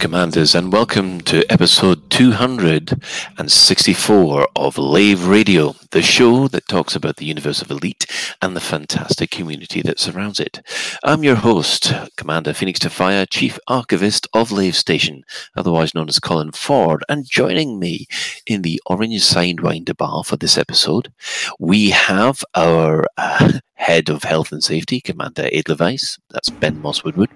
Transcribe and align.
Commanders, 0.00 0.54
and 0.54 0.72
welcome 0.72 1.20
to 1.20 1.44
episode 1.52 2.08
264 2.08 4.48
of 4.56 4.78
Lave 4.78 5.26
Radio, 5.26 5.74
the 5.90 6.00
show 6.00 6.48
that 6.48 6.66
talks 6.68 6.96
about 6.96 7.16
the 7.16 7.26
universe 7.26 7.60
of 7.60 7.70
Elite 7.70 8.06
and 8.40 8.56
the 8.56 8.60
fantastic 8.60 9.30
community 9.30 9.82
that 9.82 10.00
surrounds 10.00 10.40
it. 10.40 10.66
I'm 11.04 11.22
your 11.22 11.34
host, 11.34 11.92
Commander 12.16 12.54
Phoenix 12.54 12.80
Fire, 12.80 13.26
Chief 13.26 13.58
Archivist 13.68 14.26
of 14.32 14.50
Lave 14.50 14.74
Station, 14.74 15.22
otherwise 15.54 15.94
known 15.94 16.08
as 16.08 16.18
Colin 16.18 16.52
Ford, 16.52 17.04
and 17.10 17.28
joining 17.28 17.78
me 17.78 18.06
in 18.46 18.62
the 18.62 18.80
Orange 18.86 19.20
Sidewinder 19.20 19.94
bar 19.94 20.24
for 20.24 20.38
this 20.38 20.56
episode, 20.56 21.12
we 21.58 21.90
have 21.90 22.42
our 22.54 23.04
uh, 23.18 23.52
Head 23.74 24.08
of 24.08 24.22
Health 24.22 24.50
and 24.50 24.64
Safety, 24.64 25.02
Commander 25.02 25.50
Edelweiss, 25.52 26.18
that's 26.30 26.48
Ben 26.48 26.80
Moss 26.80 27.04
Woodward. 27.04 27.28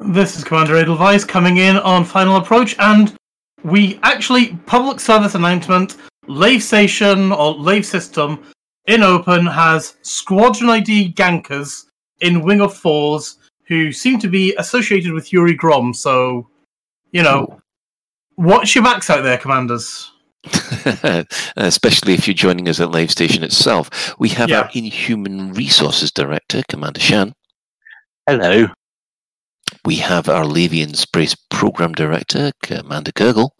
This 0.00 0.36
is 0.36 0.44
Commander 0.44 0.76
Edelweiss 0.76 1.24
coming 1.24 1.58
in 1.58 1.76
on 1.76 2.04
Final 2.04 2.36
Approach, 2.36 2.76
and 2.78 3.14
we 3.62 3.98
actually, 4.02 4.56
public 4.66 5.00
service 5.00 5.34
announcement, 5.34 5.96
Lave 6.26 6.62
Station 6.62 7.32
or 7.32 7.54
Lave 7.54 7.86
System 7.86 8.42
in 8.86 9.02
Open 9.02 9.46
has 9.46 9.96
Squadron 10.02 10.70
ID 10.70 11.12
gankers 11.14 11.86
in 12.20 12.42
Wing 12.42 12.60
of 12.60 12.74
Fours 12.76 13.38
who 13.66 13.92
seem 13.92 14.18
to 14.18 14.28
be 14.28 14.54
associated 14.56 15.12
with 15.12 15.32
Yuri 15.32 15.54
Grom, 15.54 15.94
so, 15.94 16.48
you 17.12 17.22
know, 17.22 17.60
watch 18.36 18.74
your 18.74 18.84
backs 18.84 19.08
out 19.08 19.22
there, 19.22 19.38
Commanders. 19.38 20.10
Especially 21.56 22.12
if 22.12 22.26
you're 22.28 22.34
joining 22.34 22.68
us 22.68 22.78
at 22.78 22.90
Lave 22.90 23.10
Station 23.10 23.42
itself. 23.42 24.14
We 24.18 24.28
have 24.30 24.50
Yeah. 24.50 24.62
our 24.62 24.70
Inhuman 24.74 25.54
Resources 25.54 26.12
Director, 26.12 26.62
Commander 26.68 27.00
Shan. 27.00 27.32
Hello. 28.28 28.66
We 29.84 29.96
have 29.96 30.28
our 30.28 30.44
Lavian 30.44 30.94
Sprace 30.96 31.34
Program 31.50 31.92
Director, 31.92 32.52
Commander 32.62 33.12
Kurgle. 33.12 33.50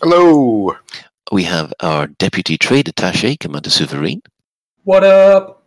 Hello. 0.00 0.74
We 1.30 1.44
have 1.44 1.72
our 1.80 2.06
Deputy 2.06 2.56
Trade 2.56 2.86
Attaché, 2.86 3.38
Commander 3.38 3.68
Souverain. 3.70 4.20
What 4.84 5.04
up? 5.04 5.66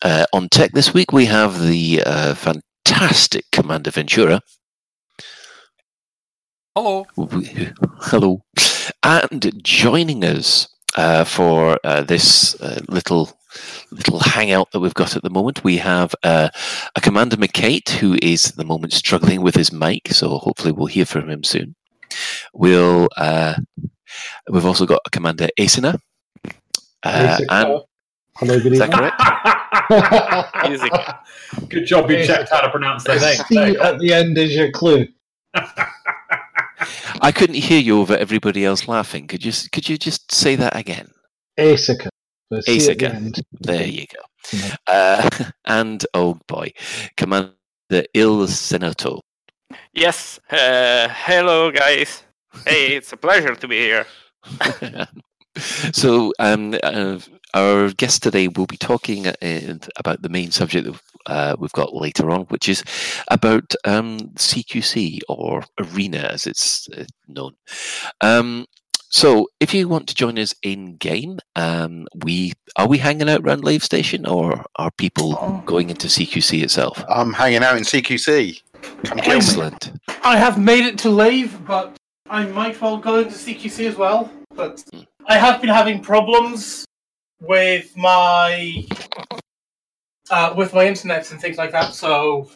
Uh, 0.00 0.24
on 0.32 0.48
tech 0.48 0.72
this 0.72 0.94
week, 0.94 1.12
we 1.12 1.26
have 1.26 1.62
the 1.62 2.02
uh, 2.06 2.34
fantastic 2.34 3.44
Commander 3.52 3.90
Ventura. 3.90 4.40
Hello. 6.74 7.06
We- 7.16 7.70
Hello. 8.00 8.42
And 9.02 9.62
joining 9.62 10.24
us 10.24 10.68
uh, 10.96 11.24
for 11.24 11.78
uh, 11.84 12.02
this 12.02 12.58
uh, 12.60 12.80
little 12.88 13.30
little 13.90 14.20
hangout 14.20 14.70
that 14.72 14.80
we've 14.80 14.94
got 14.94 15.16
at 15.16 15.22
the 15.22 15.30
moment, 15.30 15.64
we 15.64 15.78
have 15.78 16.14
uh, 16.22 16.48
a 16.94 17.00
Commander 17.00 17.36
McKate 17.36 17.88
who 17.90 18.16
is 18.22 18.50
at 18.50 18.56
the 18.56 18.64
moment 18.64 18.92
struggling 18.92 19.42
with 19.42 19.54
his 19.54 19.72
mic, 19.72 20.08
so 20.08 20.38
hopefully 20.38 20.72
we'll 20.72 20.86
hear 20.86 21.06
from 21.06 21.28
him 21.28 21.44
soon. 21.44 21.74
We'll 22.52 23.08
uh, 23.16 23.54
we've 24.50 24.66
also 24.66 24.86
got 24.86 25.00
a 25.06 25.10
Commander 25.10 25.48
Asina. 25.58 26.00
Uh, 27.02 27.38
and 27.50 27.80
Hello, 28.36 28.60
good 28.60 28.72
is 28.72 28.78
that 28.78 28.88
evening. 28.88 29.10
correct? 29.10 29.22
Good 31.68 31.86
job 31.86 32.10
you 32.10 32.24
checked 32.24 32.50
how 32.50 32.60
to 32.60 32.70
pronounce 32.70 33.04
their 33.04 33.18
name. 33.18 33.36
C 33.48 33.56
at 33.58 33.98
the 33.98 34.12
end 34.12 34.36
is 34.38 34.54
your 34.54 34.70
clue. 34.70 35.08
I 37.20 37.32
couldn't 37.34 37.56
hear 37.56 37.80
you 37.80 38.00
over 38.00 38.16
everybody 38.16 38.64
else 38.64 38.86
laughing. 38.86 39.26
Could 39.26 39.44
you 39.44 39.52
could 39.72 39.88
you 39.88 39.98
just 39.98 40.30
say 40.32 40.54
that 40.56 40.76
again? 40.76 41.08
Asica. 41.58 42.08
The 42.50 42.62
C 42.62 42.90
at 42.90 42.98
the 42.98 43.42
There 43.60 43.86
you 43.86 44.06
go. 44.06 44.20
Yeah. 44.52 44.76
Uh, 44.86 45.28
and 45.66 46.04
oh 46.14 46.38
boy, 46.46 46.72
Commander 47.16 47.54
Il 48.14 48.46
Senato. 48.46 49.20
Yes. 49.92 50.40
Uh, 50.50 51.08
hello, 51.10 51.70
guys. 51.70 52.22
Hey, 52.64 52.96
it's 52.96 53.12
a 53.12 53.16
pleasure 53.16 53.54
to 53.54 53.68
be 53.68 53.76
here. 53.76 54.06
so, 55.92 56.32
um, 56.38 56.74
uh, 56.82 57.18
our 57.54 57.90
guest 57.90 58.22
today 58.22 58.48
will 58.48 58.66
be 58.66 58.76
talking 58.76 59.26
uh, 59.26 59.78
about 59.96 60.22
the 60.22 60.28
main 60.28 60.50
subject 60.50 60.86
that 60.86 61.00
uh, 61.26 61.56
we've 61.58 61.72
got 61.72 61.94
later 61.94 62.30
on, 62.30 62.42
which 62.46 62.68
is 62.68 62.82
about 63.30 63.74
um, 63.84 64.18
CQC 64.36 65.20
or 65.28 65.64
Arena, 65.78 66.30
as 66.32 66.46
it's 66.46 66.88
uh, 66.96 67.04
known. 67.26 67.54
Um, 68.20 68.66
so, 69.10 69.48
if 69.58 69.72
you 69.72 69.88
want 69.88 70.06
to 70.08 70.14
join 70.14 70.38
us 70.38 70.54
in 70.62 70.96
game, 70.96 71.38
um, 71.56 72.06
we 72.24 72.52
are 72.76 72.86
we 72.86 72.98
hanging 72.98 73.28
out 73.28 73.40
around 73.40 73.64
Lave 73.64 73.82
Station, 73.82 74.26
or 74.26 74.64
are 74.76 74.90
people 74.92 75.62
going 75.64 75.88
into 75.88 76.08
CQC 76.08 76.62
itself? 76.62 77.02
I'm 77.08 77.32
hanging 77.32 77.62
out 77.62 77.78
in 77.78 77.84
CQC. 77.84 78.60
Come 79.04 79.18
kill 79.18 79.32
me. 79.32 79.36
Excellent. 79.36 79.92
I 80.22 80.36
have 80.36 80.58
made 80.58 80.84
it 80.84 80.98
to 80.98 81.10
Lave, 81.10 81.66
but 81.66 81.96
I 82.28 82.44
might 82.46 82.80
well 82.80 82.98
go 82.98 83.20
into 83.20 83.34
CQC 83.34 83.88
as 83.88 83.96
well. 83.96 84.30
But 84.54 84.84
I 85.26 85.38
have 85.38 85.60
been 85.60 85.70
having 85.70 86.02
problems 86.02 86.84
with 87.40 87.96
my 87.96 88.84
uh, 90.30 90.52
with 90.54 90.74
my 90.74 90.86
internet 90.86 91.30
and 91.30 91.40
things 91.40 91.56
like 91.56 91.72
that. 91.72 91.94
So 91.94 92.50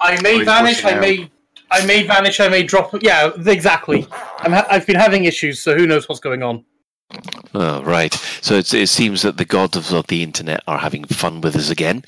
I 0.00 0.20
may 0.22 0.38
he's 0.38 0.44
vanish. 0.46 0.84
I 0.84 0.98
may 0.98 1.30
I 1.70 1.84
may 1.86 2.02
vanish. 2.06 2.40
I 2.40 2.48
may 2.48 2.62
drop. 2.62 2.94
Yeah, 3.02 3.30
exactly. 3.46 4.06
I'm 4.38 4.52
ha- 4.52 4.66
I've 4.70 4.86
been 4.86 4.96
having 4.96 5.24
issues, 5.24 5.60
so 5.60 5.76
who 5.76 5.86
knows 5.86 6.08
what's 6.08 6.20
going 6.20 6.42
on. 6.42 6.64
Oh, 7.54 7.82
right. 7.82 8.14
So 8.40 8.54
it 8.54 8.66
seems 8.88 9.22
that 9.22 9.36
the 9.36 9.44
gods 9.44 9.92
of 9.92 10.06
the 10.06 10.22
internet 10.22 10.62
are 10.68 10.78
having 10.78 11.04
fun 11.04 11.40
with 11.40 11.56
us 11.56 11.68
again. 11.68 12.04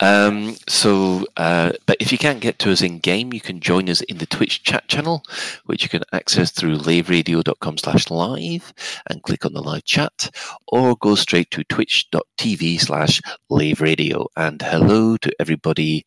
Um, 0.00 0.56
so, 0.68 1.24
uh, 1.38 1.72
but 1.86 1.96
if 2.00 2.12
you 2.12 2.18
can't 2.18 2.40
get 2.40 2.58
to 2.58 2.70
us 2.70 2.82
in 2.82 2.98
game, 2.98 3.32
you 3.32 3.40
can 3.40 3.60
join 3.60 3.88
us 3.88 4.02
in 4.02 4.18
the 4.18 4.26
Twitch 4.26 4.62
chat 4.62 4.86
channel, 4.88 5.24
which 5.64 5.82
you 5.82 5.88
can 5.88 6.02
access 6.12 6.50
through 6.50 6.76
laveradio.com 6.76 7.78
slash 7.78 8.10
live 8.10 8.74
and 9.08 9.22
click 9.22 9.46
on 9.46 9.54
the 9.54 9.62
live 9.62 9.84
chat, 9.84 10.28
or 10.68 10.96
go 10.96 11.14
straight 11.14 11.50
to 11.52 11.64
twitch.tv 11.64 12.80
slash 12.80 13.22
laveradio. 13.50 14.26
And 14.36 14.60
hello 14.60 15.16
to 15.16 15.32
everybody 15.40 16.04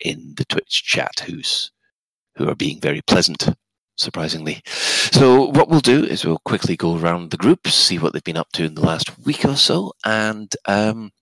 in 0.00 0.34
the 0.36 0.44
Twitch 0.46 0.82
chat 0.82 1.20
who's 1.24 1.70
who 2.36 2.48
are 2.48 2.54
being 2.54 2.80
very 2.80 3.02
pleasant 3.02 3.48
surprisingly. 3.96 4.62
So 4.66 5.46
what 5.46 5.68
we'll 5.68 5.80
do 5.80 6.04
is 6.04 6.24
we'll 6.24 6.38
quickly 6.44 6.76
go 6.76 6.96
around 6.96 7.30
the 7.30 7.36
group, 7.36 7.66
see 7.68 7.98
what 7.98 8.12
they've 8.12 8.22
been 8.22 8.36
up 8.36 8.52
to 8.52 8.64
in 8.64 8.74
the 8.74 8.82
last 8.82 9.18
week 9.24 9.44
or 9.44 9.56
so, 9.56 9.92
and 10.04 10.54
um, 10.66 11.12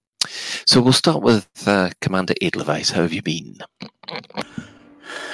so 0.66 0.80
we'll 0.80 0.92
start 0.92 1.22
with 1.22 1.48
uh, 1.66 1.90
Commander 2.00 2.34
Edelweiss. 2.40 2.90
How 2.90 3.02
have 3.02 3.12
you 3.12 3.22
been? 3.22 3.58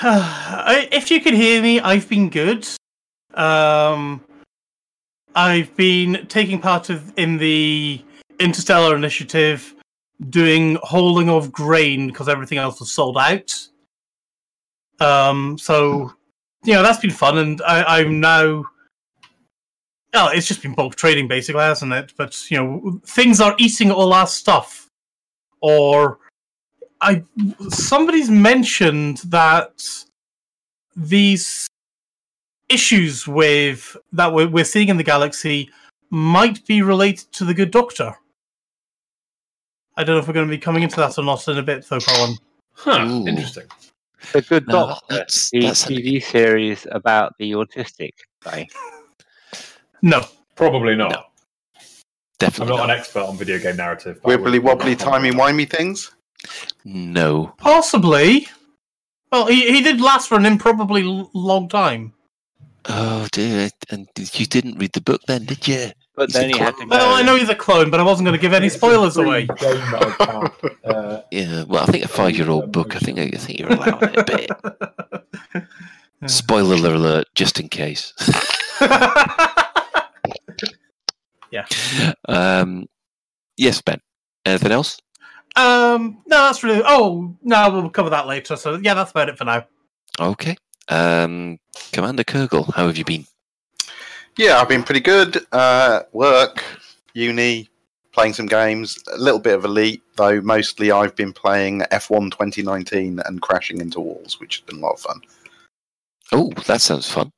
If 0.02 1.10
you 1.10 1.20
can 1.20 1.34
hear 1.34 1.62
me, 1.62 1.80
I've 1.80 2.08
been 2.08 2.30
good. 2.30 2.66
Um, 3.34 4.22
I've 5.34 5.74
been 5.76 6.26
taking 6.28 6.60
part 6.60 6.90
of, 6.90 7.12
in 7.16 7.38
the 7.38 8.02
Interstellar 8.38 8.96
Initiative, 8.96 9.74
doing 10.28 10.78
holding 10.82 11.30
of 11.30 11.52
grain 11.52 12.08
because 12.08 12.28
everything 12.28 12.58
else 12.58 12.80
was 12.80 12.92
sold 12.92 13.16
out. 13.16 13.68
Um, 15.00 15.58
so 15.58 16.12
you 16.64 16.74
know 16.74 16.82
that's 16.82 17.00
been 17.00 17.10
fun, 17.10 17.38
and 17.38 17.62
I, 17.62 18.00
I'm 18.00 18.20
now. 18.20 18.64
Oh, 20.12 20.28
it's 20.28 20.48
just 20.48 20.62
been 20.62 20.74
bulk 20.74 20.96
trading 20.96 21.28
basically, 21.28 21.62
hasn't 21.62 21.92
it? 21.92 22.12
But 22.16 22.50
you 22.50 22.56
know, 22.56 23.00
things 23.06 23.40
are 23.40 23.54
eating 23.58 23.90
all 23.90 24.12
our 24.12 24.26
stuff, 24.26 24.88
or 25.60 26.18
I 27.00 27.22
somebody's 27.68 28.30
mentioned 28.30 29.18
that 29.26 29.82
these 30.96 31.66
issues 32.68 33.26
with 33.26 33.96
that 34.12 34.32
we're, 34.32 34.48
we're 34.48 34.64
seeing 34.64 34.88
in 34.88 34.96
the 34.96 35.02
galaxy 35.02 35.70
might 36.10 36.64
be 36.66 36.82
related 36.82 37.32
to 37.32 37.44
the 37.44 37.54
Good 37.54 37.70
Doctor. 37.70 38.14
I 39.96 40.04
don't 40.04 40.16
know 40.16 40.20
if 40.20 40.28
we're 40.28 40.34
going 40.34 40.46
to 40.46 40.50
be 40.50 40.58
coming 40.58 40.82
into 40.82 40.96
that 40.96 41.18
or 41.18 41.24
not 41.24 41.46
in 41.48 41.58
a 41.58 41.62
bit, 41.62 41.86
though, 41.88 42.00
Colin. 42.00 42.36
Huh, 42.72 43.06
Ooh. 43.06 43.26
interesting. 43.26 43.64
The 44.32 44.42
Good 44.42 44.66
No, 44.68 44.88
Doctor, 44.88 45.04
that's- 45.14 45.50
the 45.50 45.60
that's 45.60 45.86
an- 45.86 45.96
TV 45.96 46.22
series 46.22 46.86
about 46.90 47.34
the 47.38 47.52
autistic 47.52 48.12
guy. 48.44 48.68
No, 50.02 50.24
Probably 50.56 50.94
not. 50.94 51.12
No. 51.12 51.16
I'm 51.18 51.82
Definitely 52.38 52.76
not 52.76 52.86
not. 52.86 52.90
an 52.90 52.98
expert 52.98 53.22
on 53.22 53.36
video 53.36 53.58
game 53.58 53.76
narrative. 53.76 54.20
but 54.22 54.28
Wibbly 54.40 54.62
wobbly, 54.62 54.94
timey 54.96 55.30
wimey 55.30 55.68
things. 55.68 56.10
No. 56.84 57.54
possibly. 57.58 58.46
Well, 59.32 59.46
he, 59.46 59.70
he 59.72 59.80
did 59.82 60.00
last 60.00 60.28
for 60.28 60.36
an 60.36 60.44
improbably 60.46 61.02
long 61.34 61.68
time. 61.68 62.12
Oh 62.86 63.26
dear. 63.32 63.70
And 63.90 64.08
you 64.16 64.46
didn't 64.46 64.78
read 64.78 64.92
the 64.92 65.00
book 65.02 65.20
then, 65.26 65.44
did 65.44 65.66
you? 65.68 65.90
But 66.16 66.28
He's 66.28 66.34
then 66.34 66.50
he 66.50 66.58
had 66.58 66.76
to 66.76 66.84
go. 66.84 66.88
Well, 66.90 67.14
I 67.14 67.22
know 67.22 67.36
he's 67.36 67.48
a 67.48 67.54
clone, 67.54 67.90
but 67.90 68.00
I 68.00 68.02
wasn't 68.02 68.26
going 68.26 68.36
to 68.36 68.40
give 68.42 68.52
any 68.52 68.68
spoilers 68.68 69.16
away. 69.16 69.46
game 69.46 69.56
that 69.58 70.16
I 70.20 70.26
can't, 70.26 70.54
uh, 70.84 71.22
Yeah. 71.30 71.64
Well, 71.64 71.82
I 71.82 71.86
think 71.86 72.04
a 72.04 72.08
five-year-old 72.08 72.72
book. 72.72 72.96
I 72.96 72.98
think 72.98 73.18
I 73.18 73.28
think 73.30 73.58
you're 73.58 73.72
allowed 73.72 74.02
it 74.02 74.18
a 74.18 74.24
bit. 75.52 75.66
Spoiler 76.30 76.94
alert, 76.94 77.28
just 77.34 77.58
in 77.60 77.68
case. 77.68 78.12
yeah. 81.50 81.64
Um, 82.28 82.86
yes, 83.56 83.80
Ben. 83.80 84.00
Anything 84.44 84.72
else? 84.72 85.00
Um, 85.56 86.22
no, 86.26 86.36
that's 86.44 86.62
really. 86.62 86.82
Oh, 86.84 87.36
no, 87.42 87.70
we'll 87.70 87.90
cover 87.90 88.10
that 88.10 88.26
later. 88.26 88.56
So 88.56 88.76
yeah, 88.82 88.94
that's 88.94 89.10
about 89.12 89.28
it 89.28 89.38
for 89.38 89.44
now. 89.44 89.66
Okay. 90.18 90.56
Um, 90.88 91.58
Commander 91.92 92.24
Kurgle, 92.24 92.72
how 92.74 92.86
have 92.86 92.98
you 92.98 93.04
been? 93.04 93.26
Yeah, 94.36 94.60
I've 94.60 94.68
been 94.68 94.82
pretty 94.82 95.00
good. 95.00 95.44
Uh, 95.52 96.00
work, 96.12 96.62
uni, 97.14 97.68
playing 98.12 98.32
some 98.34 98.46
games. 98.46 98.98
A 99.12 99.18
little 99.18 99.40
bit 99.40 99.54
of 99.54 99.64
Elite, 99.64 100.02
though. 100.16 100.40
Mostly, 100.40 100.90
I've 100.92 101.14
been 101.16 101.32
playing 101.32 101.80
F1 101.92 102.30
2019 102.30 103.20
and 103.26 103.42
crashing 103.42 103.80
into 103.80 104.00
walls, 104.00 104.40
which 104.40 104.56
has 104.58 104.64
been 104.66 104.78
a 104.78 104.80
lot 104.80 104.92
of 104.94 105.00
fun. 105.00 105.20
Oh, 106.32 106.50
that 106.66 106.80
sounds 106.80 107.10
fun. 107.10 107.30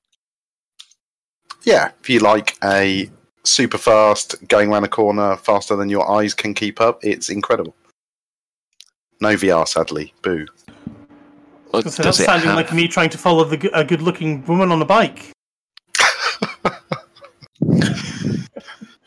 Yeah, 1.65 1.91
if 2.01 2.11
you 2.11 2.21
like 2.21 2.57
a 2.63 3.11
super 3.45 3.79
fast, 3.79 4.37
going 4.49 4.71
around 4.73 4.85
a 4.85 4.89
corner 4.89 5.37
faster 5.37 5.75
than 5.77 5.89
your 5.89 6.09
eyes 6.11 6.35
can 6.35 6.55
keep 6.55 6.81
up, 6.81 7.01
it's 7.03 7.29
incredible. 7.31 7.75
No 9.21 9.31
VR, 9.35 9.67
sadly. 9.67 10.13
Boo. 10.23 10.47
Well, 11.73 11.83
So 11.83 11.89
does 11.89 11.97
that's 11.97 12.21
it 12.21 12.25
sounding 12.27 12.49
have- 12.49 12.57
like 12.57 12.73
me 12.73 12.87
trying 12.87 13.11
to 13.11 13.19
follow 13.19 13.45
the, 13.45 13.57
g- 13.57 13.71
a 13.73 13.85
good-looking 13.85 14.45
woman 14.47 14.71
on 14.71 14.83
a 14.83 14.85
bike. 14.85 15.31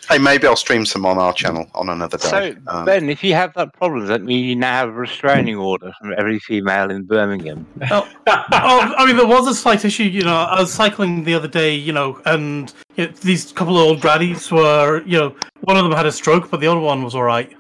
Hey, 0.08 0.18
maybe 0.20 0.46
I'll 0.46 0.56
stream 0.56 0.86
some 0.86 1.06
on 1.06 1.18
our 1.18 1.34
channel 1.34 1.68
on 1.74 1.90
another 1.90 2.18
day. 2.18 2.28
So, 2.30 2.56
Um, 2.68 2.86
Ben, 2.86 3.10
if 3.10 3.24
you 3.24 3.34
have 3.34 3.54
that 3.56 3.74
problem, 3.74 4.02
does 4.02 4.10
that 4.10 4.22
mean 4.22 4.46
you 4.46 4.56
now 4.56 4.74
have 4.74 4.90
a 4.90 4.94
restraining 4.94 5.56
order 5.56 5.92
from 6.00 6.14
every 6.18 6.38
female 6.40 6.92
in 6.92 7.04
Birmingham? 7.04 7.66
oh, 7.92 8.08
I 8.28 9.04
mean, 9.08 9.18
there 9.18 9.26
was 9.26 9.48
a 9.48 9.56
slight 9.56 9.84
issue. 9.84 10.04
You 10.04 10.22
know, 10.22 10.36
I 10.36 10.60
was 10.62 10.72
cycling 10.72 11.24
the 11.24 11.34
other 11.34 11.48
day, 11.48 11.74
you 11.74 11.92
know, 11.92 12.22
and 12.26 12.72
you 12.96 13.08
know, 13.08 13.12
these 13.22 13.52
couple 13.52 13.78
of 13.78 13.84
old 13.84 14.02
grannies 14.02 14.52
were, 14.52 15.02
you 15.06 15.18
know, 15.18 15.36
one 15.62 15.76
of 15.78 15.84
them 15.84 15.94
had 15.94 16.06
a 16.06 16.12
stroke, 16.12 16.52
but 16.52 16.60
the 16.60 16.68
other 16.68 16.80
one 16.80 17.04
was 17.04 17.16
all 17.16 17.24
right. 17.24 17.52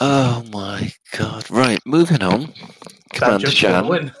Oh 0.00 0.44
my 0.52 0.92
god! 1.16 1.50
Right, 1.50 1.80
moving 1.84 2.22
on. 2.22 2.52
Commander 3.14 3.46
joke's 3.46 3.54
Shan. 3.56 3.72
gonna 3.72 3.88
win. 3.88 4.12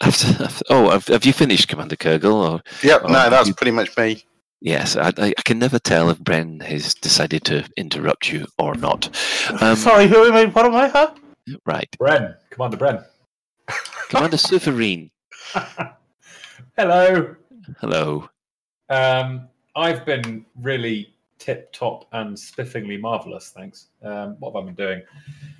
After, 0.00 0.44
after- 0.44 0.64
oh, 0.70 0.88
have, 0.90 1.06
have 1.08 1.26
you 1.26 1.34
finished, 1.34 1.68
Commander 1.68 1.96
Kurgle? 1.96 2.32
Or 2.52 2.62
yep, 2.82 3.02
oh, 3.04 3.08
no, 3.08 3.28
that's 3.28 3.48
you- 3.48 3.54
pretty 3.54 3.72
much 3.72 3.94
me. 3.98 4.24
Yes, 4.60 4.96
I, 4.96 5.08
I, 5.16 5.34
I 5.36 5.42
can 5.44 5.58
never 5.58 5.78
tell 5.78 6.10
if 6.10 6.18
Bren 6.18 6.62
has 6.62 6.94
decided 6.94 7.44
to 7.44 7.66
interrupt 7.76 8.30
you 8.30 8.46
or 8.58 8.74
not. 8.74 9.08
Um, 9.60 9.74
Sorry, 9.74 10.06
who 10.06 10.24
am 10.24 10.34
I? 10.34 10.44
What 10.46 10.66
am 10.66 10.74
I? 10.74 10.88
Huh? 10.88 11.14
Right, 11.64 11.88
Bren, 11.98 12.36
Commander 12.50 12.76
Bren. 12.76 13.04
Commander 14.10 14.36
Souverain. 14.36 15.10
Hello. 16.76 17.36
Hello. 17.78 18.28
Um, 18.90 19.48
I've 19.76 20.04
been 20.04 20.44
really 20.60 21.14
tip 21.38 21.72
top 21.72 22.06
and 22.12 22.36
spiffingly 22.36 23.00
marvelous, 23.00 23.50
thanks. 23.50 23.86
Um, 24.02 24.36
what 24.40 24.54
have 24.54 24.62
I 24.62 24.66
been 24.66 24.74
doing? 24.74 25.02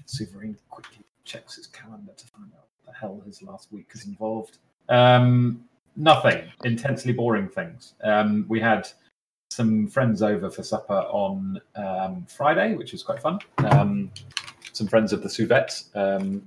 Souverain 0.07 0.57
quickly 0.69 1.05
checks 1.25 1.57
his 1.57 1.67
calendar 1.69 2.13
to 2.17 2.27
find 2.27 2.51
out 2.53 2.67
what 2.85 2.93
the 2.93 2.99
hell 2.99 3.23
his 3.25 3.43
last 3.43 3.73
week 3.73 3.89
is 3.95 4.05
involved. 4.05 4.59
Um, 4.89 5.65
nothing. 5.97 6.51
Intensely 6.65 7.13
boring 7.13 7.49
things. 7.49 7.95
Um, 8.03 8.45
we 8.49 8.61
had 8.61 8.89
some 9.51 9.89
friends 9.89 10.23
over 10.23 10.51
for 10.51 10.63
supper 10.63 11.05
on 11.11 11.61
um, 11.77 12.25
Friday, 12.29 12.75
which 12.75 12.93
was 12.93 13.03
quite 13.03 13.21
fun. 13.21 13.39
Um, 13.59 14.11
some 14.73 14.87
friends 14.87 15.13
of 15.13 15.23
the 15.23 15.29
Souvettes. 15.29 15.95
Um, 15.95 16.47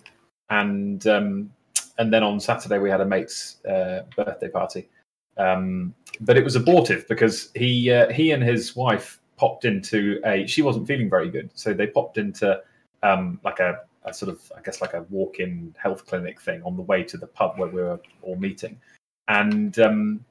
and 0.50 1.06
um, 1.08 1.52
and 1.98 2.12
then 2.12 2.24
on 2.24 2.40
Saturday 2.40 2.80
we 2.80 2.90
had 2.90 3.02
a 3.02 3.06
mate's 3.06 3.64
uh, 3.66 4.04
birthday 4.16 4.50
party. 4.50 4.90
Um, 5.38 5.94
but 6.22 6.38
it 6.38 6.44
was 6.44 6.56
abortive 6.56 7.08
because 7.08 7.52
he 7.56 7.92
uh, 7.92 8.12
he 8.12 8.32
and 8.32 8.44
his 8.44 8.76
wife 8.76 9.20
popped 9.38 9.66
into 9.66 10.22
a. 10.26 10.46
She 10.46 10.62
wasn't 10.62 10.88
feeling 10.88 11.10
very 11.10 11.30
good, 11.30 11.50
so 11.54 11.74
they 11.74 11.88
popped 11.88 12.18
into 12.18 12.62
um, 13.02 13.40
like 13.44 13.60
a, 13.60 13.82
a 14.06 14.14
sort 14.14 14.32
of 14.32 14.52
I 14.56 14.62
guess 14.62 14.82
like 14.82 14.94
a 14.94 15.04
walk-in 15.10 15.76
health 15.82 16.06
clinic 16.06 16.40
thing 16.40 16.62
on 16.64 16.76
the 16.76 16.84
way 16.84 17.04
to 17.04 17.18
the 17.18 17.28
pub 17.28 17.58
where 17.58 17.70
we 17.70 17.82
were 17.82 18.00
all 18.22 18.36
meeting, 18.36 18.80
and 19.28 19.78
um, 19.80 20.26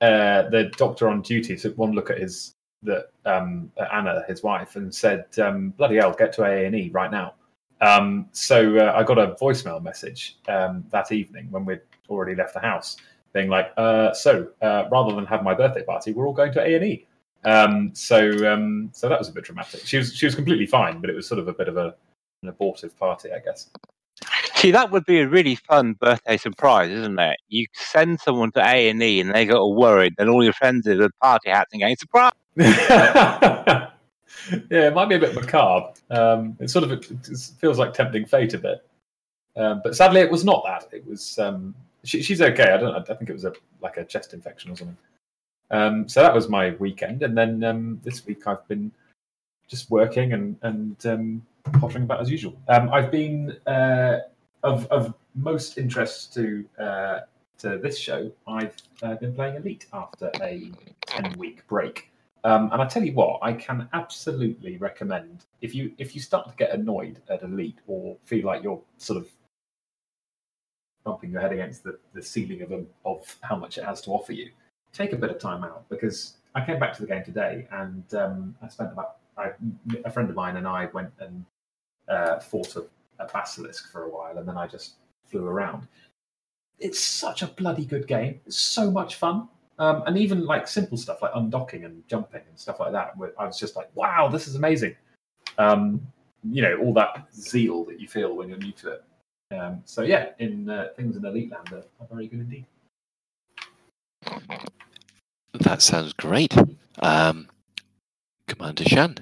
uh, 0.00 0.48
the 0.50 0.70
doctor 0.76 1.08
on 1.08 1.22
duty 1.22 1.56
took 1.56 1.76
one 1.78 1.92
look 1.92 2.10
at 2.10 2.18
his 2.18 2.54
the 2.82 3.06
um, 3.24 3.70
Anna, 3.92 4.24
his 4.26 4.42
wife, 4.42 4.76
and 4.76 4.92
said, 4.92 5.26
um, 5.38 5.70
"Bloody 5.70 5.96
hell, 5.96 6.12
get 6.12 6.32
to 6.34 6.44
A 6.44 6.66
and 6.66 6.74
E 6.74 6.90
right 6.92 7.10
now." 7.10 7.34
Um, 7.80 8.28
so 8.32 8.76
uh, 8.76 8.92
I 8.96 9.02
got 9.02 9.18
a 9.18 9.36
voicemail 9.40 9.82
message 9.82 10.38
um, 10.48 10.84
that 10.90 11.12
evening 11.12 11.48
when 11.50 11.64
we'd 11.64 11.80
already 12.08 12.34
left 12.34 12.54
the 12.54 12.60
house, 12.60 12.96
being 13.32 13.48
like, 13.48 13.72
uh, 13.76 14.12
"So 14.12 14.48
uh, 14.62 14.84
rather 14.90 15.14
than 15.14 15.26
have 15.26 15.42
my 15.42 15.54
birthday 15.54 15.84
party, 15.84 16.12
we're 16.12 16.26
all 16.26 16.32
going 16.32 16.52
to 16.54 16.60
A 16.60 16.74
and 16.74 16.84
E." 16.84 17.06
Um, 17.44 17.90
so 17.94 18.52
um, 18.52 18.90
so 18.92 19.08
that 19.08 19.18
was 19.18 19.28
a 19.28 19.32
bit 19.32 19.44
dramatic. 19.44 19.86
She 19.86 19.98
was 19.98 20.14
she 20.14 20.26
was 20.26 20.34
completely 20.34 20.66
fine, 20.66 21.00
but 21.00 21.10
it 21.10 21.14
was 21.14 21.26
sort 21.26 21.38
of 21.38 21.48
a 21.48 21.52
bit 21.52 21.68
of 21.68 21.76
a 21.76 21.94
an 22.42 22.48
abortive 22.48 22.96
party, 22.98 23.30
I 23.32 23.38
guess. 23.38 23.70
See, 24.62 24.70
that 24.70 24.92
would 24.92 25.04
be 25.06 25.18
a 25.18 25.26
really 25.26 25.56
fun 25.56 25.94
birthday 25.94 26.36
surprise, 26.36 26.88
isn't 26.88 27.18
it? 27.18 27.36
You 27.48 27.66
send 27.72 28.20
someone 28.20 28.52
to 28.52 28.60
A 28.60 28.90
and 28.90 29.02
E, 29.02 29.20
and 29.20 29.34
they 29.34 29.44
get 29.44 29.56
all 29.56 29.74
worried. 29.74 30.14
Then 30.16 30.28
all 30.28 30.44
your 30.44 30.52
friends 30.52 30.86
in 30.86 30.98
the 30.98 31.10
party 31.20 31.50
hats 31.50 31.72
and 31.72 31.82
going 31.82 31.96
surprise. 31.96 32.30
yeah, 32.56 33.88
it 34.70 34.94
might 34.94 35.08
be 35.08 35.16
a 35.16 35.18
bit 35.18 35.34
macabre. 35.34 35.92
Um, 36.10 36.56
it 36.60 36.70
sort 36.70 36.84
of 36.84 36.92
it, 36.92 37.06
feels 37.58 37.76
like 37.80 37.92
tempting 37.92 38.24
fate 38.24 38.54
a 38.54 38.58
bit, 38.58 38.86
um, 39.56 39.80
but 39.82 39.96
sadly, 39.96 40.20
it 40.20 40.30
was 40.30 40.44
not 40.44 40.62
that. 40.64 40.86
It 40.92 41.04
was 41.08 41.40
um, 41.40 41.74
she, 42.04 42.22
she's 42.22 42.40
okay. 42.40 42.70
I 42.70 42.76
don't. 42.76 42.94
I 42.94 43.14
think 43.14 43.30
it 43.30 43.32
was 43.32 43.44
a 43.44 43.54
like 43.80 43.96
a 43.96 44.04
chest 44.04 44.32
infection 44.32 44.70
or 44.70 44.76
something. 44.76 44.96
Um, 45.72 46.08
so 46.08 46.22
that 46.22 46.32
was 46.32 46.48
my 46.48 46.76
weekend, 46.78 47.24
and 47.24 47.36
then 47.36 47.64
um, 47.64 48.00
this 48.04 48.24
week 48.26 48.46
I've 48.46 48.64
been 48.68 48.92
just 49.66 49.90
working 49.90 50.34
and 50.34 50.56
and 50.62 51.04
um, 51.06 51.46
pottering 51.80 52.04
about 52.04 52.20
as 52.20 52.30
usual. 52.30 52.54
I've 52.68 53.10
been 53.10 53.56
uh, 53.66 54.18
of 54.62 54.86
of 54.86 55.14
most 55.34 55.78
interest 55.78 56.32
to 56.34 56.64
uh, 56.78 57.20
to 57.58 57.78
this 57.78 57.98
show. 57.98 58.30
I've 58.46 58.76
uh, 59.02 59.14
been 59.16 59.34
playing 59.34 59.56
Elite 59.56 59.86
after 59.92 60.30
a 60.42 60.70
ten 61.06 61.32
week 61.38 61.66
break. 61.66 62.08
Um, 62.44 62.70
and 62.72 62.82
I 62.82 62.86
tell 62.86 63.04
you 63.04 63.12
what, 63.12 63.38
I 63.40 63.52
can 63.52 63.88
absolutely 63.92 64.76
recommend 64.76 65.44
if 65.60 65.74
you 65.74 65.92
if 65.98 66.14
you 66.14 66.20
start 66.20 66.48
to 66.48 66.56
get 66.56 66.72
annoyed 66.72 67.20
at 67.28 67.42
Elite 67.42 67.78
or 67.86 68.16
feel 68.24 68.46
like 68.46 68.64
you're 68.64 68.82
sort 68.98 69.18
of 69.18 69.28
bumping 71.04 71.30
your 71.30 71.40
head 71.40 71.52
against 71.52 71.84
the, 71.84 71.98
the 72.14 72.22
ceiling 72.22 72.62
of 72.62 72.72
a, 72.72 72.84
of 73.04 73.36
how 73.42 73.56
much 73.56 73.78
it 73.78 73.84
has 73.84 74.00
to 74.02 74.10
offer 74.10 74.32
you, 74.32 74.50
take 74.92 75.12
a 75.12 75.16
bit 75.16 75.30
of 75.30 75.38
time 75.38 75.64
out 75.64 75.88
because 75.88 76.34
I 76.54 76.64
came 76.64 76.78
back 76.78 76.94
to 76.94 77.02
the 77.02 77.08
game 77.08 77.24
today 77.24 77.66
and 77.72 78.04
um, 78.14 78.54
I 78.62 78.68
spent 78.68 78.92
about 78.92 79.16
I, 79.36 79.52
a 80.04 80.10
friend 80.10 80.28
of 80.28 80.36
mine 80.36 80.56
and 80.56 80.66
I 80.66 80.86
went 80.86 81.10
and 81.20 81.44
uh, 82.08 82.38
fought 82.40 82.76
a, 82.76 82.84
a 83.22 83.32
basilisk 83.32 83.90
for 83.90 84.04
a 84.04 84.10
while 84.10 84.38
and 84.38 84.46
then 84.46 84.56
I 84.56 84.66
just 84.66 84.94
flew 85.26 85.46
around. 85.46 85.88
It's 86.78 87.02
such 87.02 87.42
a 87.42 87.46
bloody 87.46 87.84
good 87.84 88.06
game. 88.06 88.40
It's 88.46 88.58
so 88.58 88.90
much 88.90 89.16
fun. 89.16 89.48
Um, 89.78 90.02
and 90.06 90.18
even 90.18 90.44
like 90.44 90.68
simple 90.68 90.96
stuff 90.96 91.22
like 91.22 91.32
undocking 91.32 91.84
and 91.84 92.06
jumping 92.08 92.42
and 92.48 92.58
stuff 92.58 92.78
like 92.80 92.92
that, 92.92 93.14
I 93.38 93.46
was 93.46 93.58
just 93.58 93.74
like, 93.74 93.90
"Wow, 93.94 94.28
this 94.28 94.46
is 94.46 94.54
amazing!" 94.54 94.94
Um, 95.58 96.00
you 96.44 96.62
know, 96.62 96.76
all 96.78 96.92
that 96.94 97.26
zeal 97.34 97.84
that 97.86 97.98
you 97.98 98.06
feel 98.06 98.36
when 98.36 98.48
you're 98.48 98.58
new 98.58 98.72
to 98.72 98.92
it. 98.92 99.04
Um, 99.52 99.82
so 99.84 100.02
yeah, 100.02 100.30
in 100.38 100.68
uh, 100.68 100.88
things 100.96 101.16
in 101.16 101.24
Elite 101.24 101.50
Land 101.50 101.72
are, 101.72 101.84
are 102.00 102.06
very 102.10 102.26
good 102.26 102.40
indeed. 102.40 102.66
That 105.54 105.82
sounds 105.82 106.12
great. 106.12 106.54
Um, 107.00 107.48
Commander 108.48 108.84
Shan. 108.84 109.18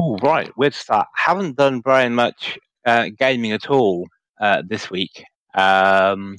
Oh, 0.00 0.16
right. 0.18 0.50
We'd 0.56 0.74
start. 0.74 1.08
Haven't 1.16 1.56
done 1.56 1.82
very 1.82 2.08
much 2.08 2.56
uh, 2.86 3.08
gaming 3.18 3.50
at 3.50 3.68
all 3.68 4.06
uh, 4.40 4.62
this 4.64 4.90
week. 4.90 5.24
Um, 5.54 6.36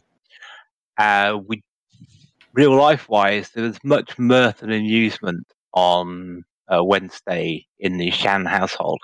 uh, 0.97 1.39
we, 1.45 1.61
real 2.53 2.73
life 2.73 3.09
wise, 3.09 3.49
there 3.49 3.65
was 3.65 3.77
much 3.83 4.17
mirth 4.17 4.63
and 4.63 4.71
amusement 4.71 5.45
on 5.73 6.43
uh, 6.73 6.81
Wednesday 6.85 7.65
in 7.79 7.97
the 7.97 8.11
Shan 8.11 8.45
household, 8.45 9.01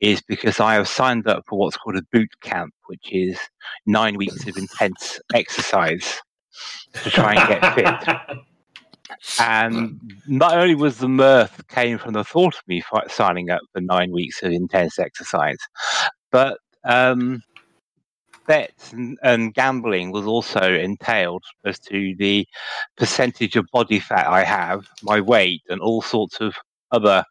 is 0.00 0.20
because 0.22 0.58
I 0.58 0.74
have 0.74 0.88
signed 0.88 1.28
up 1.28 1.44
for 1.46 1.60
what's 1.60 1.76
called 1.76 1.96
a 1.96 2.02
boot 2.10 2.32
camp, 2.40 2.74
which 2.86 3.12
is 3.12 3.38
nine 3.86 4.16
weeks 4.16 4.44
of 4.48 4.56
intense 4.56 5.20
exercise 5.34 6.20
to 6.94 7.10
try 7.10 7.34
and 7.34 7.48
get 7.48 7.74
fit. 7.76 8.38
And 9.40 10.00
not 10.26 10.56
only 10.56 10.74
was 10.74 10.98
the 10.98 11.08
mirth 11.08 11.66
came 11.68 11.98
from 11.98 12.12
the 12.12 12.24
thought 12.24 12.54
of 12.54 12.62
me 12.66 12.82
signing 13.08 13.50
up 13.50 13.60
for 13.72 13.80
nine 13.80 14.12
weeks 14.12 14.42
of 14.42 14.52
intense 14.52 14.98
exercise, 14.98 15.58
but 16.30 16.58
um, 16.84 17.42
bets 18.46 18.92
and, 18.92 19.18
and 19.22 19.54
gambling 19.54 20.10
was 20.10 20.26
also 20.26 20.74
entailed 20.74 21.44
as 21.64 21.78
to 21.80 22.14
the 22.18 22.46
percentage 22.96 23.56
of 23.56 23.66
body 23.72 23.98
fat 23.98 24.26
I 24.26 24.44
have, 24.44 24.86
my 25.02 25.20
weight, 25.20 25.62
and 25.68 25.80
all 25.80 26.02
sorts 26.02 26.40
of 26.40 26.54
other 26.92 27.24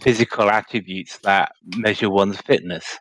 physical 0.00 0.50
attributes 0.50 1.18
that 1.18 1.52
measure 1.76 2.10
one's 2.10 2.40
fitness 2.42 2.98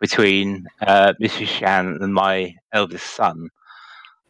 between 0.00 0.64
uh, 0.86 1.12
Mrs. 1.20 1.48
Shan 1.48 1.98
and 2.00 2.14
my 2.14 2.54
eldest 2.72 3.14
son. 3.14 3.48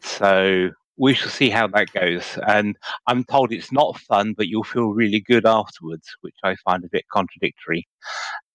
So 0.01 0.71
we 0.97 1.13
shall 1.13 1.29
see 1.29 1.49
how 1.49 1.67
that 1.67 1.91
goes. 1.93 2.37
And 2.47 2.75
I'm 3.05 3.23
told 3.23 3.51
it's 3.51 3.71
not 3.71 3.99
fun, 3.99 4.33
but 4.35 4.47
you'll 4.47 4.63
feel 4.63 4.89
really 4.89 5.19
good 5.19 5.45
afterwards, 5.45 6.07
which 6.21 6.35
I 6.43 6.55
find 6.55 6.83
a 6.83 6.89
bit 6.89 7.05
contradictory. 7.11 7.87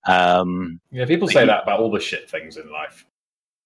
Um, 0.06 0.80
Yeah, 0.90 1.06
people 1.06 1.28
say 1.28 1.46
that 1.46 1.62
about 1.62 1.80
all 1.80 1.90
the 1.90 2.00
shit 2.00 2.28
things 2.28 2.56
in 2.56 2.70
life. 2.70 3.06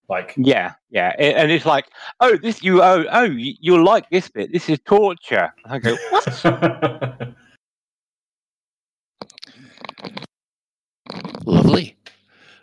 Like 0.08 0.34
yeah, 0.36 0.74
yeah, 0.90 1.14
and 1.18 1.50
it's 1.50 1.66
like, 1.66 1.86
oh, 2.20 2.36
this 2.36 2.62
you 2.62 2.80
oh 2.80 3.04
oh 3.10 3.24
you'll 3.24 3.82
like 3.82 4.08
this 4.08 4.28
bit. 4.28 4.52
This 4.52 4.68
is 4.68 4.78
torture. 4.84 5.52
I 5.64 5.80
go 5.80 5.96
what? 6.10 6.44
Lovely. 11.44 11.96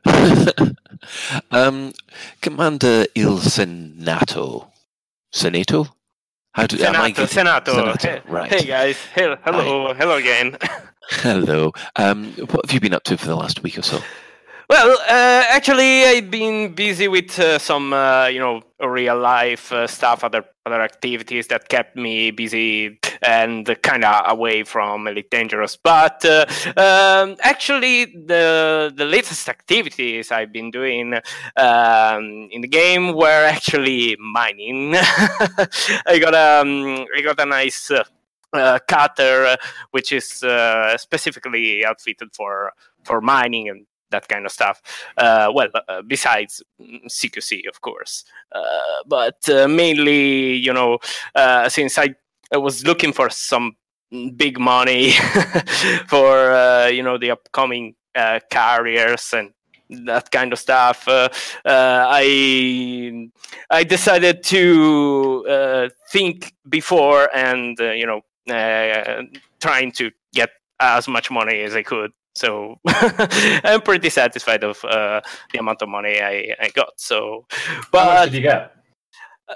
um, 1.51 1.91
Commander 2.41 3.08
Il 3.13 3.39
Senato. 3.39 4.72
Senato? 5.34 5.96
How 6.54 6.68
do 6.68 6.78
Senato, 6.78 7.26
Senato. 7.28 7.74
Senato, 7.74 8.02
Hey, 8.02 8.22
Right. 8.28 8.52
hey 8.52 8.66
guys. 8.66 8.98
Hey, 9.14 9.36
hello, 9.44 9.94
hello 9.94 10.18
again. 10.18 10.58
Hello. 11.10 11.74
Um, 11.98 12.32
what 12.34 12.66
have 12.66 12.72
you 12.74 12.80
been 12.80 12.94
up 12.94 13.04
to 13.04 13.18
for 13.18 13.26
the 13.28 13.36
last 13.36 13.62
week 13.62 13.78
or 13.78 13.82
so? 13.82 14.00
Well, 14.70 14.98
uh, 14.98 15.43
actually, 15.50 16.05
I've 16.05 16.32
been 16.32 16.74
busy 16.74 17.10
with 17.10 17.38
uh, 17.38 17.60
some, 17.60 17.91
uh, 17.91 18.27
you 18.27 18.39
know, 18.39 18.62
real 18.79 19.20
life 19.20 19.72
uh, 19.74 19.88
stuff, 19.88 20.24
other 20.24 20.46
other 20.65 20.82
activities 20.82 21.48
that 21.48 21.67
kept 21.67 21.98
me 21.98 22.32
busy 22.32 22.98
and 23.22 23.65
kind 23.82 24.05
of 24.05 24.24
away 24.32 24.63
from 24.63 25.05
Elite 25.05 25.29
Dangerous. 25.29 25.75
But 25.75 26.24
uh, 26.24 26.46
um, 26.77 27.36
actually, 27.41 28.05
the 28.05 28.93
the 28.96 29.03
latest 29.03 29.50
activities 29.50 30.32
I've 30.32 30.53
been 30.53 30.72
doing 30.72 31.15
um, 31.58 32.48
in 32.50 32.62
the 32.62 32.70
game 32.70 33.13
were 33.13 33.46
actually 33.46 34.15
mining. 34.17 34.93
I 34.96 36.20
got 36.22 36.34
um, 36.36 37.05
I 37.15 37.22
got 37.22 37.39
a 37.39 37.46
nice. 37.46 37.91
Uh, 37.91 38.77
cutter, 38.88 39.58
which 39.89 40.12
is 40.12 40.43
specifically 40.98 41.84
outfitted 41.84 42.29
for 42.36 42.72
for 43.03 43.20
mining 43.20 43.67
and 43.67 43.88
that 44.13 44.27
kind 44.29 44.46
of 44.46 44.51
stuff. 44.51 44.82
Uh, 45.17 45.51
well, 45.53 45.67
uh, 45.75 46.01
besides 46.01 46.63
CQC, 46.82 47.67
of 47.67 47.82
course, 47.82 48.24
uh, 48.53 49.03
but 49.05 49.38
uh, 49.50 49.67
mainly, 49.67 50.55
you 50.55 50.72
know, 50.72 51.00
uh, 51.36 51.67
since 51.67 51.98
I, 51.98 52.15
I 52.53 52.58
was 52.58 52.86
looking 52.88 53.12
for 53.12 53.29
some 53.29 53.75
big 54.38 54.60
money 54.60 55.12
for 56.08 56.51
uh, 56.51 56.88
you 56.88 57.03
know 57.03 57.17
the 57.17 57.32
upcoming 57.32 57.96
carriers 58.50 59.34
and 59.34 59.51
that 60.08 60.32
kind 60.32 60.53
of 60.53 60.60
stuff. 60.60 61.05
I 61.65 63.29
I 63.70 63.84
decided 63.84 64.43
to 64.43 65.89
think 66.12 66.53
before 66.70 67.27
and 67.36 67.77
you 67.79 68.05
know 68.05 68.22
trying 69.60 69.91
to 69.93 70.12
get 70.34 70.51
as 70.79 71.08
much 71.08 71.32
money 71.32 71.62
as 71.62 71.75
I 71.75 71.84
could. 71.84 72.12
So 72.36 72.80
I'm 72.88 73.82
pretty 73.82 74.10
satisfied 74.10 74.63
of 74.63 74.84
uh, 74.86 75.22
the 75.52 75.60
amount 75.60 75.82
of 75.82 75.90
money 75.90 76.20
I, 76.22 76.56
I 76.60 76.70
got. 76.74 76.94
So, 76.98 77.46
How 77.94 78.06
much 78.06 78.25
did 78.25 78.34
you 78.34 78.42
get? 78.42 78.75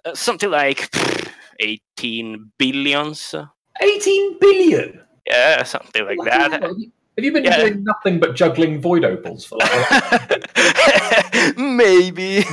uh, 0.05 0.13
something 0.13 0.49
like 0.51 0.89
18 1.59 2.51
billions. 2.57 3.33
18 3.81 4.37
billion. 4.39 5.01
Yeah, 5.25 5.63
something 5.63 6.05
like 6.05 6.17
Bloody 6.17 6.29
that. 6.31 6.61
hell, 6.61 6.75
Have 7.17 7.25
you 7.25 7.31
been 7.31 7.43
Yeah. 7.45 7.57
doing 7.57 7.83
nothing 7.83 8.19
but 8.19 8.35
juggling 8.35 8.79
void 8.81 9.03
opals 9.03 9.43
for 9.45 9.57
like 9.57 9.69
maybe. 11.77 12.43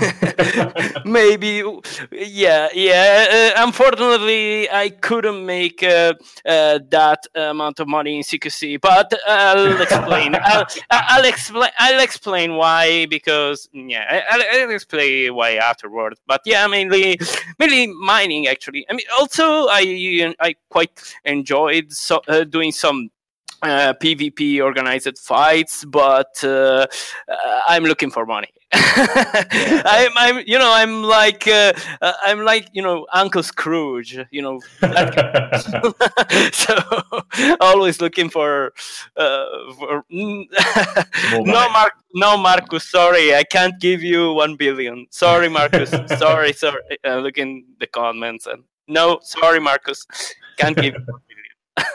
Maybe 1.04 1.62
yeah 2.12 2.68
yeah. 2.74 3.52
Uh, 3.56 3.66
unfortunately 3.66 4.68
i 4.70 4.88
couldn't 5.06 5.44
make 5.44 5.82
uh, 5.82 6.14
uh, 6.46 6.78
that 6.90 7.20
amount 7.34 7.80
of 7.80 7.86
money 7.88 8.16
in 8.18 8.22
cqc 8.22 8.80
but 8.80 9.12
i'll 9.26 9.80
explain. 9.80 10.34
I'll, 10.42 10.66
I'll 10.90 11.24
explain 11.24 11.70
i'll 11.78 12.00
explain 12.02 12.56
why 12.56 13.06
because 13.06 13.68
yeah 13.72 14.04
I- 14.08 14.24
I'll, 14.30 14.62
I'll 14.62 14.70
explain 14.74 15.34
why 15.34 15.50
afterward. 15.56 16.14
But 16.26 16.40
yeah 16.44 16.66
mainly 16.66 17.18
mainly 17.58 17.86
mining 17.88 18.46
actually. 18.48 18.86
I 18.88 18.92
mean 18.94 19.06
also 19.18 19.66
i 19.68 20.34
i 20.40 20.54
quite 20.70 20.92
enjoyed 21.24 21.92
so, 21.92 22.20
uh, 22.28 22.44
doing 22.44 22.72
some 22.72 23.10
uh, 23.64 23.94
PvP 23.94 24.62
organized 24.62 25.18
fights, 25.18 25.84
but 25.84 26.32
uh, 26.42 26.86
uh, 27.28 27.60
I'm 27.66 27.84
looking 27.84 28.10
for 28.10 28.26
money. 28.26 28.48
I'm, 28.72 30.10
I'm, 30.16 30.44
you 30.46 30.58
know, 30.58 30.72
I'm 30.72 31.02
like, 31.04 31.46
uh, 31.46 31.72
uh, 32.02 32.12
I'm 32.24 32.44
like, 32.44 32.68
you 32.72 32.82
know, 32.82 33.06
Uncle 33.12 33.42
Scrooge, 33.42 34.18
you 34.30 34.42
know, 34.42 34.60
so 36.52 36.76
always 37.60 38.00
looking 38.00 38.28
for, 38.28 38.72
uh, 39.16 39.46
for 39.78 40.04
no. 40.10 40.44
Mark, 41.70 41.92
no, 42.14 42.36
Marcus, 42.36 42.90
sorry, 42.90 43.34
I 43.34 43.44
can't 43.44 43.80
give 43.80 44.02
you 44.02 44.32
one 44.32 44.56
billion. 44.56 45.06
Sorry, 45.10 45.48
Marcus, 45.48 45.90
sorry, 46.18 46.52
sorry. 46.52 46.80
Uh, 47.04 47.18
look 47.18 47.38
in 47.38 47.64
the 47.80 47.86
comments 47.86 48.46
and 48.46 48.64
no, 48.88 49.18
sorry, 49.22 49.60
Marcus, 49.60 50.06
can't 50.58 50.76
give. 50.76 50.94
you 50.94 51.00
one 51.06 51.20
billion. 51.28 51.33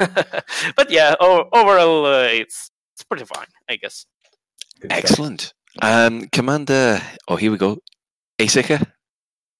but 0.75 0.89
yeah, 0.89 1.15
o- 1.19 1.47
overall, 1.53 2.05
uh, 2.05 2.23
it's 2.23 2.71
it's 2.93 3.03
pretty 3.03 3.25
fine, 3.25 3.47
I 3.69 3.77
guess. 3.77 4.05
Good. 4.79 4.91
Excellent. 4.91 5.53
Um, 5.81 6.27
Commander, 6.31 7.01
oh, 7.27 7.35
here 7.35 7.51
we 7.51 7.57
go. 7.57 7.77
Asika? 8.39 8.85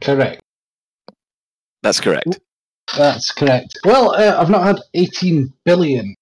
Correct. 0.02 0.42
That's 1.84 2.00
correct. 2.00 2.40
That's 2.98 3.32
correct. 3.32 3.80
Well, 3.86 4.14
uh, 4.16 4.42
I've 4.42 4.50
not 4.50 4.64
had 4.64 4.80
18 4.94 5.54
billion 5.64 6.16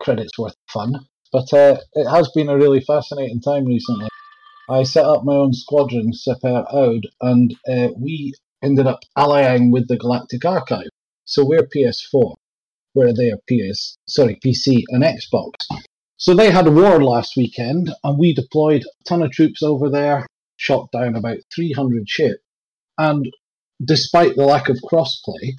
credits 0.00 0.38
worth 0.38 0.52
of 0.52 0.72
fun, 0.72 1.06
but 1.32 1.52
uh, 1.52 1.78
it 1.94 2.08
has 2.08 2.30
been 2.34 2.48
a 2.48 2.56
really 2.56 2.80
fascinating 2.80 3.40
time 3.40 3.64
recently. 3.64 4.08
I 4.68 4.84
set 4.84 5.04
up 5.04 5.24
my 5.24 5.34
own 5.34 5.52
squadron, 5.52 6.12
Seper 6.12 6.64
Oud, 6.72 7.06
and 7.20 7.54
uh, 7.68 7.88
we 7.98 8.32
ended 8.62 8.86
up 8.86 9.00
allying 9.16 9.70
with 9.72 9.88
the 9.88 9.96
Galactic 9.96 10.44
Archive. 10.44 10.88
So 11.24 11.44
we're 11.44 11.66
PS4, 11.66 12.34
where 12.94 13.12
they 13.12 13.30
are 13.30 13.38
PS, 13.48 13.96
sorry, 14.06 14.38
PC 14.44 14.82
and 14.88 15.02
Xbox. 15.02 15.52
So 16.16 16.34
they 16.34 16.50
had 16.50 16.66
a 16.66 16.70
war 16.70 17.02
last 17.02 17.36
weekend, 17.36 17.90
and 18.04 18.18
we 18.18 18.32
deployed 18.34 18.82
a 18.82 19.04
ton 19.08 19.22
of 19.22 19.32
troops 19.32 19.62
over 19.62 19.88
there, 19.90 20.26
shot 20.56 20.88
down 20.92 21.16
about 21.16 21.38
300 21.54 22.08
ships, 22.08 22.42
and 22.98 23.26
despite 23.84 24.36
the 24.36 24.44
lack 24.44 24.68
of 24.68 24.78
crossplay, 24.90 25.54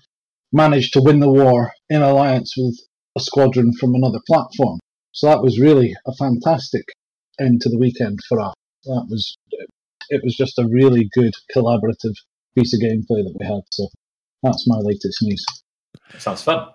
managed 0.53 0.93
to 0.93 1.01
win 1.01 1.19
the 1.19 1.29
war 1.29 1.73
in 1.89 2.01
alliance 2.01 2.53
with 2.55 2.79
a 3.17 3.19
squadron 3.19 3.73
from 3.79 3.95
another 3.95 4.19
platform. 4.25 4.79
So 5.11 5.27
that 5.27 5.43
was 5.43 5.59
really 5.59 5.93
a 6.07 6.13
fantastic 6.15 6.85
end 7.39 7.61
to 7.61 7.69
the 7.69 7.77
weekend 7.77 8.19
for 8.29 8.39
us. 8.39 8.53
That 8.85 9.07
was 9.09 9.37
it 10.09 10.21
was 10.23 10.35
just 10.35 10.59
a 10.59 10.67
really 10.67 11.09
good 11.13 11.33
collaborative 11.55 12.15
piece 12.55 12.73
of 12.73 12.81
gameplay 12.81 13.23
that 13.23 13.35
we 13.39 13.45
had. 13.45 13.61
So 13.71 13.87
that's 14.43 14.67
my 14.67 14.77
latest 14.77 15.19
news. 15.21 15.45
Sounds 16.17 16.43
fun. 16.43 16.67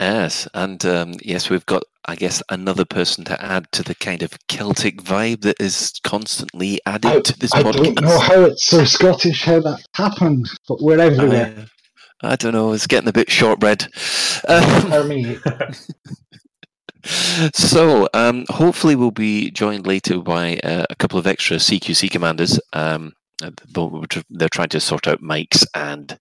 Yes, 0.00 0.46
and 0.54 0.84
um, 0.86 1.14
yes, 1.22 1.50
we've 1.50 1.66
got, 1.66 1.82
I 2.04 2.14
guess, 2.14 2.40
another 2.48 2.84
person 2.84 3.24
to 3.24 3.42
add 3.42 3.70
to 3.72 3.82
the 3.82 3.96
kind 3.96 4.22
of 4.22 4.32
Celtic 4.46 5.02
vibe 5.02 5.40
that 5.40 5.60
is 5.60 5.98
constantly 6.04 6.80
added 6.86 7.10
I, 7.10 7.20
to 7.20 7.38
this 7.38 7.52
I 7.52 7.62
podcast. 7.62 7.80
I 7.80 7.82
don't 7.82 8.00
know 8.02 8.18
how 8.18 8.42
it's 8.42 8.64
so 8.64 8.84
Scottish 8.84 9.44
how 9.44 9.60
that 9.60 9.84
happened, 9.94 10.48
but 10.68 10.80
we're 10.80 11.00
everywhere. 11.00 11.66
I, 12.22 12.32
I 12.32 12.36
don't 12.36 12.52
know. 12.52 12.72
It's 12.72 12.86
getting 12.86 13.08
a 13.08 13.12
bit 13.12 13.30
shortbread. 13.30 13.88
Um, 14.48 14.90
For 14.90 15.04
me, 15.04 15.38
so 17.54 18.08
um, 18.14 18.44
hopefully 18.50 18.94
we'll 18.94 19.10
be 19.10 19.50
joined 19.50 19.86
later 19.86 20.20
by 20.20 20.58
uh, 20.62 20.86
a 20.90 20.96
couple 20.96 21.18
of 21.18 21.26
extra 21.26 21.56
CQC 21.56 22.10
commanders. 22.10 22.60
Um, 22.72 23.14
they're 24.30 24.48
trying 24.48 24.68
to 24.70 24.80
sort 24.80 25.06
out 25.06 25.22
mics 25.22 25.64
and 25.74 26.18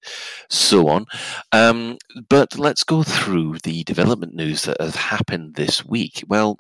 so 0.50 0.88
on. 0.90 1.06
Um, 1.52 1.98
but 2.30 2.58
let's 2.58 2.84
go 2.84 3.04
through 3.04 3.58
the 3.64 3.84
development 3.84 4.34
news 4.34 4.64
that 4.64 4.80
has 4.80 4.96
happened 4.96 5.56
this 5.56 5.86
week. 5.86 6.24
Well, 6.28 6.60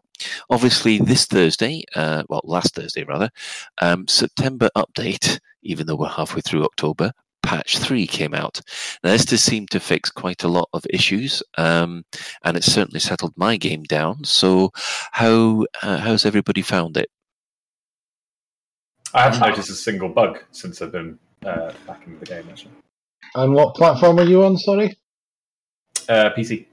obviously 0.49 0.97
this 0.97 1.25
Thursday, 1.25 1.83
uh, 1.95 2.23
well 2.29 2.41
last 2.43 2.75
Thursday 2.75 3.03
rather, 3.03 3.29
um, 3.81 4.07
September 4.07 4.69
update. 4.75 5.39
Even 5.63 5.85
though 5.85 5.95
we're 5.95 6.07
halfway 6.07 6.39
through 6.39 6.63
October, 6.63 7.11
patch 7.47 7.77
3 7.77 8.07
came 8.07 8.33
out. 8.33 8.61
Now, 9.03 9.11
this 9.11 9.25
does 9.25 9.43
seem 9.43 9.67
to 9.67 9.79
fix 9.79 10.09
quite 10.09 10.43
a 10.43 10.49
lot 10.49 10.69
of 10.73 10.85
issues, 10.89 11.41
um, 11.57 12.03
and 12.43 12.57
it 12.57 12.63
certainly 12.63 12.99
settled 12.99 13.33
my 13.37 13.57
game 13.57 13.83
down. 13.83 14.23
So, 14.25 14.71
how 15.11 15.65
uh, 15.81 15.97
how's 15.97 16.25
everybody 16.25 16.61
found 16.61 16.97
it? 16.97 17.09
I 19.17 19.23
haven't 19.23 19.39
noticed 19.39 19.71
a 19.71 19.73
single 19.73 20.09
bug 20.09 20.43
since 20.51 20.79
I've 20.79 20.91
been 20.91 21.17
uh, 21.43 21.71
back 21.87 22.05
into 22.05 22.19
the 22.19 22.25
game, 22.27 22.45
actually. 22.51 22.71
and 23.33 23.51
what 23.51 23.73
platform 23.73 24.19
are 24.19 24.25
you 24.25 24.43
on? 24.43 24.57
Sorry. 24.57 24.95
Uh, 26.07 26.29
PC. 26.37 26.67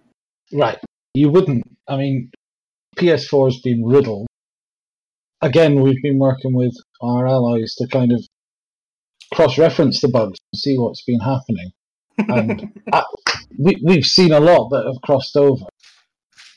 Right. 0.52 0.78
You 1.14 1.30
wouldn't. 1.30 1.64
I 1.88 1.96
mean, 1.96 2.30
PS4's 2.98 3.62
been 3.62 3.82
riddled. 3.82 4.26
Again, 5.40 5.80
we've 5.80 6.02
been 6.02 6.18
working 6.18 6.54
with 6.54 6.76
our 7.00 7.26
allies 7.26 7.76
to 7.76 7.88
kind 7.88 8.12
of 8.12 8.22
cross 9.32 9.56
reference 9.56 10.02
the 10.02 10.08
bugs 10.08 10.38
and 10.52 10.60
see 10.60 10.76
what's 10.76 11.02
been 11.02 11.20
happening. 11.20 11.72
And 12.18 12.78
uh, 12.92 13.04
we, 13.58 13.80
we've 13.82 14.04
seen 14.04 14.32
a 14.32 14.40
lot 14.40 14.68
that 14.68 14.84
have 14.84 15.00
crossed 15.02 15.34
over. 15.38 15.64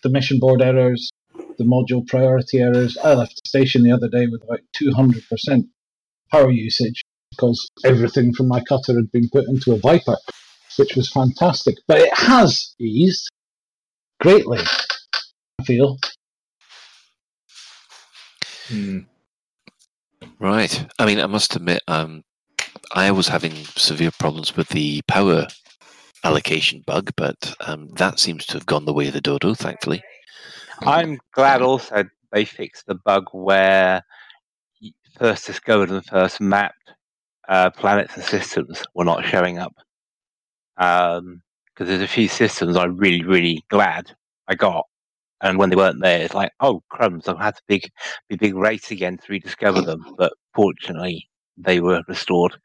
The 0.04 0.10
mission 0.10 0.40
board 0.40 0.62
errors, 0.62 1.10
the 1.58 1.64
module 1.64 2.06
priority 2.06 2.60
errors. 2.60 2.98
I 3.02 3.14
left 3.14 3.42
the 3.42 3.48
station 3.48 3.84
the 3.84 3.94
other 3.94 4.10
day 4.10 4.28
with 4.28 4.44
about 4.44 4.60
200% 4.76 5.64
power 6.32 6.52
usage 6.52 7.04
because 7.32 7.70
everything 7.84 8.34
from 8.34 8.48
my 8.48 8.62
cutter 8.62 8.96
had 8.96 9.12
been 9.12 9.30
put 9.30 9.48
into 9.48 9.74
a 9.74 9.78
Viper, 9.78 10.18
which 10.78 10.96
was 10.96 11.12
fantastic. 11.12 11.76
But 11.88 12.00
it 12.00 12.14
has 12.14 12.74
eased 12.80 13.30
greatly, 14.20 14.60
I 15.60 15.64
feel. 15.64 15.98
Hmm. 18.68 19.00
Right. 20.40 20.86
I 21.00 21.06
mean, 21.06 21.20
I 21.20 21.26
must 21.28 21.56
admit, 21.56 21.82
um, 21.88 22.24
I 22.94 23.12
was 23.12 23.28
having 23.28 23.54
severe 23.76 24.12
problems 24.12 24.56
with 24.56 24.70
the 24.70 25.02
power 25.08 25.48
allocation 26.24 26.84
bug, 26.86 27.12
but 27.16 27.56
um, 27.62 27.90
that 27.96 28.20
seems 28.20 28.46
to 28.48 28.54
have 28.54 28.66
gone 28.66 28.86
the 28.86 28.94
way 28.94 29.08
of 29.08 29.14
the 29.14 29.22
dodo, 29.22 29.54
thankfully. 29.54 30.04
I'm 30.82 31.20
glad 31.34 31.62
also 31.62 32.04
they 32.32 32.46
fixed 32.46 32.86
the 32.88 32.96
bug 32.96 33.26
where 33.32 33.96
y- 33.96 34.02
first 35.18 35.46
discovered 35.46 35.90
and 35.90 36.06
first 36.06 36.40
mapped 36.42 36.94
uh, 37.48 37.70
planets 37.72 38.16
and 38.16 38.24
systems 38.24 38.84
were 38.94 39.06
not 39.06 39.26
showing 39.26 39.58
up. 39.58 39.74
Because 40.76 41.88
there's 41.88 42.02
a 42.02 42.08
few 42.08 42.28
systems 42.28 42.76
I'm 42.76 42.98
really, 42.98 43.24
really 43.24 43.64
glad 43.70 44.12
I 44.48 44.56
got. 44.56 44.86
And 45.42 45.60
when 45.60 45.70
they 45.70 45.76
weren't 45.76 46.02
there, 46.02 46.22
it's 46.22 46.34
like, 46.34 46.52
oh, 46.60 46.82
crumbs, 46.90 47.28
I've 47.28 47.38
had 47.38 47.56
to 47.56 47.62
big, 47.68 47.90
be 48.28 48.36
big 48.36 48.56
race 48.56 48.90
again 48.90 49.18
to 49.18 49.24
rediscover 49.30 49.82
them. 49.82 50.16
But 50.18 50.34
fortunately, 50.56 51.30
they 51.58 51.80
were 51.80 52.02
restored 52.08 52.58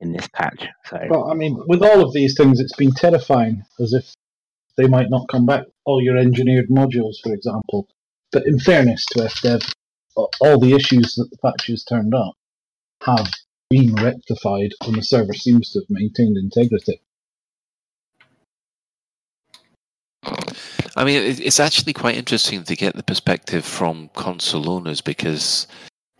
in 0.00 0.12
this 0.12 0.28
patch. 0.32 0.66
So 0.86 0.98
Well, 1.08 1.30
I 1.30 1.34
mean, 1.34 1.62
with 1.66 1.82
all 1.82 2.02
of 2.04 2.12
these 2.12 2.34
things, 2.36 2.58
it's 2.58 2.74
been 2.74 2.92
terrifying, 2.92 3.62
as 3.78 3.92
if 3.92 4.12
they 4.76 4.88
might 4.88 5.10
not 5.10 5.28
come 5.28 5.46
back. 5.46 5.66
All 5.84 6.02
your 6.02 6.16
engineered 6.16 6.68
modules, 6.68 7.16
for 7.22 7.32
example. 7.32 7.86
But 8.32 8.46
in 8.46 8.58
fairness 8.58 9.04
to 9.12 9.20
FDev, 9.20 9.72
all 10.16 10.58
the 10.58 10.74
issues 10.74 11.14
that 11.14 11.30
the 11.30 11.38
patches 11.38 11.84
turned 11.84 12.14
up 12.14 12.34
have 13.02 13.28
been 13.70 13.94
rectified, 13.94 14.72
and 14.82 14.96
the 14.96 15.02
server 15.02 15.32
seems 15.32 15.72
to 15.72 15.80
have 15.80 15.90
maintained 15.90 16.36
integrity. 16.36 17.00
I 20.96 21.04
mean, 21.04 21.22
it's 21.40 21.60
actually 21.60 21.92
quite 21.92 22.16
interesting 22.16 22.64
to 22.64 22.76
get 22.76 22.94
the 22.94 23.02
perspective 23.02 23.64
from 23.64 24.10
console 24.14 24.68
owners 24.68 25.00
because 25.00 25.66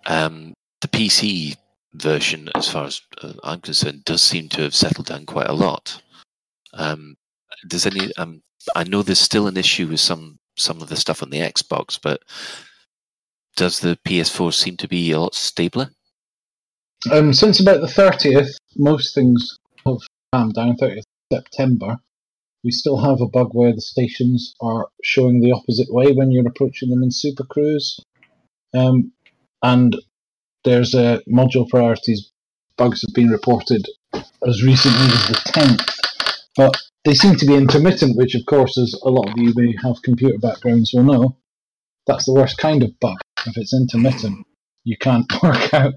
um, 0.07 0.55
the 0.81 0.89
PC 0.89 1.57
version, 1.95 2.49
as 2.55 2.69
far 2.69 2.87
as 2.87 3.03
uh, 3.21 3.33
I'm 3.43 3.61
concerned, 3.61 4.05
does 4.05 4.23
seem 4.23 4.49
to 4.51 4.63
have 4.63 4.75
settled 4.75 5.07
down 5.07 5.27
quite 5.27 5.49
a 5.49 5.55
lot. 5.55 6.01
Um, 6.73 7.17
does 7.67 7.85
any? 7.85 8.15
Um, 8.17 8.43
I 8.77 8.85
know 8.85 9.03
there's 9.03 9.19
still 9.19 9.49
an 9.49 9.57
issue 9.57 9.89
with 9.89 10.01
some 10.01 10.39
some 10.57 10.81
of 10.81 10.89
the 10.89 10.97
stuff 10.97 11.23
on 11.23 11.31
the 11.31 11.41
Xbox, 11.41 11.99
but 12.01 12.23
does 13.57 13.81
the 13.81 13.99
PS4 14.07 14.53
seem 14.53 14.77
to 14.79 14.89
be 14.89 15.11
a 15.13 15.21
lot 15.21 15.35
stabler? 15.35 15.91
Um, 17.11 17.33
since 17.33 17.61
about 17.61 17.81
the 17.81 17.87
30th, 17.87 18.57
most 18.77 19.15
things 19.15 19.59
have 19.87 19.99
calmed 20.33 20.55
down, 20.55 20.77
30th 20.77 21.03
September. 21.33 21.97
We 22.63 22.71
still 22.71 22.99
have 22.99 23.21
a 23.21 23.29
bug 23.29 23.51
where 23.53 23.73
the 23.73 23.81
stations 23.81 24.55
are 24.61 24.89
showing 25.03 25.41
the 25.41 25.53
opposite 25.53 25.93
way 25.93 26.13
when 26.13 26.31
you're 26.31 26.47
approaching 26.47 26.91
them 26.91 27.03
in 27.03 27.11
Super 27.11 27.45
Cruise. 27.45 27.99
Um, 28.75 29.13
and 29.63 29.97
there's 30.65 30.95
a 30.95 31.23
module 31.29 31.69
priorities 31.69 32.31
bugs 32.77 33.03
have 33.03 33.15
been 33.15 33.31
reported 33.31 33.87
as 34.47 34.63
recently 34.63 35.07
as 35.07 35.29
the 35.29 35.41
10th. 35.49 36.01
But 36.57 36.77
they 37.05 37.15
seem 37.15 37.37
to 37.37 37.47
be 37.47 37.55
intermittent, 37.55 38.17
which, 38.17 38.35
of 38.35 38.47
course, 38.47 38.79
as 38.79 38.95
a 39.03 39.11
lot 39.11 39.29
of 39.29 39.35
you 39.37 39.53
may 39.55 39.75
have 39.83 40.03
computer 40.03 40.39
backgrounds 40.39 40.93
will 40.93 41.05
know, 41.05 41.37
that's 42.07 42.25
the 42.25 42.35
worst 42.35 42.59
kind 42.59 42.83
of 42.83 42.99
bug. 43.01 43.19
If 43.47 43.57
it's 43.57 43.75
intermittent, 43.75 44.47
you 44.85 44.97
can't 44.99 45.31
work 45.43 45.73
out 45.75 45.95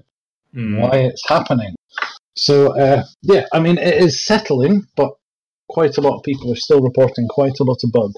Hmm. 0.54 0.76
why 0.78 0.90
it's 0.98 1.28
happening. 1.28 1.74
So 2.36 2.78
uh, 2.78 3.04
yeah, 3.22 3.46
I 3.52 3.58
mean 3.58 3.76
it 3.76 3.94
is 3.94 4.24
settling, 4.24 4.86
but 4.96 5.10
quite 5.68 5.98
a 5.98 6.00
lot 6.00 6.16
of 6.16 6.22
people 6.22 6.52
are 6.52 6.56
still 6.56 6.80
reporting 6.80 7.26
quite 7.28 7.58
a 7.60 7.64
lot 7.64 7.82
of 7.82 7.90
bugs. 7.90 8.14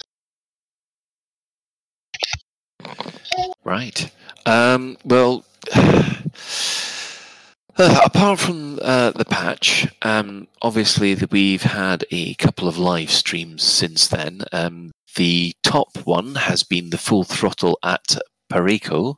Right. 3.65 4.11
Um, 4.45 4.99
well, 5.05 5.45
uh, 5.75 6.21
apart 7.79 8.39
from 8.39 8.79
uh, 8.83 9.13
the 9.13 9.25
patch, 9.25 9.89
um, 10.03 10.47
obviously 10.63 11.15
that 11.15 11.31
we've 11.33 11.63
had 11.63 12.05
a 12.11 12.35
couple 12.35 12.69
of 12.69 12.79
live 12.79 13.11
streams 13.11 13.63
since 13.63 14.07
then. 14.07 14.43
Um, 14.53 14.93
the 15.17 15.55
top 15.63 15.97
one 16.05 16.35
has 16.35 16.63
been 16.63 16.91
the 16.91 16.99
full 16.99 17.25
throttle 17.25 17.79
at 17.83 18.19
Pareco, 18.51 19.17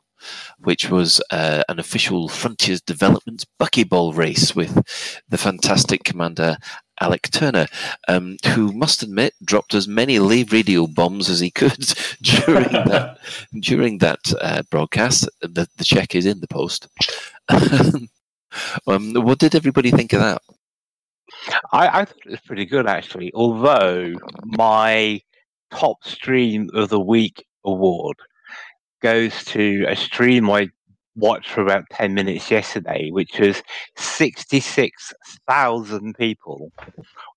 which 0.59 0.89
was 0.89 1.21
uh, 1.31 1.63
an 1.69 1.79
official 1.79 2.27
Frontiers 2.27 2.81
Development 2.81 3.45
buckyball 3.59 4.15
race 4.15 4.55
with 4.55 4.83
the 5.29 5.37
fantastic 5.37 6.03
commander 6.03 6.57
Alec 7.01 7.29
Turner, 7.31 7.67
um, 8.07 8.37
who 8.53 8.73
must 8.73 9.03
admit 9.03 9.33
dropped 9.43 9.73
as 9.73 9.87
many 9.87 10.19
live 10.19 10.51
radio 10.51 10.85
bombs 10.85 11.29
as 11.29 11.39
he 11.39 11.49
could 11.49 11.77
during 12.21 12.69
that 12.71 13.17
during 13.61 13.97
that 13.99 14.19
uh, 14.41 14.63
broadcast. 14.69 15.29
The, 15.41 15.67
the 15.77 15.85
check 15.85 16.15
is 16.15 16.25
in 16.25 16.41
the 16.41 16.47
post. 16.47 16.87
um, 18.87 19.13
what 19.13 19.39
did 19.39 19.55
everybody 19.55 19.91
think 19.91 20.13
of 20.13 20.19
that? 20.19 20.41
I, 21.71 22.01
I 22.01 22.05
thought 22.05 22.25
it 22.25 22.31
was 22.31 22.41
pretty 22.41 22.65
good 22.65 22.87
actually. 22.87 23.31
Although 23.33 24.13
my 24.43 25.21
top 25.71 26.03
stream 26.03 26.69
of 26.73 26.89
the 26.89 26.99
week 26.99 27.45
award 27.63 28.17
goes 29.01 29.43
to 29.45 29.85
a 29.87 29.95
stream 29.95 30.49
I 30.49 30.67
watched 31.15 31.49
for 31.49 31.61
about 31.61 31.85
10 31.91 32.13
minutes 32.13 32.51
yesterday, 32.51 33.09
which 33.11 33.39
was 33.39 33.63
66,000 33.97 36.15
people 36.17 36.71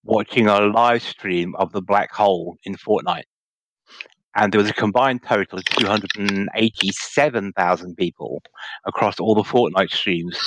watching 0.04 0.46
a 0.46 0.60
live 0.60 1.02
stream 1.02 1.56
of 1.56 1.72
the 1.72 1.82
black 1.82 2.12
hole 2.12 2.56
in 2.64 2.76
Fortnite. 2.76 3.24
And 4.34 4.50
there 4.52 4.60
was 4.60 4.70
a 4.70 4.74
combined 4.74 5.22
total 5.24 5.58
of 5.58 5.64
287,000 5.64 7.96
people 7.96 8.42
across 8.86 9.18
all 9.20 9.34
the 9.34 9.42
Fortnite 9.42 9.90
streams 9.90 10.38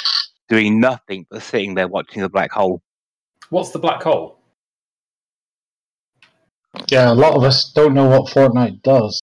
doing 0.50 0.80
nothing 0.80 1.28
but 1.30 1.44
sitting 1.44 1.76
there 1.76 1.88
watching 1.88 2.24
the 2.24 2.30
black 2.30 2.52
hole. 2.52 2.82
What's 3.50 3.70
the 3.72 3.80
black 3.80 4.02
hole? 4.02 4.40
Yeah, 6.90 7.12
a 7.12 7.14
lot 7.14 7.36
of 7.36 7.44
us 7.44 7.72
don't 7.74 7.94
know 7.94 8.08
what 8.08 8.32
Fortnite 8.32 8.82
does. 8.82 9.22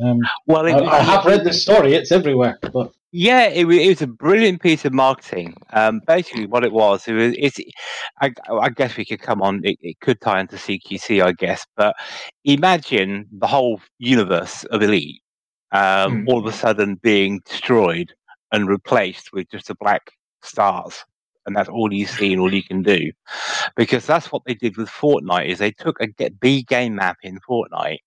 Um, 0.00 0.20
Well, 0.46 0.66
I, 0.66 0.78
I 0.78 1.00
have 1.00 1.24
read 1.24 1.44
the 1.44 1.52
story; 1.52 1.94
it's 1.94 2.12
everywhere. 2.12 2.58
But 2.72 2.92
Yeah, 3.12 3.44
it, 3.48 3.66
it 3.66 3.88
was 3.88 4.02
a 4.02 4.06
brilliant 4.06 4.62
piece 4.62 4.84
of 4.84 4.92
marketing. 4.92 5.54
Um, 5.72 6.00
basically, 6.06 6.46
what 6.46 6.64
it 6.64 6.72
was, 6.72 7.06
it 7.08 7.12
was 7.12 7.34
it's, 7.38 7.58
I, 8.20 8.32
I 8.50 8.70
guess 8.70 8.96
we 8.96 9.04
could 9.04 9.20
come 9.20 9.42
on, 9.42 9.60
it, 9.64 9.76
it 9.80 10.00
could 10.00 10.20
tie 10.20 10.40
into 10.40 10.56
CQC, 10.56 11.22
I 11.22 11.32
guess, 11.32 11.66
but 11.76 11.94
imagine 12.44 13.26
the 13.32 13.46
whole 13.46 13.80
universe 13.98 14.64
of 14.64 14.82
Elite 14.82 15.20
um, 15.72 16.22
Hmm. 16.22 16.28
all 16.28 16.38
of 16.38 16.46
a 16.46 16.52
sudden 16.52 16.96
being 16.96 17.40
destroyed 17.48 18.14
and 18.52 18.68
replaced 18.68 19.32
with 19.32 19.50
just 19.50 19.70
a 19.70 19.74
black 19.74 20.12
stars. 20.42 21.04
And 21.46 21.56
that's 21.56 21.68
all 21.68 21.92
you 21.92 22.06
see 22.06 22.32
and 22.32 22.40
all 22.40 22.54
you 22.54 22.62
can 22.62 22.82
do. 22.82 23.10
Because 23.74 24.06
that's 24.06 24.30
what 24.30 24.42
they 24.46 24.54
did 24.54 24.76
with 24.76 24.88
Fortnite 24.88 25.48
is 25.48 25.58
they 25.58 25.72
took 25.72 26.00
a 26.00 26.08
B 26.40 26.62
game 26.62 26.94
map 26.94 27.16
in 27.22 27.40
Fortnite, 27.48 27.98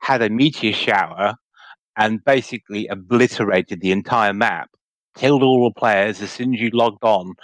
had 0.00 0.22
a 0.22 0.28
meteor 0.28 0.72
shower, 0.72 1.34
and 1.96 2.24
basically 2.24 2.86
obliterated 2.88 3.80
the 3.80 3.92
entire 3.92 4.32
map, 4.32 4.70
killed 5.16 5.42
all 5.42 5.64
the 5.64 5.78
players. 5.78 6.20
As 6.20 6.30
soon 6.30 6.54
as 6.54 6.60
you 6.60 6.70
logged 6.72 7.02
on, 7.02 7.34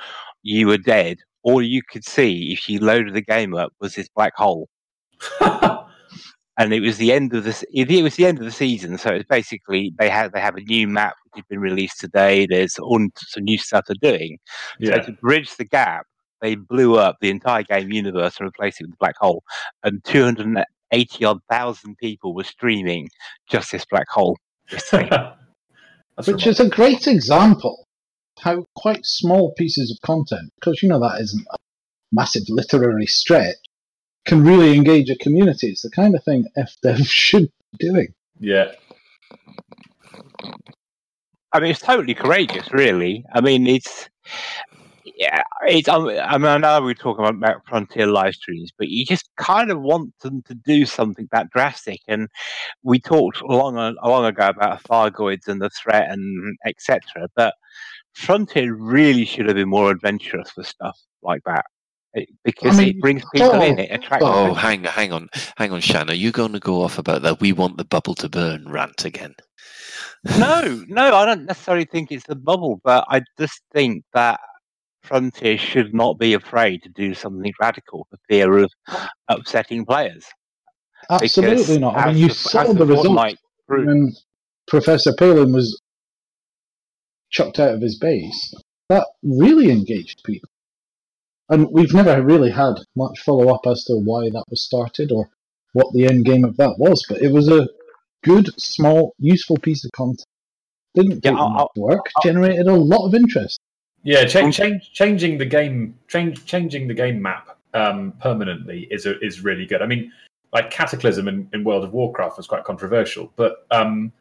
you 0.42 0.66
were 0.66 0.78
dead. 0.78 1.18
All 1.42 1.62
you 1.62 1.82
could 1.82 2.04
see 2.04 2.52
if 2.52 2.68
you 2.68 2.78
loaded 2.78 3.14
the 3.14 3.22
game 3.22 3.54
up 3.54 3.72
was 3.80 3.94
this 3.94 4.08
black 4.14 4.34
hole, 4.36 4.68
and 5.40 6.72
it 6.72 6.80
was 6.80 6.98
the 6.98 7.12
end 7.12 7.34
of 7.34 7.44
the 7.44 7.64
it 7.72 8.02
was 8.02 8.16
the 8.16 8.26
end 8.26 8.38
of 8.38 8.44
the 8.44 8.52
season. 8.52 8.96
So 8.98 9.10
it's 9.10 9.26
basically 9.28 9.92
they 9.98 10.08
have 10.08 10.32
they 10.32 10.40
have 10.40 10.56
a 10.56 10.60
new 10.60 10.86
map 10.86 11.14
which 11.24 11.42
has 11.42 11.44
been 11.48 11.60
released 11.60 11.98
today. 11.98 12.46
There's 12.48 12.78
all 12.78 13.00
some 13.16 13.44
new 13.44 13.58
stuff 13.58 13.86
they're 13.88 13.96
doing. 14.00 14.38
So 14.84 14.98
to 15.00 15.12
bridge 15.20 15.56
the 15.56 15.64
gap, 15.64 16.06
they 16.40 16.54
blew 16.54 16.96
up 16.96 17.16
the 17.20 17.30
entire 17.30 17.62
game 17.64 17.90
universe 17.90 18.36
and 18.38 18.46
replaced 18.46 18.80
it 18.80 18.84
with 18.84 18.94
a 18.94 18.98
black 18.98 19.16
hole. 19.18 19.42
And 19.82 20.04
280 20.92 21.24
odd 21.24 21.40
thousand 21.50 21.96
people 21.98 22.34
were 22.34 22.44
streaming 22.44 23.08
just 23.48 23.72
this 23.72 23.84
black 23.84 24.08
hole. 24.08 24.36
yesterday. 24.70 25.08
That's 26.16 26.28
which 26.28 26.46
is 26.46 26.60
a 26.60 26.68
great 26.68 27.06
example 27.06 27.86
how 28.38 28.64
quite 28.74 29.04
small 29.04 29.54
pieces 29.54 29.90
of 29.90 30.04
content, 30.06 30.50
because 30.56 30.82
you 30.82 30.88
know 30.88 31.00
that 31.00 31.20
isn't 31.20 31.46
a 31.52 31.56
massive 32.10 32.42
literary 32.48 33.06
stretch, 33.06 33.56
can 34.26 34.44
really 34.44 34.74
engage 34.74 35.08
a 35.10 35.16
community. 35.16 35.68
It's 35.68 35.82
the 35.82 35.90
kind 35.90 36.14
of 36.14 36.22
thing 36.24 36.46
FDev 36.56 37.06
should 37.06 37.50
be 37.78 37.88
doing. 37.88 38.08
yeah. 38.40 38.72
I 41.54 41.60
mean, 41.60 41.70
it's 41.72 41.80
totally 41.80 42.14
courageous, 42.14 42.72
really. 42.72 43.26
I 43.34 43.42
mean, 43.42 43.66
it's 43.66 44.08
yeah, 45.22 45.42
it's. 45.66 45.88
um, 45.88 46.08
I 46.08 46.36
mean, 46.38 46.46
I 46.48 46.58
know 46.58 46.82
we're 46.82 46.94
talking 46.94 47.24
about, 47.24 47.36
about 47.36 47.66
frontier 47.68 48.06
live 48.06 48.34
streams, 48.34 48.70
but 48.76 48.88
you 48.88 49.04
just 49.04 49.28
kind 49.36 49.70
of 49.70 49.80
want 49.80 50.12
them 50.20 50.42
to 50.48 50.54
do 50.54 50.84
something 50.84 51.28
that 51.32 51.50
drastic. 51.50 52.00
And 52.08 52.28
we 52.82 52.98
talked 52.98 53.42
long 53.42 53.76
a- 53.78 53.94
long 54.08 54.24
ago 54.24 54.48
about 54.48 54.82
Thargoids 54.84 55.46
and 55.48 55.60
the 55.60 55.70
threat 55.70 56.10
and 56.10 56.56
etc. 56.66 57.00
But 57.36 57.54
Frontier 58.14 58.74
really 58.74 59.24
should 59.24 59.46
have 59.46 59.56
been 59.56 59.68
more 59.70 59.90
adventurous 59.90 60.50
with 60.56 60.66
stuff 60.66 60.98
like 61.22 61.42
that 61.46 61.64
It- 62.14 62.28
because 62.44 62.76
mean, 62.78 62.88
it 62.90 63.00
brings 63.00 63.22
people 63.32 63.50
sort 63.52 63.62
in. 63.62 63.78
It 63.78 63.90
attracts. 63.90 64.24
but- 64.24 64.34
Oh, 64.34 64.42
attention. 64.52 64.56
hang, 64.56 64.84
hang 64.84 65.12
on, 65.12 65.28
hang 65.56 65.72
on, 65.72 65.80
Shan. 65.80 66.10
Are 66.10 66.14
you 66.14 66.30
going 66.32 66.52
to 66.52 66.60
go 66.60 66.82
off 66.82 66.98
about 66.98 67.22
that? 67.22 67.40
We 67.40 67.52
want 67.52 67.76
the 67.78 67.84
bubble 67.84 68.14
to 68.16 68.28
burn 68.28 68.68
rant 68.68 69.04
again. 69.04 69.34
no, 70.38 70.84
no, 70.88 71.16
I 71.16 71.24
don't 71.26 71.46
necessarily 71.46 71.84
think 71.86 72.12
it's 72.12 72.26
the 72.26 72.36
bubble, 72.36 72.80
but 72.84 73.04
I 73.08 73.22
just 73.38 73.60
think 73.72 74.04
that 74.14 74.38
Frontier 75.02 75.58
should 75.58 75.94
not 75.94 76.18
be 76.18 76.34
afraid 76.34 76.82
to 76.84 76.88
do 76.90 77.14
something 77.14 77.52
radical 77.60 78.06
for 78.10 78.18
fear 78.28 78.58
of 78.58 78.70
upsetting 79.28 79.84
players. 79.84 80.24
Absolutely 81.10 81.56
Because 81.56 81.78
not. 81.78 81.96
I 81.96 82.06
mean, 82.12 82.16
you 82.18 82.28
the- 82.28 82.34
saw 82.34 82.72
the 82.72 82.86
proved- 83.66 83.86
when 83.86 84.12
Professor 84.68 85.12
Palin 85.18 85.52
was 85.52 85.80
chucked 87.30 87.58
out 87.58 87.74
of 87.74 87.80
his 87.80 87.98
base. 87.98 88.54
That 88.88 89.06
really 89.22 89.70
engaged 89.70 90.22
people. 90.24 90.48
And 91.48 91.68
we've 91.72 91.92
never 91.92 92.22
really 92.22 92.50
had 92.50 92.74
much 92.94 93.18
follow 93.20 93.52
up 93.52 93.62
as 93.66 93.84
to 93.84 93.94
why 93.96 94.30
that 94.30 94.44
was 94.48 94.64
started 94.64 95.10
or 95.10 95.28
what 95.72 95.92
the 95.92 96.06
end 96.06 96.24
game 96.24 96.44
of 96.44 96.56
that 96.58 96.76
was, 96.78 97.04
but 97.08 97.20
it 97.20 97.32
was 97.32 97.48
a 97.48 97.68
good, 98.22 98.48
small, 98.60 99.14
useful 99.18 99.56
piece 99.58 99.84
of 99.84 99.90
content. 99.92 100.24
Didn't 100.94 101.22
take 101.22 101.34
I'll- 101.34 101.50
much 101.50 101.68
work, 101.76 102.06
generated 102.22 102.66
a 102.68 102.74
lot 102.74 103.06
of 103.06 103.14
interest. 103.14 103.58
Yeah, 104.02 104.24
change, 104.24 104.56
change, 104.56 104.92
changing 104.92 105.38
the 105.38 105.46
game, 105.46 105.98
change, 106.08 106.44
changing 106.44 106.88
the 106.88 106.94
game 106.94 107.22
map 107.22 107.56
um, 107.74 108.12
permanently 108.20 108.88
is 108.90 109.06
a, 109.06 109.18
is 109.20 109.42
really 109.42 109.66
good. 109.66 109.80
I 109.80 109.86
mean, 109.86 110.12
like 110.52 110.70
Cataclysm 110.70 111.28
in, 111.28 111.48
in 111.52 111.64
World 111.64 111.84
of 111.84 111.92
Warcraft 111.92 112.36
was 112.36 112.46
quite 112.46 112.64
controversial, 112.64 113.32
but 113.36 113.66
um, 113.70 114.12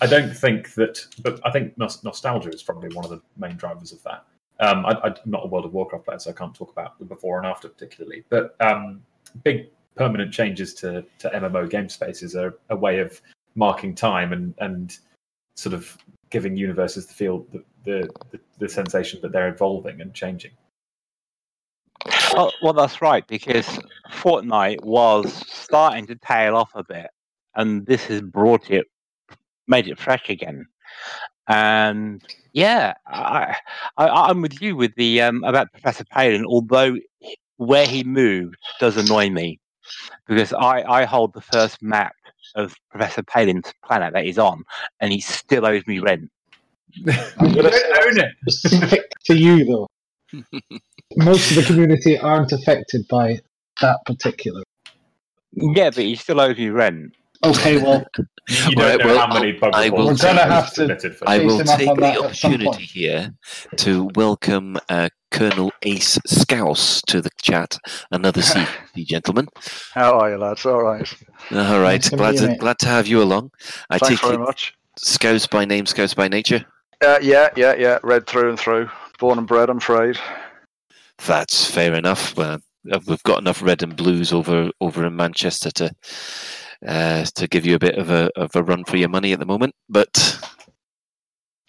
I 0.00 0.06
don't 0.06 0.36
think 0.36 0.74
that. 0.74 1.04
But 1.22 1.40
I 1.44 1.50
think 1.50 1.76
nos- 1.78 2.04
nostalgia 2.04 2.50
is 2.50 2.62
probably 2.62 2.94
one 2.94 3.04
of 3.04 3.10
the 3.10 3.22
main 3.36 3.56
drivers 3.56 3.92
of 3.92 4.02
that. 4.02 4.24
Um, 4.60 4.84
I, 4.84 4.98
I'm 5.02 5.14
not 5.24 5.44
a 5.44 5.48
World 5.48 5.64
of 5.64 5.72
Warcraft 5.72 6.04
player, 6.04 6.18
so 6.18 6.30
I 6.30 6.34
can't 6.34 6.54
talk 6.54 6.70
about 6.70 6.98
the 6.98 7.06
before 7.06 7.38
and 7.38 7.46
after 7.46 7.68
particularly. 7.68 8.24
But 8.28 8.56
um, 8.60 9.02
big 9.42 9.68
permanent 9.96 10.32
changes 10.32 10.74
to, 10.74 11.04
to 11.18 11.30
MMO 11.30 11.68
game 11.68 11.88
spaces 11.88 12.36
are 12.36 12.58
a 12.68 12.76
way 12.76 12.98
of 12.98 13.20
marking 13.56 13.94
time 13.94 14.32
and 14.32 14.54
and 14.58 14.98
sort 15.60 15.74
of 15.74 15.98
giving 16.30 16.56
universes 16.56 17.06
the 17.06 17.12
feel 17.12 17.46
the, 17.52 17.62
the, 17.84 18.08
the, 18.30 18.40
the 18.58 18.68
sensation 18.68 19.20
that 19.20 19.32
they're 19.32 19.52
evolving 19.52 20.00
and 20.00 20.14
changing. 20.14 20.52
Well, 22.32 22.52
well, 22.62 22.72
that's 22.72 23.02
right, 23.02 23.26
because 23.26 23.78
Fortnite 24.10 24.82
was 24.82 25.44
starting 25.52 26.06
to 26.06 26.16
tail 26.16 26.56
off 26.56 26.70
a 26.74 26.82
bit, 26.82 27.10
and 27.56 27.84
this 27.84 28.04
has 28.06 28.22
brought 28.22 28.70
it, 28.70 28.86
made 29.66 29.86
it 29.86 29.98
fresh 29.98 30.30
again. 30.30 30.64
And 31.48 32.22
yeah, 32.54 32.94
I, 33.06 33.56
I, 33.98 34.08
I'm 34.08 34.40
with 34.40 34.62
you 34.62 34.76
with 34.76 34.94
the 34.94 35.20
um, 35.20 35.44
about 35.44 35.72
Professor 35.72 36.04
Palin. 36.04 36.46
Although 36.46 36.96
where 37.56 37.86
he 37.86 38.02
moved 38.02 38.56
does 38.78 38.96
annoy 38.96 39.28
me, 39.28 39.60
because 40.26 40.54
I, 40.54 40.82
I 40.82 41.04
hold 41.04 41.34
the 41.34 41.42
first 41.42 41.82
map 41.82 42.14
of 42.54 42.74
Professor 42.90 43.22
Palin's 43.22 43.72
planet 43.84 44.12
that 44.14 44.24
he's 44.24 44.38
on, 44.38 44.64
and 45.00 45.12
he 45.12 45.20
still 45.20 45.66
owes 45.66 45.86
me 45.86 45.98
rent. 45.98 46.30
you 46.94 47.04
don't 47.04 47.66
own 47.66 48.18
it. 48.18 48.32
Specific 48.48 49.12
to 49.26 49.36
you, 49.36 49.64
though. 49.64 49.88
Most 51.16 51.50
of 51.50 51.56
the 51.56 51.64
community 51.64 52.18
aren't 52.18 52.52
affected 52.52 53.06
by 53.08 53.40
that 53.80 53.98
particular. 54.06 54.62
Yeah, 55.52 55.90
but 55.90 56.04
he 56.04 56.16
still 56.16 56.40
owes 56.40 56.56
me 56.56 56.68
rent. 56.68 57.14
Okay, 57.44 57.82
well, 57.82 58.04
You 58.48 58.74
don't 58.74 58.78
Alright, 58.78 58.98
know 59.00 59.06
well, 59.06 59.26
how 59.28 59.32
many 59.34 59.52
bug 59.52 59.72
I 59.74 59.88
will 59.90 59.98
reports 60.08 60.22
We're 60.24 60.28
gonna 60.34 60.52
have 60.52 60.68
to- 60.70 60.74
submitted 60.74 61.16
for 61.16 61.28
I 61.28 61.38
will 61.38 61.58
take 61.58 61.88
the 61.88 61.94
that 62.00 62.16
at 62.16 62.34
some 62.36 62.52
opportunity 62.54 62.82
here 62.84 63.30
to 63.76 64.10
welcome 64.16 64.76
uh, 64.88 65.08
Colonel 65.30 65.70
Ace 65.82 66.18
Scouse 66.26 67.00
to 67.06 67.20
the 67.22 67.30
chat. 67.40 67.78
Another 68.10 68.42
sea, 68.50 68.64
gentleman. 68.96 69.46
How 69.94 70.18
are 70.18 70.30
you, 70.30 70.36
lads? 70.38 70.66
All 70.66 70.82
right. 70.82 71.08
All 71.52 71.80
right, 71.80 72.00
Nice 72.02 72.08
glad 72.10 72.34
meet 72.34 72.50
to, 72.50 72.56
glad 72.56 72.78
to 72.80 72.88
have 72.88 73.06
you 73.06 73.22
along. 73.22 73.52
I 73.88 73.98
Thanks 73.98 74.20
take 74.20 74.28
very 74.30 74.38
much. 74.42 74.74
Scouse 74.98 75.46
by 75.46 75.64
name, 75.64 75.86
Scouse 75.86 76.12
by 76.14 76.26
nature. 76.28 76.64
Uh, 77.02 77.18
yeah, 77.22 77.48
yeah, 77.56 77.74
yeah. 77.78 77.98
Red 78.02 78.26
through 78.26 78.50
and 78.50 78.58
through. 78.58 78.90
Born 79.20 79.38
and 79.38 79.46
bred, 79.46 79.70
I'm 79.70 79.78
afraid. 79.78 80.18
That's 81.26 81.70
fair 81.70 81.94
enough. 81.94 82.36
Uh, 82.38 82.58
we've 83.06 83.22
got 83.22 83.38
enough 83.38 83.62
red 83.62 83.82
and 83.82 83.94
blues 83.94 84.32
over 84.32 84.70
over 84.80 85.06
in 85.06 85.14
Manchester 85.14 85.70
to 85.72 85.94
uh, 86.86 87.24
to 87.34 87.48
give 87.48 87.66
you 87.66 87.74
a 87.74 87.78
bit 87.78 87.96
of 87.96 88.10
a 88.10 88.30
of 88.36 88.54
a 88.56 88.62
run 88.62 88.84
for 88.84 88.96
your 88.96 89.08
money 89.08 89.32
at 89.32 89.38
the 89.38 89.46
moment. 89.46 89.74
But 89.88 90.38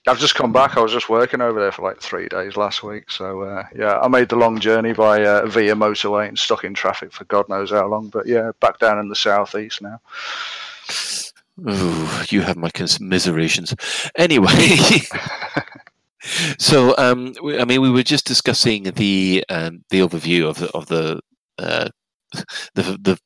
I've 0.08 0.20
just 0.20 0.36
come 0.36 0.52
back. 0.52 0.78
I 0.78 0.82
was 0.82 0.92
just 0.92 1.10
working 1.10 1.42
over 1.42 1.60
there 1.60 1.72
for 1.72 1.84
like 1.84 2.02
three 2.02 2.28
days 2.28 2.58
last 2.58 2.82
week. 2.82 3.12
So, 3.12 3.42
uh, 3.42 3.64
yeah, 3.76 4.00
I 4.00 4.08
made 4.08 4.30
the 4.30 4.36
long 4.36 4.60
journey 4.60 4.94
by 4.94 5.24
uh, 5.24 5.46
via 5.46 5.76
motorway 5.76 6.28
and 6.28 6.38
stuck 6.40 6.64
in 6.64 6.74
traffic 6.74 7.12
for 7.14 7.24
God 7.26 7.48
knows 7.50 7.70
how 7.70 7.88
long. 7.88 8.10
But 8.10 8.26
yeah, 8.26 8.52
back 8.60 8.80
down 8.80 8.98
in 9.00 9.10
the 9.10 9.16
southeast 9.16 9.82
now. 9.82 10.00
ooh, 11.70 12.10
you 12.30 12.42
have 12.42 12.58
my 12.58 12.70
commiserations. 12.72 13.76
Anyway. 14.16 14.50
So, 16.60 16.96
um, 17.00 17.34
we- 17.42 17.60
I 17.60 17.66
mean, 17.66 17.82
we 17.82 17.90
were 17.90 18.04
just 18.04 18.28
discussing 18.28 18.84
the 18.84 19.44
um, 19.50 19.84
the 19.90 20.02
overview 20.02 20.48
of 20.48 20.60
the 20.60 20.70
of 20.72 20.86
the 20.86 21.20
uh, 21.58 21.90
the 22.76 22.84
the 23.02 23.18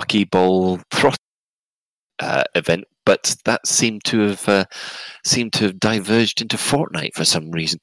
buckyball 0.00 0.82
throttle 0.90 1.16
uh, 2.20 2.44
event, 2.54 2.84
but 3.06 3.36
that 3.44 3.66
seemed 3.66 4.04
to 4.04 4.20
have 4.20 4.48
uh, 4.48 4.64
seemed 5.24 5.52
to 5.54 5.64
have 5.64 5.78
diverged 5.80 6.40
into 6.42 6.56
Fortnite 6.56 7.14
for 7.14 7.24
some 7.24 7.50
reason. 7.50 7.80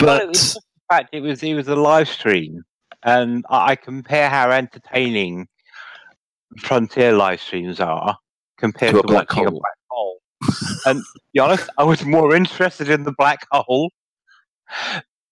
Well, 0.00 0.16
it 0.20 0.20
But 0.20 0.28
was 0.28 0.38
just 0.38 0.54
the 0.54 0.94
fact 0.94 1.08
it 1.12 1.20
was 1.20 1.42
it 1.42 1.54
was 1.54 1.68
a 1.68 1.76
live 1.76 2.08
stream, 2.08 2.62
and 3.02 3.44
I 3.50 3.76
compare 3.76 4.28
how 4.30 4.50
entertaining 4.50 5.48
Frontier 6.60 7.12
live 7.12 7.40
streams 7.40 7.80
are 7.80 8.16
compared 8.58 8.92
To 8.94 9.02
to, 9.02 9.02
black 9.02 9.28
watching 9.30 9.46
a 9.46 9.50
black 9.50 9.78
hole. 9.90 10.18
and 10.86 11.00
to 11.00 11.20
be 11.34 11.40
honest, 11.40 11.68
I 11.78 11.84
was 11.84 12.04
more 12.04 12.34
interested 12.34 12.88
in 12.88 13.04
the 13.04 13.12
black 13.18 13.46
hole 13.52 13.90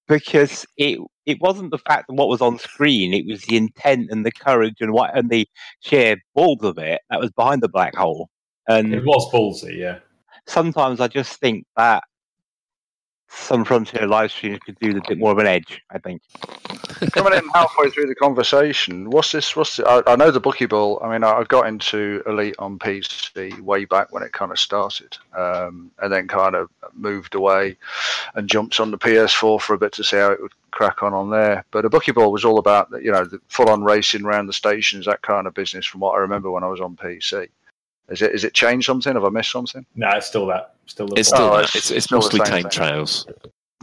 because 0.09 0.67
it 0.77 0.99
it 1.27 1.41
wasn't 1.41 1.71
the 1.71 1.79
fact 1.79 2.11
of 2.11 2.17
what 2.17 2.29
was 2.29 2.41
on 2.41 2.59
screen; 2.59 3.15
it 3.15 3.27
was 3.27 3.43
the 3.43 3.57
intent 3.57 4.11
and 4.11 4.25
the 4.25 4.33
courage 4.33 4.77
and 4.81 4.93
what 4.93 5.17
and 5.17 5.31
the 5.31 5.49
sheer 5.81 6.17
balls 6.35 6.63
of 6.63 6.79
it 6.79 7.01
that 7.11 7.21
was 7.21 7.31
behind 7.33 7.63
the 7.63 7.69
black 7.69 7.95
hole. 7.95 8.29
And 8.69 8.95
It 8.95 9.05
was 9.05 9.31
ballsy, 9.33 9.79
yeah. 9.79 9.99
sometimes 10.47 11.01
I 11.01 11.09
just 11.09 11.39
think 11.41 11.67
that 11.77 12.03
some 13.29 13.65
Frontier 13.65 14.07
live 14.07 14.31
streams 14.31 14.61
could 14.65 14.79
do 14.81 14.97
a 14.97 15.01
bit 15.09 15.19
more 15.19 15.33
of 15.33 15.39
an 15.39 15.47
edge. 15.47 15.81
I 15.91 15.99
think. 15.99 16.23
Coming 17.13 17.35
in 17.35 17.49
halfway 17.55 17.91
through 17.91 18.07
the 18.07 18.15
conversation, 18.15 19.11
what's 19.11 19.33
this? 19.33 19.55
What's 19.57 19.77
the, 19.77 19.87
I, 19.89 20.03
I 20.13 20.17
know 20.17 20.31
the 20.31 20.41
buckyball. 20.41 21.05
I 21.05 21.13
mean, 21.13 21.25
I, 21.25 21.33
I 21.33 21.45
got 21.45 21.67
into 21.67 22.23
Elite 22.27 22.55
on 22.59 22.79
PC 22.79 23.61
way 23.61 23.85
back 23.85 24.13
when 24.13 24.23
it 24.23 24.33
kind 24.33 24.51
of 24.53 24.59
started, 24.59 25.17
um, 25.37 25.91
and 26.01 26.13
then 26.13 26.29
kind 26.29 26.55
of 26.55 26.69
moved 26.93 27.35
away 27.35 27.77
and 28.35 28.49
jumped 28.49 28.81
on 28.81 28.91
the 28.91 28.99
PS4 28.99 29.61
for 29.61 29.75
a 29.75 29.79
bit 29.79 29.93
to 29.93 30.05
see 30.05 30.17
how 30.17 30.31
it 30.33 30.41
would 30.43 30.53
crack 30.71 31.03
on 31.03 31.13
on 31.15 31.31
there. 31.31 31.65
But 31.71 31.85
a 31.85 31.91
buckyball 31.91 32.33
was 32.33 32.45
all 32.45 32.59
about 32.59 32.89
you 33.03 33.13
know 33.13 33.25
the 33.25 33.41
full-on 33.49 33.83
racing 33.85 34.25
around 34.25 34.47
the 34.47 34.53
stations, 34.53 35.07
that 35.07 35.23
kind 35.23 35.47
of 35.47 35.55
business. 35.55 35.87
From 35.87 36.01
what 36.01 36.15
I 36.15 36.19
remember 36.19 36.51
when 36.51 36.65
I 36.65 36.69
was 36.69 36.81
on 36.81 36.97
PC, 36.97 37.49
is 38.09 38.23
it 38.23 38.33
is 38.33 38.45
it 38.45 38.55
changed 38.55 38.87
something? 38.87 39.15
Have 39.15 39.25
I 39.25 39.31
missed 39.31 39.51
something? 39.53 39.85
No, 39.95 40.11
it's 40.11 40.27
still 40.27 40.47
that. 40.47 40.75
Still 40.87 41.07
the 41.09 41.15
it's 41.17 41.29
still 41.29 41.43
Oh, 41.43 41.57
that. 41.57 41.65
it's 41.65 41.77
it's, 41.77 41.91
it's 41.91 42.11
mostly 42.11 42.39
same 42.41 42.47
time 42.47 42.63
thing. 42.63 42.71
trials. 42.71 43.27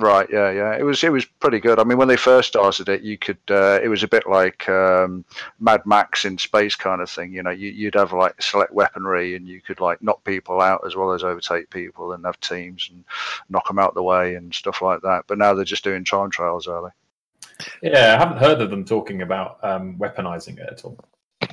Right, 0.02 0.28
yeah, 0.32 0.50
yeah. 0.50 0.76
It 0.76 0.82
was 0.82 1.04
it 1.04 1.12
was 1.12 1.26
pretty 1.26 1.60
good. 1.60 1.78
I 1.78 1.84
mean, 1.84 2.00
when 2.00 2.08
they 2.08 2.18
first 2.18 2.48
started 2.48 2.90
it, 2.90 3.04
you 3.04 3.20
could 3.20 3.38
uh, 3.52 3.80
it 3.84 3.88
was 3.88 4.02
a 4.02 4.08
bit 4.08 4.26
like 4.28 4.68
um, 4.68 5.24
Mad 5.60 5.86
Max 5.86 6.26
in 6.26 6.40
space 6.40 6.76
kind 6.76 7.02
of 7.02 7.10
thing. 7.10 7.32
You 7.32 7.44
know, 7.44 7.52
you, 7.52 7.70
you'd 7.70 7.94
have 7.94 8.12
like 8.12 8.42
select 8.42 8.74
weaponry, 8.74 9.36
and 9.36 9.48
you 9.48 9.62
could 9.62 9.80
like 9.80 10.02
knock 10.02 10.24
people 10.24 10.60
out 10.60 10.82
as 10.88 10.96
well 10.96 11.12
as 11.12 11.24
overtake 11.24 11.70
people, 11.70 12.14
and 12.14 12.26
have 12.26 12.40
teams 12.40 12.90
and 12.92 13.04
knock 13.50 13.68
them 13.68 13.78
out 13.78 13.94
the 13.94 14.02
way 14.02 14.34
and 14.34 14.52
stuff 14.56 14.82
like 14.82 15.04
that. 15.04 15.26
But 15.28 15.38
now 15.38 15.54
they're 15.54 15.66
just 15.66 15.84
doing 15.84 16.04
time 16.04 16.32
trials, 16.32 16.66
are 16.66 16.82
they? 16.82 17.92
Yeah, 17.92 18.16
I 18.16 18.18
haven't 18.18 18.40
heard 18.40 18.60
of 18.60 18.72
them 18.72 18.84
talking 18.84 19.22
about 19.22 19.64
um, 19.64 19.98
weaponizing 20.00 20.58
it 20.58 20.68
at 20.68 20.84
all. 20.84 20.98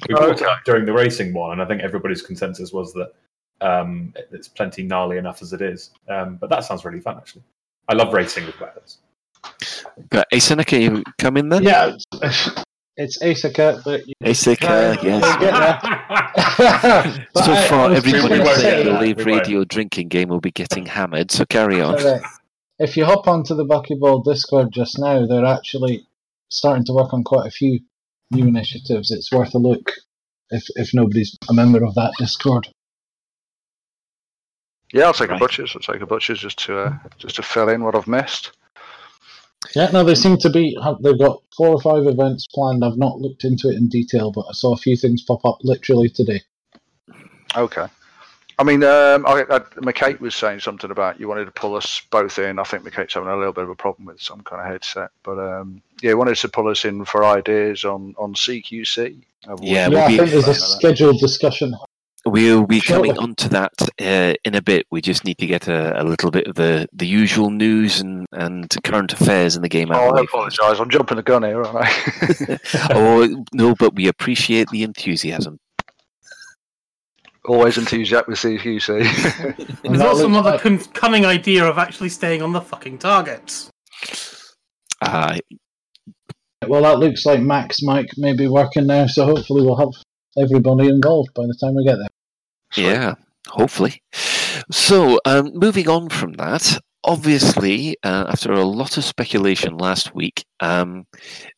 We 0.09 0.15
Oh, 0.15 0.31
okay. 0.31 0.47
during 0.65 0.87
the 0.87 0.93
racing 0.95 1.35
one, 1.35 1.53
and 1.53 1.61
I 1.61 1.67
think 1.67 1.83
everybody's 1.83 2.23
consensus 2.23 2.73
was 2.73 2.95
that 2.95 3.13
um, 3.61 4.15
it's 4.33 4.49
plenty 4.49 4.85
gnarly 4.85 5.19
enough 5.19 5.43
as 5.43 5.53
it 5.53 5.61
is. 5.61 5.91
Um, 6.09 6.37
but 6.37 6.49
that 6.49 6.65
sounds 6.65 6.87
really 6.87 7.01
fun, 7.01 7.19
actually. 7.19 7.43
I 7.89 7.95
love 7.95 8.13
racing 8.13 8.47
with 8.47 8.61
weapons. 8.61 8.99
But 10.11 10.27
Asana, 10.33 10.67
can 10.67 10.81
you 10.83 11.03
come 11.19 11.37
in 11.37 11.49
then? 11.49 11.63
Yeah, 11.63 11.95
it's, 12.23 12.51
it's 12.97 13.19
Asaka, 13.23 13.83
but 13.85 14.07
you 14.07 14.15
Asaka, 14.23 15.03
yes. 15.03 15.23
we'll 15.23 15.39
get 15.41 15.53
there. 15.55 17.27
So 17.45 17.53
I- 17.53 17.65
I 17.65 17.69
far, 17.69 17.89
was 17.91 17.99
everybody 17.99 18.29
gonna 18.29 18.45
won't 18.45 18.57
say 18.57 18.63
playing 18.71 18.85
the 18.87 18.93
that, 18.93 19.01
Live 19.01 19.17
we 19.19 19.25
won't. 19.25 19.41
Radio 19.43 19.65
drinking 19.65 20.09
game 20.09 20.29
will 20.29 20.41
be 20.41 20.51
getting 20.51 20.87
hammered. 20.87 21.31
So 21.31 21.45
carry 21.47 21.81
on. 21.81 21.97
if 22.79 22.97
you 22.97 23.05
hop 23.05 23.27
onto 23.29 23.55
the 23.55 23.65
Buckyball 23.65 24.25
Discord 24.25 24.73
just 24.73 24.99
now, 24.99 25.27
they're 25.27 25.45
actually 25.45 26.07
starting 26.51 26.85
to 26.87 26.93
work 26.93 27.13
on 27.15 27.25
quite 27.25 27.47
a 27.47 27.51
few 27.51 27.81
new 28.31 28.47
initiatives. 28.47 29.11
It's 29.11 29.33
worth 29.33 29.55
a 29.55 29.59
look 29.59 29.93
if 30.51 30.65
if 30.77 30.93
nobody's 30.95 31.37
a 31.49 31.53
member 31.55 31.85
of 31.85 31.95
that 31.95 32.13
Discord. 32.19 32.69
Yeah, 34.93 35.05
I'll 35.05 35.13
take 35.13 35.29
Right. 35.31 35.37
a 35.37 35.41
butchers. 35.41 35.73
I'll 35.75 35.93
take 35.93 36.03
a 36.03 36.07
butchers 36.07 36.41
just 36.41 36.59
to 36.67 36.79
uh, 36.79 36.93
just 37.19 37.37
to 37.37 37.43
fill 37.43 37.69
in 37.69 37.85
what 37.85 37.95
I've 37.95 38.07
missed. 38.09 38.53
Yeah, 39.75 39.91
no, 39.93 40.05
they 40.05 40.15
seem 40.15 40.37
to 40.39 40.51
be. 40.51 40.77
They've 41.03 41.19
got 41.19 41.43
four 41.57 41.69
or 41.69 41.81
five 41.81 42.07
events 42.07 42.47
planned. 42.55 42.85
I've 42.85 42.97
not 42.97 43.19
looked 43.21 43.45
into 43.45 43.69
it 43.69 43.77
in 43.77 43.89
detail, 43.89 44.31
but 44.31 44.47
I 44.49 44.53
saw 44.53 44.73
a 44.73 44.79
few 44.79 44.97
things 44.97 45.23
pop 45.23 45.45
up 45.45 45.59
literally 45.63 46.09
today. 46.09 46.41
Okay. 47.57 47.87
I 48.61 48.65
mean, 48.65 48.83
um, 48.83 49.25
I, 49.25 49.43
I, 49.49 49.61
McKate 49.81 50.19
was 50.19 50.35
saying 50.35 50.61
something 50.61 50.91
about 50.91 51.21
you 51.21 51.29
wanted 51.29 51.45
to 51.45 51.53
pull 51.53 51.77
us 51.77 52.03
both 52.11 52.41
in. 52.41 52.59
I 52.59 52.65
think 52.65 52.83
McKate's 52.83 53.15
having 53.15 53.29
a 53.29 53.37
little 53.37 53.53
bit 53.53 53.65
of 53.65 53.71
a 53.71 53.77
problem 53.77 54.07
with 54.07 54.21
some 54.21 54.41
kind 54.41 54.61
of 54.61 54.67
headset, 54.67 55.11
but 55.23 55.39
um, 55.39 55.81
yeah, 56.03 56.11
he 56.11 56.15
wanted 56.15 56.37
to 56.39 56.49
pull 56.49 56.69
us 56.69 56.85
in 56.85 57.05
for 57.05 57.25
ideas 57.25 57.85
on 57.85 58.15
on 58.19 58.35
CQC. 58.35 59.23
Yeah, 59.61 59.89
yeah, 59.89 60.05
I 60.05 60.07
think 60.09 60.31
there's 60.31 60.33
a 60.33 60.35
been 60.35 60.43
saying 60.43 60.47
that. 60.47 60.55
scheduled 60.55 61.21
discussion. 61.21 61.75
We'll 62.29 62.67
be 62.67 62.81
coming 62.81 63.17
on 63.19 63.35
to 63.37 63.49
that 63.51 63.73
uh, 64.01 64.35
in 64.45 64.55
a 64.55 64.63
bit. 64.63 64.87
We 64.91 65.01
just 65.01 65.25
need 65.25 65.39
to 65.39 65.47
get 65.47 65.67
a, 65.69 66.01
a 66.01 66.05
little 66.05 66.31
bit 66.31 66.47
of 66.47 66.55
the, 66.57 66.87
the 66.93 67.07
usual 67.07 67.51
news 67.51 68.01
and, 68.01 68.27
and 68.33 68.69
current 68.85 69.13
affairs 69.13 69.57
in 69.57 69.63
the 69.63 69.69
game 69.69 69.91
Oh, 69.93 70.15
I 70.17 70.21
apologise. 70.23 70.79
I'm 70.79 70.91
jumping 70.91 71.17
the 71.17 71.23
gun 71.23 71.43
here, 71.43 71.63
aren't 71.63 71.79
I? 71.87 72.59
oh 72.95 73.45
no, 73.53 73.75
but 73.75 73.95
we 73.95 74.09
appreciate 74.09 74.69
the 74.71 74.83
enthusiasm. 74.83 75.59
Always 77.45 77.79
enthusiastic 77.79 78.29
with 78.29 78.39
CQC. 78.39 78.99
And 79.85 79.95
There's 79.95 79.99
that 79.99 80.07
also 80.07 80.29
looks 80.29 80.47
another 80.47 80.71
like- 80.71 80.93
cunning 80.93 81.25
idea 81.25 81.65
of 81.65 81.79
actually 81.79 82.11
staying 82.11 82.43
on 82.43 82.53
the 82.53 82.61
fucking 82.61 82.99
targets. 82.99 83.71
Uh, 85.01 85.39
Well, 86.67 86.83
that 86.83 86.99
looks 86.99 87.25
like 87.25 87.41
Max 87.41 87.81
Mike 87.83 88.11
may 88.19 88.35
be 88.35 88.49
working 88.49 88.87
now, 88.87 89.07
so 89.07 89.25
hopefully 89.25 89.63
we'll 89.65 89.77
have 89.79 89.95
everybody 90.37 90.89
involved 90.89 91.31
by 91.35 91.45
the 91.45 91.57
time 91.61 91.75
we 91.75 91.85
get 91.85 91.97
there. 91.97 92.09
Yeah, 92.77 93.15
hopefully. 93.49 94.03
So, 94.71 95.19
um, 95.25 95.53
moving 95.55 95.89
on 95.89 96.09
from 96.09 96.33
that, 96.35 96.79
obviously, 97.05 97.97
uh, 98.03 98.27
after 98.29 98.53
a 98.53 98.65
lot 98.65 98.97
of 98.97 99.05
speculation 99.05 99.79
last 99.79 100.15
week, 100.15 100.45
um, 100.61 101.07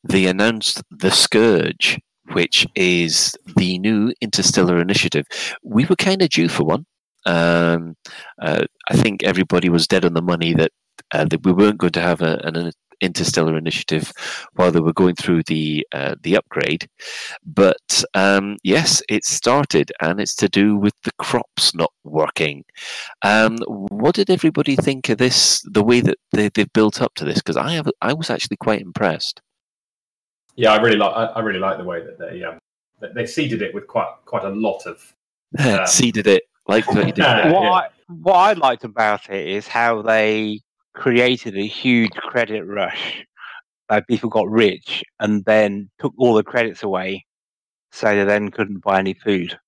they 0.04 0.26
announced 0.26 0.82
the 0.90 1.10
Scourge, 1.10 1.98
which 2.32 2.66
is 2.74 3.34
the 3.56 3.78
new 3.78 4.12
interstellar 4.20 4.80
initiative. 4.80 5.26
We 5.62 5.84
were 5.86 5.96
kind 5.96 6.22
of 6.22 6.30
due 6.30 6.48
for 6.48 6.64
one. 6.64 6.86
Um, 7.26 7.96
uh, 8.40 8.64
I 8.88 8.96
think 8.96 9.22
everybody 9.22 9.68
was 9.68 9.86
dead 9.86 10.04
on 10.04 10.14
the 10.14 10.22
money 10.22 10.54
that 10.54 10.72
uh, 11.12 11.24
that 11.24 11.44
we 11.44 11.52
weren't 11.52 11.78
going 11.78 11.92
to 11.92 12.00
have 12.00 12.22
a, 12.22 12.40
an 12.44 12.72
interstellar 13.00 13.56
initiative 13.56 14.12
while 14.54 14.70
they 14.70 14.80
were 14.80 14.92
going 14.92 15.14
through 15.14 15.42
the 15.44 15.86
uh, 15.92 16.14
the 16.22 16.36
upgrade. 16.36 16.88
But 17.44 18.04
um, 18.14 18.56
yes, 18.62 19.02
it 19.08 19.24
started, 19.24 19.92
and 20.00 20.20
it's 20.20 20.34
to 20.36 20.48
do 20.48 20.76
with 20.76 20.94
the 21.02 21.12
crops 21.18 21.74
not 21.74 21.92
working. 22.04 22.64
Um, 23.22 23.58
what 23.66 24.14
did 24.14 24.30
everybody 24.30 24.76
think 24.76 25.08
of 25.08 25.18
this? 25.18 25.62
The 25.70 25.84
way 25.84 26.00
that 26.00 26.18
they, 26.32 26.48
they've 26.48 26.72
built 26.72 27.00
up 27.00 27.14
to 27.16 27.24
this? 27.24 27.38
Because 27.38 27.56
I 27.56 27.72
have, 27.72 27.88
I 28.02 28.12
was 28.12 28.30
actually 28.30 28.56
quite 28.56 28.80
impressed. 28.80 29.40
Yeah, 30.56 30.72
I 30.72 30.80
really 30.80 30.96
like. 30.96 31.14
I, 31.14 31.24
I 31.26 31.40
really 31.40 31.60
like 31.60 31.78
the 31.78 31.84
way 31.84 32.04
that 32.04 32.18
they 32.18 32.42
um, 32.42 32.58
that 33.00 33.14
they 33.14 33.26
seeded 33.26 33.62
it 33.62 33.74
with 33.74 33.86
quite 33.86 34.12
quite 34.24 34.44
a 34.44 34.50
lot 34.50 34.86
of. 34.86 35.14
Um, 35.58 35.84
Seeded 35.84 36.28
it 36.28 36.44
like 36.68 36.86
what 36.86 37.06
you 37.06 37.12
did. 37.12 37.16
There. 37.24 37.52
what, 37.52 37.62
yeah. 37.62 37.70
I, 37.70 37.88
what 38.08 38.34
I 38.34 38.52
liked 38.52 38.84
about 38.84 39.28
it 39.28 39.48
is 39.48 39.66
how 39.66 40.00
they 40.00 40.60
created 40.94 41.57
a 41.57 41.66
huge 41.66 42.12
credit 42.12 42.64
rush. 42.64 43.24
Like 43.88 44.07
people 44.07 44.31
got 44.31 44.48
rich 44.48 45.03
and 45.18 45.44
then 45.44 45.90
took 45.98 46.14
all 46.16 46.35
the 46.35 46.44
credits 46.44 46.83
away, 46.83 47.24
so 47.90 48.14
they 48.14 48.24
then 48.24 48.50
couldn't 48.50 48.85
buy 48.85 49.00
any 49.00 49.14
food 49.14 49.59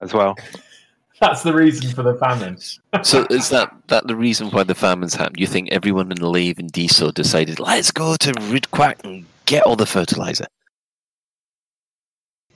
as 0.00 0.12
well. 0.12 0.36
That's 1.20 1.42
the 1.42 1.52
reason 1.52 1.90
for 1.90 2.02
the 2.02 2.14
famines. 2.14 2.80
So 3.02 3.26
is 3.30 3.50
that 3.50 3.72
that 3.88 4.06
the 4.06 4.16
reason 4.16 4.50
why 4.50 4.64
the 4.64 4.74
famines 4.74 5.14
happened? 5.14 5.38
You 5.38 5.46
think 5.46 5.70
everyone 5.70 6.10
in 6.10 6.18
the 6.18 6.28
Lave 6.28 6.58
and 6.58 6.72
Diso 6.72 7.12
decided, 7.12 7.60
let's 7.60 7.90
go 7.90 8.16
to 8.16 8.32
Riedquat 8.32 9.04
and 9.04 9.26
get 9.46 9.62
all 9.64 9.76
the 9.76 9.86
fertilizer? 9.86 10.46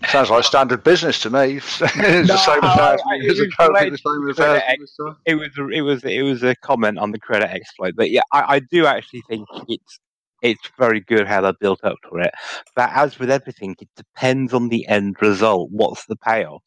Sounds 0.09 0.29
like 0.29 0.45
standard 0.45 0.85
business 0.85 1.19
to 1.21 1.31
me. 1.31 1.57
it's 1.59 1.79
the 1.79 2.37
same 2.37 2.59
as 2.63 2.79
I- 2.79 2.93
I- 2.93 2.97
It's 3.21 3.39
it 3.39 3.43
was 3.43 3.53
apparently 3.55 3.91
related 3.91 3.93
the 3.95 3.99
same 3.99 4.23
to 4.25 4.31
as 4.31 4.37
credit 4.37 4.63
ours. 4.63 4.63
ex- 4.69 5.19
it 5.25 5.35
was 5.37 5.49
a- 5.59 5.69
it 5.71 5.81
was 5.81 6.05
it 6.05 6.23
was 6.23 6.43
a 6.43 6.55
comment 6.57 6.99
on 6.99 7.11
the 7.13 7.19
credit 7.19 7.51
exploit, 7.51 7.95
but 7.97 8.11
yeah, 8.11 8.21
I, 8.33 8.57
I 8.57 8.59
do 8.59 8.87
actually 8.87 9.23
think 9.29 9.47
it's 9.69 9.99
it's 10.43 10.71
very 10.79 11.01
good 11.01 11.27
how 11.27 11.41
they 11.41 11.53
built 11.59 11.83
up 11.85 11.97
to 12.11 12.17
it. 12.19 12.33
But 12.77 12.91
as 12.93 13.19
with 13.19 13.31
everything, 13.31 13.77
it 13.81 13.89
depends 13.97 14.53
on 14.53 14.69
the 14.69 14.87
end 14.89 15.17
result. 15.23 15.71
What's 15.71 16.05
the 16.05 16.17
payoff? 16.17 16.63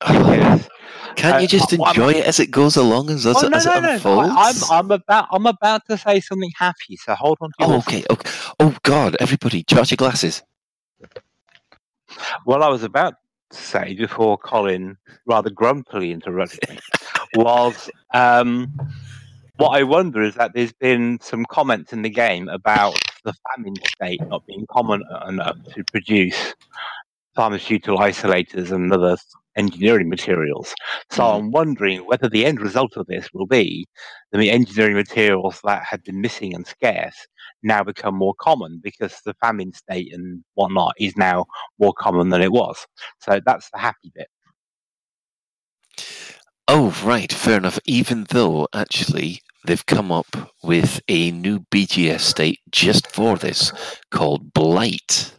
Because 0.00 0.68
Can't 1.16 1.40
you 1.40 1.46
Uh, 1.46 1.48
just 1.48 1.72
I'm- 1.72 1.80
enjoy 1.88 2.10
it 2.12 2.26
as 2.26 2.40
it 2.40 2.50
goes 2.50 2.76
along 2.76 3.08
as, 3.08 3.24
as, 3.24 3.42
Oh, 3.42 3.48
no, 3.48 3.56
as 3.56 3.64
no, 3.64 3.76
it 3.76 3.82
no. 3.82 3.92
unfolds? 3.94 4.34
I, 4.36 4.50
I'm, 4.76 4.84
I'm 4.86 4.90
about, 4.90 5.28
I'm 5.32 5.46
about 5.46 5.82
to 5.88 5.96
say 5.96 6.20
something 6.20 6.50
happy. 6.58 6.96
So 7.02 7.14
hold 7.14 7.38
on. 7.40 7.48
To 7.50 7.54
Oh, 7.60 7.66
horses. 7.68 7.88
okay, 7.88 8.04
okay. 8.10 8.30
Oh, 8.60 8.76
God, 8.82 9.16
everybody, 9.18 9.62
charge 9.64 9.90
your 9.92 9.96
glasses. 9.96 10.42
What 12.44 12.62
I 12.62 12.68
was 12.68 12.82
about 12.82 13.14
to 13.50 13.56
say 13.56 13.94
before 13.94 14.38
Colin 14.38 14.96
rather 15.26 15.50
grumpily 15.50 16.12
interrupted 16.12 16.68
me 16.70 16.78
was 17.36 17.90
um, 18.12 18.72
what 19.56 19.78
I 19.78 19.82
wonder 19.84 20.22
is 20.22 20.34
that 20.34 20.52
there's 20.54 20.72
been 20.72 21.18
some 21.20 21.44
comments 21.46 21.92
in 21.92 22.02
the 22.02 22.10
game 22.10 22.48
about 22.48 22.98
the 23.24 23.34
famine 23.54 23.74
state 23.86 24.20
not 24.28 24.46
being 24.46 24.66
common 24.70 25.02
enough 25.28 25.56
to 25.74 25.84
produce 25.84 26.54
pharmaceutical 27.34 27.98
isolators 27.98 28.70
and 28.72 28.92
other 28.92 29.16
engineering 29.56 30.08
materials. 30.08 30.74
So 31.10 31.22
Mhm. 31.22 31.38
I'm 31.38 31.50
wondering 31.50 32.06
whether 32.06 32.28
the 32.28 32.44
end 32.44 32.60
result 32.60 32.96
of 32.96 33.06
this 33.06 33.28
will 33.32 33.46
be 33.46 33.86
that 34.32 34.38
the 34.38 34.50
engineering 34.50 34.94
materials 34.94 35.60
that 35.64 35.84
had 35.84 36.02
been 36.04 36.20
missing 36.20 36.54
and 36.54 36.66
scarce 36.66 37.26
now 37.62 37.82
become 37.84 38.14
more 38.14 38.34
common 38.40 38.80
because 38.82 39.20
the 39.24 39.34
famine 39.34 39.72
state 39.72 40.12
and 40.12 40.44
whatnot 40.54 40.94
is 40.98 41.16
now 41.16 41.46
more 41.78 41.94
common 41.94 42.28
than 42.30 42.42
it 42.42 42.52
was. 42.52 42.86
So 43.20 43.40
that's 43.44 43.70
the 43.70 43.78
happy 43.78 44.12
bit. 44.14 44.28
Oh, 46.66 46.96
right, 47.04 47.30
fair 47.32 47.58
enough. 47.58 47.78
Even 47.84 48.26
though, 48.30 48.68
actually, 48.74 49.42
they've 49.66 49.84
come 49.84 50.10
up 50.10 50.26
with 50.62 51.00
a 51.08 51.30
new 51.30 51.60
BGS 51.70 52.20
state 52.22 52.60
just 52.70 53.06
for 53.06 53.36
this 53.36 53.72
called 54.10 54.52
Blight. 54.54 55.34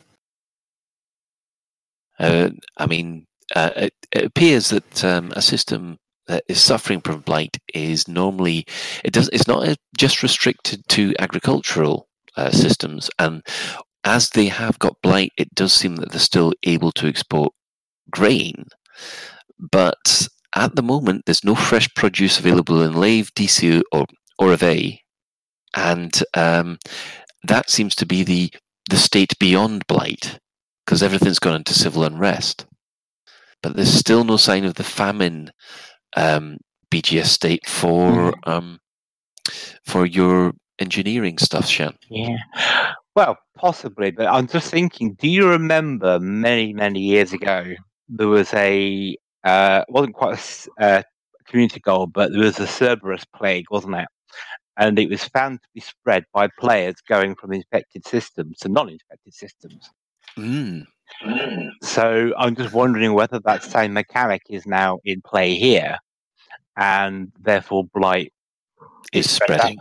Uh, 2.19 2.51
I 2.77 2.85
mean, 2.85 3.25
uh, 3.53 3.71
it, 3.75 3.93
it 4.11 4.25
appears 4.25 4.69
that 4.69 5.03
um, 5.03 5.31
a 5.35 5.41
system 5.41 5.97
that 6.27 6.43
is 6.47 6.59
suffering 6.59 7.01
from 7.01 7.21
blight 7.21 7.57
is 7.73 8.07
normally 8.07 8.65
it 9.03 9.13
does 9.13 9.29
it's 9.31 9.47
not 9.47 9.77
just 9.97 10.23
restricted 10.23 10.87
to 10.87 11.13
agricultural 11.19 12.07
uh, 12.37 12.49
systems, 12.51 13.09
and 13.19 13.43
as 14.03 14.29
they 14.31 14.47
have 14.47 14.79
got 14.79 15.01
blight, 15.01 15.31
it 15.37 15.53
does 15.55 15.73
seem 15.73 15.95
that 15.97 16.11
they're 16.11 16.19
still 16.19 16.53
able 16.63 16.91
to 16.93 17.07
export 17.07 17.53
grain, 18.11 18.65
but 19.59 20.27
at 20.55 20.75
the 20.75 20.83
moment, 20.83 21.23
there's 21.25 21.43
no 21.43 21.53
fresh 21.53 21.93
produce 21.95 22.39
available 22.39 22.81
in 22.81 22.93
Lave, 22.93 23.33
Diso, 23.35 23.81
or 23.91 24.05
Orrere, 24.39 24.99
and 25.75 26.23
um, 26.33 26.79
that 27.43 27.69
seems 27.69 27.95
to 27.95 28.05
be 28.05 28.23
the 28.23 28.51
the 28.89 28.97
state 28.97 29.37
beyond 29.39 29.85
blight, 29.87 30.39
because 30.85 31.03
everything's 31.03 31.39
gone 31.39 31.55
into 31.55 31.73
civil 31.73 32.03
unrest. 32.03 32.65
But 33.61 33.75
there's 33.75 33.93
still 33.93 34.23
no 34.23 34.37
sign 34.37 34.65
of 34.65 34.75
the 34.75 34.83
famine 34.83 35.51
um, 36.15 36.57
BGS 36.91 37.25
state 37.25 37.67
for 37.67 38.33
um, 38.45 38.79
for 39.85 40.05
your 40.05 40.53
engineering 40.79 41.37
stuff, 41.37 41.67
Shan. 41.67 41.97
Yeah. 42.09 42.37
Well, 43.15 43.37
possibly, 43.55 44.11
but 44.11 44.27
I'm 44.27 44.47
just 44.47 44.69
thinking. 44.71 45.13
Do 45.13 45.27
you 45.27 45.47
remember 45.49 46.19
many, 46.19 46.73
many 46.73 46.99
years 46.99 47.33
ago 47.33 47.73
there 48.09 48.27
was 48.27 48.53
a 48.53 49.17
uh, 49.43 49.83
wasn't 49.87 50.15
quite 50.15 50.39
a 50.79 50.83
uh, 50.83 51.01
community 51.47 51.79
goal, 51.79 52.07
but 52.07 52.31
there 52.31 52.41
was 52.41 52.59
a 52.59 52.67
Cerberus 52.67 53.25
plague, 53.35 53.65
wasn't 53.71 53.95
it? 53.95 54.07
And 54.77 54.99
it 54.99 55.09
was 55.09 55.23
found 55.23 55.61
to 55.61 55.67
be 55.73 55.79
spread 55.79 56.25
by 56.33 56.49
players 56.59 56.95
going 57.07 57.35
from 57.35 57.53
infected 57.53 58.05
systems 58.05 58.57
to 58.59 58.69
non-infected 58.69 59.33
systems. 59.33 59.89
Mm. 60.37 60.85
So 61.81 62.33
I'm 62.37 62.55
just 62.55 62.73
wondering 62.73 63.13
whether 63.13 63.39
that 63.39 63.63
same 63.63 63.93
mechanic 63.93 64.41
is 64.49 64.65
now 64.65 64.99
in 65.05 65.21
play 65.21 65.55
here, 65.55 65.97
and 66.77 67.31
therefore 67.39 67.85
blight 67.93 68.33
Is 69.13 69.29
spreading. 69.29 69.79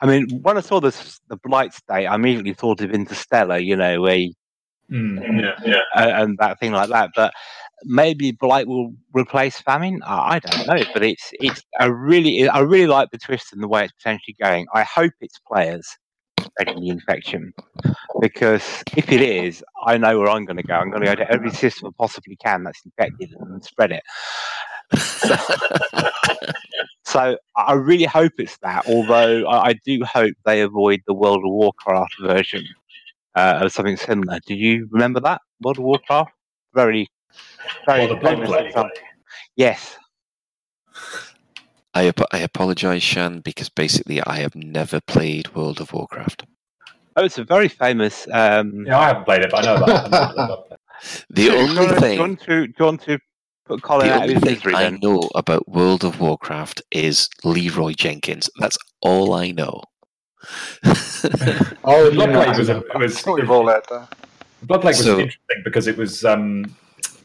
I 0.00 0.06
mean, 0.06 0.40
when 0.42 0.56
I 0.56 0.60
saw 0.60 0.80
this, 0.80 1.20
the 1.28 1.36
blight 1.36 1.72
state, 1.74 2.06
I 2.06 2.14
immediately 2.14 2.54
thought 2.54 2.80
of 2.80 2.90
Interstellar, 2.90 3.58
you 3.58 3.76
know, 3.76 4.00
where 4.00 4.16
you- 4.16 4.34
Mm, 4.88 5.42
yeah, 5.42 5.54
yeah. 5.64 5.80
uh, 5.96 6.22
and 6.22 6.38
that 6.38 6.60
thing 6.60 6.70
like 6.70 6.88
that. 6.90 7.10
But 7.16 7.34
maybe 7.82 8.30
blight 8.30 8.68
will 8.68 8.92
replace 9.12 9.60
famine. 9.60 10.00
I, 10.06 10.36
I 10.36 10.38
don't 10.38 10.66
know, 10.66 10.84
but 10.94 11.02
it's 11.02 11.32
it's 11.40 11.60
a 11.80 11.92
really 11.92 12.48
I 12.48 12.60
really 12.60 12.86
like 12.86 13.10
the 13.10 13.18
twist 13.18 13.52
and 13.52 13.60
the 13.60 13.66
way 13.66 13.82
it's 13.84 13.92
potentially 13.94 14.36
going. 14.40 14.66
I 14.72 14.84
hope 14.84 15.12
it's 15.20 15.40
players 15.40 15.84
spreading 16.46 16.80
the 16.80 16.88
infection 16.88 17.52
because 18.20 18.82
if 18.96 19.10
it 19.12 19.20
is, 19.20 19.64
I 19.86 19.98
know 19.98 20.18
where 20.18 20.28
I'm 20.28 20.44
going 20.44 20.56
to 20.56 20.62
go. 20.62 20.74
I'm 20.74 20.90
going 20.90 21.02
to 21.02 21.06
go 21.06 21.14
to 21.14 21.30
every 21.30 21.50
system 21.50 21.88
I 21.88 21.90
possibly 21.98 22.36
can 22.36 22.64
that's 22.64 22.84
infected 22.84 23.30
and 23.38 23.64
spread 23.64 23.92
it. 23.92 24.02
So 27.06 27.38
I 27.56 27.72
really 27.74 28.04
hope 28.04 28.32
it's 28.36 28.58
that. 28.58 28.88
Although 28.88 29.46
I, 29.46 29.68
I 29.68 29.72
do 29.86 30.04
hope 30.04 30.34
they 30.44 30.60
avoid 30.60 31.02
the 31.06 31.14
World 31.14 31.38
of 31.38 31.50
Warcraft 31.52 32.16
version 32.20 32.66
uh, 33.36 33.60
of 33.62 33.72
something 33.72 33.96
similar. 33.96 34.40
Do 34.44 34.54
you 34.54 34.88
remember 34.90 35.20
that 35.20 35.40
World 35.62 35.78
of 35.78 35.84
Warcraft? 35.84 36.32
Very, 36.74 37.08
very 37.86 38.04
Or 38.04 38.08
the 38.08 38.16
Blood 38.16 38.44
Plague. 38.44 38.90
Yes. 39.54 39.96
I 41.96 42.08
ap- 42.08 42.28
I 42.32 42.38
apologize, 42.40 43.02
Shan, 43.02 43.40
because 43.40 43.68
basically 43.70 44.20
I 44.22 44.36
have 44.40 44.54
never 44.54 45.00
played 45.00 45.54
World 45.54 45.80
of 45.80 45.92
Warcraft. 45.92 46.44
Oh, 47.16 47.24
it's 47.24 47.38
a 47.38 47.44
very 47.44 47.68
famous. 47.68 48.26
Um, 48.32 48.84
Yeah, 48.86 48.98
I 48.98 49.06
haven't 49.08 49.24
played 49.24 49.42
it, 49.42 49.50
but 49.50 49.66
I 49.66 49.74
know 49.74 49.82
about 49.82 50.66
it. 50.70 50.78
The 51.30 51.44
do 51.46 51.56
only 51.56 51.86
want 51.86 51.98
thing, 51.98 52.10
Do 52.10 52.14
you 52.14 52.20
want 52.20 52.40
to, 52.40 52.66
do 52.66 52.74
you 52.78 52.84
want 52.84 53.00
to 53.02 53.18
put 53.66 53.82
Colin 53.82 54.08
the 54.08 54.14
out 54.14 54.22
only 54.22 54.34
his 54.34 54.42
thing 54.62 54.74
I 54.74 54.82
then? 54.84 54.98
know 55.02 55.28
about 55.34 55.66
World 55.68 56.04
of 56.04 56.20
Warcraft 56.20 56.82
is 56.90 57.28
Leeroy 57.44 57.92
Jenkins. 57.94 58.50
That's 58.60 58.76
all 59.00 59.32
I 59.34 59.50
know. 59.52 59.82
Oh, 60.84 62.10
Blood 62.12 62.30
yeah. 62.30 62.44
Plague 62.44 62.58
was, 62.58 62.68
a, 62.68 62.78
it 62.78 62.98
was, 62.98 63.24
We've 63.26 63.50
all 63.50 63.68
had 63.68 63.82
that. 63.90 64.08
Blood 64.62 64.80
Plague 64.82 64.96
was 64.96 65.04
So- 65.04 65.18
interesting 65.18 65.62
because 65.64 65.86
it 65.86 65.96
was 65.96 66.24
um, 66.24 66.74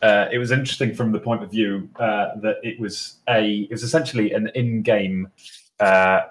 uh, 0.02 0.28
it 0.32 0.38
was 0.38 0.52
interesting 0.52 0.94
from 0.94 1.12
the 1.12 1.20
point 1.20 1.44
of 1.44 1.52
view 1.52 1.90
uh, 1.98 2.36
that 2.38 2.58
it 2.64 2.80
was 2.80 3.18
a 3.30 3.68
it 3.70 3.72
was 3.72 3.84
essentially 3.84 4.32
an 4.34 4.50
in-game 4.56 5.30
uh, 5.80 6.22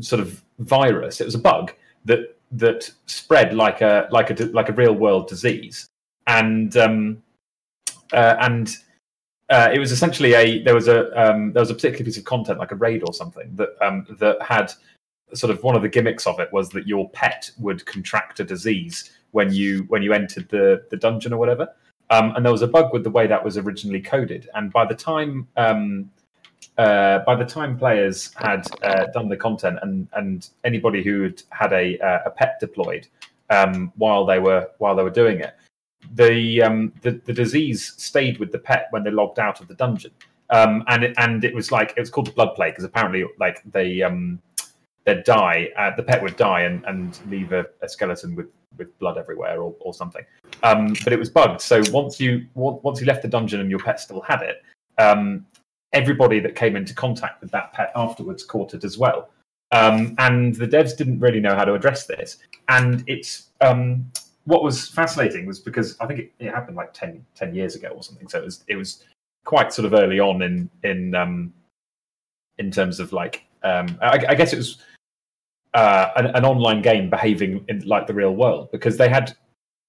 sort 0.00 0.20
of 0.20 0.42
virus. 0.58 1.20
It 1.20 1.24
was 1.24 1.34
a 1.34 1.38
bug 1.38 1.72
that 2.04 2.36
that 2.52 2.90
spread 3.06 3.54
like 3.54 3.80
a 3.80 4.08
like 4.10 4.30
a 4.30 4.44
like 4.46 4.68
a 4.68 4.72
real 4.72 4.94
world 4.94 5.28
disease, 5.28 5.86
and 6.26 6.76
um, 6.76 7.22
uh, 8.12 8.36
and 8.40 8.74
uh, 9.50 9.70
it 9.72 9.78
was 9.78 9.92
essentially 9.92 10.34
a 10.34 10.62
there 10.62 10.74
was 10.74 10.88
a 10.88 11.10
um, 11.20 11.52
there 11.52 11.60
was 11.60 11.70
a 11.70 11.74
particular 11.74 12.04
piece 12.04 12.18
of 12.18 12.24
content 12.24 12.58
like 12.58 12.72
a 12.72 12.76
raid 12.76 13.02
or 13.06 13.12
something 13.12 13.54
that 13.56 13.70
um, 13.80 14.06
that 14.18 14.40
had 14.42 14.72
sort 15.34 15.52
of 15.52 15.62
one 15.62 15.76
of 15.76 15.82
the 15.82 15.88
gimmicks 15.88 16.26
of 16.26 16.40
it 16.40 16.52
was 16.52 16.70
that 16.70 16.88
your 16.88 17.08
pet 17.10 17.50
would 17.58 17.86
contract 17.86 18.40
a 18.40 18.44
disease 18.44 19.10
when 19.30 19.52
you 19.52 19.84
when 19.88 20.02
you 20.02 20.12
entered 20.12 20.48
the 20.48 20.84
the 20.90 20.96
dungeon 20.96 21.32
or 21.32 21.38
whatever. 21.38 21.68
Um, 22.10 22.34
and 22.34 22.44
there 22.44 22.52
was 22.52 22.62
a 22.62 22.66
bug 22.66 22.92
with 22.92 23.04
the 23.04 23.10
way 23.10 23.26
that 23.28 23.44
was 23.44 23.56
originally 23.56 24.00
coded. 24.00 24.48
And 24.54 24.72
by 24.72 24.84
the 24.84 24.94
time 24.94 25.46
um, 25.56 26.10
uh, 26.78 27.20
by 27.20 27.34
the 27.34 27.44
time 27.44 27.78
players 27.78 28.32
had 28.34 28.66
uh, 28.82 29.06
done 29.12 29.28
the 29.28 29.36
content 29.36 29.78
and 29.82 30.08
and 30.12 30.48
anybody 30.64 31.02
who 31.02 31.22
had 31.22 31.42
had 31.50 31.72
a 31.72 31.98
uh, 31.98 32.20
a 32.26 32.30
pet 32.30 32.58
deployed 32.60 33.06
um, 33.50 33.92
while 33.96 34.24
they 34.24 34.38
were 34.38 34.68
while 34.78 34.96
they 34.96 35.02
were 35.02 35.10
doing 35.10 35.40
it, 35.40 35.54
the 36.14 36.62
um, 36.62 36.92
the 37.02 37.12
the 37.24 37.32
disease 37.32 37.94
stayed 37.96 38.38
with 38.38 38.50
the 38.52 38.58
pet 38.58 38.88
when 38.90 39.04
they 39.04 39.10
logged 39.10 39.38
out 39.38 39.60
of 39.60 39.68
the 39.68 39.74
dungeon. 39.74 40.12
Um, 40.50 40.82
and 40.88 41.04
it, 41.04 41.14
and 41.16 41.44
it 41.44 41.54
was 41.54 41.70
like 41.70 41.94
it 41.96 42.00
was 42.00 42.10
called 42.10 42.34
blood 42.34 42.54
plague 42.56 42.72
because 42.72 42.84
apparently 42.84 43.24
like 43.38 43.62
they 43.70 44.02
um, 44.02 44.40
they'd 45.04 45.24
die, 45.24 45.68
uh, 45.76 45.94
the 45.96 46.02
pet 46.02 46.22
would 46.22 46.36
die 46.36 46.62
and, 46.62 46.84
and 46.84 47.18
leave 47.28 47.52
a, 47.52 47.66
a 47.82 47.88
skeleton 47.88 48.34
with, 48.34 48.48
with 48.76 48.96
blood 48.98 49.18
everywhere 49.18 49.60
or, 49.60 49.74
or 49.80 49.94
something. 49.94 50.24
Um, 50.62 50.94
but 51.04 51.12
it 51.12 51.18
was 51.18 51.30
bugged. 51.30 51.60
So 51.60 51.82
once 51.90 52.20
you 52.20 52.46
once 52.54 53.00
you 53.00 53.06
left 53.06 53.22
the 53.22 53.28
dungeon 53.28 53.60
and 53.60 53.70
your 53.70 53.78
pet 53.78 54.00
still 54.00 54.20
had 54.20 54.42
it, 54.42 54.62
um, 54.98 55.46
everybody 55.92 56.40
that 56.40 56.54
came 56.54 56.76
into 56.76 56.94
contact 56.94 57.40
with 57.40 57.50
that 57.50 57.72
pet 57.72 57.92
afterwards 57.96 58.44
caught 58.44 58.74
it 58.74 58.84
as 58.84 58.98
well. 58.98 59.30
Um, 59.72 60.14
and 60.18 60.54
the 60.54 60.66
devs 60.66 60.96
didn't 60.96 61.20
really 61.20 61.40
know 61.40 61.54
how 61.54 61.64
to 61.64 61.74
address 61.74 62.06
this. 62.06 62.38
And 62.68 63.04
it's 63.06 63.50
um, 63.60 64.10
what 64.44 64.62
was 64.62 64.88
fascinating 64.88 65.46
was 65.46 65.60
because 65.60 65.96
I 66.00 66.06
think 66.06 66.20
it, 66.20 66.32
it 66.38 66.50
happened 66.50 66.76
like 66.76 66.92
10, 66.92 67.24
10 67.34 67.54
years 67.54 67.76
ago 67.76 67.88
or 67.88 68.02
something. 68.02 68.28
So 68.28 68.38
it 68.38 68.44
was 68.44 68.64
it 68.68 68.76
was 68.76 69.04
quite 69.44 69.72
sort 69.72 69.86
of 69.86 69.94
early 69.94 70.20
on 70.20 70.42
in 70.42 70.70
in 70.82 71.14
um, 71.14 71.52
in 72.58 72.70
terms 72.70 73.00
of 73.00 73.12
like 73.12 73.44
um, 73.62 73.98
I, 74.00 74.24
I 74.28 74.34
guess 74.34 74.52
it 74.52 74.56
was 74.56 74.78
uh, 75.74 76.10
an, 76.16 76.26
an 76.26 76.44
online 76.44 76.82
game 76.82 77.10
behaving 77.10 77.64
in 77.68 77.80
like 77.86 78.06
the 78.06 78.14
real 78.14 78.34
world 78.34 78.70
because 78.72 78.96
they 78.96 79.08
had 79.08 79.36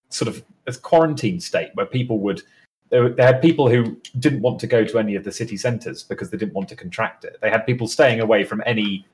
sort 0.10 0.28
of 0.28 0.44
a 0.67 0.74
quarantine 0.74 1.39
state 1.39 1.72
where 1.74 1.86
people 1.86 2.20
would 2.20 2.44
they, 2.89 3.24
had 3.24 3.41
people 3.41 3.70
who 3.70 3.98
didn't 4.20 4.41
want 4.41 4.60
to 4.60 4.67
go 4.67 4.84
to 4.84 5.00
any 5.00 5.15
of 5.15 5.24
the 5.24 5.32
city 5.32 5.56
centres 5.56 6.04
because 6.04 6.30
they 6.30 6.38
didn't 6.38 6.54
want 6.54 6.67
to 6.70 6.76
contract 6.76 7.24
it. 7.24 7.38
They 7.41 7.50
had 7.50 7.65
people 7.65 7.88
staying 7.88 8.20
away 8.20 8.44
from 8.44 8.62
any 8.65 9.06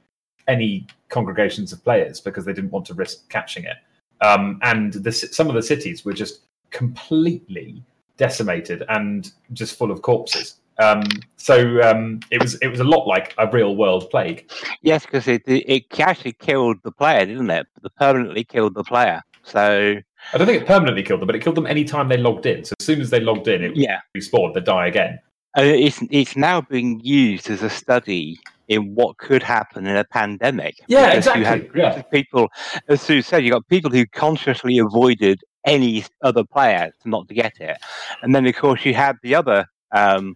any 0.47 0.87
congregations 1.09 1.73
of 1.73 1.83
players 1.83 2.19
because 2.19 2.45
they 2.45 2.53
didn't 2.53 2.71
want 2.71 2.85
to 2.87 2.93
risk 2.93 3.29
catching 3.29 3.65
it. 3.65 3.77
Um, 4.21 4.59
and 4.63 4.93
the, 4.93 5.11
some 5.11 5.47
of 5.47 5.55
the 5.55 5.61
cities 5.61 6.05
were 6.05 6.13
just 6.13 6.41
completely 6.71 7.83
decimated 8.15 8.83
and 8.89 9.31
just 9.53 9.77
full 9.77 9.91
of 9.91 10.01
corpses. 10.01 10.55
Um, 10.79 11.03
so 11.37 11.81
um, 11.81 12.19
it 12.31 12.41
was 12.41 12.55
it 12.55 12.67
was 12.67 12.79
a 12.79 12.83
lot 12.83 13.07
like 13.07 13.33
a 13.37 13.49
real 13.49 13.75
world 13.75 14.09
plague. 14.09 14.49
Yes, 14.81 15.05
because 15.05 15.27
it, 15.27 15.41
it 15.45 15.99
actually 15.99 16.33
killed 16.33 16.77
the 16.83 16.91
player, 16.91 17.25
didn't 17.25 17.49
it? 17.49 17.67
It 17.83 17.91
permanently 17.97 18.43
killed 18.43 18.75
the 18.75 18.83
player. 18.83 19.21
So 19.43 19.95
I 20.33 20.37
don't 20.37 20.45
think 20.45 20.61
it 20.61 20.67
permanently 20.67 21.03
killed 21.03 21.21
them, 21.21 21.27
but 21.27 21.35
it 21.35 21.41
killed 21.41 21.55
them 21.55 21.67
any 21.67 21.83
time 21.83 22.09
they 22.09 22.17
logged 22.17 22.45
in. 22.45 22.65
So 22.65 22.73
as 22.79 22.85
soon 22.85 23.01
as 23.01 23.09
they 23.09 23.19
logged 23.19 23.47
in, 23.47 23.63
it 23.63 23.75
yeah, 23.75 24.01
respawned. 24.15 24.53
They 24.53 24.61
die 24.61 24.87
again. 24.87 25.19
Uh, 25.57 25.63
it's 25.63 26.03
it's 26.11 26.35
now 26.35 26.61
being 26.61 26.99
used 26.99 27.49
as 27.49 27.63
a 27.63 27.69
study 27.69 28.37
in 28.67 28.93
what 28.93 29.17
could 29.17 29.41
happen 29.41 29.87
in 29.87 29.95
a 29.95 30.03
pandemic. 30.03 30.75
Yeah, 30.87 31.13
You 31.35 31.45
had. 31.45 31.69
Yeah. 31.73 32.01
people, 32.03 32.49
as 32.89 33.01
Sue 33.01 33.21
said, 33.21 33.43
you 33.43 33.51
got 33.51 33.67
people 33.67 33.89
who 33.89 34.05
consciously 34.05 34.77
avoided 34.77 35.39
any 35.65 36.03
other 36.21 36.43
player 36.43 36.91
not 37.05 37.27
to 37.29 37.33
get 37.33 37.53
it, 37.59 37.77
and 38.21 38.35
then 38.35 38.45
of 38.45 38.55
course 38.55 38.85
you 38.85 38.93
had 38.93 39.15
the 39.23 39.33
other 39.33 39.65
um, 39.91 40.35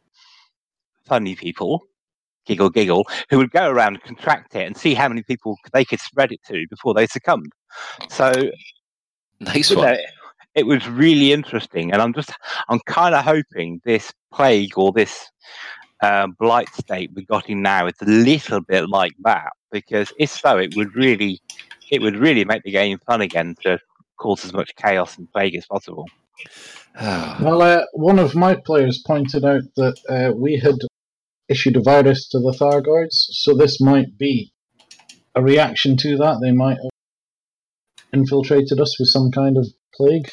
funny 1.12 1.36
people, 1.36 1.84
giggle 2.46 2.70
giggle, 2.70 3.06
who 3.30 3.38
would 3.38 3.52
go 3.52 3.70
around 3.70 3.96
and 3.96 4.04
contract 4.04 4.56
it 4.56 4.66
and 4.66 4.78
see 4.78 4.94
how 4.94 5.10
many 5.10 5.24
people 5.24 5.58
they 5.74 5.84
could 5.84 6.00
spread 6.00 6.32
it 6.32 6.40
to 6.48 6.66
before 6.70 6.94
they 6.94 7.06
succumbed. 7.06 7.52
So 8.10 8.32
Nice 9.42 9.72
you 9.72 9.78
one. 9.78 9.88
know, 9.88 9.98
it 10.56 10.66
was 10.66 10.88
really 10.88 11.34
interesting, 11.34 11.92
and 11.92 12.02
I'm 12.02 12.14
just 12.14 12.32
I'm 12.70 12.80
kind 12.86 13.14
of 13.14 13.26
hoping 13.26 13.82
this 13.84 14.14
plague 14.32 14.78
or 14.78 14.94
this 14.94 15.28
um, 16.02 16.38
blight 16.40 16.74
state 16.74 17.12
we 17.14 17.26
got 17.26 17.50
in 17.50 17.62
now 17.62 17.88
is 17.88 17.96
a 18.02 18.06
little 18.06 18.62
bit 18.62 18.88
like 18.88 19.14
that 19.24 19.52
because 19.70 20.14
if 20.18 20.30
so, 20.30 20.58
it 20.58 20.76
would 20.78 20.96
really 20.96 21.42
it 21.90 22.02
would 22.02 22.16
really 22.16 22.46
make 22.46 22.64
the 22.64 22.72
game 22.72 23.00
fun 23.06 23.20
again 23.20 23.56
to 23.64 23.80
cause 24.18 24.46
as 24.46 24.54
much 24.54 24.74
chaos 24.78 25.18
and 25.18 25.30
plague 25.34 25.56
as 25.56 25.66
possible. 25.66 26.08
Well, 27.42 27.62
uh, 27.62 27.86
one 27.94 28.20
of 28.20 28.36
my 28.36 28.54
players 28.54 29.02
pointed 29.08 29.46
out 29.46 29.64
that 29.78 29.98
uh, 30.10 30.34
we 30.36 30.58
had 30.58 30.76
issued 31.52 31.76
a 31.78 31.82
virus 31.82 32.28
to 32.30 32.40
the 32.40 32.56
Thargoids, 32.60 33.28
so 33.32 33.54
this 33.56 33.82
might 33.82 34.18
be 34.18 34.54
a 35.36 35.44
reaction 35.44 35.98
to 35.98 36.18
that. 36.18 36.40
They 36.42 36.52
might 36.52 36.78
have 36.78 36.92
infiltrated 38.14 38.80
us 38.80 39.00
with 39.00 39.10
some 39.10 39.32
kind 39.32 39.58
of 39.58 39.68
plague. 39.94 40.32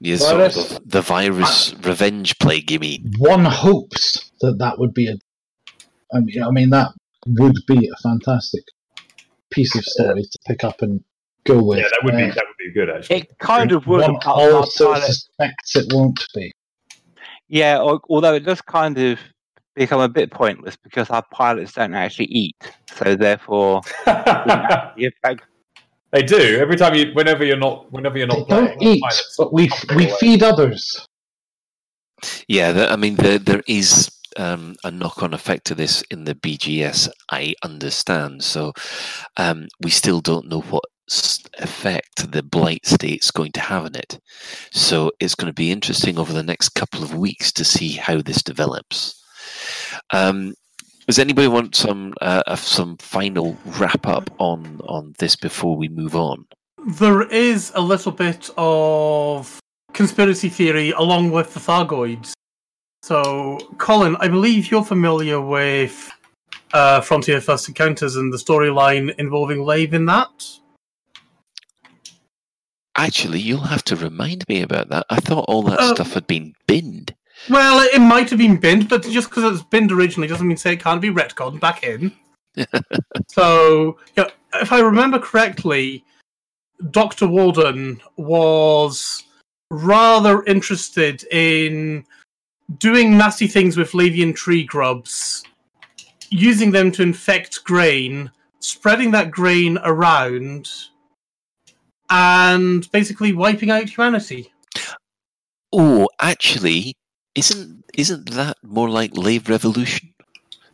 yeah, 0.00 0.16
sort 0.16 0.56
of 0.56 0.80
the 0.84 1.02
virus 1.02 1.74
revenge 1.82 2.38
plague, 2.38 2.70
you 2.70 2.78
mean? 2.78 3.12
One 3.18 3.44
hopes 3.44 4.30
that 4.40 4.58
that 4.58 4.78
would 4.78 4.94
be 4.94 5.08
a. 5.08 5.16
I 6.12 6.20
mean, 6.20 6.42
I 6.42 6.50
mean 6.50 6.70
that 6.70 6.88
would 7.26 7.56
be 7.66 7.88
a 7.88 8.02
fantastic 8.02 8.64
piece 9.50 9.76
of 9.76 9.84
story 9.84 10.22
to 10.22 10.38
pick 10.46 10.64
up 10.64 10.82
and 10.82 11.02
go 11.44 11.62
with. 11.62 11.78
Yeah, 11.78 11.84
that 11.84 12.00
would 12.04 12.16
be 12.16 12.22
Uh, 12.24 12.34
that 12.34 12.44
would 12.46 12.56
be 12.58 12.72
good 12.72 12.90
actually. 12.90 13.16
It 13.16 13.38
kind 13.38 13.72
of 13.72 13.86
would. 13.86 14.00
one 14.00 14.16
apart 14.16 14.40
from 14.40 14.52
our 14.52 14.60
also 14.60 14.94
suspects 14.94 15.76
it 15.76 15.92
won't 15.92 16.20
be. 16.34 16.52
Yeah, 17.48 17.78
although 17.78 18.34
it 18.34 18.44
does 18.44 18.60
kind 18.60 18.96
of 18.98 19.18
become 19.76 20.00
a 20.00 20.08
bit 20.08 20.30
pointless 20.30 20.76
because 20.76 21.10
our 21.10 21.24
pilots 21.32 21.72
don't 21.74 21.94
actually 21.94 22.26
eat, 22.26 22.56
so 22.92 23.16
therefore 23.16 23.82
the 24.06 24.94
effect 24.96 25.42
they 26.12 26.22
do 26.22 26.58
every 26.58 26.76
time 26.76 26.94
you, 26.94 27.12
whenever 27.14 27.44
you're 27.44 27.56
not, 27.58 27.92
whenever 27.92 28.18
you're 28.18 28.26
They 28.28 28.38
not 28.38 28.48
playing. 28.48 28.72
don't 28.72 28.82
eat, 28.82 29.02
but 29.38 29.52
we 29.52 29.70
we 29.94 30.06
away. 30.06 30.16
feed 30.18 30.42
others. 30.42 31.06
Yeah, 32.48 32.72
the, 32.72 32.90
I 32.92 32.96
mean, 32.96 33.16
there 33.16 33.38
there 33.38 33.62
is 33.66 34.10
um, 34.36 34.76
a 34.84 34.90
knock-on 34.90 35.34
effect 35.34 35.66
to 35.68 35.74
this 35.74 36.02
in 36.10 36.24
the 36.24 36.34
BGS. 36.34 37.08
I 37.30 37.54
understand. 37.64 38.44
So 38.44 38.72
um, 39.36 39.68
we 39.80 39.90
still 39.90 40.20
don't 40.20 40.48
know 40.48 40.60
what 40.62 40.84
effect 41.58 42.30
the 42.32 42.42
blight 42.42 42.86
state's 42.86 43.30
going 43.30 43.52
to 43.52 43.60
have 43.60 43.84
on 43.84 43.94
it. 43.96 44.18
So 44.72 45.10
it's 45.20 45.34
going 45.34 45.48
to 45.50 45.54
be 45.54 45.72
interesting 45.72 46.18
over 46.18 46.32
the 46.32 46.42
next 46.42 46.70
couple 46.70 47.02
of 47.02 47.14
weeks 47.16 47.52
to 47.52 47.64
see 47.64 47.92
how 47.92 48.22
this 48.22 48.42
develops. 48.42 49.19
Um, 50.10 50.54
does 51.06 51.18
anybody 51.18 51.48
want 51.48 51.74
some 51.74 52.14
uh, 52.20 52.54
some 52.56 52.96
final 52.98 53.56
wrap 53.78 54.06
up 54.06 54.30
on 54.38 54.80
on 54.84 55.14
this 55.18 55.36
before 55.36 55.76
we 55.76 55.88
move 55.88 56.14
on? 56.14 56.46
There 56.86 57.22
is 57.22 57.72
a 57.74 57.80
little 57.80 58.12
bit 58.12 58.48
of 58.56 59.58
conspiracy 59.92 60.48
theory 60.48 60.92
along 60.92 61.32
with 61.32 61.52
the 61.52 61.60
Thargoids. 61.60 62.32
So, 63.02 63.58
Colin, 63.78 64.16
I 64.20 64.28
believe 64.28 64.70
you're 64.70 64.84
familiar 64.84 65.40
with 65.40 66.10
uh, 66.72 67.00
Frontier 67.00 67.40
First 67.40 67.68
Encounters 67.68 68.16
and 68.16 68.32
the 68.32 68.36
storyline 68.36 69.14
involving 69.18 69.62
Lave 69.64 69.94
in 69.94 70.06
that. 70.06 70.46
Actually, 72.96 73.40
you'll 73.40 73.60
have 73.60 73.84
to 73.84 73.96
remind 73.96 74.46
me 74.48 74.60
about 74.62 74.90
that. 74.90 75.06
I 75.10 75.20
thought 75.20 75.46
all 75.48 75.62
that 75.62 75.80
Uh, 75.80 75.94
stuff 75.94 76.12
had 76.12 76.26
been 76.26 76.54
binned. 76.66 77.14
Well, 77.48 77.88
it 77.92 78.00
might 78.00 78.30
have 78.30 78.38
been 78.38 78.58
binned, 78.58 78.88
but 78.88 79.02
just 79.02 79.30
because 79.30 79.54
it's 79.54 79.62
binned 79.64 79.92
originally 79.92 80.28
doesn't 80.28 80.46
mean 80.46 80.56
say 80.56 80.74
it 80.74 80.80
can't 80.80 81.00
be 81.00 81.10
retconned 81.10 81.60
back 81.60 81.82
in. 81.84 82.12
so, 83.28 83.98
yeah, 84.16 84.28
if 84.54 84.72
I 84.72 84.80
remember 84.80 85.18
correctly, 85.18 86.04
Dr. 86.90 87.26
Walden 87.26 88.00
was 88.16 89.24
rather 89.70 90.42
interested 90.44 91.24
in 91.30 92.04
doing 92.78 93.16
nasty 93.16 93.46
things 93.46 93.76
with 93.76 93.92
Lavian 93.92 94.34
tree 94.34 94.64
grubs, 94.64 95.42
using 96.30 96.70
them 96.70 96.92
to 96.92 97.02
infect 97.02 97.64
grain, 97.64 98.30
spreading 98.60 99.10
that 99.12 99.30
grain 99.30 99.78
around, 99.84 100.68
and 102.10 102.90
basically 102.92 103.32
wiping 103.32 103.70
out 103.70 103.88
humanity. 103.88 104.52
Oh, 105.72 106.08
actually, 106.20 106.96
isn't 107.34 107.84
isn't 107.94 108.30
that 108.30 108.56
more 108.62 108.88
like 108.88 109.16
Lave 109.16 109.48
Revolution? 109.48 110.12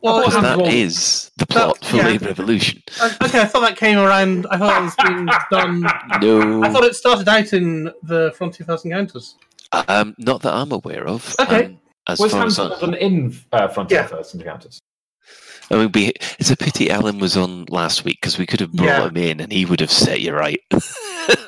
Well, 0.02 0.20
Because 0.20 0.36
um, 0.36 0.42
that 0.42 0.59
well, 0.59 0.68
is 0.68 1.30
the 1.36 1.46
plot 1.46 1.82
for 1.84 1.96
yeah. 1.96 2.07
Lave 2.07 2.22
Revolution. 2.22 2.82
Uh, 3.00 3.11
okay, 3.24 3.40
I 3.40 3.44
thought 3.46 3.61
that 3.61 3.76
came 3.76 3.98
around. 3.98 4.46
I 4.50 4.59
thought 4.59 4.80
it 4.80 4.84
was 4.84 4.94
being 5.04 5.26
done. 5.50 5.80
No, 6.20 6.62
I 6.62 6.70
thought 6.70 6.84
it 6.84 6.94
started 6.94 7.28
out 7.28 7.52
in 7.52 7.90
the 8.02 8.32
Frontier 8.36 8.66
First 8.66 8.84
Encounters. 8.84 9.34
um, 9.88 10.14
not 10.18 10.42
that 10.42 10.54
I'm 10.54 10.70
aware 10.70 11.09
of. 11.09 11.34
Okay. 11.40 11.64
Um, 11.66 11.80
as 12.09 12.20
Was 12.20 12.30
far 12.32 12.46
as 12.46 12.59
I, 12.59 12.62
Hamilton 12.64 12.94
in 12.94 13.36
uh, 13.52 13.68
Frontier 13.68 13.98
Yeah. 14.00 14.07
First 14.07 14.34
Encounters? 14.34 14.78
I 15.72 15.74
mean, 15.78 15.90
we, 15.92 16.12
it's 16.38 16.50
a 16.52 16.57
pity 16.57 16.88
Allen 16.90 17.18
was 17.18 17.36
on 17.36 17.64
last 17.64 18.04
week 18.04 18.18
because 18.20 18.38
we 18.38 18.46
could 18.46 18.61
have 18.61 18.72
brought 18.72 18.86
Yeah. 18.86 19.09
him 19.09 19.16
in 19.16 19.40
and 19.40 19.50
he 19.50 19.64
would 19.64 19.80
have 19.80 19.90
set 19.90 20.20
you 20.20 20.32
right. 20.32 20.61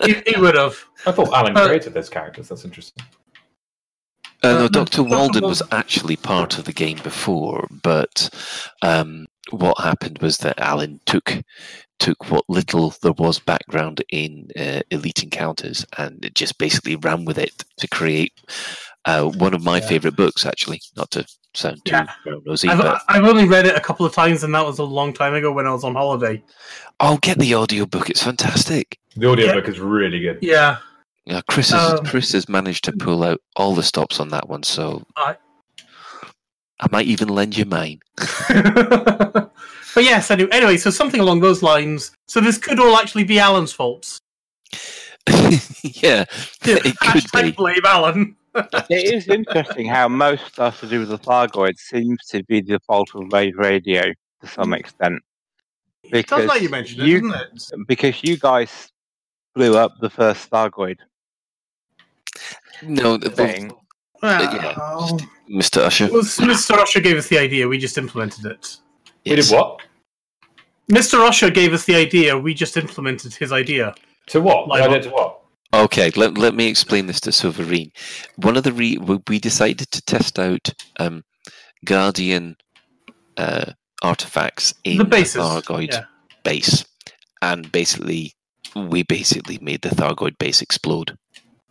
He, 0.04 0.14
he 0.26 0.40
would 0.40 0.56
have. 0.56 0.76
I 1.06 1.12
thought 1.12 1.32
Allen 1.32 1.56
Uh, 1.56 1.66
created 1.68 1.94
those 1.94 2.08
characters. 2.08 2.48
That's 2.48 2.64
interesting. 2.64 3.04
Uh, 4.42 4.48
no, 4.52 4.64
Uh, 4.64 4.68
Dr. 4.68 4.98
Dr. 4.98 5.02
Walden 5.04 5.44
was 5.44 5.62
actually 5.72 6.16
part 6.16 6.58
of 6.58 6.64
the 6.64 6.72
game 6.72 6.98
before, 7.02 7.66
but 7.82 8.30
um, 8.82 9.26
what 9.50 9.80
happened 9.80 10.18
was 10.20 10.38
that 10.38 10.60
Allen 10.60 11.00
took 11.06 11.42
took 11.98 12.30
what 12.30 12.44
little 12.48 12.94
there 13.02 13.10
was 13.12 13.40
background 13.40 14.04
in 14.10 14.48
uh, 14.56 14.80
Elite 14.92 15.24
Encounters 15.24 15.84
and 15.98 16.24
it 16.24 16.36
just 16.36 16.56
basically 16.56 16.94
ran 16.94 17.24
with 17.24 17.38
it 17.38 17.64
to 17.78 17.88
create 17.88 18.32
uh, 19.04 19.24
one 19.24 19.52
of 19.52 19.64
my 19.64 19.78
Yeah. 19.80 19.88
favorite 19.88 20.14
books. 20.14 20.46
Actually, 20.46 20.80
not 20.96 21.10
to 21.10 21.26
sound 21.54 21.84
too 21.84 21.96
Yeah. 21.96 22.06
nosy, 22.46 22.68
I've, 22.68 22.78
but 22.78 23.02
I've 23.08 23.24
only 23.24 23.46
read 23.48 23.66
it 23.66 23.74
a 23.74 23.80
couple 23.80 24.06
of 24.06 24.14
times, 24.14 24.44
and 24.44 24.54
that 24.54 24.64
was 24.64 24.78
a 24.78 24.84
long 24.84 25.12
time 25.12 25.34
ago 25.34 25.50
when 25.50 25.66
I 25.66 25.72
was 25.72 25.82
on 25.82 25.94
holiday. 25.96 26.40
I'll 27.00 27.18
get 27.18 27.38
the 27.38 27.56
audiobook; 27.56 28.08
it's 28.10 28.22
fantastic. 28.22 28.96
The 29.16 29.26
audiobook 29.26 29.66
is 29.66 29.80
really 29.80 30.20
good. 30.20 30.38
Yeah. 30.40 30.76
Yeah, 31.28 31.42
Chris 31.50 31.70
has 31.70 31.98
Um, 32.00 32.06
Chris 32.06 32.32
has 32.32 32.48
managed 32.48 32.84
to 32.84 32.92
pull 32.92 33.22
out 33.22 33.40
all 33.56 33.74
the 33.74 33.82
stops 33.82 34.18
on 34.18 34.30
that 34.30 34.48
one, 34.48 34.62
so 34.62 35.04
I- 35.16 35.36
I 36.80 36.86
might 36.90 37.06
even 37.06 37.28
lend 37.28 37.56
you 37.56 37.64
mine. 37.66 38.00
but 38.16 39.50
yes, 39.96 40.30
anyway, 40.30 40.48
anyway, 40.52 40.76
so 40.78 40.90
something 40.90 41.20
along 41.20 41.40
those 41.40 41.62
lines. 41.62 42.12
So 42.28 42.40
this 42.40 42.56
could 42.56 42.78
all 42.80 42.96
actually 42.96 43.24
be 43.24 43.38
Allen's 43.38 43.72
faults. 43.72 44.20
yeah, 45.82 46.24
it 46.62 46.96
could 47.00 47.22
Hashtag 47.24 47.42
be. 47.42 47.52
blame 47.52 47.84
Allen. 47.84 48.34
It 48.90 49.12
is 49.14 49.28
interesting 49.28 49.86
how 49.86 50.08
most 50.08 50.46
stuff 50.46 50.80
to 50.80 50.86
do 50.88 51.00
with 51.00 51.10
the 51.10 51.18
Thargoid 51.18 51.78
seems 51.78 52.18
to 52.30 52.42
be 52.44 52.60
the 52.60 52.80
fault 52.80 53.10
of 53.14 53.28
Lave 53.32 53.56
Radio 53.56 54.02
to 54.40 54.46
some 54.48 54.72
extent. 54.72 55.22
It 56.04 56.10
does 56.10 56.22
Because 56.22 56.46
like 56.46 56.62
you 56.62 56.68
mentioned 56.70 57.02
it, 57.02 57.06
you- 57.06 57.30
doesn't 57.30 57.80
it? 57.82 57.86
Because 57.86 58.24
you 58.24 58.36
guys 58.38 58.88
blew 59.54 59.76
up 59.76 59.92
the 60.00 60.10
first 60.10 60.50
Thargoid 60.50 60.96
No, 62.82 63.16
the 63.16 63.30
thing. 63.30 63.72
Well, 64.22 65.18
Mr. 65.50 65.78
Usher. 65.78 66.08
well, 66.10 66.22
Mr. 66.22 66.76
Usher 66.76 67.00
gave 67.00 67.16
us 67.16 67.28
the 67.28 67.38
idea. 67.38 67.68
We 67.68 67.78
just 67.78 67.96
implemented 67.98 68.46
it. 68.46 68.76
We 69.24 69.36
did 69.36 69.46
what? 69.48 69.80
Mr. 70.90 71.26
Usher 71.26 71.50
gave 71.50 71.72
us 71.72 71.84
the 71.84 71.94
idea. 71.94 72.36
We 72.38 72.54
just 72.54 72.76
implemented 72.76 73.34
his 73.34 73.52
idea. 73.52 73.94
To 74.28 74.40
what? 74.40 74.68
Like 74.68 74.82
I 74.82 74.88
what? 74.88 74.94
did 74.94 75.02
to 75.04 75.10
what? 75.10 75.40
Okay, 75.74 76.10
let, 76.16 76.38
let 76.38 76.54
me 76.54 76.66
explain 76.66 77.06
this 77.06 77.20
to 77.20 77.30
Souverain. 77.30 77.90
One 78.36 78.56
of 78.56 78.62
the 78.62 78.72
re- 78.72 78.96
we 78.96 79.20
we 79.28 79.38
decided 79.38 79.90
to 79.90 80.02
test 80.02 80.38
out 80.38 80.70
um, 80.98 81.24
Guardian 81.84 82.56
uh, 83.36 83.72
artifacts 84.02 84.72
in 84.84 84.96
the 84.98 85.04
basis. 85.04 85.42
Thargoid 85.42 85.92
Yeah. 85.92 86.04
base, 86.42 86.84
and 87.42 87.70
basically 87.70 88.32
we 88.74 89.02
basically 89.02 89.58
made 89.60 89.82
the 89.82 89.90
Thargoid 89.90 90.38
base 90.38 90.62
explode. 90.62 91.18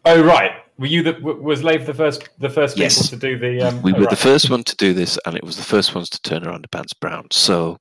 Oh 0.05 0.21
right. 0.23 0.51
Were 0.80 0.86
you 0.88 1.01
the 1.01 1.13
was 1.21 1.63
Lave 1.63 1.86
the 1.86 1.93
first 1.93 2.30
the 2.39 2.49
first 2.49 2.78
Yes. 2.78 3.09
people 3.09 3.19
to 3.19 3.28
do 3.28 3.39
the? 3.39 3.67
Um, 3.67 3.82
We 3.82 3.93
oh, 3.93 3.99
were 4.01 4.05
the 4.07 4.15
first 4.15 4.49
one 4.49 4.63
to 4.63 4.75
do 4.75 4.93
this, 4.93 5.17
and 5.25 5.36
it 5.36 5.43
was 5.43 5.57
the 5.57 5.63
first 5.63 5.95
ones 5.95 6.09
to 6.09 6.21
turn 6.21 6.45
around 6.45 6.61
to 6.63 6.69
Pants 6.69 6.93
Brown. 6.93 7.28
So 7.32 7.78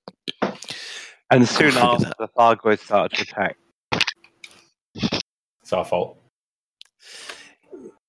And 1.31 1.47
soon 1.47 1.77
after, 1.77 2.05
that. 2.07 2.17
the 2.19 2.29
Thargoid 2.29 2.79
started 2.81 3.17
to 3.17 3.23
attack. 3.23 3.57
It's 5.63 5.73
our 5.73 5.85
fault. 5.85 6.19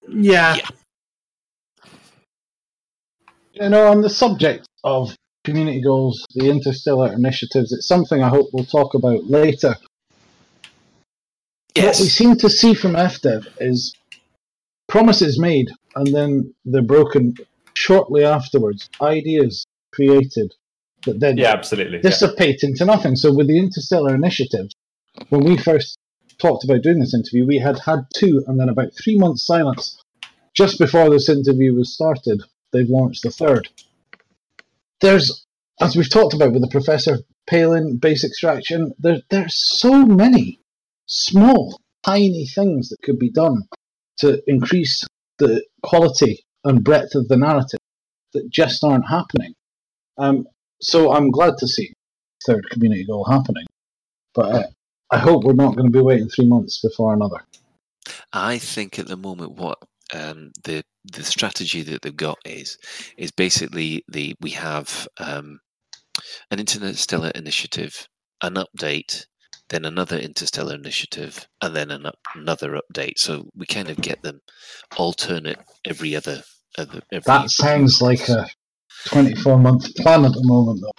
Yeah. 0.08 0.56
Yeah. 0.56 0.68
You 3.54 3.70
know, 3.70 3.88
on 3.92 4.02
the 4.02 4.10
subject 4.10 4.68
of 4.84 5.16
community 5.44 5.82
goals, 5.82 6.24
the 6.36 6.50
interstellar 6.50 7.12
initiatives, 7.12 7.74
it's 7.74 7.88
something 7.88 8.22
I 8.22 8.30
hope 8.30 8.50
we'll 8.54 8.66
talk 8.66 8.94
about 8.94 9.26
later. 9.26 9.76
Yes. 11.76 12.00
What 12.00 12.04
we 12.06 12.10
seem 12.10 12.36
to 12.38 12.50
see 12.50 12.74
from 12.74 12.94
FDev 12.94 13.48
is 13.60 13.94
promises 14.88 15.40
made 15.40 15.70
and 15.96 16.08
then 16.14 16.54
they're 16.66 16.82
broken 16.82 17.36
shortly 17.74 18.24
afterwards. 18.24 18.90
Ideas 19.02 19.66
created 19.92 20.54
that 21.06 21.20
then 21.20 21.38
Yeah, 21.38 21.52
absolutely. 21.54 21.98
yeah. 21.98 22.10
dissipate 22.10 22.64
into 22.64 22.86
nothing. 22.86 23.16
So 23.16 23.34
with 23.34 23.48
the 23.48 23.58
interstellar 23.58 24.16
initiative, 24.16 24.68
when 25.30 25.44
we 25.44 25.58
first 25.58 25.98
talked 26.40 26.64
about 26.64 26.84
doing 26.84 27.00
this 27.00 27.14
interview, 27.14 27.46
we 27.46 27.58
had 27.58 27.80
had 27.80 28.06
two 28.14 28.44
and 28.48 28.60
then 28.60 28.70
about 28.70 28.94
three 28.94 29.18
months 29.18 29.46
silence. 29.46 30.02
Just 30.54 30.80
before 30.80 31.10
this 31.10 31.30
interview 31.30 31.74
was 31.74 31.94
started, 31.94 32.42
they've 32.72 32.90
launched 32.90 33.24
the 33.24 33.32
third. 33.32 33.70
There's, 35.02 35.46
as 35.80 35.96
we've 35.96 36.10
talked 36.10 36.34
about 36.34 36.54
with 36.54 36.62
the 36.62 36.70
Professor 36.70 37.20
Palin 37.48 37.98
base 37.98 38.24
extraction, 38.24 38.94
there, 39.00 39.22
there's 39.30 39.56
so 39.80 40.06
many 40.06 40.60
small, 41.06 41.80
tiny 42.04 42.46
things 42.48 42.90
that 42.90 43.02
could 43.04 43.20
be 43.20 43.32
done 43.32 43.64
to 44.20 44.42
increase 44.48 45.04
the 45.40 45.64
quality 45.84 46.44
and 46.64 46.84
breadth 46.84 47.16
of 47.16 47.28
the 47.28 47.38
narrative 47.38 47.80
that 48.34 48.50
just 48.50 48.84
aren't 48.84 49.08
happening. 49.08 49.54
Um, 50.18 50.48
so 50.82 51.14
I'm 51.14 51.32
glad 51.32 51.58
to 51.60 51.68
see 51.68 51.94
third 52.46 52.70
community 52.70 53.06
goal 53.06 53.26
happening, 53.26 53.66
but 54.34 54.56
uh, 54.56 54.68
I 55.12 55.18
hope 55.18 55.44
we're 55.44 55.54
not 55.54 55.76
going 55.76 55.92
to 55.92 55.98
be 55.98 56.02
waiting 56.02 56.30
three 56.30 56.48
months 56.48 56.82
before 56.82 57.14
another. 57.14 57.44
I 58.34 58.58
think 58.58 59.00
at 59.00 59.08
the 59.08 59.18
moment 59.18 59.54
what 59.54 59.80
um, 60.14 60.52
the 60.64 60.84
the 61.06 61.24
strategy 61.24 61.82
that 61.84 62.02
they've 62.02 62.16
got 62.16 62.38
is 62.46 62.78
is 63.18 63.32
basically 63.32 64.04
the 64.08 64.36
we 64.42 64.52
have 64.52 65.08
um, 65.20 65.60
an 66.52 66.60
interstellar 66.60 67.32
initiative, 67.36 68.08
an 68.42 68.56
update, 68.56 69.26
then 69.70 69.86
another 69.86 70.18
interstellar 70.18 70.76
initiative, 70.76 71.46
and 71.62 71.76
then 71.76 71.92
an 71.92 72.06
up, 72.06 72.18
another 72.36 72.80
update. 72.80 73.18
So 73.18 73.50
we 73.56 73.66
kind 73.66 73.90
of 73.90 73.98
get 73.98 74.22
them 74.22 74.40
alternate 74.98 75.60
every 75.86 76.16
other. 76.16 76.42
other 76.78 77.02
every 77.12 77.24
That 77.26 77.50
sounds 77.50 78.02
like 78.02 78.28
a 78.30 78.48
24 79.06 79.58
month 79.60 79.94
plan 79.96 80.26
at 80.26 80.34
the 80.34 80.44
moment, 80.44 80.82
though. 80.82 80.92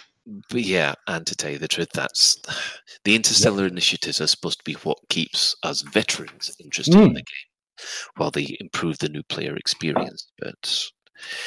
But 0.51 0.63
yeah, 0.63 0.95
and 1.07 1.27
to 1.27 1.35
tell 1.35 1.51
you 1.51 1.59
the 1.59 1.69
truth, 1.69 1.89
that's 1.95 2.37
the 3.05 3.15
interstellar 3.17 3.67
initiatives 3.67 4.21
are 4.21 4.27
supposed 4.27 4.59
to 4.59 4.65
be 4.65 4.75
what 4.75 4.99
keeps 5.09 5.57
us 5.63 5.83
veterans 5.83 6.55
interested 6.63 6.95
in 6.97 7.11
Mm. 7.11 7.15
the 7.15 7.21
game, 7.21 7.85
while 8.17 8.31
they 8.31 8.57
improve 8.61 8.99
the 8.99 9.09
new 9.09 9.23
player 9.23 9.57
experience. 9.57 10.29
But 10.39 10.91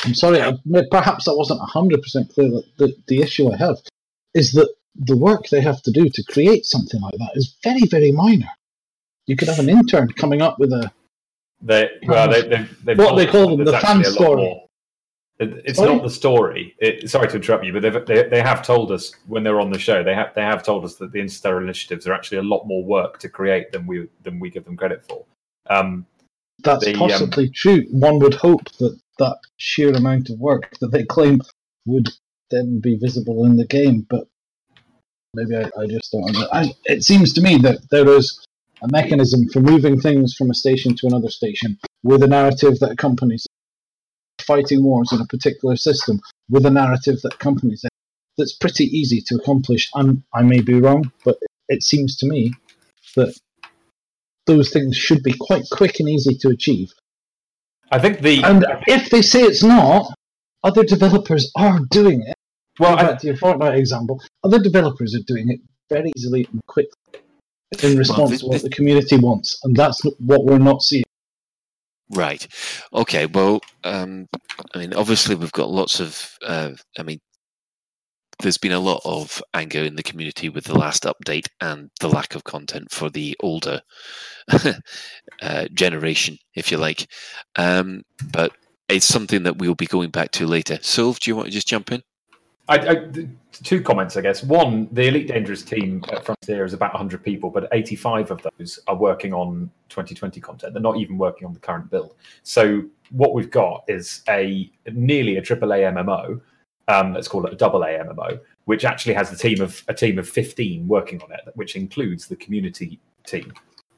I'm 0.03 0.15
sorry, 0.15 0.41
I, 0.41 0.57
perhaps 0.89 1.28
I 1.28 1.34
wasn't 1.34 1.61
100% 1.61 2.34
clear 2.34 2.49
that 2.49 2.63
the, 2.78 2.95
the 3.07 3.22
issue 3.22 3.51
I 3.51 3.57
have 3.57 3.78
is 4.34 4.53
that 4.53 4.74
the 4.96 5.18
work 5.18 5.48
they 5.50 5.62
have 5.62 5.82
to 5.84 5.92
do 5.92 6.10
to 6.10 6.24
create 6.30 6.66
something 6.66 7.02
like 7.02 7.14
that 7.18 7.32
is 7.36 7.56
very, 7.64 7.86
very 7.89 8.12
minor. 8.12 8.50
You 9.28 9.36
could 9.36 9.48
have 9.48 9.60
an 9.60 9.70
intern 9.70 10.10
coming 10.10 10.42
up 10.42 10.60
with 10.60 10.74
a. 10.74 10.92
They 11.62 11.89
well, 12.08 12.30
they 12.30 12.68
they 12.84 12.96
What 12.96 13.16
they 13.16 13.28
call 13.28 13.56
them, 13.56 13.66
the 13.66 13.80
fan 13.80 14.04
story. 14.04 14.62
It's 15.39 15.80
Sorry? 15.80 15.94
not 15.94 16.04
the 16.04 16.10
story. 16.10 16.76
It, 16.78 17.10
sorry 17.10 17.28
to 17.30 17.38
interrupt 17.38 17.66
you, 17.66 17.74
but 17.74 17.82
they've, 17.82 18.06
they 18.06 18.30
they 18.30 18.42
have 18.42 18.64
told 18.64 18.92
us 18.92 19.12
when 19.28 19.44
they're 19.44 19.60
on 19.60 19.72
the 19.72 19.80
show. 19.80 20.04
They 20.04 20.14
have 20.14 20.34
they 20.36 20.44
have 20.44 20.62
told 20.62 20.86
us 20.86 20.96
that 20.96 21.12
the 21.12 21.20
interstellar 21.20 21.64
initiatives 21.64 22.06
are 22.08 22.14
actually 22.14 22.39
a 22.39 22.44
lot 22.44 22.66
more 22.68 22.84
work 22.84 23.18
to 23.20 23.30
create 23.30 23.72
than 23.72 23.88
we 23.88 24.08
than 24.24 24.39
we 24.39 24.52
give 24.52 24.66
them 24.66 24.78
credit 24.78 25.04
for. 25.04 25.26
Um, 25.68 26.06
That's 26.64 26.86
The, 26.86 26.94
um, 26.94 27.00
possibly 27.00 27.50
true. 27.50 27.86
One 27.89 28.20
would 28.20 28.36
hope 28.36 28.70
that 28.80 29.00
that 29.18 29.38
sheer 29.58 29.92
amount 29.92 30.30
of 30.30 30.39
work 30.39 30.78
that 30.80 30.92
they 30.92 31.06
claim 31.06 31.42
would 31.86 32.10
then 32.52 32.80
be 32.80 32.98
visible 32.98 33.46
in 33.46 33.56
the 33.56 33.66
game, 33.66 34.06
but 34.10 34.28
maybe 35.34 35.56
I, 35.56 35.70
I 35.80 35.88
just 35.88 36.12
don't. 36.12 36.36
I, 36.52 36.74
it 36.86 37.04
seems 37.04 37.34
to 37.34 37.42
me 37.42 37.58
that 37.60 37.90
there 37.90 38.08
is 38.10 38.46
a 38.82 38.88
mechanism 38.92 39.48
for 39.50 39.60
moving 39.60 40.00
things 40.00 40.34
from 40.36 40.50
a 40.50 40.54
station 40.54 40.96
to 40.96 41.08
another 41.08 41.30
station 41.30 41.78
with 42.04 42.24
a 42.24 42.28
narrative 42.28 42.80
that 42.80 42.92
accompanies. 42.92 43.46
it. 43.46 44.46
fighting 44.46 44.84
wars 44.84 45.12
in 45.12 45.22
a 45.22 45.26
particular 45.26 45.76
system 45.76 46.20
with 46.50 46.66
a 46.66 46.70
narrative 46.70 47.22
that 47.22 47.36
accompanies 47.36 47.84
it. 47.84 47.92
That's 48.38 48.54
pretty 48.54 48.86
easy 48.86 49.22
to 49.28 49.36
accomplish. 49.36 49.90
And 49.94 50.24
I 50.34 50.42
may 50.42 50.62
be 50.62 50.80
wrong, 50.80 51.12
but 51.24 51.38
it 51.70 51.84
seems 51.84 52.18
to 52.18 52.28
me 52.28 52.54
that 53.16 53.34
those 54.48 54.72
things 54.72 54.98
should 54.98 55.22
be 55.24 55.34
quite 55.40 55.64
quick 55.72 56.00
and 56.00 56.10
easy 56.10 56.36
to 56.36 56.50
achieve. 56.50 56.92
I 57.92 58.00
think 58.00 58.22
the 58.22 58.44
And 58.44 58.66
if 58.88 59.10
they 59.10 59.22
say 59.22 59.42
it's 59.42 59.64
not, 59.64 60.14
other 60.64 60.84
developers 60.84 61.52
are 61.56 61.80
doing 61.92 62.22
it. 62.22 62.36
well, 62.80 62.98
I, 62.98 63.04
back 63.04 63.20
to 63.20 63.28
your 63.28 63.38
Fortnite 63.38 63.78
example, 63.78 64.22
other 64.44 64.60
developers 64.60 65.16
are 65.16 65.24
doing 65.28 65.50
it 65.50 65.60
very 65.89 66.12
easily 66.16 66.48
and 66.52 66.62
quickly 66.68 66.92
in 67.84 67.98
response 67.98 68.32
this- 68.32 68.42
to 68.42 68.48
what 68.48 68.62
the 68.62 68.70
community 68.70 69.18
wants, 69.18 69.60
and 69.64 69.76
that's 69.76 70.02
what 70.20 70.46
we're 70.46 70.58
not 70.58 70.82
seeing. 70.82 71.04
Right. 72.14 72.46
Okay. 72.94 73.26
Well, 73.26 73.62
um, 73.86 74.28
I 74.76 74.80
mean, 74.80 74.94
obviously, 74.94 75.36
we've 75.36 75.52
got 75.54 75.70
lots 75.70 76.02
of. 76.02 76.38
Uh, 76.46 76.72
I 77.00 77.04
mean, 77.04 77.22
there's 78.42 78.58
been 78.58 78.74
a 78.74 78.80
lot 78.80 79.02
of 79.06 79.42
anger 79.54 79.84
in 79.84 79.96
the 79.96 80.04
community 80.04 80.50
with 80.50 80.66
the 80.66 80.78
last 80.78 81.04
update 81.04 81.48
and 81.62 81.89
the 82.02 82.10
lack 82.10 82.36
of 82.36 82.44
content 82.44 82.92
for 82.92 83.10
the 83.10 83.38
older 83.39 83.82
uh, 85.42 85.68
generation, 85.74 86.38
if 86.56 86.72
you 86.72 86.78
like. 86.78 87.08
Um, 87.56 88.02
but 88.32 88.52
it's 88.89 89.06
something 89.06 89.44
that 89.44 89.58
we'll 89.58 89.76
be 89.76 89.86
going 89.86 90.10
back 90.10 90.32
to 90.32 90.48
later. 90.48 90.76
Sylv, 90.78 91.20
do 91.20 91.32
you 91.32 91.36
want 91.36 91.48
to 91.48 91.54
just 91.54 91.68
jump 91.68 91.92
in? 91.92 92.02
I, 92.72 92.76
I, 92.89 93.28
two 93.51 93.82
comments, 93.82 94.15
I 94.15 94.22
guess. 94.22 94.43
One, 94.43 94.88
the 94.93 95.09
Elite 95.09 95.28
Dangerous 95.28 95.61
team 95.61 96.01
at 96.09 96.24
Frontier 96.24 96.63
is 96.63 96.72
about 96.72 96.93
100 96.93 97.22
people, 97.22 97.49
but 97.49 97.67
85 97.74 98.32
of 98.32 98.47
those 98.57 98.80
are 98.88 98.95
working 98.95 99.34
on 99.34 99.69
2020 99.89 100.39
content. 100.39 100.74
They're 100.74 100.82
not 100.82 100.95
even 100.95 101.17
working 101.17 101.45
on 101.45 101.53
the 101.53 101.59
current 101.59 101.91
build. 101.91 102.15
So 102.43 102.84
what 103.09 103.34
we've 103.34 103.51
got 103.51 103.84
is 103.89 104.24
a 104.30 104.72
nearly 104.93 105.36
a 105.36 105.41
AAA 105.41 105.93
MMO. 105.93 106.39
Um, 106.88 107.13
let's 107.13 107.28
call 107.28 107.45
it 107.45 107.51
a 107.51 107.57
double 107.57 107.84
A 107.84 107.88
MMO, 107.88 108.39
which 108.65 108.86
actually 108.86 109.15
has 109.15 109.34
a 109.34 109.36
team 109.36 109.59
of 109.59 109.84
a 109.89 109.93
team 109.93 110.17
of 110.17 110.28
15 110.30 110.88
working 110.88 111.22
on 111.24 111.32
it, 111.34 111.41
which 111.55 111.76
includes 111.76 112.28
the 112.28 112.38
community 112.38 113.01
team. 113.26 113.51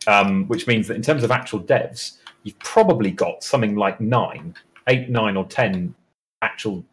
Um, 0.07 0.47
which 0.47 0.65
means 0.65 0.87
that 0.87 0.95
in 0.95 1.03
terms 1.03 1.23
of 1.23 1.29
actual 1.29 1.61
devs, 1.61 2.17
you've 2.41 2.57
probably 2.59 3.11
got 3.11 3.43
something 3.43 3.75
like 3.75 4.01
nine, 4.01 4.55
eight, 4.89 5.09
nine, 5.09 5.37
or 5.37 5.45
ten 5.45 5.93
actual 6.41 6.83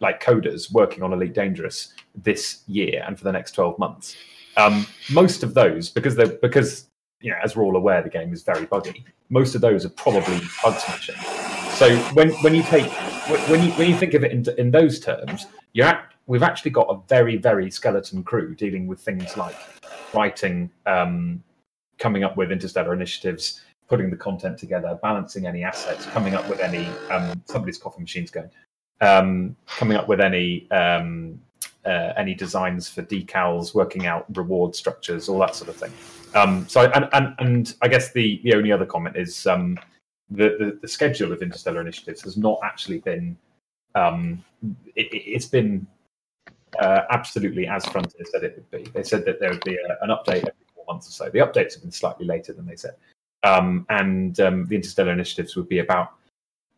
like 0.00 0.22
coders 0.22 0.72
working 0.72 1.02
on 1.02 1.12
Elite 1.12 1.34
Dangerous 1.34 1.94
this 2.14 2.62
year 2.66 3.04
and 3.06 3.16
for 3.16 3.24
the 3.24 3.32
next 3.32 3.52
12 3.52 3.78
months. 3.78 4.16
Um, 4.56 4.86
most 5.10 5.42
of 5.42 5.54
those, 5.54 5.88
because 5.88 6.14
they're 6.14 6.38
because 6.42 6.88
you 7.20 7.30
know, 7.30 7.36
as 7.42 7.56
we're 7.56 7.64
all 7.64 7.76
aware, 7.76 8.02
the 8.02 8.10
game 8.10 8.32
is 8.32 8.42
very 8.42 8.66
buggy. 8.66 9.04
Most 9.30 9.54
of 9.54 9.60
those 9.60 9.86
are 9.86 9.90
probably 9.90 10.40
bug 10.62 10.78
smashing. 10.78 11.14
So 11.76 11.96
when 12.14 12.30
when 12.42 12.54
you 12.54 12.62
take 12.64 12.90
when 13.48 13.64
you 13.64 13.70
when 13.72 13.88
you 13.88 13.96
think 13.96 14.14
of 14.14 14.24
it 14.24 14.32
in, 14.32 14.44
in 14.58 14.70
those 14.70 15.00
terms, 15.00 15.46
you're 15.72 15.86
at, 15.86 16.12
we've 16.26 16.42
actually 16.42 16.72
got 16.72 16.88
a 16.88 17.00
very 17.08 17.36
very 17.36 17.70
skeleton 17.70 18.24
crew 18.24 18.54
dealing 18.54 18.86
with 18.86 19.00
things 19.00 19.36
like 19.36 19.56
writing, 20.12 20.70
um, 20.86 21.42
coming 21.98 22.24
up 22.24 22.36
with 22.36 22.52
interstellar 22.52 22.92
initiatives, 22.92 23.62
putting 23.88 24.10
the 24.10 24.16
content 24.16 24.58
together, 24.58 24.98
balancing 25.00 25.46
any 25.46 25.62
assets, 25.62 26.04
coming 26.06 26.34
up 26.34 26.46
with 26.48 26.60
any 26.60 26.86
um, 27.10 27.40
somebody's 27.46 27.78
coffee 27.78 28.00
machine's 28.00 28.30
going 28.30 28.50
um, 29.00 29.56
coming 29.66 29.96
up 29.96 30.08
with 30.08 30.20
any 30.20 30.70
um, 30.70 31.40
uh, 31.84 32.12
any 32.16 32.34
designs 32.34 32.88
for 32.88 33.02
decals, 33.02 33.74
working 33.74 34.06
out 34.06 34.24
reward 34.36 34.74
structures, 34.74 35.28
all 35.28 35.38
that 35.38 35.54
sort 35.54 35.68
of 35.68 35.76
thing. 35.76 35.92
Um, 36.34 36.66
so, 36.68 36.90
and, 36.94 37.08
and 37.12 37.34
and 37.38 37.74
I 37.82 37.88
guess 37.88 38.12
the 38.12 38.40
the 38.44 38.54
only 38.54 38.72
other 38.72 38.86
comment 38.86 39.16
is 39.16 39.46
um, 39.46 39.78
the, 40.30 40.56
the 40.58 40.78
the 40.80 40.88
schedule 40.88 41.32
of 41.32 41.42
interstellar 41.42 41.80
initiatives 41.80 42.22
has 42.22 42.36
not 42.36 42.58
actually 42.62 42.98
been. 42.98 43.36
Um, 43.94 44.42
it, 44.96 45.08
it's 45.12 45.46
been 45.46 45.86
uh, 46.80 47.02
absolutely 47.10 47.66
as 47.66 47.84
Frontier 47.86 48.24
said 48.30 48.44
it 48.44 48.54
would 48.56 48.70
be. 48.70 48.90
They 48.90 49.02
said 49.02 49.24
that 49.26 49.40
there 49.40 49.50
would 49.50 49.64
be 49.64 49.74
a, 49.76 50.04
an 50.04 50.10
update 50.10 50.46
every 50.48 50.66
four 50.74 50.84
months 50.88 51.08
or 51.08 51.12
so. 51.12 51.30
The 51.30 51.40
updates 51.40 51.74
have 51.74 51.82
been 51.82 51.92
slightly 51.92 52.24
later 52.24 52.52
than 52.52 52.66
they 52.66 52.76
said, 52.76 52.94
um, 53.42 53.84
and 53.90 54.38
um, 54.40 54.66
the 54.66 54.76
interstellar 54.76 55.12
initiatives 55.12 55.56
would 55.56 55.68
be 55.68 55.80
about 55.80 56.14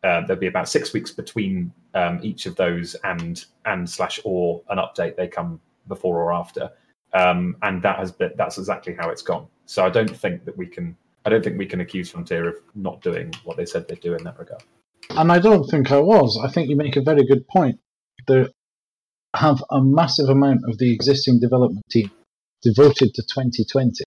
uh, 0.05 0.21
there'll 0.21 0.39
be 0.39 0.47
about 0.47 0.69
six 0.69 0.93
weeks 0.93 1.11
between 1.11 1.73
um, 1.95 2.19
each 2.21 2.45
of 2.45 2.55
those 2.55 2.95
and 3.03 3.45
and 3.65 3.89
slash 3.89 4.19
or 4.23 4.61
an 4.69 4.77
update. 4.77 5.15
They 5.15 5.27
come 5.27 5.59
before 5.87 6.21
or 6.21 6.31
after, 6.31 6.69
um, 7.13 7.57
and 7.63 7.81
that 7.81 7.97
has 7.97 8.11
been 8.11 8.31
that's 8.37 8.59
exactly 8.59 8.93
how 8.93 9.09
it's 9.09 9.23
gone. 9.23 9.47
So 9.65 9.83
I 9.83 9.89
don't 9.89 10.15
think 10.15 10.45
that 10.45 10.55
we 10.55 10.67
can. 10.67 10.95
I 11.25 11.31
don't 11.31 11.43
think 11.43 11.57
we 11.57 11.65
can 11.65 11.81
accuse 11.81 12.11
Frontier 12.11 12.47
of 12.47 12.55
not 12.75 13.01
doing 13.01 13.33
what 13.45 13.57
they 13.57 13.65
said 13.65 13.87
they'd 13.87 13.99
do 13.99 14.13
in 14.13 14.23
that 14.25 14.37
regard. 14.37 14.63
And 15.09 15.31
I 15.31 15.39
don't 15.39 15.67
think 15.71 15.91
I 15.91 15.99
was. 15.99 16.39
I 16.43 16.51
think 16.51 16.69
you 16.69 16.75
make 16.75 16.97
a 16.97 17.01
very 17.01 17.25
good 17.25 17.47
point. 17.47 17.79
There 18.27 18.47
have 19.35 19.63
a 19.71 19.81
massive 19.81 20.29
amount 20.29 20.61
of 20.67 20.77
the 20.77 20.93
existing 20.93 21.39
development 21.39 21.83
team 21.89 22.11
devoted 22.61 23.13
to 23.15 23.23
2020. 23.23 24.03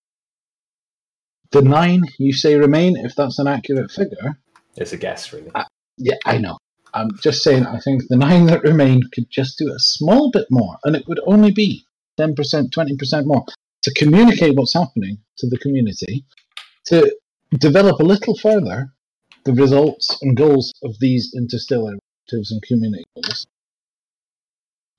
The 1.50 1.62
nine 1.62 2.02
you 2.18 2.32
say 2.32 2.54
remain, 2.54 2.96
if 2.96 3.16
that's 3.16 3.40
an 3.40 3.48
accurate 3.48 3.90
figure, 3.90 4.38
It's 4.76 4.92
a 4.92 4.96
guess, 4.96 5.32
really. 5.32 5.50
Yeah, 5.98 6.16
I 6.24 6.38
know. 6.38 6.58
I'm 6.94 7.10
just 7.22 7.42
saying, 7.42 7.66
I 7.66 7.78
think 7.80 8.08
the 8.08 8.16
nine 8.16 8.46
that 8.46 8.62
remain 8.62 9.02
could 9.12 9.30
just 9.30 9.58
do 9.58 9.68
a 9.68 9.78
small 9.78 10.30
bit 10.30 10.46
more, 10.50 10.78
and 10.84 10.96
it 10.96 11.06
would 11.06 11.20
only 11.26 11.50
be 11.50 11.84
10%, 12.18 12.34
20% 12.34 13.26
more 13.26 13.44
to 13.82 13.92
communicate 13.94 14.56
what's 14.56 14.74
happening 14.74 15.18
to 15.38 15.48
the 15.48 15.58
community, 15.58 16.24
to 16.86 17.14
develop 17.58 18.00
a 18.00 18.04
little 18.04 18.36
further 18.36 18.92
the 19.44 19.52
results 19.52 20.18
and 20.22 20.36
goals 20.36 20.72
of 20.82 20.98
these 21.00 21.32
interstellar 21.36 21.92
initiatives 21.92 22.50
and 22.50 22.62
community 22.62 23.04
goals. 23.14 23.46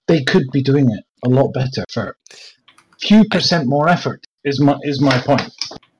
They 0.07 0.23
could 0.23 0.49
be 0.51 0.63
doing 0.63 0.89
it 0.91 1.03
a 1.23 1.29
lot 1.29 1.53
better 1.53 1.83
for 1.91 2.15
a 2.31 2.99
few 2.99 3.25
percent 3.25 3.67
more 3.67 3.89
effort. 3.89 4.25
Is 4.43 4.59
my 4.61 4.77
is 4.83 5.01
my 5.01 5.19
point. 5.19 5.51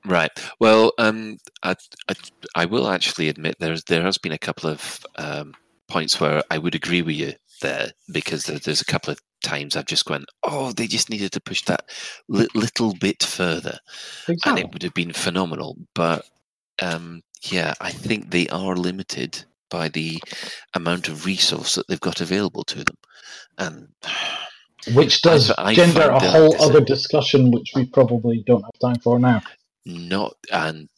Right. 0.04 0.30
Well, 0.58 0.92
um, 0.98 1.38
I, 1.62 1.76
I, 2.08 2.14
I 2.54 2.64
will 2.64 2.88
actually 2.88 3.28
admit 3.28 3.56
there's 3.58 3.84
there 3.84 4.02
has 4.02 4.18
been 4.18 4.32
a 4.32 4.38
couple 4.38 4.70
of 4.70 5.04
um, 5.16 5.54
points 5.88 6.18
where 6.20 6.42
I 6.50 6.58
would 6.58 6.74
agree 6.74 7.02
with 7.02 7.16
you 7.16 7.34
there 7.60 7.92
because 8.10 8.44
there, 8.44 8.58
there's 8.58 8.80
a 8.80 8.86
couple 8.86 9.12
of 9.12 9.20
times 9.42 9.76
I've 9.76 9.86
just 9.86 10.06
gone, 10.06 10.24
oh, 10.42 10.72
they 10.72 10.86
just 10.86 11.10
needed 11.10 11.32
to 11.32 11.40
push 11.40 11.64
that 11.64 11.84
li- 12.28 12.48
little 12.54 12.94
bit 12.94 13.22
further, 13.22 13.78
and 14.46 14.58
it 14.58 14.72
would 14.72 14.82
have 14.82 14.94
been 14.94 15.12
phenomenal. 15.12 15.76
But 15.94 16.24
um, 16.80 17.22
yeah, 17.42 17.74
I 17.80 17.90
think 17.90 18.30
they 18.30 18.48
are 18.48 18.76
limited 18.76 19.44
by 19.70 19.88
the 19.88 20.18
amount 20.74 21.08
of 21.08 21.26
resource 21.26 21.74
that 21.74 21.86
they've 21.88 22.00
got 22.00 22.20
available 22.20 22.64
to 22.64 22.78
them, 22.84 22.96
and 23.58 23.88
Which 24.94 25.22
does 25.22 25.50
I 25.50 25.74
gender 25.74 26.08
a 26.08 26.20
whole 26.20 26.60
other 26.62 26.80
discussion, 26.80 27.50
which 27.50 27.72
we 27.74 27.86
probably 27.86 28.42
don't 28.46 28.62
have 28.62 28.78
time 28.80 29.00
for 29.00 29.18
now. 29.18 29.42
Not 29.94 30.34
and 30.52 30.88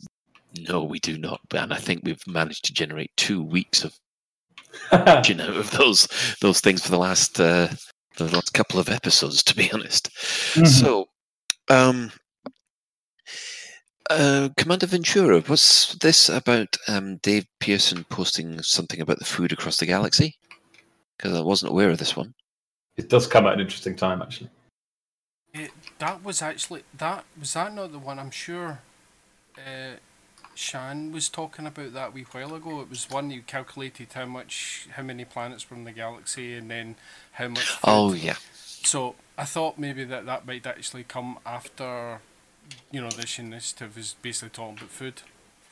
no, 0.68 0.84
we 0.84 0.99
do 0.99 1.16
not. 1.18 1.40
And 1.55 1.72
I 1.72 1.78
think 1.78 2.03
we've 2.05 2.26
managed 2.26 2.64
to 2.66 2.74
generate 2.74 3.11
two 3.16 3.43
weeks 3.43 3.84
of 3.84 3.99
you 5.28 5.34
know 5.34 5.55
of 5.55 5.70
those 5.72 6.09
those 6.40 6.61
things 6.61 6.82
for 6.82 6.90
the 6.90 6.99
last 6.99 7.40
uh, 7.40 7.68
the 8.16 8.24
last 8.24 8.55
couple 8.55 8.78
of 8.78 8.88
episodes, 8.88 9.43
to 9.45 9.57
be 9.57 9.70
honest. 9.72 10.11
Mhm. 10.55 10.66
So, 10.66 11.09
um, 11.68 12.12
uh, 14.11 14.49
Commander 14.57 14.86
Ventura, 14.86 15.40
what's 15.40 15.95
this 15.97 16.28
about 16.28 16.76
um, 16.88 17.16
Dave 17.18 17.47
Pearson 17.61 18.05
posting 18.11 18.62
something 18.62 19.01
about 19.01 19.18
the 19.18 19.24
food 19.24 19.53
across 19.53 19.78
the 19.78 19.86
galaxy? 19.86 20.36
Because 21.16 21.34
I 21.34 21.40
wasn't 21.40 21.72
aware 21.72 21.90
of 21.90 21.99
this 21.99 22.16
one. 22.16 22.34
It 22.97 23.09
does 23.09 23.26
come 23.26 23.47
at 23.47 23.55
an 23.55 23.61
interesting 23.61 23.97
time, 23.97 24.20
actually. 24.20 24.51
It, 25.55 25.71
that 25.99 26.25
was 26.25 26.41
actually 26.41 26.85
that 26.97 27.25
was 27.39 27.53
that 27.55 27.75
not 27.75 27.93
the 27.93 27.99
one? 27.99 28.19
I'm 28.19 28.31
sure. 28.31 28.81
Uh, 29.59 29.97
Shan 30.55 31.13
was 31.13 31.29
talking 31.29 31.67
about 31.67 31.93
that 31.95 32.09
a 32.09 32.11
wee 32.11 32.27
while 32.31 32.55
ago. 32.55 32.81
It 32.81 32.91
was 32.91 33.09
one 33.11 33.31
you 33.31 33.43
calculated 33.43 34.13
how 34.13 34.27
much, 34.27 34.89
how 34.93 35.03
many 35.03 35.25
planets 35.25 35.71
were 35.71 35.77
in 35.77 35.85
the 35.85 35.93
galaxy, 35.93 36.55
and 36.55 36.71
then 36.71 36.97
how 37.33 37.49
much. 37.49 37.69
Food. 37.69 37.79
Oh 37.85 38.13
yeah, 38.15 38.37
So 38.55 39.15
I 39.37 39.45
thought 39.45 39.79
maybe 39.79 40.05
that 40.05 40.27
that 40.27 40.47
might 40.47 40.67
actually 40.67 41.05
come 41.05 41.39
after, 41.45 42.21
you 42.91 43.01
know, 43.01 43.11
this 43.11 43.39
initiative 43.39 43.97
is 43.99 44.17
basically 44.23 44.51
talking 44.51 44.79
about 44.79 44.91
food. 44.91 45.23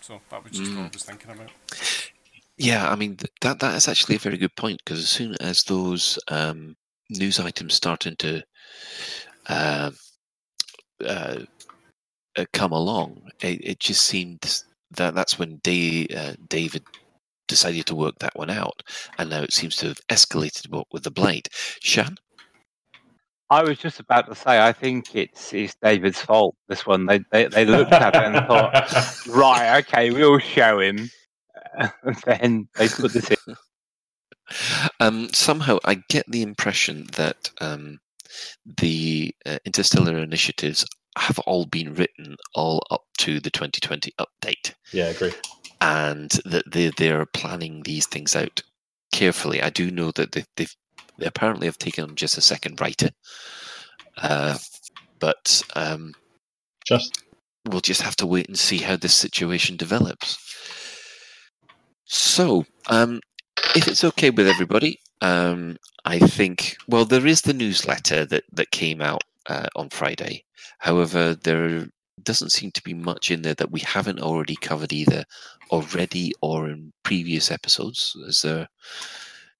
So 0.01 0.21
that 0.31 0.43
was 0.45 0.53
just 0.53 0.75
what 0.75 0.87
I 0.87 0.91
was 0.93 1.05
thinking 1.05 1.31
about. 1.31 1.51
yeah. 2.57 2.91
I 2.91 2.97
mean 2.97 3.17
th- 3.17 3.33
that 3.41 3.61
that 3.61 3.75
is 3.77 3.89
actually 3.89 4.17
a 4.17 4.21
very 4.21 4.39
good 4.39 4.57
point 4.57 4.83
because 4.85 4.99
as 5.01 5.09
soon 5.09 5.37
as 5.41 5.63
those 5.65 6.19
um, 6.29 6.77
news 7.11 7.39
items 7.39 7.75
start 7.75 8.01
to 8.01 8.45
uh, 9.49 9.91
uh, 11.05 11.41
uh, 12.37 12.45
come 12.53 12.73
along, 12.73 13.31
it, 13.41 13.61
it 13.63 13.81
just 13.81 14.03
seemed 14.03 14.63
that 14.93 15.15
that's 15.15 15.39
when 15.39 15.57
Day, 15.59 16.07
uh, 16.09 16.35
David 16.49 16.85
decided 17.49 17.87
to 17.87 17.95
work 17.95 18.19
that 18.21 18.37
one 18.37 18.51
out, 18.51 18.83
and 19.19 19.31
now 19.31 19.43
it 19.43 19.53
seems 19.53 19.77
to 19.77 19.89
have 19.89 20.01
escalated 20.09 20.85
with 20.93 21.03
the 21.03 21.11
blade. 21.11 21.49
Shan, 21.81 22.17
I 23.51 23.65
was 23.65 23.79
just 23.79 23.99
about 23.99 24.29
to 24.29 24.35
say, 24.37 24.61
I 24.65 24.73
think 24.73 25.17
it's 25.17 25.53
it's 25.53 25.75
David's 25.83 26.21
fault. 26.21 26.55
This 26.69 26.87
one, 26.87 27.07
they 27.07 27.21
they, 27.31 27.47
they 27.47 27.65
looked 27.65 27.93
at 27.93 28.15
it 28.15 28.23
and 28.23 28.47
thought, 28.47 29.27
right, 29.29 29.79
okay, 29.81 30.11
we'll 30.13 30.39
show 30.39 30.79
him, 30.79 31.11
and 31.75 32.17
then 32.25 32.69
they 32.77 32.89
put 32.89 33.13
this 33.13 33.31
in. 33.31 33.57
Um, 35.01 35.29
somehow, 35.33 35.79
I 35.85 36.03
get 36.09 36.31
the 36.31 36.43
impression 36.43 37.09
that 37.17 37.51
um, 37.61 37.99
the 38.79 39.35
uh, 39.47 39.59
interstellar 39.65 40.19
initiatives 40.19 40.85
have 41.19 41.39
all 41.41 41.67
been 41.67 41.95
written 41.95 42.37
all 42.55 42.83
up 42.91 43.03
to 43.19 43.41
the 43.41 43.51
2020 43.51 44.13
update, 44.21 44.75
Yeah, 44.93 45.07
I 45.07 45.09
agree. 45.09 45.33
and 45.81 46.31
that 46.45 46.65
they 46.71 46.91
they 46.97 47.11
are 47.11 47.27
planning 47.27 47.83
these 47.83 48.07
things 48.07 48.37
out 48.37 48.63
carefully. 49.13 49.61
I 49.63 49.71
do 49.71 49.91
know 49.91 50.11
that 50.13 50.33
they, 50.33 50.45
they've 50.57 50.75
they 51.19 51.27
apparently 51.27 51.67
have 51.67 51.79
taken 51.79 52.05
on 52.05 52.15
just 52.15 52.39
a 52.39 52.41
second 52.41 52.81
writer, 52.81 53.11
uh, 54.19 54.57
but 55.19 55.63
um, 55.75 56.15
Just 56.87 57.23
we'll 57.69 57.81
just 57.81 58.03
have 58.03 58.17
to 58.17 58.27
wait 58.27 58.49
and 58.49 58.59
see 58.59 58.79
how 58.79 58.97
this 58.97 59.15
situation 59.15 59.77
develops. 59.77 60.39
So, 62.07 62.65
um, 62.89 63.21
if 63.77 63.87
it's 63.87 64.03
okay 64.05 64.31
with 64.31 64.49
everybody, 64.49 64.99
um, 65.21 65.77
I 66.05 66.19
think 66.19 66.77
well, 66.89 67.05
there 67.05 67.27
is 67.27 67.43
the 67.43 67.55
newsletter 67.55 68.25
that 68.27 68.45
that 68.53 68.71
came 68.71 69.01
out 69.01 69.23
uh, 69.47 69.67
on 69.77 69.91
Friday. 69.91 70.45
However, 70.79 71.35
there 71.35 71.87
doesn't 72.23 72.53
seem 72.53 72.71
to 72.73 72.83
be 72.83 72.95
much 72.95 73.31
in 73.31 73.43
there 73.43 73.55
that 73.55 73.71
we 73.71 73.81
haven't 73.81 74.21
already 74.21 74.57
covered 74.57 74.93
either 74.93 75.25
already 75.71 76.33
or 76.43 76.69
in 76.69 76.93
previous 77.03 77.51
episodes. 77.51 78.17
Is 78.27 78.43
there? 78.43 78.69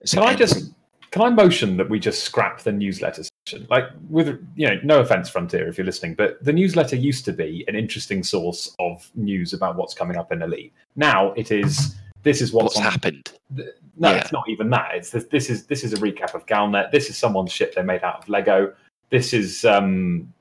Is 0.01 0.15
Can 0.15 0.23
I 0.23 0.35
just 0.35 0.73
can 1.11 1.23
I 1.23 1.31
motion 1.31 1.77
that 1.77 1.91
we 1.91 1.99
just 1.99 2.23
scrap 2.23 2.61
the 2.61 2.73
newsletter 2.73 3.25
section? 3.25 3.67
Like 3.69 3.85
with 4.09 4.29
you 4.55 4.69
know, 4.69 4.79
no 4.85 5.01
offense, 5.01 5.29
Frontier, 5.29 5.69
if 5.69 5.77
you're 5.77 5.85
listening, 5.85 6.15
but 6.15 6.43
the 6.43 6.53
newsletter 6.53 6.97
used 6.97 7.25
to 7.25 7.33
be 7.33 7.65
an 7.69 7.75
interesting 7.75 8.23
source 8.23 8.75
of 8.79 9.11
news 9.15 9.53
about 9.53 9.77
what's 9.77 9.95
coming 9.95 10.17
up 10.17 10.33
in 10.33 10.43
Elite. 10.43 10.73
Now 10.97 11.33
it 11.33 11.51
is 11.51 11.97
this 12.23 12.41
is 12.41 12.53
what's, 12.53 12.77
what's 12.77 12.89
happened? 12.89 13.33
no, 13.55 13.65
Yeah. 14.11 14.17
it's 14.17 14.33
not 14.33 14.49
even 14.49 14.71
that. 14.71 14.91
It's 14.95 15.11
this, 15.11 15.25
this 15.25 15.51
is 15.51 15.67
this 15.67 15.85
is 15.85 15.93
a 15.93 15.97
recap 15.97 16.35
of 16.35 16.47
Galnet. 16.47 16.91
This 16.91 17.11
is 17.11 17.17
someone's 17.17 17.53
ship 17.53 17.75
they 17.75 17.83
made 17.83 18.03
out 18.03 18.23
of 18.23 18.29
Lego. 18.29 18.73
This 19.11 19.33
is 19.33 19.65
um 19.65 20.33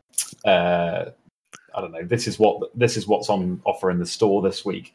uh 0.46 1.06
I 1.76 1.82
don't 1.82 1.92
know. 1.92 2.04
This 2.04 2.28
is 2.28 2.40
what 2.40 2.70
this 2.78 2.98
is 2.98 3.08
what's 3.08 3.30
on 3.30 3.62
offer 3.66 3.92
in 3.92 4.00
the 4.00 4.06
store 4.06 4.42
this 4.42 4.66
week. 4.66 4.94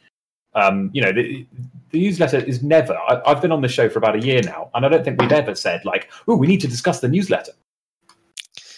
Um, 0.57 0.91
you 0.93 1.03
know, 1.03 1.12
the, 1.12 1.45
the 1.91 2.01
newsletter 2.01 2.39
is 2.39 2.62
never. 2.62 2.95
I, 2.97 3.20
I've 3.26 3.43
been 3.43 3.51
on 3.51 3.61
the 3.61 3.68
show 3.68 3.89
for 3.89 3.99
about 3.99 4.14
a 4.14 4.20
year 4.20 4.41
now, 4.43 4.70
and 4.74 4.87
I 4.87 4.89
don't 4.89 5.05
think 5.05 5.20
we've 5.20 5.32
ever 5.32 5.55
said 5.55 5.85
like, 5.85 6.11
"Oh, 6.28 6.37
we 6.37 6.47
need 6.47 6.61
to 6.61 6.68
discuss 6.68 7.01
the 7.01 7.09
newsletter." 7.09 7.53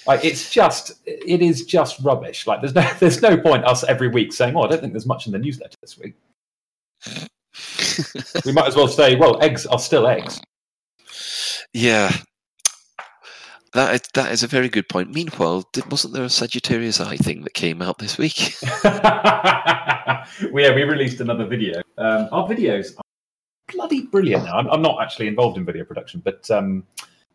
Like, 0.06 0.24
it's 0.24 0.50
just, 0.50 0.92
it 1.04 1.42
is 1.42 1.66
just 1.66 1.98
rubbish. 2.00 2.46
Like, 2.46 2.60
there's 2.60 2.74
no, 2.74 2.88
there's 3.00 3.20
no 3.20 3.36
point 3.36 3.64
us 3.64 3.84
every 3.84 4.08
week 4.08 4.32
saying, 4.32 4.56
"Oh, 4.56 4.62
I 4.62 4.68
don't 4.68 4.80
think 4.80 4.92
there's 4.94 5.04
much 5.06 5.26
in 5.26 5.32
the 5.32 5.38
newsletter 5.38 5.76
this 5.82 5.98
week." 5.98 6.14
We 8.44 8.52
might 8.52 8.66
as 8.66 8.76
well 8.76 8.88
say, 8.88 9.16
"Well, 9.16 9.42
eggs 9.42 9.66
are 9.66 9.78
still 9.78 10.06
eggs." 10.06 10.40
Yeah, 11.72 12.12
that 13.76 13.94
is, 13.94 14.00
that 14.14 14.32
is 14.32 14.42
a 14.42 14.46
very 14.46 14.70
good 14.70 14.88
point. 14.88 15.12
Meanwhile, 15.12 15.68
did, 15.72 15.90
wasn't 15.90 16.14
there 16.14 16.24
a 16.24 16.30
Sagittarius 16.30 16.98
Eye 16.98 17.18
thing 17.18 17.42
that 17.42 17.52
came 17.52 17.82
out 17.82 17.98
this 17.98 18.16
week? 18.16 18.56
we, 20.52 20.62
yeah, 20.62 20.74
we 20.74 20.82
released 20.84 21.20
another 21.20 21.44
video. 21.44 21.82
Um, 21.98 22.28
our 22.32 22.48
videos 22.48 22.96
are 22.96 23.02
bloody 23.72 24.02
brilliant 24.06 24.44
now. 24.44 24.56
I'm, 24.56 24.68
I'm 24.68 24.82
not 24.82 25.02
actually 25.02 25.26
involved 25.28 25.58
in 25.58 25.64
video 25.64 25.84
production, 25.84 26.22
but 26.24 26.50
um, 26.50 26.84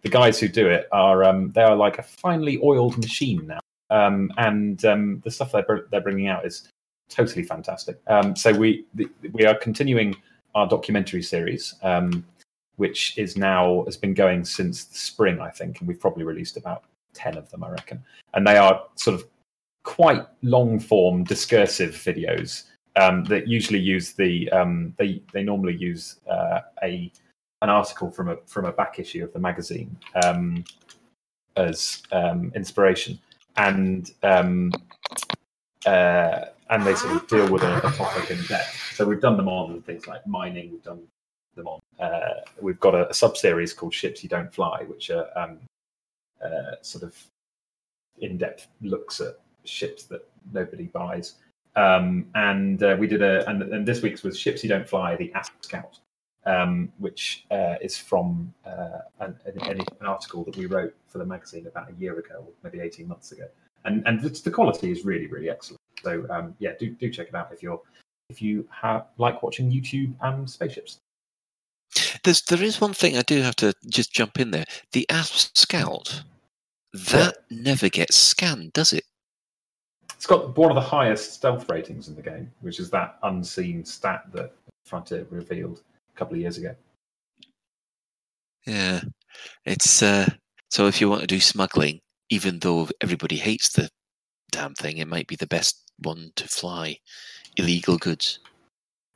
the 0.01 0.09
guys 0.09 0.39
who 0.39 0.47
do 0.47 0.67
it 0.67 0.87
are 0.91 1.23
um, 1.23 1.51
they 1.51 1.61
are 1.61 1.75
like 1.75 1.99
a 1.99 2.03
finely 2.03 2.59
oiled 2.63 2.97
machine 2.97 3.45
now, 3.45 3.59
um, 3.91 4.31
and 4.37 4.83
um, 4.85 5.21
the 5.23 5.29
stuff 5.29 5.51
they're 5.51 5.61
br- 5.63 5.85
they're 5.91 6.01
bringing 6.01 6.27
out 6.27 6.45
is 6.45 6.67
totally 7.09 7.43
fantastic. 7.43 7.99
Um, 8.07 8.35
so 8.35 8.51
we 8.51 8.85
the, 8.95 9.07
we 9.31 9.45
are 9.45 9.55
continuing 9.55 10.15
our 10.55 10.67
documentary 10.67 11.23
series. 11.23 11.75
Um, 11.83 12.25
which 12.77 13.15
is 13.15 13.37
now 13.37 13.83
has 13.85 13.95
been 13.95 14.13
going 14.13 14.43
since 14.43 14.85
the 14.85 14.97
spring, 14.97 15.39
I 15.39 15.51
think, 15.51 15.79
and 15.79 15.87
we've 15.87 15.99
probably 15.99 16.23
released 16.23 16.57
about 16.57 16.85
ten 17.13 17.37
of 17.37 17.47
them, 17.51 17.63
I 17.63 17.69
reckon. 17.69 18.03
And 18.33 18.47
they 18.47 18.57
are 18.57 18.83
sort 18.95 19.15
of 19.19 19.27
quite 19.83 20.25
long 20.41 20.79
form 20.79 21.23
discursive 21.23 21.91
videos 21.91 22.63
um, 22.95 23.23
that 23.25 23.47
usually 23.47 23.79
use 23.79 24.13
the 24.13 24.49
um, 24.51 24.93
they 24.97 25.21
they 25.33 25.43
normally 25.43 25.75
use 25.75 26.21
uh, 26.29 26.61
a 26.83 27.11
an 27.61 27.69
article 27.69 28.09
from 28.09 28.29
a 28.29 28.37
from 28.47 28.65
a 28.65 28.71
back 28.71 28.97
issue 28.97 29.23
of 29.23 29.31
the 29.33 29.39
magazine 29.39 29.95
um, 30.23 30.63
as 31.55 32.01
um, 32.11 32.51
inspiration 32.55 33.19
and 33.57 34.11
um, 34.23 34.71
uh, 35.85 36.45
and 36.71 36.85
they 36.85 36.95
sort 36.95 37.15
of 37.15 37.27
deal 37.27 37.51
with 37.51 37.63
a, 37.63 37.77
a 37.85 37.91
topic 37.91 38.31
in 38.31 38.41
depth. 38.45 38.93
So 38.95 39.05
we've 39.05 39.21
done 39.21 39.37
them 39.37 39.49
on 39.49 39.81
things 39.81 40.07
like 40.07 40.25
mining. 40.25 40.71
We've 40.71 40.83
done 40.83 41.03
them 41.55 41.67
on. 41.67 41.81
Uh, 41.99 42.41
we've 42.61 42.79
got 42.79 42.95
a, 42.95 43.09
a 43.09 43.13
sub 43.13 43.37
series 43.37 43.73
called 43.73 43.93
Ships 43.93 44.23
You 44.23 44.29
Don't 44.29 44.53
Fly, 44.53 44.83
which 44.87 45.09
are 45.09 45.27
um, 45.37 45.59
uh, 46.43 46.75
sort 46.81 47.03
of 47.03 47.13
in 48.19 48.37
depth 48.37 48.67
looks 48.81 49.19
at 49.19 49.35
ships 49.65 50.03
that 50.03 50.27
nobody 50.53 50.85
buys. 50.85 51.35
Um, 51.75 52.27
and 52.35 52.81
uh, 52.81 52.95
we 52.97 53.07
did 53.07 53.21
a, 53.21 53.47
and, 53.49 53.61
and 53.63 53.85
this 53.85 54.01
week's 54.01 54.23
was 54.23 54.39
Ships 54.39 54.63
You 54.63 54.69
Don't 54.69 54.87
Fly, 54.87 55.17
the 55.17 55.31
Asp 55.33 55.53
Scout, 55.61 55.99
um, 56.45 56.91
which 56.99 57.45
uh, 57.51 57.75
is 57.81 57.97
from 57.97 58.53
uh, 58.65 58.99
an, 59.19 59.35
an, 59.45 59.81
an 59.81 60.05
article 60.05 60.45
that 60.45 60.55
we 60.55 60.67
wrote 60.67 60.95
for 61.07 61.17
the 61.17 61.25
magazine 61.25 61.67
about 61.67 61.89
a 61.89 61.93
year 62.01 62.17
ago, 62.17 62.47
maybe 62.63 62.79
18 62.79 63.07
months 63.07 63.33
ago. 63.33 63.47
And, 63.83 64.03
and 64.05 64.21
the 64.21 64.51
quality 64.51 64.91
is 64.91 65.03
really, 65.03 65.27
really 65.27 65.49
excellent. 65.49 65.80
So 66.03 66.25
um, 66.29 66.55
yeah, 66.59 66.71
do, 66.79 66.89
do 66.89 67.09
check 67.09 67.27
it 67.27 67.35
out 67.35 67.49
if 67.51 67.61
you're 67.61 67.81
if 68.29 68.41
you 68.41 68.67
have, 68.71 69.07
like 69.17 69.43
watching 69.43 69.71
YouTube 69.71 70.13
and 70.21 70.49
spaceships. 70.49 70.97
There's 72.23 72.41
there 72.43 72.63
is 72.63 72.79
one 72.79 72.93
thing 72.93 73.17
I 73.17 73.21
do 73.21 73.41
have 73.41 73.55
to 73.57 73.73
just 73.89 74.13
jump 74.13 74.39
in 74.39 74.51
there. 74.51 74.65
The 74.93 75.05
Asp 75.09 75.55
Scout, 75.55 76.23
that 76.93 77.37
never 77.49 77.89
gets 77.89 78.15
scanned, 78.15 78.73
does 78.73 78.93
it? 78.93 79.03
It's 80.15 80.25
got 80.25 80.55
one 80.57 80.71
of 80.71 80.75
the 80.75 80.81
highest 80.81 81.33
stealth 81.33 81.69
ratings 81.69 82.07
in 82.07 82.15
the 82.15 82.21
game, 82.21 82.51
which 82.61 82.79
is 82.79 82.89
that 82.91 83.17
unseen 83.23 83.83
stat 83.83 84.23
that 84.33 84.53
Frontier 84.85 85.25
revealed 85.29 85.81
a 86.15 86.17
couple 86.17 86.35
of 86.35 86.41
years 86.41 86.57
ago. 86.57 86.75
Yeah, 88.65 89.01
it's 89.65 90.01
uh, 90.01 90.29
so 90.69 90.87
if 90.87 91.01
you 91.01 91.09
want 91.09 91.21
to 91.21 91.27
do 91.27 91.39
smuggling, 91.39 91.99
even 92.29 92.59
though 92.59 92.87
everybody 93.01 93.35
hates 93.35 93.73
the 93.73 93.89
damn 94.51 94.73
thing, 94.75 94.97
it 94.97 95.07
might 95.07 95.27
be 95.27 95.35
the 95.35 95.47
best 95.47 95.91
one 95.99 96.31
to 96.35 96.47
fly 96.47 96.97
illegal 97.57 97.97
goods. 97.97 98.39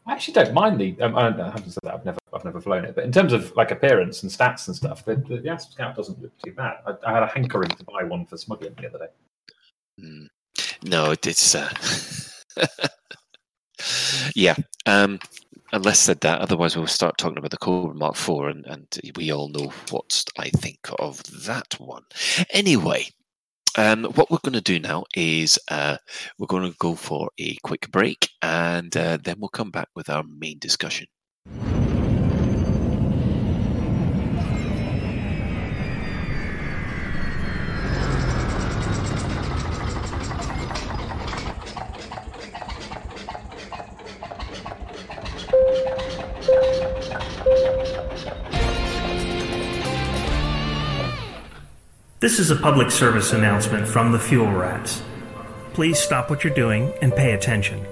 I 0.08 0.14
actually 0.14 0.36
don't 0.36 0.54
mind 0.54 0.80
the. 0.80 1.00
Um, 1.02 1.16
I, 1.16 1.24
don't, 1.24 1.42
I 1.42 1.50
haven't 1.50 1.72
said 1.72 1.80
that. 1.84 1.94
I've 1.96 2.06
never, 2.06 2.20
I've 2.32 2.46
never 2.46 2.62
flown 2.62 2.86
it. 2.86 2.94
But 2.94 3.06
in 3.06 3.12
terms 3.12 3.34
of 3.34 3.56
like 3.56 3.72
appearance 3.72 4.22
and 4.22 4.32
stats 4.32 4.68
and 4.68 4.76
stuff, 4.76 5.04
the, 5.04 5.16
the, 5.16 5.38
the 5.38 5.50
Asp 5.50 5.72
Scout 5.72 5.96
doesn't 5.96 6.22
look 6.22 6.32
too 6.44 6.52
bad. 6.52 6.78
I, 6.86 6.94
I 7.08 7.14
had 7.14 7.24
a 7.24 7.28
hankering 7.28 7.70
to 7.70 7.84
buy 7.86 8.04
one 8.04 8.26
for 8.26 8.38
smuggling 8.38 8.76
the 8.80 8.88
other 8.88 9.00
day. 9.00 9.08
Mm. 10.00 10.28
No, 10.84 11.12
it, 11.12 11.26
it's 11.26 11.56
uh, 11.56 11.70
yeah. 14.36 14.56
Um, 14.86 15.20
and 15.74 15.84
less 15.84 16.00
said 16.00 16.22
that, 16.22 16.40
otherwise 16.40 16.78
we'll 16.78 16.88
start 16.88 17.18
talking 17.18 17.40
about 17.40 17.52
the 17.52 17.58
Cobra 17.58 17.96
Mark 17.96 18.16
IV, 18.16 18.46
and, 18.46 18.66
and 18.68 19.00
we 19.16 19.32
all 19.32 19.50
know 19.50 19.74
what 19.90 20.24
I 20.38 20.50
think 20.50 20.80
of 21.00 21.22
that 21.46 21.76
one. 21.80 22.04
Anyway, 22.52 23.08
um, 23.78 24.06
what 24.16 24.32
we're 24.32 24.40
going 24.44 24.54
to 24.54 24.62
do 24.62 24.80
now 24.80 25.06
is 25.16 25.60
uh, 25.70 25.98
we're 26.38 26.48
going 26.48 26.70
to 26.72 26.78
go 26.80 26.96
for 26.96 27.30
a 27.38 27.56
quick 27.64 27.92
break, 27.92 28.30
and 28.42 28.96
uh, 28.96 29.18
then 29.24 29.36
we'll 29.40 29.50
come 29.50 29.72
back 29.72 29.90
with 29.96 30.10
our 30.10 30.24
main 30.24 30.60
discussion. 30.60 31.08
This 52.22 52.40
is 52.40 52.50
a 52.50 52.56
public 52.56 52.92
service 52.92 53.34
announcement 53.34 53.86
from 53.86 54.14
the 54.14 54.20
Fuel 54.20 54.50
Rats. 54.50 55.04
Please 55.74 56.00
stop 56.00 56.30
what 56.30 56.46
you're 56.46 56.54
doing 56.54 56.94
and 57.02 57.14
pay 57.14 57.34
attention. 57.34 57.86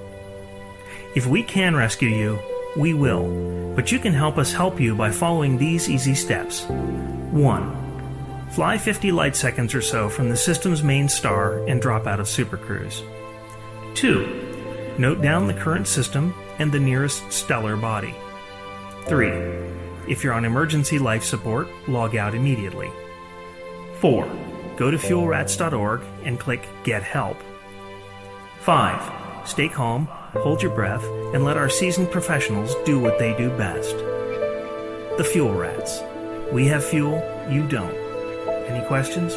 If 1.13 1.27
we 1.27 1.43
can 1.43 1.75
rescue 1.75 2.07
you, 2.07 2.39
we 2.77 2.93
will, 2.93 3.73
but 3.75 3.91
you 3.91 3.99
can 3.99 4.13
help 4.13 4.37
us 4.37 4.53
help 4.53 4.79
you 4.79 4.95
by 4.95 5.11
following 5.11 5.57
these 5.57 5.89
easy 5.89 6.15
steps. 6.15 6.63
1. 6.69 8.47
Fly 8.51 8.77
50 8.77 9.11
light 9.11 9.35
seconds 9.35 9.75
or 9.75 9.81
so 9.81 10.07
from 10.07 10.29
the 10.29 10.37
system's 10.37 10.83
main 10.83 11.09
star 11.09 11.57
and 11.67 11.81
drop 11.81 12.07
out 12.07 12.21
of 12.21 12.27
Supercruise. 12.27 13.03
2. 13.95 14.95
Note 14.97 15.21
down 15.21 15.47
the 15.47 15.53
current 15.53 15.85
system 15.85 16.33
and 16.59 16.71
the 16.71 16.79
nearest 16.79 17.29
stellar 17.29 17.75
body. 17.75 18.15
3. 19.07 19.27
If 20.07 20.23
you're 20.23 20.33
on 20.33 20.45
emergency 20.45 20.97
life 20.97 21.25
support, 21.25 21.67
log 21.89 22.15
out 22.15 22.33
immediately. 22.33 22.89
4. 24.03 24.27
Go 24.75 24.91
to 24.91 24.97
fuelrats.org 24.97 26.01
and 26.25 26.37
click 26.37 26.67
Get 26.83 27.03
Help. 27.03 27.37
5. 28.59 29.47
Stay 29.47 29.69
calm, 29.69 30.07
hold 30.33 30.61
your 30.61 30.75
breath, 30.75 31.05
and 31.33 31.45
let 31.45 31.55
our 31.55 31.69
seasoned 31.69 32.11
professionals 32.11 32.75
do 32.83 32.99
what 32.99 33.17
they 33.17 33.33
do 33.37 33.49
best. 33.51 33.95
The 35.17 35.23
Fuel 35.23 35.53
Rats. 35.53 36.01
We 36.51 36.67
have 36.67 36.83
fuel, 36.83 37.23
you 37.49 37.65
don't. 37.65 37.95
Any 38.67 38.85
questions? 38.87 39.35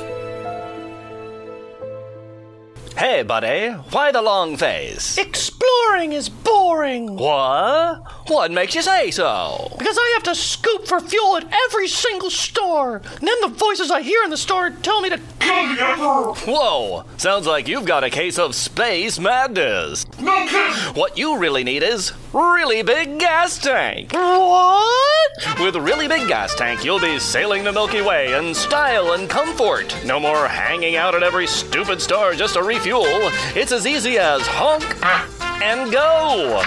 Hey, 2.98 3.22
buddy, 3.22 3.68
why 3.92 4.10
the 4.10 4.20
long 4.20 4.56
face? 4.56 5.16
Exploring 5.16 6.12
is 6.12 6.28
boring. 6.28 7.14
What? 7.14 8.02
What 8.28 8.50
makes 8.50 8.74
you 8.74 8.82
say 8.82 9.12
so? 9.12 9.68
Because 9.78 9.96
I 9.96 10.10
have 10.14 10.24
to 10.24 10.34
scoop 10.34 10.86
for 10.86 10.98
fuel 10.98 11.36
at 11.36 11.48
every 11.66 11.86
single 11.86 12.30
store. 12.30 12.96
And 12.96 13.28
then 13.28 13.40
the 13.40 13.48
voices 13.48 13.90
I 13.90 14.02
hear 14.02 14.22
in 14.24 14.30
the 14.30 14.36
store 14.36 14.70
tell 14.70 15.00
me 15.00 15.10
to. 15.10 15.18
Whoa, 16.44 17.04
sounds 17.18 17.46
like 17.46 17.68
you've 17.68 17.84
got 17.84 18.02
a 18.02 18.10
case 18.10 18.36
of 18.36 18.56
space 18.56 19.20
madness. 19.20 20.04
What 20.94 21.16
you 21.16 21.38
really 21.38 21.62
need 21.62 21.84
is 21.84 22.12
really 22.32 22.82
big 22.82 23.20
gas 23.20 23.58
tank. 23.58 24.12
What? 24.12 25.60
With 25.60 25.76
a 25.76 25.80
really 25.80 26.08
big 26.08 26.26
gas 26.26 26.54
tank, 26.56 26.84
you'll 26.84 27.00
be 27.00 27.20
sailing 27.20 27.62
the 27.62 27.72
Milky 27.72 28.02
Way 28.02 28.36
in 28.36 28.54
style 28.54 29.12
and 29.12 29.30
comfort. 29.30 29.96
No 30.04 30.18
more 30.18 30.48
hanging 30.48 30.96
out 30.96 31.14
at 31.14 31.22
every 31.22 31.46
stupid 31.46 32.02
store 32.02 32.34
just 32.34 32.54
to 32.54 32.62
refuel. 32.62 33.04
It's 33.54 33.70
as 33.70 33.86
easy 33.86 34.18
as 34.18 34.42
honk 34.42 34.84
and 35.62 35.92
go. 35.92 36.62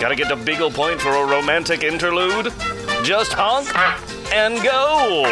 Gotta 0.00 0.16
get 0.16 0.28
to 0.28 0.36
Beagle 0.36 0.70
Point 0.70 1.00
for 1.00 1.10
a 1.10 1.26
romantic 1.26 1.82
interlude? 1.82 2.52
Just 3.02 3.32
honk 3.32 3.68
and 4.32 4.62
go. 4.62 5.22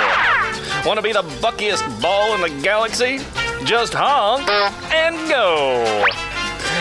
Wanna 0.87 1.03
be 1.03 1.13
the 1.13 1.23
buckiest 1.41 2.01
ball 2.01 2.35
in 2.35 2.41
the 2.41 2.63
galaxy? 2.63 3.19
Just 3.65 3.93
honk 3.95 4.49
and 4.93 5.17
go. 5.29 6.05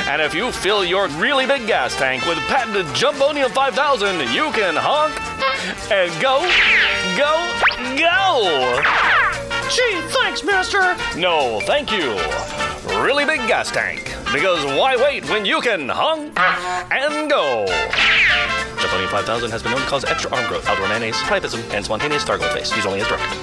And 0.09 0.21
if 0.21 0.33
you 0.33 0.51
fill 0.51 0.83
your 0.85 1.07
really 1.09 1.45
big 1.45 1.67
gas 1.67 1.95
tank 1.95 2.25
with 2.25 2.37
patented 2.47 2.85
Jumbonium 2.87 3.49
5000, 3.51 4.19
you 4.33 4.51
can 4.51 4.75
honk 4.75 5.13
and 5.91 6.11
go, 6.21 6.41
go, 7.17 7.33
go. 7.97 8.81
Gee, 9.69 10.01
thanks, 10.13 10.43
mister. 10.43 10.95
No, 11.17 11.59
thank 11.61 11.91
you. 11.91 12.15
Really 13.03 13.25
big 13.25 13.45
gas 13.47 13.69
tank. 13.69 14.16
Because 14.33 14.65
why 14.77 14.95
wait 14.97 15.27
when 15.29 15.45
you 15.45 15.61
can 15.61 15.87
honk 15.87 16.37
and 16.37 17.29
go? 17.29 17.65
Jumbonium 18.77 19.09
5000 19.09 19.51
has 19.51 19.63
been 19.63 19.71
known 19.71 19.81
to 19.81 19.87
cause 19.87 20.03
extra 20.03 20.29
arm 20.35 20.47
growth, 20.47 20.67
outdoor 20.67 20.87
mayonnaise, 20.89 21.15
priapism, 21.15 21.63
and 21.73 21.83
spontaneous 21.85 22.25
Stargirl 22.25 22.51
face. 22.53 22.75
Use 22.75 22.85
only 22.85 22.99
as 22.99 23.07
directed. 23.07 23.37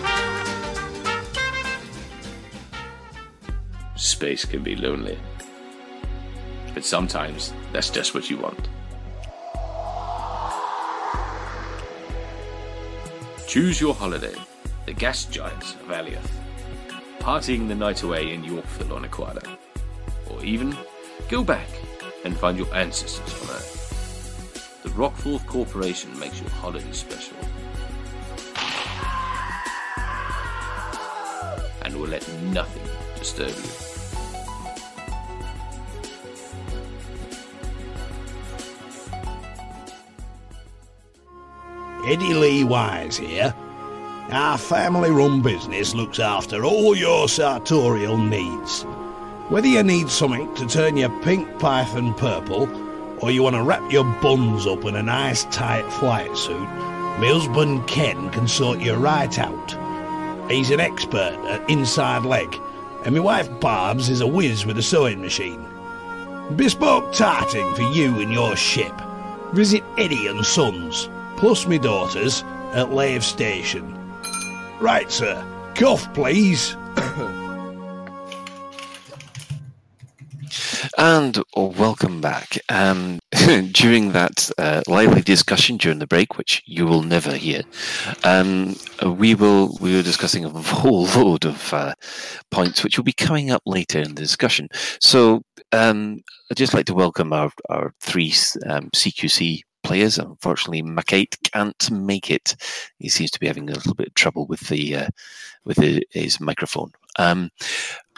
Space 3.96 4.44
can 4.44 4.62
be 4.62 4.76
lonely. 4.76 5.18
But 6.74 6.84
sometimes 6.84 7.54
that's 7.72 7.88
just 7.88 8.14
what 8.14 8.28
you 8.28 8.36
want. 8.36 8.68
Choose 13.48 13.80
your 13.80 13.94
holiday, 13.94 14.34
the 14.84 14.92
gas 14.92 15.24
giants 15.24 15.74
of 15.74 15.88
Alioth. 15.88 16.30
Partying 17.20 17.68
the 17.68 17.74
night 17.74 18.02
away 18.02 18.34
in 18.34 18.44
Yorkville 18.44 18.92
on 18.92 19.04
Aquila. 19.04 19.40
Or 20.30 20.44
even 20.44 20.76
go 21.28 21.44
back 21.44 21.68
and 22.24 22.36
find 22.36 22.56
your 22.58 22.72
ancestors 22.74 23.34
on 23.42 23.56
Earth. 23.56 24.80
The 24.82 24.90
Rockforth 24.90 25.46
Corporation 25.46 26.18
makes 26.18 26.40
your 26.40 26.50
holiday 26.50 26.92
special. 26.92 27.36
And 31.82 31.96
will 31.96 32.08
let 32.08 32.26
nothing 32.44 32.82
disturb 33.18 33.48
you. 33.48 33.94
Eddie 42.06 42.34
Lee 42.34 42.64
Wise 42.64 43.16
here. 43.16 43.54
Our 44.30 44.58
family 44.58 45.10
run 45.10 45.40
business 45.40 45.94
looks 45.94 46.18
after 46.18 46.64
all 46.64 46.94
your 46.94 47.28
sartorial 47.28 48.18
needs. 48.18 48.84
Whether 49.50 49.68
you 49.68 49.82
need 49.82 50.08
something 50.08 50.54
to 50.54 50.66
turn 50.66 50.96
your 50.96 51.10
pink 51.20 51.58
python 51.58 52.14
purple, 52.14 52.66
or 53.22 53.30
you 53.30 53.42
want 53.42 53.56
to 53.56 53.62
wrap 53.62 53.92
your 53.92 54.04
buns 54.22 54.66
up 54.66 54.86
in 54.86 54.96
a 54.96 55.02
nice 55.02 55.44
tight 55.44 55.86
flight 55.92 56.34
suit, 56.34 56.66
my 57.18 57.26
husband 57.26 57.86
Ken 57.86 58.30
can 58.30 58.48
sort 58.48 58.80
you 58.80 58.94
right 58.94 59.38
out. 59.38 60.50
He's 60.50 60.70
an 60.70 60.80
expert 60.80 61.38
at 61.46 61.68
inside 61.68 62.24
leg, 62.24 62.56
and 63.04 63.14
my 63.14 63.20
wife 63.20 63.60
Barb's 63.60 64.08
is 64.08 64.22
a 64.22 64.26
whiz 64.26 64.64
with 64.64 64.78
a 64.78 64.82
sewing 64.82 65.20
machine. 65.20 65.62
Bespoke 66.56 67.12
tarting 67.12 67.74
for 67.74 67.82
you 67.92 68.18
and 68.20 68.32
your 68.32 68.56
ship. 68.56 68.94
Visit 69.52 69.84
Eddie 69.98 70.26
and 70.26 70.44
Sons, 70.44 71.10
plus 71.36 71.66
me 71.66 71.76
daughters, 71.76 72.42
at 72.72 72.94
Lave 72.94 73.22
Station. 73.22 73.94
Right, 74.80 75.12
sir. 75.12 75.44
Cough, 75.74 76.12
please. 76.14 76.76
And 80.98 81.42
welcome 81.56 82.20
back. 82.20 82.58
Um, 82.68 83.20
during 83.72 84.12
that 84.12 84.50
uh, 84.58 84.82
lively 84.86 85.22
discussion 85.22 85.76
during 85.76 85.98
the 85.98 86.06
break, 86.06 86.36
which 86.38 86.62
you 86.66 86.86
will 86.86 87.02
never 87.02 87.32
hear, 87.32 87.62
um, 88.24 88.76
we 89.04 89.34
will 89.34 89.76
we 89.80 89.94
were 89.94 90.02
discussing 90.02 90.44
a 90.44 90.50
whole 90.50 91.06
load 91.16 91.44
of 91.44 91.72
uh, 91.72 91.94
points 92.50 92.82
which 92.82 92.96
will 92.96 93.04
be 93.04 93.12
coming 93.12 93.50
up 93.50 93.62
later 93.66 93.98
in 93.98 94.14
the 94.14 94.22
discussion. 94.22 94.68
So 95.00 95.42
um, 95.72 96.22
I'd 96.50 96.56
just 96.56 96.74
like 96.74 96.86
to 96.86 96.94
welcome 96.94 97.32
our 97.32 97.50
our 97.68 97.92
three 98.00 98.32
um, 98.66 98.90
CQC 98.90 99.62
players. 99.82 100.18
Unfortunately, 100.18 100.82
Macate 100.82 101.36
can't 101.52 101.90
make 101.90 102.30
it. 102.30 102.56
He 102.98 103.08
seems 103.08 103.30
to 103.32 103.40
be 103.40 103.46
having 103.46 103.68
a 103.70 103.74
little 103.74 103.94
bit 103.94 104.08
of 104.08 104.14
trouble 104.14 104.46
with 104.46 104.68
the 104.68 104.96
uh, 104.96 105.08
with 105.64 105.78
his 106.10 106.40
microphone. 106.40 106.92
Um, 107.18 107.50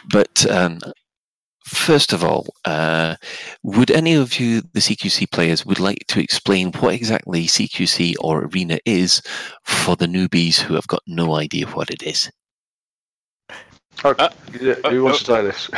but 0.08 0.46
um, 0.50 0.78
first 1.66 2.12
of 2.12 2.22
all, 2.24 2.46
uh, 2.64 3.16
would 3.62 3.90
any 3.90 4.14
of 4.14 4.38
you, 4.38 4.60
the 4.72 4.80
CQC 4.80 5.30
players, 5.30 5.66
would 5.66 5.80
like 5.80 6.06
to 6.08 6.20
explain 6.20 6.72
what 6.72 6.94
exactly 6.94 7.46
CQC 7.46 8.14
or 8.20 8.44
Arena 8.44 8.78
is 8.86 9.20
for 9.64 9.96
the 9.96 10.06
newbies 10.06 10.58
who 10.58 10.74
have 10.74 10.86
got 10.86 11.02
no 11.06 11.34
idea 11.34 11.66
what 11.66 11.90
it 11.90 12.02
is? 12.02 12.30
Oh, 14.04 14.14
yeah, 14.60 14.74
who 14.90 15.04
wants 15.04 15.22
to 15.24 15.24
say 15.24 15.42
this? 15.42 15.70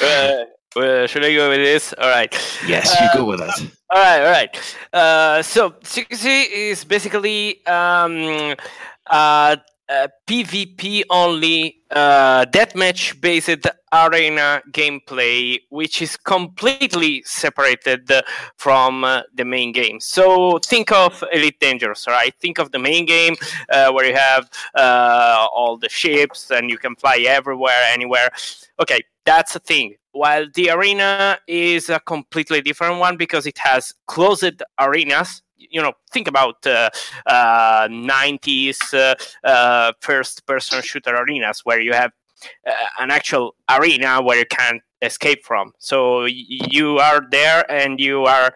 uh, 0.02 0.44
uh, 0.76 1.06
should 1.06 1.24
I 1.24 1.34
go 1.34 1.48
with 1.48 1.58
this? 1.58 1.92
All 1.98 2.08
right. 2.08 2.32
Yes, 2.66 2.94
you 3.00 3.08
go 3.14 3.24
with 3.26 3.40
that. 3.40 3.60
All 3.90 4.02
right, 4.02 4.20
all 4.20 4.30
right. 4.30 4.56
Uh, 4.92 5.42
so 5.42 5.70
CQC 5.70 6.50
is 6.50 6.84
basically 6.84 7.64
um, 7.66 8.54
uh, 9.10 9.56
uh, 9.90 10.08
PvP 10.26 11.02
only 11.10 11.82
uh, 11.90 12.44
deathmatch 12.46 13.20
based 13.20 13.66
arena 13.92 14.62
gameplay, 14.70 15.58
which 15.70 16.00
is 16.00 16.16
completely 16.16 17.22
separated 17.24 18.10
from 18.56 19.02
uh, 19.02 19.22
the 19.34 19.44
main 19.44 19.72
game. 19.72 19.98
So 19.98 20.58
think 20.58 20.92
of 20.92 21.24
Elite 21.32 21.58
Dangerous, 21.58 22.06
right? 22.06 22.32
Think 22.40 22.58
of 22.58 22.70
the 22.70 22.78
main 22.78 23.04
game 23.04 23.34
uh, 23.68 23.90
where 23.90 24.06
you 24.06 24.14
have 24.14 24.48
uh, 24.76 25.46
all 25.52 25.76
the 25.76 25.88
ships 25.88 26.50
and 26.50 26.70
you 26.70 26.78
can 26.78 26.94
fly 26.94 27.24
everywhere, 27.26 27.82
anywhere. 27.88 28.30
Okay, 28.80 29.00
that's 29.24 29.56
a 29.56 29.60
thing. 29.60 29.96
While 30.12 30.46
the 30.54 30.70
arena 30.70 31.38
is 31.46 31.88
a 31.88 32.00
completely 32.00 32.60
different 32.62 32.98
one 32.98 33.16
because 33.16 33.46
it 33.46 33.58
has 33.58 33.92
closed 34.06 34.62
arenas 34.78 35.42
you 35.70 35.80
know 35.80 35.92
think 36.12 36.28
about 36.28 36.66
uh, 36.66 36.90
uh, 37.26 37.88
90s 37.88 38.94
uh, 38.94 39.14
uh, 39.46 39.92
first 40.00 40.46
person 40.46 40.82
shooter 40.82 41.14
arenas 41.14 41.60
where 41.64 41.80
you 41.80 41.92
have 41.92 42.12
uh, 42.66 42.72
an 42.98 43.10
actual 43.10 43.54
arena 43.68 44.20
where 44.22 44.38
you 44.38 44.46
can't 44.46 44.82
escape 45.02 45.44
from. 45.44 45.72
So 45.78 46.24
you 46.24 46.98
are 46.98 47.22
there 47.30 47.70
and 47.70 48.00
you 48.00 48.24
are 48.24 48.54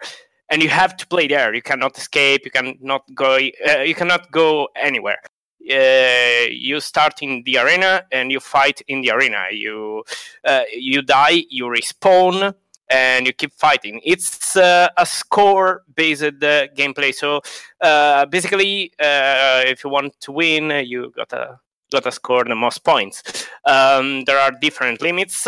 and 0.49 0.61
you 0.61 0.69
have 0.69 0.95
to 0.97 1.07
play 1.07 1.27
there. 1.27 1.53
You 1.53 1.61
cannot 1.61 1.97
escape. 1.97 2.41
You 2.45 2.51
cannot 2.51 3.03
go 3.13 3.37
you 3.37 3.95
cannot 3.95 4.31
go 4.31 4.69
anywhere. 4.75 5.19
Uh, 5.67 6.45
you 6.51 6.79
start 6.79 7.23
in 7.23 7.41
the 7.43 7.57
arena 7.57 8.05
and 8.11 8.31
you 8.31 8.39
fight 8.39 8.81
in 8.87 9.01
the 9.01 9.09
arena. 9.09 9.45
You 9.51 10.03
uh, 10.43 10.63
you 10.71 11.01
die 11.01 11.45
you 11.49 11.65
respawn 11.65 12.53
and 12.89 13.25
you 13.25 13.33
keep 13.33 13.53
fighting. 13.53 13.99
It's 14.03 14.55
uh, 14.55 14.89
a 14.97 15.05
score 15.05 15.83
based 15.95 16.23
uh, 16.23 16.67
gameplay. 16.75 17.13
So 17.13 17.41
uh, 17.81 18.25
basically, 18.25 18.91
uh, 18.99 19.63
if 19.65 19.83
you 19.83 19.89
want 19.89 20.19
to 20.21 20.31
win, 20.31 20.69
you 20.85 21.11
gotta 21.15 21.59
gotta 21.91 22.11
score 22.11 22.43
the 22.43 22.55
most 22.55 22.83
points. 22.83 23.47
Um, 23.65 24.23
there 24.25 24.39
are 24.39 24.51
different 24.51 25.01
limits 25.01 25.47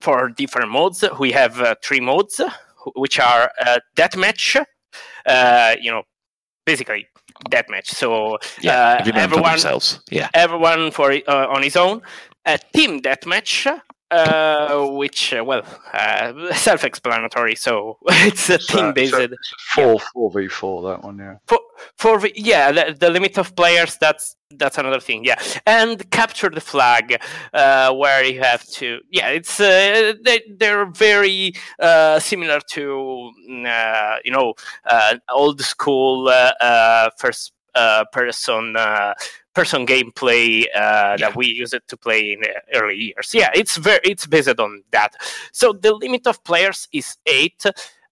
for 0.00 0.28
different 0.30 0.70
modes. 0.70 1.04
We 1.18 1.32
have 1.32 1.60
uh, 1.60 1.74
three 1.82 2.00
modes, 2.00 2.40
which 2.94 3.18
are 3.18 3.50
uh, 3.64 3.78
deathmatch. 3.96 4.56
you 5.82 5.90
know, 5.90 6.02
basically 6.66 7.06
deathmatch. 7.50 7.86
So 7.86 8.38
Yeah, 8.60 8.98
every 9.00 9.12
man 9.12 9.28
for 9.28 9.34
everyone, 9.34 9.50
themselves. 9.52 10.00
Yeah. 10.10 10.28
everyone 10.34 10.90
for 10.90 11.12
on 11.28 11.62
his 11.62 11.76
own. 11.76 12.02
A 12.46 12.58
team 12.72 13.00
deathmatch 13.02 13.80
uh, 14.10 14.86
which 14.88 15.32
uh, 15.34 15.44
well 15.44 15.62
uh, 15.92 16.52
self-explanatory 16.54 17.54
so 17.54 17.98
it's 18.08 18.48
a 18.50 18.58
So- 18.58 18.76
team 18.76 18.92
based 18.92 19.12
so 19.14 19.28
four 19.74 19.98
four 20.12 20.30
v 20.32 20.48
four 20.48 20.82
that 20.88 21.02
one, 21.04 21.18
yeah. 21.18 21.36
four, 21.46 21.60
for 21.96 22.18
v 22.18 22.32
yeah 22.34 22.72
the, 22.72 22.96
the 22.98 23.10
limit 23.10 23.38
of 23.38 23.54
players 23.56 23.96
that's 24.00 24.36
that's 24.56 24.78
another 24.78 24.98
thing 25.00 25.24
yeah 25.24 25.40
and 25.66 26.10
capture 26.10 26.50
the 26.50 26.60
flag 26.60 27.20
uh, 27.54 27.92
where 27.94 28.24
you 28.24 28.40
have 28.40 28.64
to 28.66 28.98
yeah 29.10 29.28
it's 29.28 29.60
uh, 29.60 30.12
they, 30.24 30.42
they're 30.58 30.86
very 30.86 31.52
uh, 31.80 32.18
similar 32.18 32.60
to 32.68 33.30
mm, 33.48 33.64
uh, 33.66 34.16
you 34.24 34.32
know 34.32 34.54
uh, 34.86 35.14
old 35.30 35.60
school 35.60 36.28
uh, 36.28 36.52
uh, 36.60 37.10
first 37.18 37.52
person 38.12 38.76
uh, 38.76 39.14
person 39.54 39.86
gameplay 39.86 40.64
uh, 40.74 41.16
that 41.16 41.34
we 41.36 41.46
use 41.46 41.72
it 41.72 41.86
to 41.88 41.96
play 41.96 42.32
in 42.32 42.42
early 42.74 42.96
years 42.96 43.32
yeah 43.34 43.50
it's 43.54 43.76
very 43.76 44.00
it's 44.04 44.26
based 44.26 44.58
on 44.58 44.82
that 44.90 45.14
so 45.52 45.72
the 45.72 45.94
limit 45.94 46.26
of 46.26 46.42
players 46.44 46.88
is 46.92 47.16
eight 47.26 47.64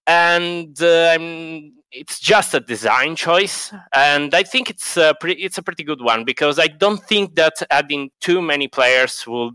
and 0.07 0.81
uh, 0.81 1.11
I'm 1.13 1.73
it's 1.91 2.19
just 2.19 2.53
a 2.53 2.59
design 2.59 3.15
choice, 3.15 3.73
and 3.93 4.33
I 4.35 4.43
think 4.43 4.69
it's 4.69 4.95
a 4.97 5.15
pretty, 5.19 5.41
it's 5.41 5.57
a 5.57 5.63
pretty 5.63 5.83
good 5.83 6.01
one 6.01 6.23
because 6.23 6.59
I 6.59 6.67
don't 6.67 7.01
think 7.03 7.35
that 7.35 7.53
adding 7.71 8.11
too 8.21 8.41
many 8.41 8.67
players 8.67 9.25
will 9.25 9.51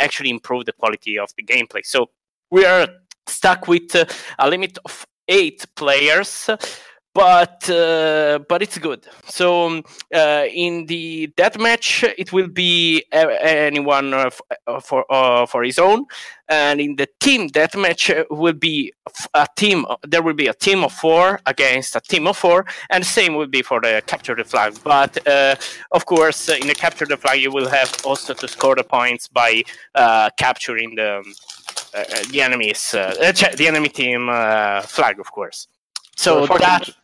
actually 0.00 0.30
improve 0.30 0.64
the 0.64 0.72
quality 0.72 1.18
of 1.18 1.30
the 1.36 1.44
gameplay. 1.44 1.84
So 1.84 2.10
we 2.50 2.64
are 2.64 2.88
stuck 3.26 3.68
with 3.68 3.94
uh, 3.94 4.06
a 4.38 4.48
limit 4.48 4.78
of 4.84 5.06
eight 5.28 5.64
players. 5.76 6.50
But 7.14 7.68
uh, 7.68 8.38
but 8.48 8.62
it's 8.62 8.78
good. 8.78 9.04
So 9.26 9.66
um, 9.66 9.84
uh, 10.14 10.44
in 10.52 10.86
the 10.86 11.28
death 11.36 11.58
match, 11.58 12.04
it 12.16 12.32
will 12.32 12.48
be 12.48 13.04
anyone 13.10 14.14
uh, 14.14 14.30
uh, 14.66 14.78
for 14.78 15.04
uh, 15.10 15.46
for 15.46 15.64
his 15.64 15.80
own, 15.80 16.04
and 16.48 16.80
in 16.80 16.94
the 16.94 17.08
team 17.18 17.48
death 17.48 17.74
match 17.76 18.12
will 18.30 18.52
be 18.52 18.92
a 19.34 19.48
team. 19.56 19.84
There 20.06 20.22
will 20.22 20.34
be 20.34 20.46
a 20.46 20.54
team 20.54 20.84
of 20.84 20.92
four 20.92 21.40
against 21.46 21.96
a 21.96 22.00
team 22.00 22.28
of 22.28 22.36
four, 22.36 22.66
and 22.90 23.04
same 23.04 23.34
will 23.34 23.48
be 23.48 23.62
for 23.62 23.80
the 23.80 24.00
capture 24.06 24.36
the 24.36 24.44
flag. 24.44 24.78
But 24.84 25.26
uh, 25.26 25.56
of 25.90 26.06
course, 26.06 26.48
uh, 26.48 26.56
in 26.60 26.68
the 26.68 26.74
capture 26.74 27.06
the 27.06 27.16
flag, 27.16 27.40
you 27.40 27.50
will 27.50 27.68
have 27.68 27.92
also 28.04 28.32
to 28.34 28.46
score 28.46 28.76
the 28.76 28.84
points 28.84 29.26
by 29.26 29.64
uh, 29.96 30.30
capturing 30.38 30.94
the 30.94 31.18
um, 31.18 31.34
uh, 31.94 31.98
uh, 31.98 32.22
the 32.30 32.42
enemy's 32.42 32.94
uh, 32.94 33.14
uh, 33.20 33.56
the 33.56 33.66
enemy 33.66 33.88
team 33.88 34.28
uh, 34.28 34.82
flag, 34.82 35.18
of 35.18 35.32
course. 35.32 35.66
So 36.18 36.46
that 36.46 36.84
could- 36.84 36.94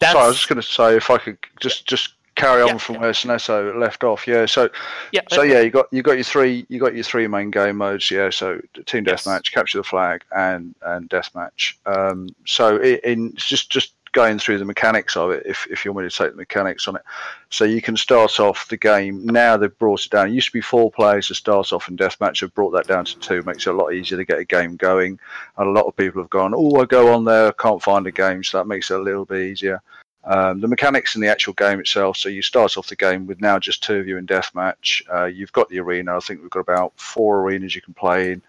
that's 0.00 0.12
Sorry, 0.12 0.24
I 0.24 0.28
was 0.28 0.36
just 0.36 0.48
going 0.48 0.60
to 0.60 0.66
say 0.66 0.96
if 0.96 1.10
I 1.10 1.18
could 1.18 1.38
just 1.58 1.86
just 1.86 2.14
carry 2.34 2.60
on 2.62 2.78
from 2.78 3.00
where 3.00 3.12
Sinesso 3.12 3.78
left 3.80 4.04
off. 4.04 4.26
Yeah. 4.26 4.44
So 4.46 4.68
Yeah, 5.10 5.22
So 5.30 5.42
yeah, 5.42 5.60
you 5.60 5.70
got 5.70 5.86
you 5.90 6.02
got 6.02 6.12
your 6.12 6.24
three 6.24 6.66
you 6.68 6.78
got 6.78 6.94
your 6.94 7.02
three 7.02 7.26
main 7.26 7.50
game 7.50 7.76
modes. 7.76 8.10
Yeah. 8.10 8.30
So 8.30 8.60
team 8.84 9.04
deathmatch, 9.04 9.52
capture 9.52 9.78
the 9.78 9.84
flag, 9.84 10.22
and 10.36 10.74
and 10.82 11.08
deathmatch. 11.08 11.74
Um, 11.86 12.28
so 12.44 12.76
i 12.80 13.00
in 13.04 13.32
just 13.36 13.70
just 13.70 13.94
going 14.16 14.38
through 14.38 14.56
the 14.56 14.64
mechanics 14.64 15.14
of 15.14 15.30
it, 15.30 15.42
if 15.44 15.66
if 15.70 15.84
you 15.84 15.92
want 15.92 16.06
me 16.06 16.10
to 16.10 16.16
take 16.16 16.30
the 16.30 16.38
mechanics 16.38 16.88
on 16.88 16.96
it, 16.96 17.02
so 17.50 17.64
you 17.64 17.82
can 17.82 17.98
start 17.98 18.40
off 18.40 18.66
the 18.68 18.76
game. 18.78 19.26
Now 19.26 19.58
they've 19.58 19.78
brought 19.78 20.06
it 20.06 20.10
down. 20.10 20.28
It 20.28 20.32
used 20.32 20.48
to 20.48 20.52
be 20.52 20.62
four 20.62 20.90
players 20.90 21.28
to 21.28 21.34
start 21.34 21.70
off 21.74 21.90
in 21.90 21.98
deathmatch. 21.98 22.40
They've 22.40 22.54
brought 22.54 22.70
that 22.70 22.86
down 22.86 23.04
to 23.04 23.18
two. 23.18 23.42
Makes 23.42 23.66
it 23.66 23.74
a 23.74 23.76
lot 23.76 23.92
easier 23.92 24.16
to 24.16 24.24
get 24.24 24.38
a 24.38 24.44
game 24.44 24.76
going. 24.76 25.20
And 25.58 25.68
a 25.68 25.70
lot 25.70 25.84
of 25.84 25.94
people 25.96 26.22
have 26.22 26.30
gone, 26.30 26.54
oh, 26.56 26.80
I 26.80 26.86
go 26.86 27.12
on 27.12 27.26
there, 27.26 27.48
I 27.48 27.52
can't 27.52 27.82
find 27.82 28.06
a 28.06 28.10
game, 28.10 28.42
so 28.42 28.56
that 28.56 28.66
makes 28.66 28.90
it 28.90 28.98
a 28.98 29.02
little 29.02 29.26
bit 29.26 29.42
easier. 29.42 29.82
Um, 30.26 30.60
the 30.60 30.66
mechanics 30.66 31.14
in 31.14 31.20
the 31.20 31.28
actual 31.28 31.52
game 31.52 31.78
itself. 31.78 32.16
So 32.16 32.28
you 32.28 32.42
start 32.42 32.76
off 32.76 32.88
the 32.88 32.96
game 32.96 33.26
with 33.26 33.40
now 33.40 33.60
just 33.60 33.82
two 33.82 33.94
of 33.96 34.08
you 34.08 34.18
in 34.18 34.26
deathmatch. 34.26 35.02
Uh, 35.12 35.26
you've 35.26 35.52
got 35.52 35.68
the 35.68 35.78
arena. 35.78 36.16
I 36.16 36.20
think 36.20 36.40
we've 36.40 36.50
got 36.50 36.60
about 36.60 36.92
four 36.96 37.40
arenas 37.40 37.76
you 37.76 37.80
can 37.80 37.94
play 37.94 38.32
in. 38.32 38.42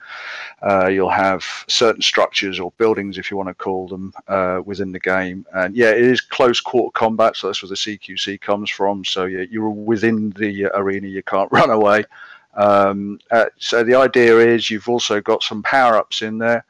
Uh, 0.63 0.88
you'll 0.88 1.09
have 1.09 1.45
certain 1.67 2.01
structures 2.01 2.59
or 2.59 2.71
buildings, 2.78 3.19
if 3.19 3.30
you 3.30 3.38
want 3.38 3.49
to 3.49 3.53
call 3.53 3.88
them, 3.88 4.11
uh, 4.28 4.61
within 4.65 4.91
the 4.91 4.99
game. 4.99 5.45
And 5.53 5.75
yeah, 5.75 5.91
it 5.91 6.01
is 6.01 6.19
close 6.19 6.59
quarter 6.59 6.91
combat. 6.91 7.36
So 7.36 7.47
that's 7.47 7.61
where 7.61 7.69
the 7.69 7.75
CQC 7.75 8.41
comes 8.41 8.71
from. 8.71 9.05
So 9.05 9.25
yeah, 9.25 9.45
you're 9.49 9.69
within 9.69 10.32
the 10.32 10.71
arena. 10.73 11.07
You 11.07 11.21
can't 11.21 11.51
run 11.51 11.69
away. 11.69 12.05
Um, 12.55 13.19
uh, 13.30 13.45
so 13.59 13.84
the 13.84 13.95
idea 13.95 14.39
is 14.39 14.71
you've 14.71 14.89
also 14.89 15.21
got 15.21 15.43
some 15.43 15.61
power 15.61 15.95
ups 15.95 16.23
in 16.23 16.39
there. 16.39 16.65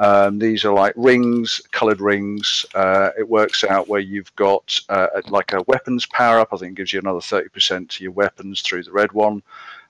Um, 0.00 0.38
these 0.38 0.64
are 0.64 0.72
like 0.72 0.94
rings, 0.96 1.60
coloured 1.72 2.00
rings. 2.00 2.64
Uh, 2.74 3.10
it 3.18 3.28
works 3.28 3.64
out 3.64 3.86
where 3.86 4.00
you've 4.00 4.34
got 4.34 4.80
uh, 4.88 5.08
like 5.28 5.52
a 5.52 5.62
weapons 5.66 6.06
power 6.06 6.40
up. 6.40 6.48
I 6.52 6.56
think 6.56 6.78
gives 6.78 6.94
you 6.94 7.00
another 7.00 7.20
30% 7.20 7.88
to 7.90 8.02
your 8.02 8.12
weapons 8.12 8.62
through 8.62 8.84
the 8.84 8.92
red 8.92 9.12
one. 9.12 9.42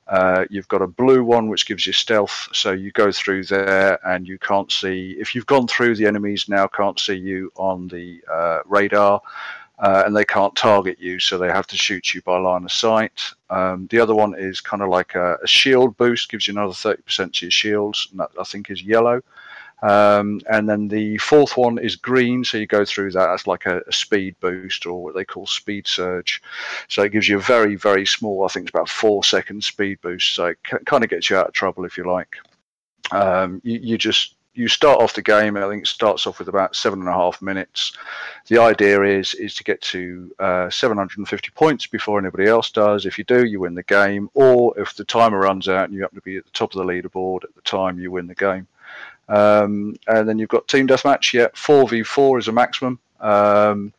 Uh, 0.08 0.44
you've 0.50 0.66
got 0.66 0.82
a 0.82 0.86
blue 0.88 1.22
one 1.22 1.48
which 1.48 1.64
gives 1.64 1.86
you 1.86 1.92
stealth, 1.92 2.48
so 2.52 2.72
you 2.72 2.90
go 2.90 3.12
through 3.12 3.44
there 3.44 4.04
and 4.04 4.26
you 4.26 4.36
can't 4.40 4.72
see. 4.72 5.12
If 5.20 5.36
you've 5.36 5.46
gone 5.46 5.68
through, 5.68 5.94
the 5.94 6.06
enemies 6.08 6.48
now 6.48 6.66
can't 6.66 6.98
see 6.98 7.14
you 7.14 7.52
on 7.54 7.86
the 7.86 8.20
uh, 8.28 8.58
radar, 8.66 9.22
uh, 9.78 10.02
and 10.04 10.16
they 10.16 10.24
can't 10.24 10.56
target 10.56 10.98
you, 10.98 11.20
so 11.20 11.38
they 11.38 11.46
have 11.46 11.68
to 11.68 11.76
shoot 11.76 12.12
you 12.12 12.20
by 12.22 12.36
line 12.38 12.64
of 12.64 12.72
sight. 12.72 13.22
Um, 13.48 13.86
the 13.92 14.00
other 14.00 14.16
one 14.16 14.34
is 14.36 14.60
kind 14.60 14.82
of 14.82 14.88
like 14.88 15.14
a, 15.14 15.36
a 15.44 15.46
shield 15.46 15.96
boost, 15.96 16.28
gives 16.28 16.48
you 16.48 16.54
another 16.54 16.72
30% 16.72 17.32
to 17.34 17.46
your 17.46 17.50
shields, 17.52 18.08
and 18.10 18.18
that 18.18 18.30
I 18.36 18.42
think 18.42 18.68
is 18.68 18.82
yellow. 18.82 19.22
Um, 19.82 20.40
and 20.50 20.68
then 20.68 20.88
the 20.88 21.16
fourth 21.18 21.56
one 21.56 21.78
is 21.78 21.96
green, 21.96 22.44
so 22.44 22.58
you 22.58 22.66
go 22.66 22.84
through 22.84 23.12
that. 23.12 23.26
That's 23.26 23.46
like 23.46 23.66
a, 23.66 23.80
a 23.86 23.92
speed 23.92 24.36
boost 24.40 24.86
or 24.86 25.02
what 25.02 25.14
they 25.14 25.24
call 25.24 25.46
speed 25.46 25.86
surge. 25.86 26.42
So 26.88 27.02
it 27.02 27.12
gives 27.12 27.28
you 27.28 27.38
a 27.38 27.42
very, 27.42 27.76
very 27.76 28.06
small, 28.06 28.44
I 28.44 28.48
think 28.48 28.64
it's 28.64 28.74
about 28.74 28.88
four 28.88 29.24
second 29.24 29.64
speed 29.64 30.00
boost. 30.02 30.34
So 30.34 30.46
it 30.46 30.58
kind 30.86 31.04
of 31.04 31.10
gets 31.10 31.30
you 31.30 31.36
out 31.36 31.48
of 31.48 31.54
trouble 31.54 31.84
if 31.84 31.96
you 31.96 32.04
like. 32.04 32.36
Um, 33.12 33.60
you, 33.64 33.80
you 33.82 33.98
just 33.98 34.34
you 34.54 34.68
start 34.68 35.00
off 35.00 35.14
the 35.14 35.22
game. 35.22 35.56
I 35.56 35.68
think 35.68 35.82
it 35.84 35.88
starts 35.88 36.26
off 36.26 36.38
with 36.38 36.48
about 36.48 36.74
seven 36.74 37.00
and 37.00 37.08
a 37.08 37.12
half 37.12 37.40
minutes. 37.40 37.92
The 38.48 38.58
idea 38.58 39.02
is 39.02 39.34
is 39.34 39.54
to 39.56 39.64
get 39.64 39.80
to 39.82 40.30
uh, 40.38 40.70
750 40.70 41.50
points 41.52 41.86
before 41.86 42.18
anybody 42.18 42.46
else 42.46 42.70
does. 42.70 43.06
If 43.06 43.16
you 43.16 43.24
do, 43.24 43.46
you 43.46 43.60
win 43.60 43.74
the 43.74 43.82
game. 43.84 44.28
Or 44.34 44.78
if 44.78 44.94
the 44.94 45.04
timer 45.04 45.38
runs 45.38 45.68
out 45.68 45.84
and 45.84 45.94
you 45.94 46.02
happen 46.02 46.16
to 46.16 46.22
be 46.22 46.36
at 46.36 46.44
the 46.44 46.50
top 46.50 46.74
of 46.74 46.78
the 46.78 46.92
leaderboard 46.92 47.44
at 47.44 47.54
the 47.54 47.62
time, 47.62 47.98
you 47.98 48.10
win 48.10 48.26
the 48.26 48.34
game. 48.34 48.66
Um, 49.30 49.94
and 50.08 50.28
then 50.28 50.38
you've 50.38 50.48
got 50.48 50.68
team 50.68 50.86
deathmatch. 50.86 51.32
Yeah, 51.32 51.48
four 51.54 51.88
v 51.88 52.02
four 52.02 52.38
is 52.38 52.48
a 52.48 52.52
maximum. 52.52 52.98
Um, 53.20 53.92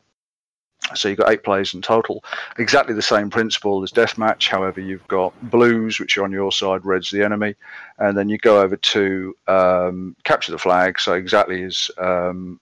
so 0.93 1.07
you've 1.07 1.19
got 1.19 1.31
eight 1.31 1.43
players 1.43 1.73
in 1.73 1.81
total. 1.81 2.23
Exactly 2.57 2.93
the 2.93 3.01
same 3.01 3.29
principle 3.29 3.81
as 3.83 3.91
deathmatch. 3.91 4.49
However, 4.49 4.81
you've 4.81 5.07
got 5.07 5.33
blues, 5.49 5.99
which 5.99 6.17
are 6.17 6.23
on 6.23 6.31
your 6.31 6.51
side, 6.51 6.85
reds 6.85 7.09
the 7.11 7.23
enemy, 7.23 7.55
and 7.99 8.17
then 8.17 8.29
you 8.29 8.37
go 8.37 8.61
over 8.61 8.75
to 8.75 9.35
um, 9.47 10.15
capture 10.23 10.51
the 10.51 10.57
flag. 10.57 10.99
So 10.99 11.13
exactly 11.13 11.63
as 11.63 11.89
um, 11.97 12.59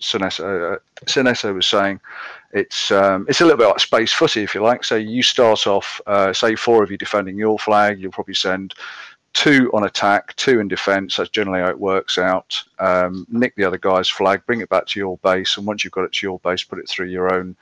Sinesso, 0.00 0.74
uh, 0.76 1.54
was 1.54 1.66
saying, 1.66 2.00
it's 2.52 2.90
um, 2.90 3.24
it's 3.28 3.40
a 3.40 3.44
little 3.44 3.58
bit 3.58 3.68
like 3.68 3.80
space 3.80 4.12
footy, 4.12 4.42
if 4.42 4.54
you 4.54 4.62
like. 4.62 4.82
So 4.84 4.96
you 4.96 5.22
start 5.22 5.66
off, 5.66 6.00
uh, 6.06 6.32
say 6.32 6.56
four 6.56 6.82
of 6.82 6.90
you 6.90 6.98
defending 6.98 7.38
your 7.38 7.58
flag. 7.58 8.00
You'll 8.00 8.12
probably 8.12 8.34
send 8.34 8.74
two 9.32 9.70
on 9.72 9.84
attack, 9.84 10.34
two 10.36 10.60
in 10.60 10.68
defence. 10.68 11.16
That's 11.16 11.30
generally 11.30 11.60
how 11.60 11.70
it 11.70 11.78
works 11.78 12.18
out. 12.18 12.62
Um, 12.78 13.26
nick 13.30 13.54
the 13.56 13.64
other 13.64 13.78
guy's 13.78 14.08
flag, 14.08 14.44
bring 14.46 14.60
it 14.60 14.68
back 14.68 14.86
to 14.88 15.00
your 15.00 15.18
base, 15.18 15.56
and 15.56 15.66
once 15.66 15.84
you've 15.84 15.92
got 15.92 16.04
it 16.04 16.12
to 16.12 16.26
your 16.26 16.38
base, 16.40 16.64
put 16.64 16.78
it 16.78 16.88
through 16.88 17.06
your 17.06 17.32
own 17.32 17.56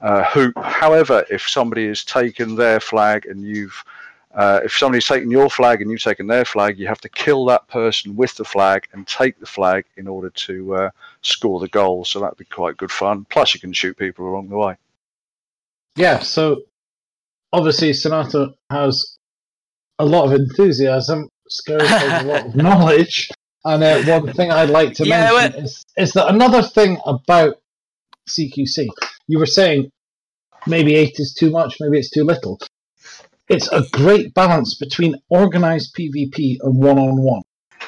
uh, 0.00 0.24
hoop. 0.24 0.56
However, 0.58 1.24
if 1.30 1.48
somebody 1.48 1.88
has 1.88 2.04
taken 2.04 2.56
their 2.56 2.80
flag 2.80 3.26
and 3.26 3.42
you've 3.42 3.84
uh, 4.34 4.60
if 4.64 4.76
somebody's 4.76 5.06
taken 5.06 5.30
your 5.30 5.48
flag 5.48 5.80
and 5.80 5.90
you've 5.90 6.02
taken 6.02 6.26
their 6.26 6.44
flag, 6.44 6.76
you 6.76 6.88
have 6.88 7.00
to 7.00 7.08
kill 7.08 7.44
that 7.44 7.68
person 7.68 8.16
with 8.16 8.34
the 8.34 8.44
flag 8.44 8.84
and 8.92 9.06
take 9.06 9.38
the 9.38 9.46
flag 9.46 9.84
in 9.96 10.08
order 10.08 10.28
to 10.30 10.74
uh, 10.74 10.90
score 11.22 11.60
the 11.60 11.68
goal. 11.68 12.04
So 12.04 12.18
that'd 12.18 12.36
be 12.36 12.44
quite 12.44 12.76
good 12.76 12.90
fun. 12.90 13.26
Plus, 13.30 13.54
you 13.54 13.60
can 13.60 13.72
shoot 13.72 13.96
people 13.96 14.28
along 14.28 14.48
the 14.48 14.56
way. 14.56 14.76
Yeah, 15.94 16.18
so 16.18 16.62
obviously 17.52 17.92
Sonata 17.92 18.54
has 18.70 19.13
a 19.98 20.04
lot 20.04 20.26
of 20.26 20.32
enthusiasm, 20.32 21.28
Scary 21.48 21.86
a 21.86 22.22
lot 22.24 22.46
of 22.46 22.56
knowledge, 22.66 23.30
and 23.64 23.82
uh, 23.82 24.02
one 24.02 24.32
thing 24.32 24.50
I'd 24.50 24.70
like 24.70 24.94
to 24.94 25.06
Yeah, 25.06 25.30
mention 25.32 25.64
is, 25.64 25.84
is 25.96 26.12
that 26.12 26.28
another 26.28 26.62
thing 26.62 26.98
about 27.06 27.56
CQC, 28.28 28.88
you 29.26 29.38
were 29.38 29.46
saying 29.46 29.90
maybe 30.66 30.94
eight 30.94 31.18
is 31.18 31.34
too 31.34 31.50
much, 31.50 31.76
maybe 31.80 31.98
it's 31.98 32.10
too 32.10 32.24
little. 32.24 32.58
It's 33.48 33.70
a 33.70 33.84
great 33.92 34.32
balance 34.32 34.74
between 34.74 35.16
organized 35.28 35.94
PvP 35.94 36.56
and 36.60 36.82
one 36.82 36.98
on 36.98 37.20
one. 37.20 37.42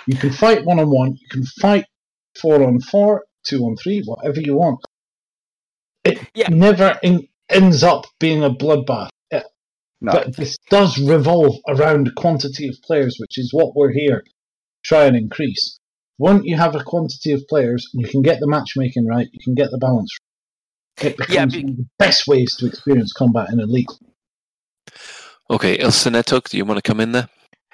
You 0.07 0.17
can 0.17 0.31
fight 0.31 0.65
one 0.65 0.79
on 0.79 0.91
one, 0.91 1.17
you 1.17 1.29
can 1.31 1.45
fight 1.45 1.87
four 2.41 2.63
on 2.63 2.81
four, 2.81 3.25
two 3.45 3.65
on 3.65 3.77
three, 3.77 4.03
whatever 4.05 4.41
you 4.41 4.57
want. 4.57 4.81
It 6.05 6.21
never 6.51 6.99
in, 7.03 7.27
ends 7.49 7.83
up 7.83 8.07
being 8.21 8.45
a 8.45 8.51
bloodbath. 8.51 9.09
No. 10.01 10.13
But 10.13 10.37
this 10.37 10.59
does 10.71 10.99
revolve 10.99 11.57
around 11.69 12.15
quantity 12.17 12.69
of 12.69 12.77
players, 12.83 13.17
which 13.19 13.39
is 13.39 13.53
what 13.53 13.75
we're 13.75 13.93
here 13.93 14.23
try 14.87 15.05
and 15.05 15.17
increase. 15.17 15.79
Once 16.19 16.43
you 16.45 16.57
have 16.57 16.75
a 16.75 16.83
quantity 16.83 17.33
of 17.33 17.43
players, 17.49 17.87
you 17.93 18.07
can 18.09 18.23
get 18.23 18.41
the 18.41 18.47
matchmaking 18.47 19.07
right, 19.07 19.29
you 19.33 19.41
can 19.43 19.55
get 19.55 19.71
the 19.71 19.79
balance 19.79 20.17
right. 21.01 21.11
It 21.11 21.17
becomes 21.19 21.55
one 21.57 21.71
of 21.71 21.77
the 21.77 21.87
best 21.99 22.27
ways 22.27 22.57
to 22.57 22.67
experience 22.67 23.13
combat 23.13 23.51
in 23.51 23.61
Elite. 23.61 23.91
Okay, 25.51 25.79
Il 25.79 25.91
Senato, 25.91 26.41
do 26.41 26.57
you 26.57 26.65
want 26.65 26.79
to 26.79 26.83
come 26.83 27.01
in 27.01 27.13
there? 27.13 27.29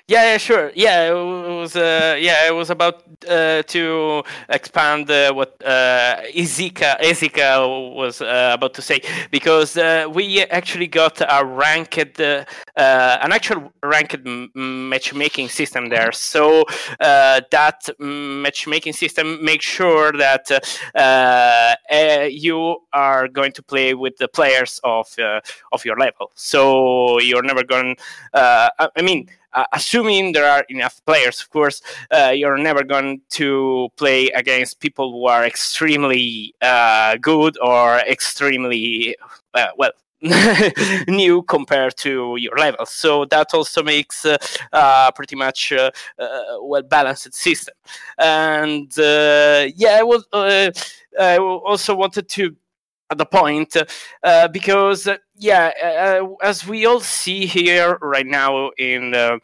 Yeah, 0.09 0.25
yeah, 0.33 0.37
sure. 0.39 0.73
Yeah, 0.75 1.11
it 1.11 1.15
was. 1.15 1.77
Uh, 1.77 2.17
yeah, 2.19 2.47
it 2.49 2.55
was 2.55 2.71
about 2.71 3.05
uh, 3.29 3.63
to 3.63 4.23
expand 4.49 5.09
uh, 5.11 5.33
what 5.33 5.55
uh, 5.65 6.21
Izika 6.35 7.01
Izika 7.01 7.95
was 7.95 8.21
uh, 8.21 8.51
about 8.53 8.75
to 8.75 8.83
say 8.83 9.01
because 9.31 9.77
uh, 9.77 10.07
we 10.13 10.43
actually 10.43 10.89
got 10.89 11.21
a 11.21 11.45
ranked, 11.45 12.21
uh, 12.21 12.45
an 12.77 13.33
actual 13.33 13.73
ranked 13.83 14.17
matchmaking 14.55 15.49
system 15.49 15.89
there. 15.89 16.11
So 16.13 16.65
that 16.99 17.89
matchmaking 18.01 18.95
system 18.95 19.43
makes 19.45 19.65
sure 19.65 20.13
that 20.13 20.51
you 22.31 22.77
are 22.93 23.29
going 23.29 23.53
to 23.53 23.63
play 23.63 23.95
with 23.95 24.17
the 24.17 24.29
players 24.29 24.81
of 24.83 25.07
of 25.73 25.85
your 25.85 25.97
level. 25.97 26.33
So 26.35 27.21
you're 27.21 27.43
never 27.43 27.63
going. 27.63 27.97
I 28.35 28.89
mean 29.01 29.29
uh, 29.55 29.65
assuming 29.73 30.33
there 30.33 30.51
are 30.51 30.65
enough 30.69 31.01
players, 31.05 31.41
of 31.41 31.51
course, 31.51 31.83
uh, 32.11 32.33
you're 32.35 32.57
never 32.59 32.83
going 32.83 33.21
to 33.31 33.89
play 33.97 34.29
against 34.29 34.81
people 34.81 35.13
who 35.13 35.27
are 35.27 35.45
extremely 35.45 36.55
uh, 36.63 37.17
good 37.21 37.57
or 37.63 37.99
extremely 37.99 39.17
uh, 39.55 39.69
well. 39.77 39.93
new 41.09 41.43
compared 41.43 41.97
to 41.97 42.37
your 42.39 42.57
level, 42.57 42.87
so 42.87 43.25
that 43.25 43.53
also 43.53 43.83
makes 43.83 44.25
uh, 44.25 44.37
uh, 44.73 45.11
pretty 45.11 45.35
much 45.35 45.73
well 46.61 46.83
balanced 46.83 47.35
system. 47.35 47.75
And 48.19 48.89
yeah, 48.97 49.97
I 49.99 50.05
was 50.05 50.25
I 50.33 51.39
also 51.39 51.97
wanted 51.97 52.29
to 52.29 52.55
at 53.13 53.19
the 53.19 53.27
point 53.27 53.77
uh, 54.25 54.49
because 54.49 55.07
uh, 55.07 55.17
yeah 55.37 55.71
uh, 55.85 56.27
as 56.43 56.67
we 56.67 56.87
all 56.87 57.01
see 57.01 57.47
here 57.47 57.99
right 58.01 58.27
now 58.27 58.71
in 58.79 59.15
uh, 59.15 59.39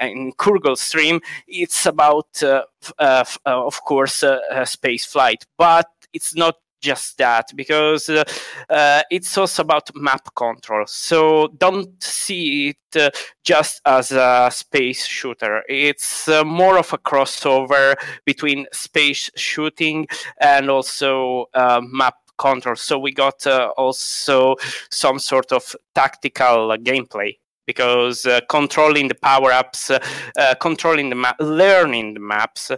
in 0.00 0.32
Kurgle 0.32 0.76
stream 0.76 1.20
it's 1.48 1.86
about 1.86 2.42
uh, 2.42 2.62
f- 2.82 2.92
uh, 2.98 3.24
uh, 3.46 3.66
of 3.66 3.82
course 3.84 4.24
space 4.64 5.04
flight. 5.04 5.44
But 5.58 5.88
it's 6.12 6.34
not 6.34 6.56
just 6.80 7.16
that 7.16 7.46
because 7.56 8.08
uh, 8.10 8.22
uh, 8.68 9.02
it's 9.10 9.38
also 9.38 9.62
about 9.62 9.90
map 9.96 10.34
control. 10.34 10.84
So 10.86 11.48
don't 11.56 11.90
see 12.02 12.68
it 12.68 13.00
uh, 13.00 13.10
just 13.42 13.80
as 13.86 14.12
a 14.12 14.50
space 14.52 15.06
shooter. 15.06 15.62
It's 15.68 16.28
more 16.44 16.78
of 16.78 16.92
a 16.92 16.98
crossover 16.98 17.96
between 18.26 18.66
space 18.72 19.30
shooting 19.34 20.06
and 20.38 20.70
also 20.70 21.46
map 21.80 22.16
control. 22.38 22.76
So 22.76 22.98
we 22.98 23.12
got 23.12 23.46
uh, 23.46 23.72
also 23.76 24.56
some 24.90 25.18
sort 25.18 25.52
of 25.52 25.76
tactical 25.94 26.72
uh, 26.72 26.76
gameplay 26.76 27.38
because 27.66 28.26
uh, 28.26 28.40
controlling 28.48 29.08
the 29.08 29.14
power 29.14 29.52
ups, 29.52 29.90
uh, 29.90 29.98
uh, 30.38 30.54
controlling 30.60 31.08
the 31.08 31.16
map, 31.16 31.36
learning 31.40 32.14
the 32.14 32.20
maps. 32.20 32.70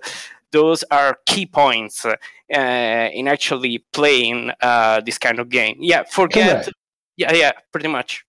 Those 0.52 0.84
are 0.90 1.18
key 1.26 1.46
points 1.46 2.04
uh, 2.04 2.16
in 2.48 3.28
actually 3.28 3.84
playing 3.92 4.52
uh, 4.60 5.00
this 5.00 5.18
kind 5.18 5.38
of 5.38 5.48
game. 5.48 5.76
Yeah, 5.80 6.04
forget. 6.08 6.64
Correct. 6.64 6.72
Yeah, 7.16 7.32
yeah, 7.32 7.52
pretty 7.72 7.88
much. 7.88 8.24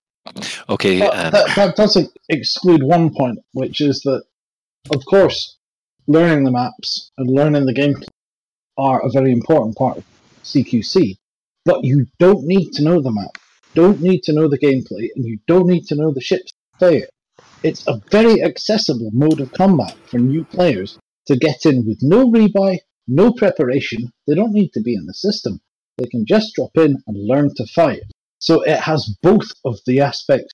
Okay. 0.68 1.00
But 1.00 1.16
Um, 1.16 1.32
that, 1.32 1.56
that 1.56 1.76
does 1.76 1.96
ex- 1.96 2.10
exclude 2.30 2.84
one 2.84 3.14
point, 3.14 3.40
which 3.54 3.80
is 3.82 4.02
that, 4.02 4.24
of 4.94 5.06
course, 5.06 5.58
learning 6.08 6.44
the 6.46 6.52
maps 6.52 7.12
and 7.18 7.30
learning 7.30 7.66
the 7.66 7.74
gameplay 7.74 8.08
are 8.78 9.06
a 9.06 9.10
very 9.10 9.32
important 9.32 9.76
part 9.76 9.98
of 9.98 10.06
CQC. 10.54 11.18
But 11.66 11.84
you 11.84 12.08
don't 12.20 12.46
need 12.46 12.72
to 12.74 12.84
know 12.84 13.02
the 13.02 13.12
map, 13.12 13.38
don't 13.74 14.02
need 14.02 14.24
to 14.24 14.34
know 14.34 14.48
the 14.48 14.58
gameplay, 14.58 15.10
and 15.16 15.26
you 15.26 15.40
don't 15.48 15.68
need 15.68 15.86
to 15.88 15.96
know 15.96 16.12
the 16.12 16.22
ships 16.22 16.52
to 16.52 16.78
play 16.80 16.98
it. 16.98 17.10
It's 17.64 17.86
a 17.88 18.02
very 18.10 18.42
accessible 18.42 19.12
mode 19.14 19.40
of 19.42 19.52
combat 19.52 19.96
for 20.06 20.18
new 20.18 20.46
players 20.46 20.98
to 21.28 21.36
get 21.36 21.66
in 21.66 21.86
with 21.86 22.00
no 22.02 22.32
rebuy, 22.32 22.80
no 23.08 23.32
preparation. 23.34 24.12
They 24.26 24.36
don't 24.36 24.54
need 24.54 24.72
to 24.74 24.82
be 24.82 24.96
in 24.96 25.06
the 25.06 25.14
system. 25.14 25.60
They 25.98 26.08
can 26.08 26.26
just 26.26 26.54
drop 26.56 26.72
in 26.76 27.04
and 27.08 27.28
learn 27.28 27.54
to 27.56 27.66
fight. 27.66 28.04
So 28.40 28.62
it 28.62 28.80
has 28.80 29.16
both 29.22 29.52
of 29.66 29.80
the 29.86 30.02
aspects 30.02 30.54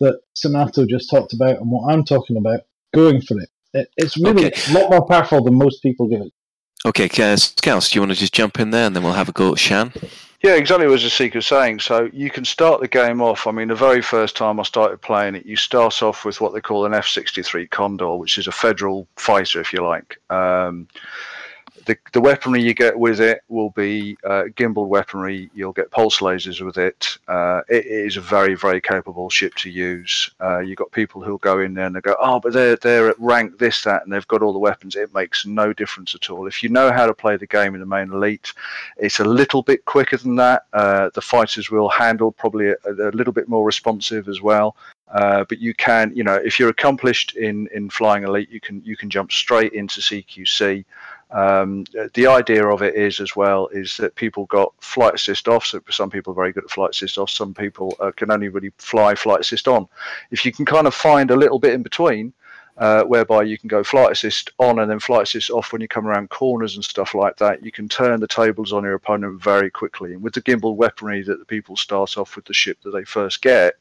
that 0.00 0.20
Senato 0.36 0.88
just 0.88 1.10
talked 1.10 1.32
about 1.32 1.60
and 1.60 1.70
what 1.70 1.92
I'm 1.92 2.04
talking 2.04 2.36
about 2.36 2.60
going 2.94 3.20
for 3.20 3.38
it. 3.40 3.50
it 3.74 3.90
it's 3.96 4.16
really 4.16 4.46
a 4.46 4.72
lot 4.72 4.90
more 4.90 5.06
powerful 5.06 5.42
than 5.42 5.58
most 5.58 5.82
people 5.82 6.08
give 6.08 6.22
it. 6.22 6.32
Okay, 6.86 7.08
Scouse, 7.36 7.90
do 7.90 7.96
you 7.96 8.00
want 8.00 8.12
to 8.12 8.18
just 8.18 8.32
jump 8.32 8.60
in 8.60 8.70
there 8.70 8.86
and 8.86 8.94
then 8.94 9.02
we'll 9.02 9.12
have 9.12 9.28
a 9.28 9.32
go 9.32 9.52
at 9.52 9.58
Shan? 9.58 9.92
Yeah, 10.42 10.54
exactly 10.54 10.86
what 10.86 11.00
Zasika 11.00 11.34
was 11.36 11.46
saying. 11.46 11.80
So 11.80 12.08
you 12.12 12.30
can 12.30 12.44
start 12.44 12.80
the 12.80 12.86
game 12.86 13.20
off. 13.20 13.48
I 13.48 13.50
mean, 13.50 13.68
the 13.68 13.74
very 13.74 14.00
first 14.00 14.36
time 14.36 14.60
I 14.60 14.62
started 14.62 15.02
playing 15.02 15.34
it, 15.34 15.44
you 15.44 15.56
start 15.56 16.00
off 16.00 16.24
with 16.24 16.40
what 16.40 16.54
they 16.54 16.60
call 16.60 16.86
an 16.86 16.94
F 16.94 17.08
63 17.08 17.66
Condor, 17.66 18.14
which 18.16 18.38
is 18.38 18.46
a 18.46 18.52
federal 18.52 19.08
fighter, 19.16 19.60
if 19.60 19.72
you 19.72 19.84
like. 19.84 20.20
Um, 20.30 20.86
the, 21.88 21.96
the 22.12 22.20
weaponry 22.20 22.62
you 22.62 22.74
get 22.74 22.98
with 22.98 23.18
it 23.18 23.42
will 23.48 23.70
be 23.70 24.18
uh, 24.22 24.44
gimbal 24.54 24.88
weaponry. 24.88 25.50
You'll 25.54 25.72
get 25.72 25.90
pulse 25.90 26.18
lasers 26.18 26.60
with 26.60 26.76
it. 26.76 27.16
Uh, 27.26 27.62
it 27.66 27.86
is 27.86 28.18
a 28.18 28.20
very, 28.20 28.54
very 28.54 28.78
capable 28.78 29.30
ship 29.30 29.54
to 29.54 29.70
use. 29.70 30.30
Uh, 30.38 30.58
you've 30.58 30.76
got 30.76 30.92
people 30.92 31.22
who'll 31.22 31.38
go 31.38 31.60
in 31.60 31.72
there 31.72 31.86
and 31.86 31.96
they 31.96 32.02
go, 32.02 32.14
oh, 32.20 32.40
but 32.40 32.52
they're, 32.52 32.76
they're 32.76 33.08
at 33.08 33.18
rank 33.18 33.58
this, 33.58 33.82
that, 33.84 34.04
and 34.04 34.12
they've 34.12 34.28
got 34.28 34.42
all 34.42 34.52
the 34.52 34.58
weapons. 34.58 34.96
It 34.96 35.14
makes 35.14 35.46
no 35.46 35.72
difference 35.72 36.14
at 36.14 36.28
all. 36.28 36.46
If 36.46 36.62
you 36.62 36.68
know 36.68 36.92
how 36.92 37.06
to 37.06 37.14
play 37.14 37.38
the 37.38 37.46
game 37.46 37.72
in 37.72 37.80
the 37.80 37.86
main 37.86 38.12
elite, 38.12 38.52
it's 38.98 39.18
a 39.18 39.24
little 39.24 39.62
bit 39.62 39.86
quicker 39.86 40.18
than 40.18 40.36
that. 40.36 40.66
Uh, 40.74 41.08
the 41.14 41.22
fighters 41.22 41.70
will 41.70 41.88
handle 41.88 42.32
probably 42.32 42.68
a, 42.68 42.76
a 42.84 43.12
little 43.12 43.32
bit 43.32 43.48
more 43.48 43.64
responsive 43.64 44.28
as 44.28 44.42
well. 44.42 44.76
Uh, 45.10 45.44
but 45.48 45.58
you 45.58 45.72
can, 45.72 46.14
you 46.14 46.22
know, 46.22 46.34
if 46.34 46.58
you're 46.58 46.68
accomplished 46.68 47.34
in, 47.34 47.66
in 47.74 47.88
flying 47.88 48.24
elite, 48.24 48.50
you 48.50 48.60
can 48.60 48.82
you 48.84 48.94
can 48.94 49.08
jump 49.08 49.32
straight 49.32 49.72
into 49.72 50.00
CQC. 50.00 50.84
Um, 51.30 51.84
the 52.14 52.26
idea 52.26 52.66
of 52.66 52.82
it 52.82 52.94
is 52.94 53.20
as 53.20 53.36
well 53.36 53.68
is 53.68 53.96
that 53.98 54.14
people 54.14 54.46
got 54.46 54.72
flight 54.80 55.14
assist 55.14 55.46
off. 55.46 55.66
So 55.66 55.80
some 55.90 56.10
people 56.10 56.32
are 56.32 56.36
very 56.36 56.52
good 56.52 56.64
at 56.64 56.70
flight 56.70 56.90
assist 56.90 57.18
off. 57.18 57.30
Some 57.30 57.54
people 57.54 57.96
uh, 58.00 58.12
can 58.12 58.30
only 58.30 58.48
really 58.48 58.72
fly 58.78 59.14
flight 59.14 59.40
assist 59.40 59.68
on. 59.68 59.88
If 60.30 60.44
you 60.44 60.52
can 60.52 60.64
kind 60.64 60.86
of 60.86 60.94
find 60.94 61.30
a 61.30 61.36
little 61.36 61.58
bit 61.58 61.74
in 61.74 61.82
between, 61.82 62.32
uh, 62.78 63.02
whereby 63.02 63.42
you 63.42 63.58
can 63.58 63.68
go 63.68 63.82
flight 63.82 64.12
assist 64.12 64.52
on 64.58 64.78
and 64.78 64.90
then 64.90 65.00
flight 65.00 65.22
assist 65.22 65.50
off 65.50 65.72
when 65.72 65.82
you 65.82 65.88
come 65.88 66.06
around 66.06 66.30
corners 66.30 66.76
and 66.76 66.84
stuff 66.84 67.12
like 67.12 67.36
that. 67.36 67.64
You 67.64 67.72
can 67.72 67.88
turn 67.88 68.20
the 68.20 68.28
tables 68.28 68.72
on 68.72 68.84
your 68.84 68.94
opponent 68.94 69.42
very 69.42 69.70
quickly. 69.70 70.14
And 70.14 70.22
with 70.22 70.34
the 70.34 70.42
gimbal 70.42 70.76
weaponry 70.76 71.22
that 71.24 71.38
the 71.40 71.44
people 71.44 71.76
start 71.76 72.16
off 72.16 72.36
with 72.36 72.44
the 72.44 72.54
ship 72.54 72.78
that 72.82 72.92
they 72.92 73.04
first 73.04 73.42
get, 73.42 73.74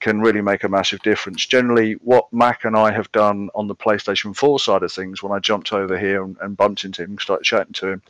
can 0.00 0.20
really 0.20 0.40
make 0.40 0.64
a 0.64 0.68
massive 0.68 1.00
difference. 1.02 1.44
Generally, 1.46 1.92
what 1.94 2.32
Mac 2.32 2.64
and 2.64 2.76
I 2.76 2.90
have 2.90 3.12
done 3.12 3.50
on 3.54 3.68
the 3.68 3.74
PlayStation 3.74 4.34
4 4.34 4.58
side 4.58 4.82
of 4.82 4.92
things, 4.92 5.22
when 5.22 5.32
I 5.32 5.38
jumped 5.38 5.72
over 5.72 5.98
here 5.98 6.24
and, 6.24 6.36
and 6.40 6.56
bumped 6.56 6.84
into 6.84 7.04
him, 7.04 7.18
started 7.18 7.44
chatting 7.44 7.74
to 7.74 7.88
him, 7.88 8.02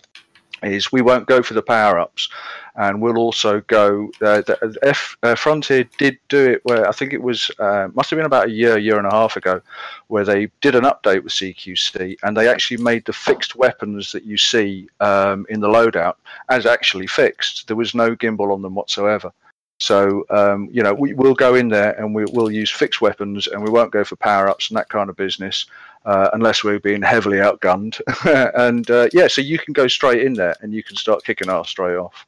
is 0.62 0.92
we 0.92 1.02
won't 1.02 1.26
go 1.26 1.42
for 1.42 1.54
the 1.54 1.62
power 1.62 1.98
ups, 1.98 2.28
and 2.76 3.00
we'll 3.00 3.18
also 3.18 3.60
go. 3.62 4.10
Uh, 4.20 4.42
the 4.42 4.78
F 4.82 5.16
uh, 5.22 5.34
Frontier 5.34 5.84
did 5.98 6.18
do 6.28 6.50
it 6.50 6.60
where 6.64 6.86
I 6.86 6.92
think 6.92 7.12
it 7.12 7.22
was 7.22 7.50
uh, 7.58 7.88
must 7.94 8.10
have 8.10 8.18
been 8.18 8.26
about 8.26 8.48
a 8.48 8.52
year, 8.52 8.78
year 8.78 8.98
and 8.98 9.06
a 9.06 9.10
half 9.10 9.36
ago, 9.36 9.60
where 10.08 10.24
they 10.24 10.48
did 10.60 10.74
an 10.74 10.84
update 10.84 11.22
with 11.22 11.32
CQC, 11.32 12.18
and 12.22 12.36
they 12.36 12.48
actually 12.48 12.82
made 12.82 13.04
the 13.04 13.12
fixed 13.12 13.56
weapons 13.56 14.12
that 14.12 14.24
you 14.24 14.36
see 14.36 14.88
um, 15.00 15.46
in 15.48 15.60
the 15.60 15.68
loadout 15.68 16.14
as 16.48 16.66
actually 16.66 17.06
fixed. 17.06 17.66
There 17.66 17.76
was 17.76 17.94
no 17.94 18.14
gimbal 18.14 18.52
on 18.52 18.62
them 18.62 18.74
whatsoever. 18.74 19.32
So 19.80 20.24
um, 20.30 20.68
you 20.70 20.82
know 20.82 20.92
we 20.94 21.14
will 21.14 21.34
go 21.34 21.54
in 21.54 21.68
there 21.68 21.98
and 21.98 22.14
we, 22.14 22.24
we'll 22.32 22.50
use 22.50 22.70
fixed 22.70 23.00
weapons, 23.00 23.46
and 23.46 23.62
we 23.62 23.70
won't 23.70 23.92
go 23.92 24.04
for 24.04 24.16
power 24.16 24.48
ups 24.48 24.68
and 24.70 24.76
that 24.76 24.88
kind 24.90 25.08
of 25.10 25.16
business 25.16 25.66
uh, 26.04 26.30
unless 26.34 26.62
we're 26.62 26.78
being 26.78 27.02
heavily 27.02 27.38
outgunned. 27.38 28.00
and 28.54 28.90
uh, 28.90 29.08
yeah, 29.12 29.26
so 29.26 29.40
you 29.40 29.58
can 29.58 29.72
go 29.72 29.88
straight 29.88 30.22
in 30.24 30.34
there 30.34 30.54
and 30.60 30.72
you 30.74 30.82
can 30.82 30.96
start 30.96 31.24
kicking 31.24 31.48
ass 31.50 31.70
straight 31.70 31.96
off. 31.96 32.26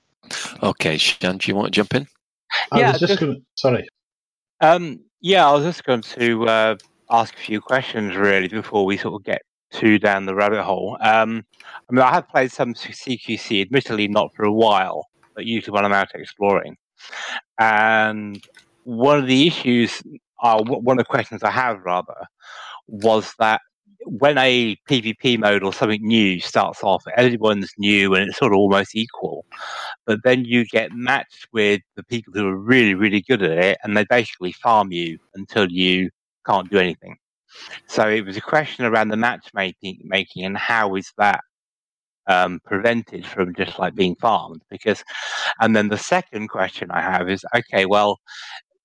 Okay, 0.62 0.96
Shan, 0.96 1.38
do 1.38 1.50
you 1.50 1.54
want 1.54 1.66
to 1.66 1.70
jump 1.72 1.94
in? 1.94 2.06
I 2.70 2.80
Yeah, 2.80 2.92
was 2.92 3.00
just 3.00 3.10
just- 3.10 3.20
going 3.20 3.34
to. 3.36 3.42
Sorry. 3.56 3.88
Um, 4.60 5.00
yeah, 5.20 5.46
I 5.46 5.52
was 5.52 5.64
just 5.64 5.84
going 5.84 6.02
to 6.02 6.46
uh, 6.48 6.76
ask 7.10 7.34
a 7.34 7.38
few 7.40 7.60
questions 7.60 8.16
really 8.16 8.48
before 8.48 8.86
we 8.86 8.96
sort 8.96 9.14
of 9.20 9.24
get 9.24 9.42
too 9.72 9.98
down 9.98 10.24
the 10.24 10.34
rabbit 10.34 10.62
hole. 10.62 10.96
Um, 11.00 11.44
I 11.64 11.92
mean, 11.92 12.02
I 12.02 12.12
have 12.12 12.28
played 12.28 12.52
some 12.52 12.72
CQC, 12.74 13.60
admittedly 13.62 14.08
not 14.08 14.34
for 14.34 14.44
a 14.44 14.52
while, 14.52 15.08
but 15.34 15.44
usually 15.44 15.74
when 15.74 15.84
I'm 15.84 15.92
out 15.92 16.14
exploring. 16.14 16.76
And 17.58 18.42
one 18.84 19.18
of 19.18 19.26
the 19.26 19.46
issues, 19.46 20.02
uh, 20.42 20.62
one 20.62 20.98
of 20.98 21.04
the 21.04 21.08
questions 21.08 21.42
I 21.42 21.50
have 21.50 21.80
rather, 21.84 22.26
was 22.88 23.34
that 23.38 23.60
when 24.04 24.36
a 24.38 24.76
PvP 24.88 25.38
mode 25.38 25.62
or 25.62 25.72
something 25.72 26.04
new 26.04 26.40
starts 26.40 26.82
off, 26.82 27.04
everyone's 27.16 27.72
new 27.78 28.14
and 28.14 28.28
it's 28.28 28.38
sort 28.38 28.52
of 28.52 28.58
almost 28.58 28.96
equal. 28.96 29.44
But 30.06 30.20
then 30.24 30.44
you 30.44 30.64
get 30.66 30.92
matched 30.92 31.46
with 31.52 31.80
the 31.96 32.02
people 32.02 32.32
who 32.34 32.46
are 32.46 32.56
really, 32.56 32.94
really 32.94 33.20
good 33.20 33.42
at 33.42 33.58
it, 33.58 33.78
and 33.82 33.96
they 33.96 34.04
basically 34.04 34.52
farm 34.52 34.92
you 34.92 35.18
until 35.34 35.70
you 35.70 36.10
can't 36.46 36.70
do 36.70 36.78
anything. 36.78 37.16
So 37.86 38.08
it 38.08 38.24
was 38.24 38.36
a 38.36 38.40
question 38.40 38.84
around 38.84 39.08
the 39.08 39.16
matchmaking, 39.16 40.00
making, 40.02 40.44
and 40.44 40.56
how 40.56 40.96
is 40.96 41.12
that 41.18 41.42
um, 42.26 42.60
prevented 42.64 43.26
from 43.26 43.54
just 43.54 43.78
like 43.78 43.94
being 43.94 44.16
farmed? 44.16 44.62
Because, 44.70 45.02
and 45.60 45.74
then 45.74 45.88
the 45.88 45.98
second 45.98 46.48
question 46.48 46.90
I 46.90 47.00
have 47.00 47.28
is, 47.28 47.44
okay, 47.54 47.86
well, 47.86 48.20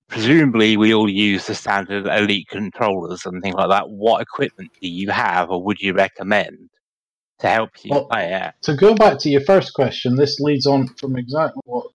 presumably 0.08 0.76
we 0.76 0.94
all 0.94 1.08
use 1.08 1.46
the 1.46 1.54
standard 1.54 2.06
elite 2.06 2.48
controllers 2.48 3.26
and 3.26 3.42
things 3.42 3.54
like 3.54 3.68
that. 3.68 3.88
What 3.88 4.22
equipment 4.22 4.70
do 4.80 4.88
you 4.88 5.10
have, 5.10 5.50
or 5.50 5.62
would 5.62 5.80
you 5.80 5.92
recommend 5.92 6.70
to 7.40 7.48
help 7.48 7.70
you 7.84 7.90
Well, 7.92 8.06
play 8.06 8.32
it? 8.32 8.54
To 8.62 8.74
go 8.74 8.94
back 8.94 9.18
to 9.20 9.28
your 9.28 9.42
first 9.42 9.74
question, 9.74 10.16
this 10.16 10.40
leads 10.40 10.66
on 10.66 10.88
from 10.94 11.16
exactly 11.16 11.60
what 11.64 11.86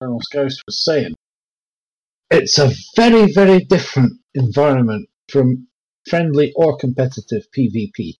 Colonel 0.00 0.20
Scouse 0.22 0.56
was 0.66 0.84
saying. 0.84 1.14
It's 2.30 2.58
a 2.58 2.70
very, 2.94 3.32
very 3.32 3.58
different 3.60 4.12
environment 4.34 5.08
from 5.28 5.66
friendly 6.08 6.52
or 6.54 6.76
competitive 6.76 7.42
PvP. 7.56 8.14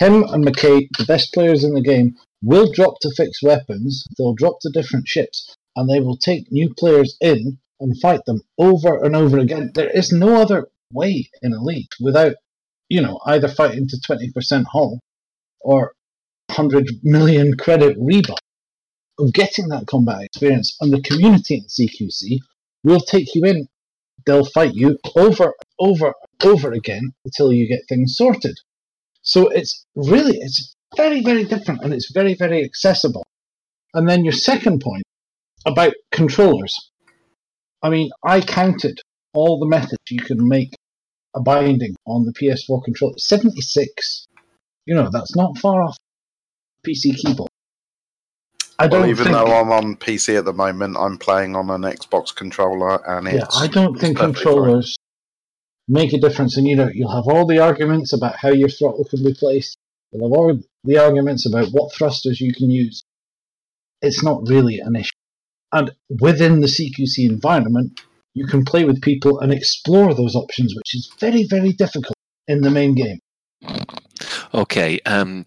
Him 0.00 0.22
and 0.22 0.42
McKay, 0.42 0.88
the 0.96 1.04
best 1.04 1.34
players 1.34 1.62
in 1.62 1.74
the 1.74 1.82
game, 1.82 2.16
will 2.42 2.72
drop 2.72 2.94
to 3.02 3.14
fix 3.14 3.42
weapons, 3.42 4.06
they'll 4.16 4.32
drop 4.32 4.60
to 4.62 4.70
different 4.70 5.06
ships, 5.06 5.54
and 5.76 5.90
they 5.90 6.00
will 6.00 6.16
take 6.16 6.50
new 6.50 6.72
players 6.72 7.18
in 7.20 7.58
and 7.80 8.00
fight 8.00 8.24
them 8.24 8.40
over 8.56 9.04
and 9.04 9.14
over 9.14 9.38
again. 9.38 9.72
There 9.74 9.90
is 9.90 10.10
no 10.10 10.40
other 10.40 10.68
way 10.90 11.28
in 11.42 11.52
Elite 11.52 11.94
without, 12.00 12.36
you 12.88 13.02
know, 13.02 13.20
either 13.26 13.46
fighting 13.46 13.88
to 13.88 13.98
20% 13.98 14.64
hull 14.72 15.00
or 15.60 15.92
100 16.46 16.88
million 17.02 17.58
credit 17.58 17.98
rebuy 17.98 18.38
of 19.18 19.34
getting 19.34 19.68
that 19.68 19.86
combat 19.86 20.22
experience. 20.22 20.78
And 20.80 20.94
the 20.94 21.02
community 21.02 21.56
in 21.56 21.64
CQC 21.64 22.38
will 22.84 23.00
take 23.00 23.34
you 23.34 23.44
in. 23.44 23.68
They'll 24.24 24.46
fight 24.46 24.74
you 24.74 24.98
over, 25.14 25.44
and 25.44 25.52
over, 25.78 26.14
over 26.42 26.72
again 26.72 27.12
until 27.26 27.52
you 27.52 27.68
get 27.68 27.82
things 27.86 28.16
sorted. 28.16 28.56
So 29.22 29.48
it's 29.48 29.86
really, 29.94 30.36
it's 30.38 30.74
very, 30.96 31.22
very 31.22 31.44
different 31.44 31.82
and 31.82 31.92
it's 31.92 32.10
very, 32.12 32.34
very 32.34 32.64
accessible. 32.64 33.24
And 33.94 34.08
then 34.08 34.24
your 34.24 34.32
second 34.32 34.80
point 34.80 35.02
about 35.66 35.94
controllers. 36.12 36.74
I 37.82 37.90
mean, 37.90 38.10
I 38.24 38.40
counted 38.40 39.00
all 39.34 39.58
the 39.58 39.66
methods 39.66 39.98
you 40.10 40.20
can 40.20 40.46
make 40.46 40.74
a 41.34 41.40
binding 41.40 41.94
on 42.06 42.24
the 42.24 42.32
PS4 42.32 42.84
controller. 42.84 43.14
76. 43.18 44.26
You 44.86 44.94
know, 44.94 45.08
that's 45.12 45.36
not 45.36 45.58
far 45.58 45.82
off 45.82 45.96
PC 46.86 47.16
keyboard. 47.16 47.48
I 48.78 48.86
well, 48.86 49.02
don't 49.02 49.10
even 49.10 49.24
think, 49.24 49.36
though 49.36 49.60
I'm 49.60 49.70
on 49.70 49.96
PC 49.96 50.38
at 50.38 50.46
the 50.46 50.54
moment, 50.54 50.96
I'm 50.98 51.18
playing 51.18 51.54
on 51.54 51.68
an 51.68 51.82
Xbox 51.82 52.34
controller, 52.34 53.06
and 53.06 53.30
yeah, 53.30 53.44
I 53.54 53.66
don't 53.66 53.98
think 54.00 54.16
controllers 54.16 54.96
make 55.90 56.12
a 56.12 56.18
difference. 56.18 56.56
And 56.56 56.66
you 56.66 56.76
know, 56.76 56.88
you'll 56.92 57.14
have 57.14 57.26
all 57.26 57.46
the 57.46 57.58
arguments 57.58 58.12
about 58.14 58.36
how 58.36 58.48
your 58.48 58.68
throttle 58.68 59.04
can 59.04 59.22
be 59.22 59.34
placed. 59.34 59.76
You'll 60.12 60.30
have 60.30 60.38
all 60.38 60.58
the 60.84 60.98
arguments 60.98 61.46
about 61.46 61.68
what 61.72 61.92
thrusters 61.92 62.40
you 62.40 62.54
can 62.54 62.70
use. 62.70 63.02
It's 64.00 64.22
not 64.22 64.48
really 64.48 64.78
an 64.78 64.96
issue. 64.96 65.10
And 65.72 65.90
within 66.08 66.60
the 66.60 66.66
CQC 66.66 67.28
environment, 67.28 68.00
you 68.34 68.46
can 68.46 68.64
play 68.64 68.84
with 68.84 69.02
people 69.02 69.40
and 69.40 69.52
explore 69.52 70.14
those 70.14 70.34
options, 70.34 70.74
which 70.74 70.94
is 70.94 71.12
very, 71.20 71.44
very 71.44 71.72
difficult 71.72 72.16
in 72.48 72.62
the 72.62 72.70
main 72.70 72.94
game. 72.94 73.18
Okay, 74.54 75.00
um, 75.06 75.44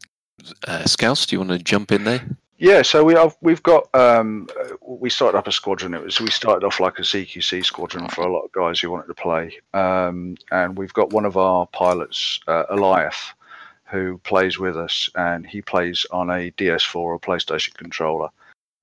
uh, 0.67 0.85
Scouse, 0.85 1.25
do 1.25 1.35
you 1.35 1.39
want 1.39 1.51
to 1.51 1.59
jump 1.59 1.91
in 1.91 2.03
there? 2.03 2.37
Yeah, 2.63 2.81
so 2.81 3.03
we 3.03 3.13
have 3.15 3.35
we've 3.41 3.61
got 3.61 3.93
um, 3.93 4.47
we 4.87 5.09
started 5.09 5.37
up 5.37 5.47
a 5.47 5.51
squadron. 5.51 5.93
It 5.93 6.01
was 6.01 6.21
we 6.21 6.31
started 6.31 6.65
off 6.65 6.79
like 6.79 6.97
a 6.97 7.01
CQC 7.01 7.65
squadron 7.65 8.07
for 8.07 8.21
a 8.21 8.31
lot 8.31 8.45
of 8.45 8.53
guys 8.53 8.79
who 8.79 8.89
wanted 8.89 9.07
to 9.07 9.15
play, 9.15 9.59
um, 9.73 10.37
and 10.49 10.77
we've 10.77 10.93
got 10.93 11.11
one 11.11 11.25
of 11.25 11.35
our 11.35 11.67
pilots, 11.67 12.39
uh, 12.47 12.63
Eliath, 12.71 13.33
who 13.83 14.17
plays 14.19 14.59
with 14.59 14.77
us, 14.77 15.09
and 15.15 15.45
he 15.45 15.61
plays 15.61 16.05
on 16.09 16.29
a 16.29 16.51
DS4 16.51 16.95
or 16.95 17.19
PlayStation 17.19 17.73
controller. 17.73 18.29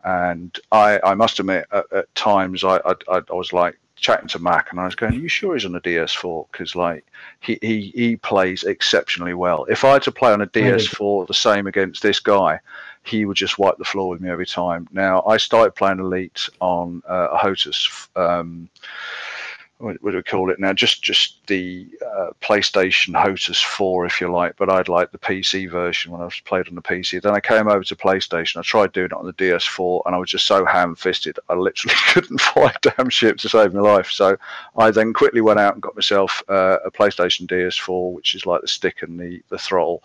And 0.04 0.54
I, 0.72 1.00
I 1.02 1.14
must 1.14 1.40
admit, 1.40 1.64
at, 1.72 1.90
at 1.90 2.14
times 2.14 2.64
I, 2.64 2.82
I, 2.84 2.92
I 3.08 3.22
I 3.30 3.32
was 3.32 3.54
like 3.54 3.78
chatting 3.96 4.28
to 4.28 4.38
Mac, 4.38 4.72
and 4.72 4.78
I 4.78 4.84
was 4.84 4.94
going, 4.94 5.14
"Are 5.14 5.16
you 5.16 5.28
sure 5.28 5.54
he's 5.54 5.64
on 5.64 5.74
a 5.74 5.80
DS4?" 5.80 6.52
Because 6.52 6.76
like 6.76 7.06
he, 7.40 7.58
he 7.62 7.92
he 7.94 8.16
plays 8.16 8.62
exceptionally 8.62 9.32
well. 9.32 9.64
If 9.70 9.84
I 9.84 9.94
had 9.94 10.02
to 10.02 10.12
play 10.12 10.32
on 10.32 10.42
a 10.42 10.46
DS4 10.46 11.26
the 11.26 11.32
same 11.32 11.66
against 11.66 12.02
this 12.02 12.20
guy, 12.20 12.60
he 13.10 13.24
would 13.24 13.36
just 13.36 13.58
wipe 13.58 13.76
the 13.76 13.84
floor 13.84 14.08
with 14.08 14.20
me 14.20 14.30
every 14.30 14.46
time. 14.46 14.88
Now 14.92 15.22
I 15.26 15.36
started 15.36 15.74
playing 15.74 15.98
Elite 15.98 16.48
on 16.60 17.02
uh, 17.08 17.28
a 17.32 17.38
HOTAS. 17.38 18.08
Um, 18.16 18.70
what 19.80 19.98
do 20.02 20.16
we 20.16 20.22
call 20.22 20.50
it 20.50 20.60
now? 20.60 20.74
Just 20.74 21.02
just 21.02 21.46
the 21.46 21.88
uh, 22.06 22.30
PlayStation 22.42 23.14
HOTAS 23.14 23.62
4, 23.64 24.04
if 24.04 24.20
you 24.20 24.30
like. 24.30 24.56
But 24.56 24.70
I'd 24.70 24.88
like 24.88 25.10
the 25.10 25.18
PC 25.18 25.70
version 25.70 26.12
when 26.12 26.20
I 26.20 26.24
was 26.24 26.38
played 26.44 26.68
on 26.68 26.74
the 26.74 26.82
PC. 26.82 27.22
Then 27.22 27.34
I 27.34 27.40
came 27.40 27.66
over 27.66 27.82
to 27.82 27.96
PlayStation. 27.96 28.58
I 28.58 28.62
tried 28.62 28.92
doing 28.92 29.06
it 29.06 29.12
on 29.14 29.24
the 29.24 29.32
DS4, 29.32 30.02
and 30.04 30.14
I 30.14 30.18
was 30.18 30.30
just 30.30 30.46
so 30.46 30.66
ham-fisted. 30.66 31.38
I 31.48 31.54
literally 31.54 31.96
couldn't 32.12 32.40
fly 32.42 32.74
a 32.74 32.90
damn 32.90 33.08
ship 33.08 33.38
to 33.38 33.48
save 33.48 33.72
my 33.72 33.80
life. 33.80 34.10
So 34.10 34.36
I 34.76 34.90
then 34.90 35.14
quickly 35.14 35.40
went 35.40 35.60
out 35.60 35.74
and 35.74 35.82
got 35.82 35.96
myself 35.96 36.42
uh, 36.50 36.76
a 36.84 36.90
PlayStation 36.90 37.46
DS4, 37.46 38.12
which 38.12 38.34
is 38.34 38.44
like 38.44 38.60
the 38.60 38.68
stick 38.68 39.02
and 39.02 39.18
the 39.18 39.42
the 39.48 39.58
throttle. 39.58 40.02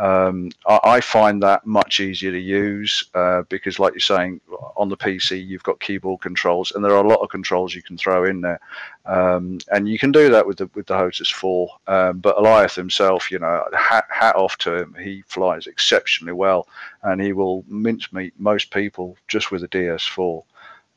Um, 0.00 0.50
I, 0.66 0.80
I 0.84 1.00
find 1.00 1.42
that 1.42 1.66
much 1.66 2.00
easier 2.00 2.32
to 2.32 2.38
use 2.38 3.04
uh, 3.14 3.42
because, 3.50 3.78
like 3.78 3.92
you're 3.92 4.00
saying, 4.00 4.40
on 4.74 4.88
the 4.88 4.96
PC 4.96 5.46
you've 5.46 5.62
got 5.62 5.78
keyboard 5.78 6.22
controls, 6.22 6.72
and 6.72 6.82
there 6.82 6.92
are 6.92 7.04
a 7.04 7.08
lot 7.08 7.20
of 7.20 7.28
controls 7.28 7.74
you 7.74 7.82
can 7.82 7.98
throw 7.98 8.24
in 8.24 8.40
there, 8.40 8.60
um, 9.04 9.58
and 9.70 9.86
you 9.86 9.98
can 9.98 10.10
do 10.10 10.30
that 10.30 10.46
with 10.46 10.56
the 10.56 10.70
with 10.74 10.86
the 10.86 10.94
HOTAS 10.94 11.30
4. 11.30 11.68
Um, 11.86 12.18
but 12.18 12.36
Eliath 12.38 12.76
himself, 12.76 13.30
you 13.30 13.40
know, 13.40 13.62
hat, 13.76 14.06
hat 14.08 14.36
off 14.36 14.56
to 14.58 14.74
him. 14.74 14.96
He 14.98 15.22
flies 15.26 15.66
exceptionally 15.66 16.32
well, 16.32 16.66
and 17.02 17.20
he 17.20 17.34
will 17.34 17.62
mincemeat 17.68 18.32
most 18.38 18.70
people 18.70 19.18
just 19.28 19.50
with 19.50 19.62
a 19.64 19.68
DS4. 19.68 20.42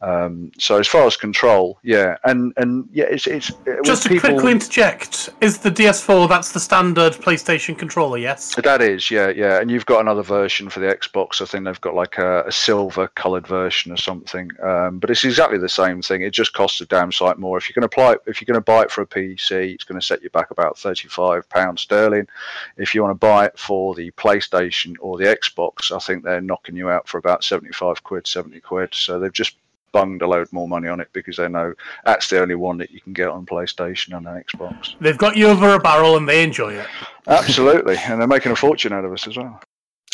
Um, 0.04 0.52
so 0.60 0.78
as 0.80 0.88
far 0.88 1.06
as 1.08 1.16
control, 1.16 1.80
yeah, 1.82 2.18
and 2.26 2.52
and 2.58 2.90
yeah, 2.92 3.06
it's 3.06 3.26
it's 3.26 3.52
with 3.66 3.84
Just 3.86 4.04
to 4.04 4.10
people- 4.10 4.32
quickly 4.32 4.52
interject, 4.52 5.30
is 5.40 5.60
the 5.60 5.72
DS4 5.72 6.28
that's 6.28 6.52
the 6.52 6.60
standard 6.60 7.14
PlayStation 7.14 7.78
controller? 7.78 8.18
Yes. 8.18 8.54
That 8.56 8.82
is, 8.82 9.10
yeah, 9.10 9.30
yeah. 9.30 9.62
And 9.62 9.72
you've 9.72 9.86
got 9.86 10.02
another 10.02 10.22
version 10.22 10.70
for 10.70 10.82
the 10.82 10.88
Xbox. 10.88 11.42
I 11.42 11.46
think 11.46 11.64
they've 11.64 11.80
got 11.80 11.96
like 11.96 12.18
a, 12.18 12.44
a 12.46 12.52
silver 12.52 13.08
coloured 13.08 13.48
version 13.48 13.94
or 13.94 13.98
something. 13.98 14.52
Um, 14.62 15.00
but 15.00 15.10
it's 15.10 15.24
exactly 15.24 15.58
the 15.58 15.70
same 15.70 16.02
thing. 16.02 16.22
It 16.22 16.32
just 16.34 16.52
costs 16.54 16.82
a 16.82 16.86
damn 16.86 17.12
sight 17.14 17.38
more. 17.40 17.58
If 17.58 17.70
you're 17.70 17.76
going 17.76 17.90
to 17.90 17.94
apply, 17.94 18.18
if 18.28 18.42
you're 18.42 18.46
going 18.54 18.62
to 18.62 18.62
buy 18.62 18.82
it 18.84 18.92
for 18.92 19.02
a 19.04 19.08
PC, 19.08 19.74
it's 19.74 19.86
going 19.86 20.00
to 20.00 20.06
set 20.06 20.22
you 20.22 20.30
back 20.32 20.52
about 20.52 20.78
thirty-five 20.78 21.48
pounds 21.50 21.82
sterling. 21.82 22.28
If 22.76 22.94
you 22.94 23.02
want 23.04 23.12
to 23.12 23.26
buy 23.26 23.46
it 23.46 23.58
for 23.58 23.96
the 23.96 24.12
PlayStation 24.12 24.96
or 25.00 25.18
the 25.18 25.26
Xbox, 25.26 25.92
I 25.96 26.00
think 26.00 26.24
they're 26.24 26.42
knocking 26.42 26.76
you 26.76 26.90
out 26.90 27.08
for 27.08 27.18
about 27.18 27.44
seventy-five 27.44 28.04
quid, 28.04 28.28
seventy 28.28 28.60
quid. 28.60 28.90
So 28.94 29.18
they've 29.18 29.32
just 29.32 29.56
bunged 29.94 30.22
a 30.22 30.28
load 30.28 30.48
more 30.52 30.68
money 30.68 30.90
on 30.90 31.00
it 31.00 31.08
because 31.14 31.38
they 31.38 31.48
know 31.48 31.74
that's 32.04 32.30
the 32.30 32.42
only 32.42 32.56
one 32.56 32.78
that 32.80 32.92
you 32.92 33.00
can 33.00 33.14
get 33.14 33.30
on 33.30 33.46
PlayStation 33.46 34.18
and 34.18 34.28
an 34.28 34.44
Xbox. 34.44 34.96
They've 35.00 35.18
got 35.18 35.38
you 35.38 35.48
over 35.48 35.74
a 35.74 35.80
barrel 35.80 36.18
and 36.18 36.28
they 36.28 36.44
enjoy 36.44 36.74
it. 36.74 36.88
Absolutely, 37.28 37.96
and 37.98 38.20
they're 38.20 38.28
making 38.28 38.52
a 38.52 38.56
fortune 38.58 38.92
out 38.92 39.06
of 39.06 39.14
us 39.14 39.26
as 39.28 39.38
well. 39.38 39.62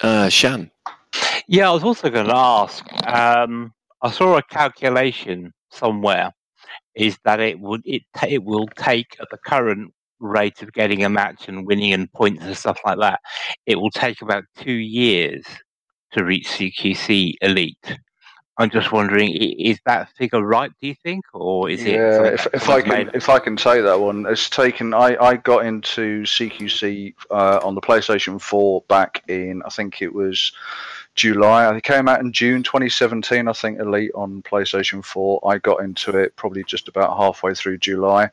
Uh, 0.03 0.30
Shan. 0.30 0.69
Yeah, 1.47 1.69
I 1.69 1.73
was 1.73 1.84
also 1.84 2.11
going 2.11 2.27
to 2.27 2.35
ask. 2.35 2.85
Um, 3.07 3.73
I 4.03 4.11
saw 4.11 4.38
a 4.38 4.43
calculation 4.43 5.51
somewhere. 5.72 6.31
Is 6.95 7.18
that 7.23 7.39
it 7.39 7.60
would 7.60 7.81
it 7.85 8.03
ta- 8.15 8.27
it 8.27 8.43
will 8.43 8.68
take 8.68 9.15
at 9.22 9.27
the 9.31 9.38
current 9.38 9.93
rate 10.19 10.61
of 10.61 10.73
getting 10.73 11.03
a 11.03 11.10
match 11.10 11.47
and 11.47 11.65
winning 11.65 11.93
and 11.93 12.11
points 12.11 12.43
and 12.43 12.57
stuff 12.57 12.80
like 12.85 12.99
that, 12.99 13.19
it 13.65 13.76
will 13.76 13.91
take 13.91 14.22
about 14.22 14.43
two 14.57 14.73
years 14.73 15.45
to 16.11 16.23
reach 16.23 16.47
CQC 16.47 17.34
elite. 17.41 17.99
I'm 18.60 18.69
just 18.69 18.91
wondering, 18.91 19.34
is 19.34 19.80
that 19.86 20.10
figure 20.18 20.41
right? 20.41 20.69
Do 20.81 20.88
you 20.88 20.95
think, 20.95 21.23
or 21.34 21.69
is 21.69 21.81
it? 21.81 21.94
yeah, 21.94 22.26
if, 22.26 22.45
if 22.53 22.69
I 22.69 22.81
can 22.81 23.10
if 23.14 23.30
I 23.30 23.40
can 23.40 23.56
take 23.56 23.84
that 23.84 24.02
one, 24.02 24.26
it's 24.27 24.49
taken. 24.49 24.94
I, 24.94 25.15
I 25.15 25.38
got 25.38 25.65
into 25.65 26.23
CQC 26.23 27.15
uh, 27.31 27.61
on 27.64 27.73
the 27.73 27.81
PlayStation 27.81 28.40
4 28.40 28.84
back 28.90 29.23
in 29.30 29.64
I 29.65 29.69
think 29.69 30.02
it 30.02 30.14
was 30.14 30.52
July. 31.15 31.73
It 31.73 31.84
came 31.84 32.10
out 32.10 32.19
in 32.19 32.34
June 32.34 32.61
2017. 32.61 33.48
I 33.48 33.53
think 33.53 33.80
Elite 33.80 34.11
on 34.14 34.44
PlayStation 34.44 35.06
4. 35.06 35.40
I 35.49 35.57
got 35.60 35.81
into 35.81 36.18
it 36.18 36.36
probably 36.36 36.65
just 36.65 36.90
about 36.90 37.18
halfway 37.18 37.53
through 37.53 37.77
July. 37.77 38.30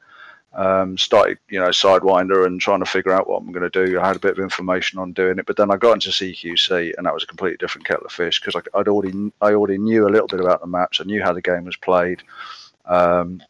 Um, 0.56 0.96
started, 0.96 1.38
you 1.50 1.60
know, 1.60 1.68
Sidewinder 1.68 2.46
and 2.46 2.58
trying 2.58 2.80
to 2.80 2.86
figure 2.86 3.12
out 3.12 3.28
what 3.28 3.42
I'm 3.42 3.52
going 3.52 3.70
to 3.70 3.86
do. 3.86 4.00
I 4.00 4.06
had 4.06 4.16
a 4.16 4.20
bit 4.20 4.32
of 4.32 4.38
information 4.38 4.98
on 4.98 5.12
doing 5.12 5.38
it, 5.38 5.44
but 5.44 5.58
then 5.58 5.70
I 5.70 5.76
got 5.76 5.92
into 5.92 6.08
CQC, 6.08 6.94
and 6.96 7.04
that 7.04 7.12
was 7.12 7.24
a 7.24 7.26
completely 7.26 7.58
different 7.58 7.86
kettle 7.86 8.06
of 8.06 8.12
fish 8.12 8.40
because 8.40 8.60
I'd 8.74 8.88
already, 8.88 9.30
I 9.42 9.52
already 9.52 9.76
knew 9.76 10.08
a 10.08 10.08
little 10.08 10.28
bit 10.28 10.40
about 10.40 10.62
the 10.62 10.66
maps. 10.66 10.98
I 10.98 11.04
knew 11.04 11.22
how 11.22 11.34
the 11.34 11.42
game 11.42 11.66
was 11.66 11.76
played. 11.76 12.22
Um, 12.86 13.42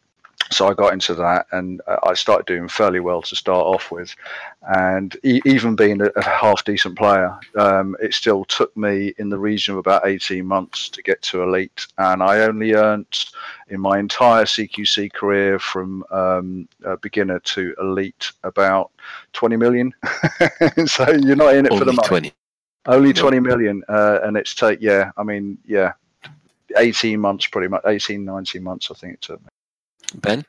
so 0.49 0.67
I 0.67 0.73
got 0.73 0.93
into 0.93 1.13
that, 1.15 1.47
and 1.51 1.81
uh, 1.87 1.97
I 2.03 2.13
started 2.13 2.45
doing 2.45 2.67
fairly 2.67 2.99
well 2.99 3.21
to 3.23 3.35
start 3.35 3.65
off 3.65 3.91
with. 3.91 4.15
And 4.61 5.15
e- 5.23 5.41
even 5.45 5.75
being 5.75 6.01
a, 6.01 6.09
a 6.15 6.23
half 6.23 6.63
decent 6.63 6.97
player, 6.97 7.37
um, 7.57 7.95
it 8.01 8.13
still 8.13 8.45
took 8.45 8.75
me 8.75 9.13
in 9.17 9.29
the 9.29 9.39
region 9.39 9.73
of 9.73 9.79
about 9.79 10.07
18 10.07 10.45
months 10.45 10.89
to 10.89 11.01
get 11.01 11.21
to 11.23 11.43
elite. 11.43 11.87
And 11.97 12.23
I 12.23 12.41
only 12.41 12.73
earned 12.73 13.25
in 13.69 13.79
my 13.79 13.99
entire 13.99 14.45
CQC 14.45 15.13
career 15.13 15.59
from 15.59 16.03
um, 16.11 16.67
beginner 17.01 17.39
to 17.39 17.75
elite 17.79 18.31
about 18.43 18.91
20 19.33 19.57
million. 19.57 19.93
so 20.85 21.09
you're 21.11 21.35
not 21.35 21.55
in 21.55 21.65
it 21.65 21.73
for 21.73 21.85
the 21.85 21.91
Only 21.91 21.95
money. 21.95 22.07
20. 22.07 22.33
Only 22.87 23.11
20 23.11 23.39
million, 23.41 23.83
uh, 23.89 24.19
and 24.23 24.37
it's 24.37 24.55
take 24.55 24.79
yeah. 24.79 25.11
I 25.17 25.23
mean 25.23 25.57
yeah, 25.65 25.91
18 26.77 27.19
months 27.19 27.45
pretty 27.47 27.67
much, 27.67 27.81
18, 27.85 28.23
19 28.23 28.63
months 28.63 28.89
I 28.89 28.93
think 28.93 29.15
it 29.15 29.21
took 29.21 29.41
me. 29.41 29.49
Ben? 30.15 30.45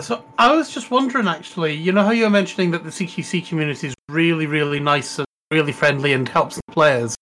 So 0.00 0.24
I 0.38 0.54
was 0.54 0.70
just 0.70 0.90
wondering, 0.90 1.26
actually, 1.26 1.74
you 1.74 1.92
know 1.92 2.04
how 2.04 2.10
you 2.12 2.24
were 2.24 2.30
mentioning 2.30 2.70
that 2.70 2.84
the 2.84 2.90
CQC 2.90 3.46
community 3.46 3.88
is 3.88 3.94
really, 4.08 4.46
really 4.46 4.78
nice 4.78 5.18
and 5.18 5.26
really 5.50 5.72
friendly 5.72 6.12
and 6.12 6.28
helps 6.28 6.56
the 6.56 6.72
players, 6.72 7.16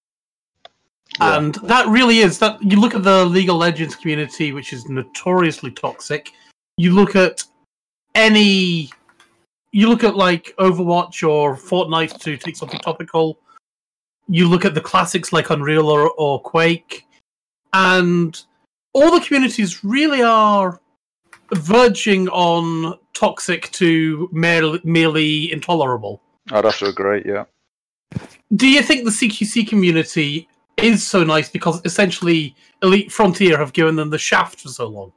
and 1.20 1.54
that 1.56 1.86
really 1.88 2.18
is 2.18 2.38
that. 2.40 2.62
You 2.62 2.78
look 2.78 2.94
at 2.94 3.02
the 3.02 3.24
League 3.24 3.48
of 3.48 3.56
Legends 3.56 3.96
community, 3.96 4.52
which 4.52 4.72
is 4.72 4.88
notoriously 4.88 5.70
toxic. 5.70 6.30
You 6.76 6.94
look 6.94 7.16
at 7.16 7.42
any, 8.14 8.90
you 9.72 9.88
look 9.88 10.04
at 10.04 10.16
like 10.16 10.54
Overwatch 10.58 11.26
or 11.26 11.56
Fortnite 11.56 12.18
to 12.20 12.36
take 12.36 12.56
something 12.56 12.80
topical. 12.80 13.38
You 14.28 14.48
look 14.48 14.64
at 14.64 14.74
the 14.74 14.80
classics 14.80 15.32
like 15.32 15.50
Unreal 15.50 15.88
or, 15.88 16.10
or 16.18 16.40
Quake, 16.42 17.06
and 17.72 18.38
all 18.96 19.10
the 19.10 19.20
communities 19.20 19.84
really 19.84 20.22
are 20.22 20.80
verging 21.52 22.28
on 22.30 22.98
toxic 23.12 23.70
to 23.72 24.26
mere- 24.32 24.80
merely 24.84 25.52
intolerable. 25.52 26.22
I'd 26.50 26.64
have 26.64 26.78
to 26.78 26.86
agree. 26.86 27.22
Yeah. 27.26 27.44
Do 28.54 28.66
you 28.66 28.80
think 28.80 29.04
the 29.04 29.10
CQC 29.10 29.68
community 29.68 30.48
is 30.78 31.06
so 31.06 31.24
nice 31.24 31.50
because 31.50 31.82
essentially 31.84 32.56
Elite 32.82 33.12
Frontier 33.12 33.58
have 33.58 33.74
given 33.74 33.96
them 33.96 34.08
the 34.08 34.18
shaft 34.18 34.60
for 34.62 34.68
so 34.68 34.86
long, 34.86 35.12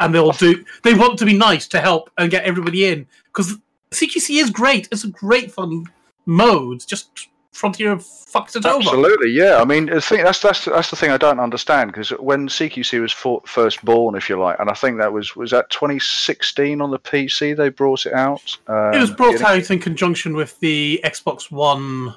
and 0.00 0.14
they'll 0.14 0.32
do 0.32 0.64
they 0.82 0.94
want 0.94 1.18
to 1.18 1.26
be 1.26 1.36
nice 1.36 1.68
to 1.68 1.80
help 1.80 2.10
and 2.16 2.30
get 2.30 2.44
everybody 2.44 2.86
in 2.86 3.06
because 3.26 3.58
CQC 3.90 4.40
is 4.40 4.48
great. 4.50 4.88
It's 4.90 5.04
a 5.04 5.08
great 5.08 5.52
fun 5.52 5.84
mode. 6.24 6.86
Just 6.86 7.28
Frontier 7.54 7.98
fucked 8.00 8.56
it 8.56 8.66
over. 8.66 8.78
Absolutely, 8.78 9.30
yeah. 9.30 9.60
I 9.60 9.64
mean, 9.64 9.86
the 9.86 10.00
thing 10.00 10.24
that's 10.24 10.40
that's 10.40 10.64
that's 10.64 10.90
the 10.90 10.96
thing 10.96 11.10
I 11.10 11.16
don't 11.16 11.38
understand 11.38 11.92
because 11.92 12.10
when 12.10 12.48
CQC 12.48 13.00
was 13.00 13.12
for, 13.12 13.40
first 13.46 13.84
born, 13.84 14.16
if 14.16 14.28
you 14.28 14.38
like, 14.38 14.58
and 14.58 14.68
I 14.68 14.74
think 14.74 14.98
that 14.98 15.12
was 15.12 15.36
was 15.36 15.52
that 15.52 15.70
2016 15.70 16.80
on 16.80 16.90
the 16.90 16.98
PC 16.98 17.56
they 17.56 17.68
brought 17.68 18.06
it 18.06 18.12
out. 18.12 18.58
Um, 18.66 18.92
it 18.92 19.00
was 19.00 19.12
brought 19.12 19.38
getting- 19.38 19.46
out 19.46 19.70
in 19.70 19.78
conjunction 19.78 20.34
with 20.34 20.58
the 20.58 21.00
Xbox 21.04 21.52
One 21.52 22.16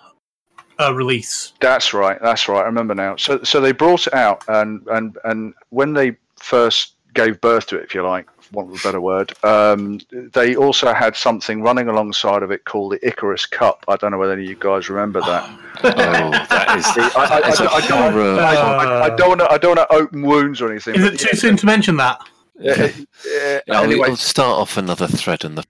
uh, 0.79 0.93
release. 0.95 1.53
That's 1.61 1.93
right. 1.93 2.17
That's 2.19 2.49
right. 2.49 2.61
I 2.61 2.65
remember 2.65 2.95
now. 2.95 3.15
So 3.15 3.43
so 3.43 3.61
they 3.61 3.71
brought 3.71 4.07
it 4.07 4.13
out, 4.15 4.43
and 4.47 4.85
and 4.87 5.17
and 5.23 5.53
when 5.69 5.93
they 5.93 6.17
first 6.37 6.93
gave 7.17 7.41
birth 7.41 7.65
to 7.67 7.77
it, 7.77 7.83
if 7.83 7.95
you 7.95 8.03
like, 8.03 8.27
for 8.39 8.53
want 8.53 8.69
of 8.69 8.79
a 8.79 8.83
better 8.87 9.01
word, 9.01 9.33
um, 9.43 9.99
they 10.11 10.55
also 10.55 10.93
had 10.93 11.15
something 11.15 11.61
running 11.61 11.89
alongside 11.89 12.43
of 12.43 12.51
it 12.51 12.63
called 12.65 12.93
the 12.93 13.05
Icarus 13.05 13.45
Cup. 13.45 13.83
I 13.87 13.95
don't 13.95 14.11
know 14.11 14.17
whether 14.17 14.33
any 14.33 14.43
of 14.43 14.49
you 14.49 14.55
guys 14.55 14.89
remember 14.89 15.21
that. 15.21 15.49
Oh, 15.79 15.91
that 15.91 16.75
is. 16.79 16.85
I, 16.87 17.11
I, 17.15 17.37
I, 17.37 17.41
That's 17.41 17.59
a 17.59 17.69
I 17.69 17.87
don't, 17.87 18.15
want 18.15 19.39
to. 19.41 19.51
I 19.51 19.57
don't 19.59 19.77
want 19.77 19.89
to 19.89 19.93
open 19.93 20.23
wounds 20.23 20.59
or 20.59 20.71
anything. 20.71 20.95
Is 20.95 21.03
it 21.03 21.19
too 21.19 21.37
soon 21.37 21.55
to 21.55 21.67
mention 21.67 21.97
that? 21.97 22.19
yeah, 22.59 22.91
yeah, 23.23 23.59
I'll, 23.69 23.83
anyway, 23.83 24.09
I'll 24.09 24.15
start 24.15 24.59
off 24.59 24.75
another 24.75 25.05
thread 25.05 25.43
in 25.43 25.53
the. 25.53 25.63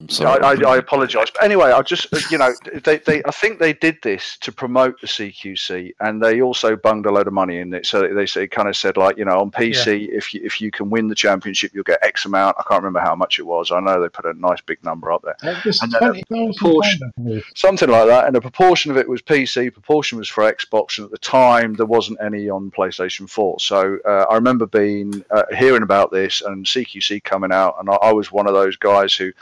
I'm 0.00 0.26
I. 0.26 0.48
I, 0.50 0.54
I 0.74 0.76
apologise, 0.78 1.30
but 1.30 1.42
anyway, 1.42 1.72
I 1.72 1.82
just 1.82 2.06
you 2.30 2.38
know 2.38 2.52
they, 2.84 2.98
they 2.98 3.22
I 3.24 3.30
think 3.30 3.58
they 3.58 3.72
did 3.72 3.98
this 4.02 4.38
to 4.38 4.52
promote 4.52 5.00
the 5.00 5.06
CQC, 5.06 5.92
and 6.00 6.22
they 6.22 6.40
also 6.40 6.76
bunged 6.76 7.06
a 7.06 7.10
load 7.10 7.26
of 7.26 7.32
money 7.32 7.58
in 7.58 7.72
it. 7.74 7.86
So 7.86 8.12
they 8.12 8.26
say 8.26 8.46
kind 8.46 8.68
of 8.68 8.76
said 8.76 8.96
like 8.96 9.16
you 9.18 9.24
know 9.24 9.40
on 9.40 9.50
PC 9.50 10.08
if 10.10 10.32
you 10.32 10.40
if 10.42 10.60
you 10.60 10.70
can 10.70 10.90
win 10.90 11.08
the 11.08 11.14
championship 11.14 11.72
you'll 11.74 11.84
get 11.84 11.98
X 12.02 12.24
amount. 12.24 12.56
I 12.58 12.62
can't 12.62 12.82
remember 12.82 13.00
how 13.00 13.14
much 13.14 13.38
it 13.38 13.42
was. 13.42 13.70
I 13.70 13.80
know 13.80 14.00
they 14.00 14.08
put 14.08 14.24
a 14.24 14.32
nice 14.34 14.60
big 14.60 14.82
number 14.84 15.12
up 15.12 15.22
there. 15.22 15.36
And 15.82 15.92
then 15.92 16.02
a 16.02 16.22
20,000 16.22 16.54
proportion- 16.54 17.00
pound, 17.00 17.12
I 17.18 17.22
believe. 17.22 17.44
Something 17.54 17.90
like 17.90 18.06
that, 18.06 18.26
and 18.26 18.36
a 18.36 18.40
proportion 18.40 18.90
of 18.90 18.96
it 18.96 19.08
was 19.08 19.22
PC, 19.22 19.72
proportion 19.72 20.18
was 20.18 20.28
for 20.28 20.50
Xbox, 20.50 20.98
and 20.98 21.04
at 21.04 21.10
the 21.10 21.18
time 21.18 21.74
there 21.74 21.86
wasn't 21.86 22.18
any 22.22 22.48
on 22.48 22.70
PlayStation 22.70 23.28
4. 23.28 23.60
So 23.60 23.98
uh, 24.06 24.26
I 24.30 24.34
remember 24.34 24.66
being 24.66 25.24
uh, 25.30 25.42
hearing 25.56 25.82
about 25.82 26.10
this 26.10 26.40
and 26.40 26.64
CQC 26.64 27.22
coming 27.24 27.52
out, 27.52 27.76
and 27.78 27.90
I, 27.90 27.94
I 27.94 28.12
was 28.12 28.32
one 28.32 28.46
of 28.46 28.54
those 28.54 28.76
guys 28.76 29.14
who 29.14 29.32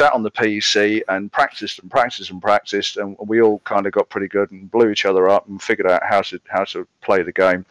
sat 0.00 0.14
on 0.14 0.22
the 0.22 0.30
PC 0.30 1.02
and 1.08 1.30
practiced 1.30 1.78
and 1.80 1.90
practiced 1.90 2.30
and 2.30 2.40
practiced, 2.40 2.96
and 2.96 3.14
we 3.18 3.42
all 3.42 3.58
kind 3.60 3.86
of 3.86 3.92
got 3.92 4.08
pretty 4.08 4.28
good 4.28 4.50
and 4.50 4.70
blew 4.70 4.88
each 4.90 5.04
other 5.04 5.28
up 5.28 5.46
and 5.46 5.60
figured 5.60 5.90
out 5.90 6.02
how 6.02 6.22
to 6.22 6.40
how 6.48 6.64
to 6.64 6.88
play 7.02 7.22
the 7.22 7.32
game. 7.32 7.66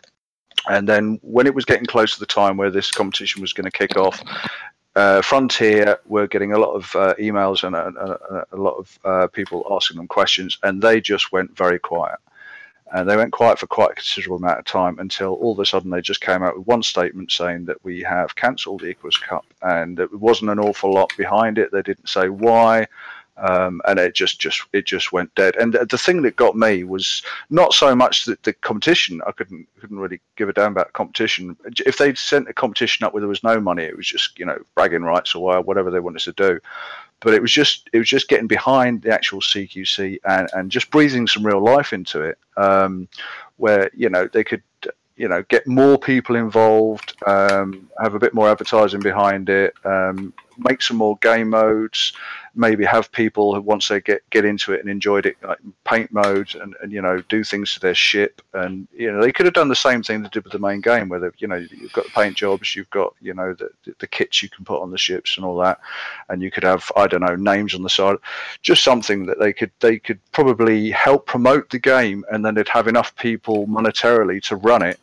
And 0.69 0.87
then 0.87 1.19
when 1.23 1.47
it 1.47 1.55
was 1.55 1.65
getting 1.65 1.87
close 1.87 2.13
to 2.13 2.19
the 2.19 2.27
time 2.27 2.55
where 2.55 2.69
this 2.69 2.91
competition 2.91 3.41
was 3.41 3.53
going 3.53 3.65
to 3.65 3.71
kick 3.71 3.97
off, 3.97 4.21
uh, 4.95 5.23
Frontier 5.23 5.97
were 6.05 6.27
getting 6.27 6.53
a 6.53 6.59
lot 6.59 6.73
of 6.73 6.95
uh, 6.95 7.15
emails 7.19 7.63
and 7.63 7.75
a, 7.75 7.87
a, 8.07 8.55
a 8.55 8.59
lot 8.61 8.75
of 8.77 8.99
uh, 9.05 9.27
people 9.27 9.65
asking 9.71 9.97
them 9.97 10.07
questions, 10.07 10.59
and 10.61 10.83
they 10.83 11.01
just 11.01 11.31
went 11.31 11.57
very 11.57 11.79
quiet. 11.79 12.19
And 12.91 13.07
they 13.07 13.15
went 13.15 13.33
quiet 13.33 13.59
for 13.59 13.67
quite 13.67 13.91
a 13.91 13.95
considerable 13.95 14.37
amount 14.37 14.59
of 14.59 14.65
time 14.65 14.97
until 14.99 15.33
all 15.33 15.51
of 15.51 15.59
a 15.59 15.65
sudden 15.65 15.91
they 15.91 16.01
just 16.01 16.21
came 16.21 16.41
out 16.41 16.57
with 16.57 16.67
one 16.67 16.81
statement 16.81 17.31
saying 17.31 17.65
that 17.65 17.83
we 17.83 18.01
have 18.01 18.35
cancelled 18.35 18.81
the 18.81 18.89
Icarus 18.89 19.17
Cup, 19.17 19.45
and 19.61 19.99
it 19.99 20.11
wasn't 20.13 20.51
an 20.51 20.59
awful 20.59 20.91
lot 20.91 21.11
behind 21.17 21.57
it. 21.57 21.71
They 21.71 21.83
didn't 21.83 22.09
say 22.09 22.29
why, 22.29 22.87
um, 23.37 23.81
and 23.87 23.99
it 23.99 24.15
just 24.15 24.39
just 24.39 24.63
it 24.73 24.85
just 24.85 25.11
went 25.11 25.33
dead. 25.35 25.55
And 25.55 25.73
the 25.73 25.97
thing 25.97 26.21
that 26.23 26.35
got 26.35 26.55
me 26.55 26.83
was 26.83 27.21
not 27.49 27.73
so 27.73 27.95
much 27.95 28.25
that 28.25 28.43
the 28.43 28.53
competition. 28.53 29.21
I 29.25 29.31
couldn't 29.31 29.67
couldn't 29.79 29.99
really 29.99 30.19
give 30.35 30.49
a 30.49 30.53
damn 30.53 30.71
about 30.71 30.93
competition. 30.93 31.55
If 31.85 31.97
they'd 31.97 32.17
sent 32.17 32.49
a 32.49 32.53
competition 32.53 33.05
up 33.05 33.13
where 33.13 33.21
there 33.21 33.29
was 33.29 33.43
no 33.43 33.59
money, 33.59 33.83
it 33.83 33.95
was 33.95 34.07
just 34.07 34.37
you 34.39 34.45
know 34.45 34.57
bragging 34.75 35.03
rights 35.03 35.35
or 35.35 35.61
whatever 35.61 35.91
they 35.91 35.99
wanted 35.99 36.21
to 36.23 36.33
do. 36.33 36.59
But 37.21 37.33
it 37.33 37.41
was 37.41 37.51
just 37.51 37.89
it 37.91 37.97
was 37.97 38.07
just 38.07 38.29
getting 38.29 38.47
behind 38.47 39.01
the 39.01 39.13
actual 39.13 39.41
CQC 39.41 40.19
and, 40.23 40.49
and 40.53 40.71
just 40.71 40.89
breathing 40.89 41.27
some 41.27 41.45
real 41.45 41.61
life 41.61 41.91
into 41.91 42.21
it, 42.21 42.37
um, 42.57 43.07
where 43.57 43.91
you 43.93 44.09
know 44.09 44.27
they 44.31 44.43
could 44.43 44.63
you 45.17 45.27
know 45.27 45.43
get 45.49 45.67
more 45.67 45.97
people 45.97 46.35
involved, 46.35 47.15
um, 47.27 47.89
have 48.01 48.15
a 48.15 48.19
bit 48.19 48.33
more 48.33 48.49
advertising 48.49 49.01
behind 49.01 49.49
it, 49.49 49.73
um, 49.83 50.33
make 50.59 50.81
some 50.81 50.97
more 50.97 51.17
game 51.17 51.49
modes, 51.49 52.13
maybe 52.55 52.83
have 52.83 53.11
people 53.11 53.53
who 53.53 53.61
once 53.61 53.87
they 53.87 54.01
get 54.01 54.27
get 54.29 54.45
into 54.45 54.73
it 54.73 54.81
and 54.81 54.89
enjoyed 54.89 55.25
it, 55.25 55.37
like 55.43 55.59
paint 55.85 56.11
modes 56.11 56.55
and, 56.55 56.75
and 56.81 56.91
you 56.91 57.01
know 57.01 57.21
do 57.29 57.43
things 57.43 57.73
to 57.73 57.79
their 57.79 57.95
ship, 57.95 58.41
and 58.53 58.87
you 58.93 59.11
know 59.11 59.21
they 59.21 59.31
could 59.31 59.45
have 59.45 59.53
done 59.53 59.69
the 59.69 59.75
same 59.75 60.03
thing 60.03 60.21
they 60.21 60.29
did 60.29 60.43
with 60.43 60.53
the 60.53 60.59
main 60.59 60.81
game, 60.81 61.09
where 61.09 61.19
they, 61.19 61.29
you 61.37 61.47
know 61.47 61.55
you've 61.55 61.93
got 61.93 62.05
the 62.05 62.11
paint 62.11 62.35
jobs, 62.35 62.75
you've 62.75 62.89
got 62.89 63.13
you 63.21 63.33
know 63.33 63.53
the 63.53 63.69
the 63.99 64.07
kits 64.07 64.41
you 64.43 64.49
can 64.49 64.65
put 64.65 64.81
on 64.81 64.91
the 64.91 64.97
ships 64.97 65.37
and 65.37 65.45
all 65.45 65.57
that, 65.57 65.79
and 66.29 66.41
you 66.41 66.51
could 66.51 66.63
have 66.63 66.91
I 66.95 67.07
don't 67.07 67.21
know 67.21 67.35
names 67.35 67.73
on 67.73 67.83
the 67.83 67.89
side, 67.89 68.17
just 68.61 68.83
something 68.83 69.25
that 69.25 69.39
they 69.39 69.53
could 69.53 69.71
they 69.79 69.99
could 69.99 70.19
probably 70.31 70.91
help 70.91 71.25
promote 71.25 71.69
the 71.69 71.79
game, 71.79 72.25
and 72.31 72.45
then 72.45 72.55
they'd 72.55 72.67
have 72.69 72.87
enough 72.87 73.15
people 73.15 73.67
monetarily 73.67 74.41
to 74.43 74.55
run 74.55 74.81
it. 74.81 74.99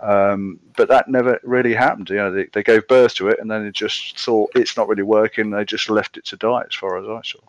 Um, 0.00 0.60
but 0.76 0.88
that 0.88 1.08
never 1.08 1.40
really 1.42 1.74
happened. 1.74 2.10
You 2.10 2.16
know, 2.16 2.30
they, 2.30 2.44
they 2.52 2.62
gave 2.62 2.86
birth 2.88 3.14
to 3.14 3.28
it, 3.28 3.38
and 3.40 3.50
then 3.50 3.64
they 3.64 3.70
just 3.70 4.18
thought 4.18 4.50
it's 4.54 4.76
not 4.76 4.88
really 4.88 5.02
working. 5.02 5.50
They 5.50 5.64
just 5.64 5.88
left 5.88 6.16
it 6.16 6.24
to 6.26 6.36
die, 6.36 6.64
as 6.68 6.74
far 6.74 6.98
as 6.98 7.08
I 7.08 7.20
saw. 7.24 7.40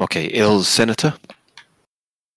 Okay, 0.00 0.26
Il 0.26 0.62
Senato. 0.62 1.14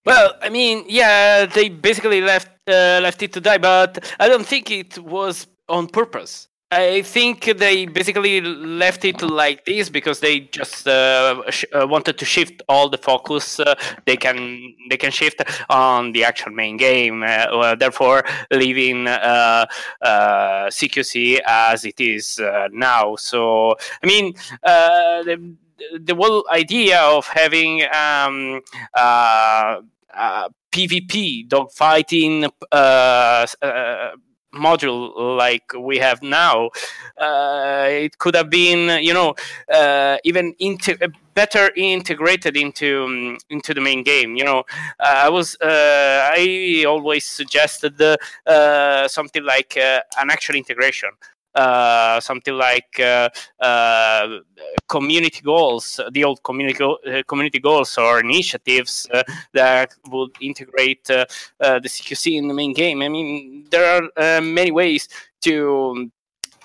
Well, 0.06 0.34
I 0.42 0.50
mean, 0.50 0.86
yeah, 0.88 1.46
they 1.46 1.70
basically 1.70 2.22
left 2.22 2.50
uh, 2.68 3.00
left 3.02 3.22
it 3.22 3.34
to 3.34 3.42
die, 3.42 3.58
but 3.58 4.14
I 4.20 4.28
don't 4.28 4.46
think 4.46 4.72
it 4.72 4.98
was 4.98 5.48
on 5.68 5.88
purpose. 5.88 6.49
I 6.72 7.02
think 7.02 7.46
they 7.58 7.88
basically 7.88 8.42
left 8.42 9.04
it 9.04 9.24
like 9.24 9.66
this 9.66 9.90
because 9.90 10.20
they 10.20 10.42
just 10.42 10.88
uh, 10.88 11.42
sh- 11.50 11.66
uh, 11.74 11.88
wanted 11.88 12.20
to 12.20 12.26
shift 12.26 12.62
all 12.70 12.90
the 12.90 12.98
focus 13.00 13.60
uh, 13.60 13.74
they 14.06 14.16
can 14.16 14.76
they 14.88 14.98
can 14.98 15.10
shift 15.10 15.42
on 15.72 16.12
the 16.12 16.24
actual 16.24 16.52
main 16.52 16.78
game. 16.78 17.24
Uh, 17.24 17.46
well, 17.52 17.76
therefore, 17.76 18.24
leaving 18.52 19.08
uh, 19.08 19.66
uh, 20.04 20.68
CQC 20.68 21.40
as 21.48 21.86
it 21.86 22.00
is 22.00 22.38
uh, 22.38 22.68
now. 22.72 23.16
So, 23.16 23.76
I 24.04 24.06
mean, 24.06 24.36
uh, 24.62 25.24
the, 25.24 25.56
the 26.00 26.14
whole 26.14 26.46
idea 26.52 27.02
of 27.02 27.26
having 27.26 27.82
um, 27.92 28.62
uh, 28.94 29.82
uh, 30.14 30.50
PvP 30.72 31.48
dogfighting 31.48 32.48
uh, 32.72 33.48
uh, 33.60 34.12
module 34.54 35.38
like 35.38 35.74
we 35.78 35.98
have 35.98 36.22
now, 36.22 36.70
uh, 37.18 37.88
it 37.90 38.18
could 38.18 38.36
have 38.36 38.50
been, 38.50 39.04
you 39.04 39.14
know, 39.14 39.36
uh, 39.74 40.18
even 40.24 40.54
inte- 40.62 41.12
better 41.34 41.72
integrated 41.76 42.58
into 42.58 43.06
um, 43.06 43.38
into 43.50 43.74
the 43.74 43.82
main 43.82 44.04
game. 44.04 44.36
You 44.36 44.44
know, 44.44 44.64
uh, 45.00 45.26
I 45.26 45.30
was 45.30 45.56
uh, 45.62 46.32
I 46.34 46.86
always 46.88 47.26
suggested 47.26 48.02
uh, 48.02 49.08
something 49.08 49.44
like 49.44 49.78
uh, 49.78 50.02
an 50.18 50.30
actual 50.30 50.56
integration. 50.56 51.12
Uh, 51.56 52.20
something 52.20 52.54
like 52.54 53.00
uh, 53.00 53.28
uh, 53.60 54.40
community 54.88 55.42
goals, 55.42 56.00
the 56.12 56.24
old 56.24 56.42
community 56.44 56.84
uh, 56.84 57.24
community 57.28 57.60
goals 57.60 57.98
or 57.98 58.20
initiatives 58.20 59.08
uh, 59.14 59.24
that 59.54 59.94
would 60.10 60.30
integrate 60.42 61.10
uh, 61.10 61.26
the 61.60 61.90
CQC 61.90 62.38
in 62.38 62.48
the 62.48 62.54
main 62.54 62.74
game. 62.74 63.02
I 63.02 63.10
mean, 63.10 63.66
there 63.72 63.86
are 64.18 64.42
many 64.42 64.72
ways 64.72 65.10
to 65.42 66.12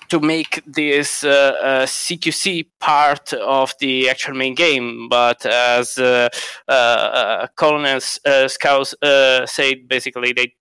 to 0.09 0.19
make 0.19 0.61
this 0.65 1.23
uh, 1.23 1.29
uh, 1.61 1.85
CQC 1.85 2.67
part 2.79 3.33
of 3.33 3.73
the 3.79 4.09
actual 4.09 4.35
main 4.35 4.55
game. 4.55 5.09
But 5.09 5.45
as 5.45 5.97
uh, 5.97 6.29
uh, 6.67 7.47
Colonel 7.55 7.99
Scouse 7.99 8.93
said, 9.01 9.87
basically 9.87 10.33
they 10.33 10.53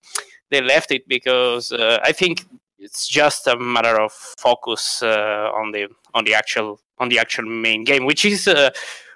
they 0.51 0.60
left 0.60 0.92
it 0.92 1.09
because 1.09 1.72
I 1.72 2.12
think 2.12 2.44
it's 2.85 3.09
just 3.09 3.47
a 3.47 3.56
matter 3.59 4.01
of 4.01 4.12
focus 4.12 5.02
uh, 5.02 5.51
on 5.55 5.73
the 5.73 5.89
on 6.12 6.24
the 6.24 6.35
actual 6.35 6.81
on 6.98 7.09
the 7.09 7.19
actual 7.19 7.44
main 7.44 7.85
game, 7.85 8.05
which 8.05 8.24
is 8.24 8.47
uh, 8.47 8.70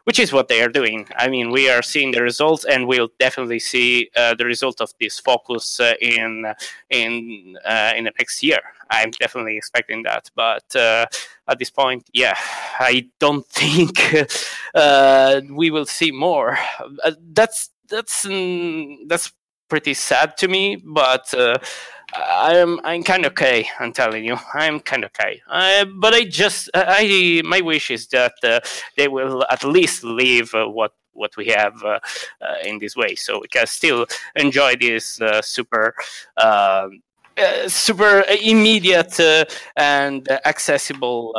which 0.04 0.18
is 0.18 0.32
what 0.32 0.48
they 0.48 0.62
are 0.62 0.70
doing. 0.70 1.06
I 1.16 1.28
mean, 1.28 1.50
we 1.50 1.68
are 1.68 1.82
seeing 1.82 2.12
the 2.12 2.22
results, 2.22 2.64
and 2.64 2.88
we'll 2.88 3.10
definitely 3.20 3.58
see 3.58 4.10
uh, 4.16 4.34
the 4.34 4.46
result 4.46 4.80
of 4.80 4.90
this 4.98 5.18
focus 5.18 5.80
uh, 5.80 5.92
in 6.00 6.46
in 6.88 7.58
uh, 7.64 7.92
in 7.94 8.04
the 8.04 8.12
next 8.18 8.42
year. 8.42 8.60
I'm 8.90 9.10
definitely 9.10 9.58
expecting 9.58 10.02
that, 10.04 10.30
but 10.34 10.74
uh, 10.74 11.04
at 11.46 11.58
this 11.58 11.70
point, 11.70 12.08
yeah, 12.14 12.36
I 12.80 13.08
don't 13.20 13.46
think 13.48 13.98
we 15.50 15.70
will 15.70 15.86
see 15.86 16.10
more. 16.10 16.58
That's 17.20 17.70
that's 17.88 18.24
mm, 18.24 18.96
that's 19.06 19.32
pretty 19.68 19.94
sad 19.94 20.38
to 20.38 20.48
me, 20.48 20.76
but. 20.76 21.34
I'm 22.14 22.80
I'm 22.84 23.02
kind 23.02 23.24
of 23.26 23.32
okay. 23.32 23.68
I'm 23.78 23.92
telling 23.92 24.24
you, 24.24 24.36
I'm 24.54 24.80
kind 24.80 25.04
of 25.04 25.10
okay. 25.18 25.42
Uh, 25.48 25.84
but 25.84 26.14
I 26.14 26.24
just 26.24 26.70
I 26.74 27.42
my 27.44 27.60
wish 27.60 27.90
is 27.90 28.06
that 28.08 28.34
uh, 28.42 28.60
they 28.96 29.08
will 29.08 29.44
at 29.50 29.64
least 29.64 30.04
leave 30.04 30.54
uh, 30.54 30.66
what 30.66 30.92
what 31.12 31.36
we 31.36 31.46
have 31.46 31.82
uh, 31.82 31.98
uh, 32.40 32.54
in 32.64 32.78
this 32.78 32.96
way, 32.96 33.14
so 33.14 33.40
we 33.40 33.48
can 33.48 33.66
still 33.66 34.06
enjoy 34.36 34.76
this 34.76 35.20
super. 35.42 35.94
Um, 36.36 37.02
super 37.68 38.24
immediate 38.42 39.20
and 39.76 40.28
accessible 40.44 41.32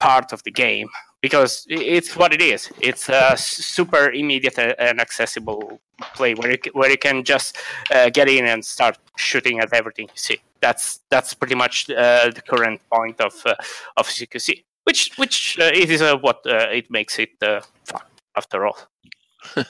part 0.00 0.32
of 0.32 0.42
the 0.42 0.50
game 0.50 0.88
because 1.24 1.64
it's 1.70 2.14
what 2.14 2.34
it 2.34 2.42
is. 2.42 2.70
It's 2.82 3.08
a 3.08 3.34
super 3.38 4.10
immediate 4.12 4.58
and 4.58 5.00
accessible 5.00 5.80
play 6.14 6.34
where 6.34 6.50
you, 6.50 6.58
where 6.74 6.90
you 6.90 6.98
can 6.98 7.24
just 7.24 7.56
uh, 7.90 8.10
get 8.10 8.28
in 8.28 8.44
and 8.44 8.62
start 8.62 8.98
shooting 9.16 9.58
at 9.58 9.72
everything 9.72 10.08
you 10.08 10.20
see. 10.28 10.38
That's 10.60 11.00
that's 11.08 11.32
pretty 11.32 11.54
much 11.54 11.88
uh, 11.88 12.30
the 12.36 12.42
current 12.42 12.82
point 12.90 13.22
of 13.22 13.32
uh, 13.46 13.54
of 13.96 14.06
CQC, 14.06 14.64
which 14.84 15.16
which 15.16 15.58
uh, 15.58 15.82
it 15.82 15.88
is 15.88 16.02
uh, 16.02 16.18
what 16.18 16.40
uh, 16.46 16.78
it 16.78 16.90
makes 16.90 17.18
it 17.18 17.30
fun 17.40 18.02
after 18.36 18.66
all. 18.66 18.78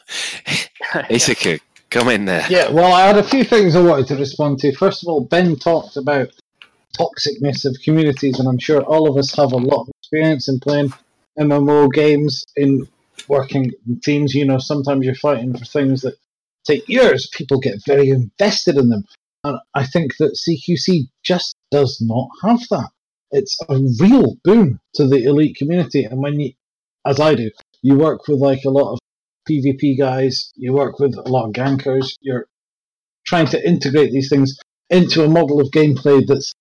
Basically, 1.09 1.61
come 1.89 2.09
in 2.09 2.25
there. 2.25 2.47
Yeah, 2.51 2.69
well, 2.69 2.93
I 2.93 3.07
had 3.07 3.17
a 3.17 3.29
few 3.35 3.45
things 3.45 3.77
I 3.77 3.83
wanted 3.83 4.09
to 4.09 4.17
respond 4.17 4.59
to. 4.61 4.75
First 4.75 5.05
of 5.05 5.09
all, 5.09 5.21
Ben 5.21 5.55
talked 5.55 5.97
about 5.97 6.31
toxicness 6.99 7.65
of 7.65 7.77
communities, 7.85 8.41
and 8.41 8.49
I'm 8.49 8.59
sure 8.59 8.83
all 8.83 9.09
of 9.09 9.17
us 9.17 9.37
have 9.37 9.53
a 9.53 9.63
lot 9.73 9.83
of 9.83 9.91
experience 10.01 10.49
in 10.49 10.59
playing 10.59 10.93
MMO 11.39 11.93
games 11.93 12.45
in 12.57 12.87
working 13.29 13.73
teams. 14.03 14.35
You 14.35 14.45
know, 14.45 14.59
sometimes 14.59 15.05
you're 15.05 15.15
fighting 15.15 15.57
for 15.57 15.65
things 15.65 16.03
that 16.03 16.17
take 16.65 16.89
years. 16.89 17.29
People 17.33 17.59
get 17.59 17.85
very 17.87 18.11
invested 18.11 18.77
in 18.77 18.89
them. 18.89 19.05
And 19.45 19.59
I 19.75 19.85
think 19.85 20.17
that 20.19 20.39
CQC 20.39 21.09
just 21.23 21.55
does 21.71 22.01
not 22.01 22.29
have 22.43 22.61
that. 22.71 22.89
It's 23.31 23.59
a 23.69 23.79
real 24.01 24.37
boon 24.45 24.81
to 24.95 25.07
the 25.07 25.25
elite 25.25 25.57
community. 25.57 26.05
And 26.05 26.23
when 26.23 26.41
you, 26.41 26.53
as 27.05 27.21
I 27.21 27.35
do, 27.35 27.51
you 27.83 27.97
work 27.97 28.27
with 28.29 28.39
like 28.39 28.65
a 28.65 28.71
lot 28.71 28.93
of 28.93 28.99
PvP 29.49 29.99
guys, 29.99 30.53
you 30.57 30.73
work 30.73 30.99
with 30.99 31.15
a 31.17 31.29
lot 31.29 31.47
of 31.47 31.53
gankers, 31.53 32.15
you're 32.21 32.47
trying 33.27 33.47
to 33.49 33.69
integrate 33.69 34.13
these 34.13 34.31
things 34.31 34.57
into 34.89 35.25
a 35.25 35.29
model 35.29 35.61
of 35.61 35.71
gameplay 35.71 36.23
that's 36.27 36.55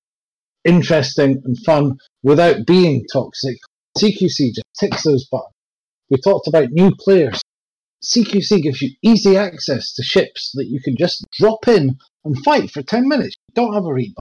interesting 0.65 1.41
and 1.45 1.57
fun 1.65 1.97
without 2.23 2.65
being 2.65 3.05
toxic 3.11 3.57
CQC 3.97 4.53
just 4.53 4.63
ticks 4.79 5.03
those 5.03 5.27
buttons. 5.27 5.53
We 6.09 6.17
talked 6.17 6.47
about 6.47 6.71
new 6.71 6.91
players. 6.99 7.41
CQC 8.03 8.61
gives 8.61 8.81
you 8.81 8.91
easy 9.01 9.37
access 9.37 9.93
to 9.93 10.03
ships 10.03 10.51
that 10.55 10.67
you 10.67 10.81
can 10.81 10.95
just 10.97 11.25
drop 11.39 11.67
in 11.67 11.97
and 12.25 12.43
fight 12.43 12.69
for 12.71 12.81
10 12.81 13.07
minutes. 13.07 13.35
You 13.49 13.53
don't 13.63 13.73
have 13.73 13.85
a 13.85 13.93
read 13.93 14.13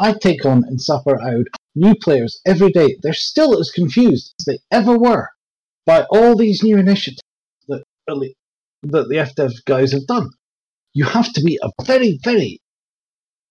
I 0.00 0.14
take 0.14 0.46
on 0.46 0.64
and 0.64 0.80
suffer 0.80 1.20
out 1.20 1.46
new 1.74 1.94
players 1.94 2.40
every 2.46 2.70
day. 2.70 2.96
They're 3.02 3.12
still 3.12 3.60
as 3.60 3.70
confused 3.70 4.34
as 4.40 4.46
they 4.46 4.58
ever 4.70 4.98
were 4.98 5.28
by 5.84 6.04
all 6.10 6.36
these 6.36 6.62
new 6.62 6.78
initiatives 6.78 7.20
that, 7.68 7.84
that 8.06 9.08
the 9.08 9.16
FDev 9.16 9.52
guys 9.66 9.92
have 9.92 10.06
done. 10.06 10.30
You 10.94 11.04
have 11.04 11.30
to 11.34 11.42
be 11.42 11.58
a 11.62 11.70
very, 11.84 12.18
very 12.24 12.60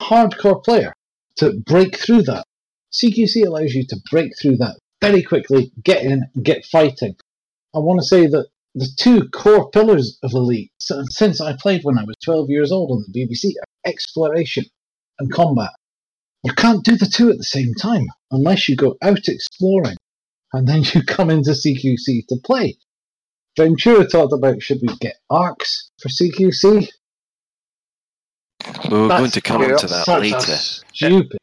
hardcore 0.02 0.64
player 0.64 0.94
to 1.36 1.54
break 1.66 1.98
through 1.98 2.24
that. 2.24 2.46
CQC 2.92 3.46
allows 3.46 3.74
you 3.76 3.86
to 3.88 3.98
break 4.10 4.32
through 4.42 4.58
that 4.58 4.80
very 5.02 5.24
quickly, 5.24 5.72
get 5.84 6.04
in, 6.04 6.26
get 6.42 6.66
fighting. 6.66 7.16
I 7.76 7.80
want 7.80 8.00
to 8.00 8.06
say 8.06 8.28
that 8.28 8.48
the 8.76 8.90
two 8.98 9.30
core 9.30 9.70
pillars 9.72 10.18
of 10.24 10.34
Elite, 10.34 10.72
since 10.80 11.42
I 11.42 11.56
played 11.56 11.84
when 11.84 11.98
I 11.98 12.04
was 12.04 12.16
12 12.24 12.50
years 12.50 12.72
old 12.72 12.92
on 12.92 13.06
the 13.08 13.20
BBC, 13.20 13.52
are 13.62 13.90
exploration 13.90 14.66
and 15.20 15.32
combat. 15.32 15.72
You 16.44 16.54
can't 16.54 16.84
do 16.84 16.96
the 16.96 17.06
two 17.06 17.30
at 17.30 17.38
the 17.38 17.44
same 17.44 17.74
time 17.74 18.06
unless 18.32 18.70
you 18.70 18.76
go 18.76 18.96
out 19.02 19.28
exploring 19.28 19.98
and 20.54 20.68
then 20.68 20.84
you 20.94 21.04
come 21.08 21.30
into 21.30 21.52
CQC 21.52 22.28
to 22.28 22.38
play. 22.44 22.78
Ventura 23.58 24.08
talked 24.08 24.34
about 24.34 24.62
should 24.62 24.80
we 24.82 24.96
get 24.98 25.18
arcs 25.30 25.90
for 26.02 26.10
CQC? 26.10 26.88
We 28.90 28.98
were 28.98 29.08
That's, 29.08 29.20
going 29.20 29.32
to 29.32 29.42
come 29.42 29.62
to 29.62 29.88
that 29.88 30.08
later. 30.08 30.56
Stupid. 30.94 31.38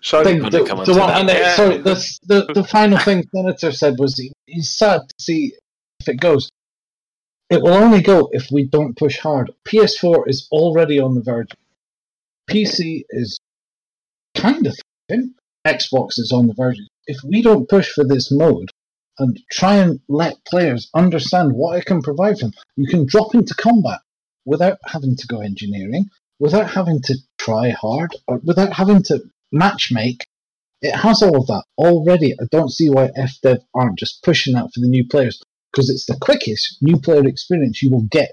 So 0.00 0.22
thing, 0.22 0.40
the, 0.40 0.50
the 0.50 0.96
one, 0.96 1.28
and 1.28 1.56
sorry, 1.56 1.78
the, 1.78 2.18
the 2.26 2.52
the 2.54 2.64
final 2.64 2.98
thing 2.98 3.24
Senato 3.34 3.74
said 3.74 3.98
was 3.98 4.16
he, 4.16 4.32
he's 4.46 4.70
sad 4.70 5.00
to 5.00 5.14
see 5.18 5.54
if 6.00 6.08
it 6.08 6.20
goes. 6.20 6.50
It 7.50 7.62
will 7.62 7.74
only 7.74 8.02
go 8.02 8.28
if 8.32 8.48
we 8.52 8.64
don't 8.64 8.96
push 8.96 9.18
hard. 9.18 9.50
PS4 9.66 10.28
is 10.28 10.46
already 10.52 11.00
on 11.00 11.14
the 11.14 11.22
verge. 11.22 11.50
PC 12.48 13.04
is 13.10 13.40
kind 14.34 14.66
of 14.66 14.76
thin. 15.08 15.34
Xbox 15.66 16.18
is 16.18 16.30
on 16.32 16.46
the 16.46 16.54
verge. 16.54 16.78
If 17.06 17.18
we 17.24 17.42
don't 17.42 17.68
push 17.68 17.90
for 17.90 18.04
this 18.04 18.30
mode 18.30 18.70
and 19.18 19.40
try 19.50 19.76
and 19.76 20.00
let 20.08 20.44
players 20.44 20.88
understand 20.94 21.52
what 21.52 21.76
it 21.78 21.86
can 21.86 22.02
provide 22.02 22.38
them, 22.38 22.52
you 22.76 22.86
can 22.86 23.06
drop 23.06 23.34
into 23.34 23.54
combat 23.54 24.00
without 24.44 24.78
having 24.86 25.16
to 25.16 25.26
go 25.26 25.40
engineering, 25.40 26.08
without 26.38 26.70
having 26.70 27.02
to 27.02 27.16
try 27.38 27.70
hard, 27.70 28.14
or 28.28 28.38
without 28.44 28.72
having 28.72 29.02
to 29.02 29.22
matchmake, 29.54 30.22
it 30.82 30.94
has 30.94 31.22
all 31.22 31.36
of 31.36 31.46
that 31.48 31.64
already. 31.76 32.34
I 32.34 32.44
don't 32.50 32.70
see 32.70 32.88
why 32.88 33.10
FDev 33.18 33.58
aren't 33.74 33.98
just 33.98 34.22
pushing 34.22 34.54
that 34.54 34.70
for 34.72 34.80
the 34.80 34.88
new 34.88 35.06
players 35.06 35.42
because 35.72 35.90
it's 35.90 36.06
the 36.06 36.16
quickest 36.20 36.78
new 36.80 36.98
player 36.98 37.26
experience 37.26 37.82
you 37.82 37.90
will 37.90 38.06
get. 38.10 38.30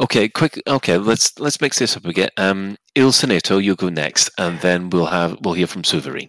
Okay, 0.00 0.28
quick. 0.28 0.62
Okay, 0.66 0.96
let's 0.96 1.38
let's 1.40 1.60
mix 1.60 1.80
this 1.80 1.96
up 1.96 2.04
again. 2.04 2.28
Um, 2.36 2.76
Il 2.94 3.10
Senato, 3.10 3.62
you 3.62 3.74
go 3.74 3.88
next, 3.88 4.30
and 4.38 4.60
then 4.60 4.90
we'll 4.90 5.06
have 5.06 5.36
we'll 5.42 5.54
hear 5.54 5.66
from 5.66 5.82
Souverain. 5.82 6.28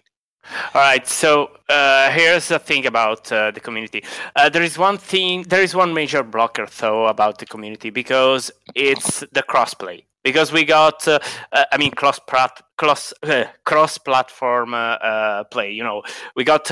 All 0.74 0.80
right. 0.80 1.06
So 1.06 1.52
uh, 1.68 2.10
here's 2.10 2.48
the 2.48 2.58
thing 2.58 2.86
about 2.86 3.30
uh, 3.30 3.52
the 3.52 3.60
community. 3.60 4.02
Uh, 4.34 4.48
there 4.48 4.62
is 4.62 4.76
one 4.76 4.98
thing. 4.98 5.42
There 5.44 5.62
is 5.62 5.76
one 5.76 5.94
major 5.94 6.24
blocker, 6.24 6.66
though, 6.66 7.06
about 7.06 7.38
the 7.38 7.46
community 7.46 7.90
because 7.90 8.50
it's 8.74 9.20
the 9.20 9.44
crossplay 9.44 10.02
because 10.22 10.52
we 10.52 10.64
got 10.64 11.06
uh, 11.08 11.18
uh, 11.52 11.64
i 11.72 11.78
mean 11.78 11.90
cross 11.90 12.20
cross 12.76 13.12
uh, 13.22 13.44
cross 13.64 13.98
platform 13.98 14.74
uh, 14.74 14.76
uh, 14.76 15.44
play 15.44 15.70
you 15.70 15.82
know. 15.82 16.02
We 16.36 16.44
got 16.44 16.70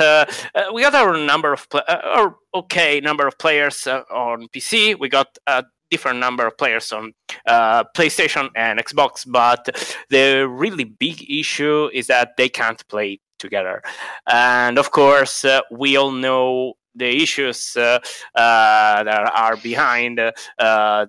we 0.73 0.83
got 0.83 0.95
our 0.95 1.16
number 1.16 1.53
of 1.53 1.69
pl- 1.69 1.83
or 2.16 2.37
okay 2.55 3.01
number 3.01 3.27
of 3.27 3.39
players 3.39 3.87
on 3.87 4.49
pc 4.49 4.99
we 4.99 5.09
got 5.09 5.29
a 5.47 5.65
different 5.91 6.19
number 6.19 6.47
of 6.47 6.57
players 6.59 6.93
on 6.93 7.12
playstation 7.49 8.51
and 8.55 8.79
xbox. 8.81 9.25
But 9.27 9.69
the 10.11 10.47
really 10.49 10.85
big 10.85 11.31
issue 11.31 11.89
is 11.93 12.09
that 12.09 12.37
they 12.37 12.49
can't 12.49 12.87
play 12.89 13.20
together. 13.39 13.83
And 14.31 14.79
of 14.79 14.91
course 14.91 15.45
we 15.70 15.97
all 15.97 16.11
know 16.11 16.75
the 16.99 17.23
issues 17.23 17.77
uh, 17.77 17.99
uh, 18.35 19.05
that 19.05 19.33
are 19.35 19.57
behind 19.57 20.19
uh, 20.20 20.33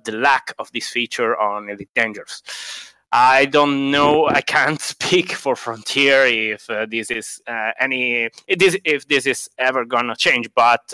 the 0.04 0.12
lack 0.12 0.54
of 0.60 0.72
this 0.72 0.90
feature 0.90 1.38
on 1.40 1.70
Elite 1.70 1.90
Dangerous. 1.96 2.42
I 3.12 3.46
don't 3.46 3.90
know. 3.90 4.28
I 4.28 4.42
can't 4.42 4.80
speak 4.94 5.32
for 5.32 5.56
Frontier 5.56 6.26
if 6.26 6.70
uh, 6.70 6.86
this 6.90 7.10
is 7.10 7.42
uh, 7.48 7.72
any 7.80 8.30
this, 8.58 8.78
if 8.86 9.08
this 9.08 9.26
is 9.26 9.50
ever 9.58 9.86
gonna 9.86 10.16
change. 10.16 10.50
But 10.56 10.94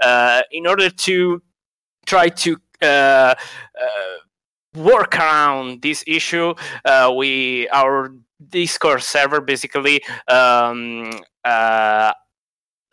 uh, 0.00 0.42
in 0.50 0.66
order 0.66 0.90
to 0.90 1.42
try 2.04 2.28
to 2.28 2.56
work 4.74 5.16
around 5.16 5.82
this 5.82 6.02
issue, 6.06 6.54
we 7.14 7.68
our 7.68 8.12
Discord 8.48 9.02
server 9.02 9.40
basically 9.40 10.02
um, 10.26 11.10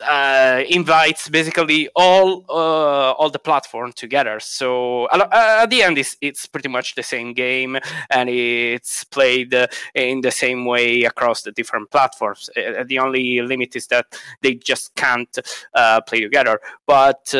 uh, 0.02 0.62
invites 0.68 1.28
basically 1.28 1.88
all 1.94 2.44
uh, 2.48 3.12
all 3.12 3.30
the 3.30 3.38
platform 3.38 3.92
together. 3.92 4.40
So 4.40 5.06
uh, 5.06 5.28
at 5.62 5.70
the 5.70 5.82
end, 5.82 5.98
it's, 5.98 6.16
it's 6.20 6.46
pretty 6.46 6.68
much 6.68 6.94
the 6.94 7.02
same 7.02 7.32
game, 7.32 7.78
and 8.10 8.28
it's 8.28 9.04
played 9.04 9.54
uh, 9.54 9.66
in 9.94 10.20
the 10.20 10.30
same 10.30 10.64
way 10.64 11.04
across 11.04 11.42
the 11.42 11.52
different 11.52 11.90
platforms. 11.90 12.50
Uh, 12.56 12.84
the 12.86 12.98
only 12.98 13.40
limit 13.42 13.76
is 13.76 13.86
that 13.88 14.06
they 14.42 14.54
just 14.54 14.94
can't 14.94 15.38
uh, 15.74 16.00
play 16.02 16.20
together. 16.20 16.60
But 16.86 17.34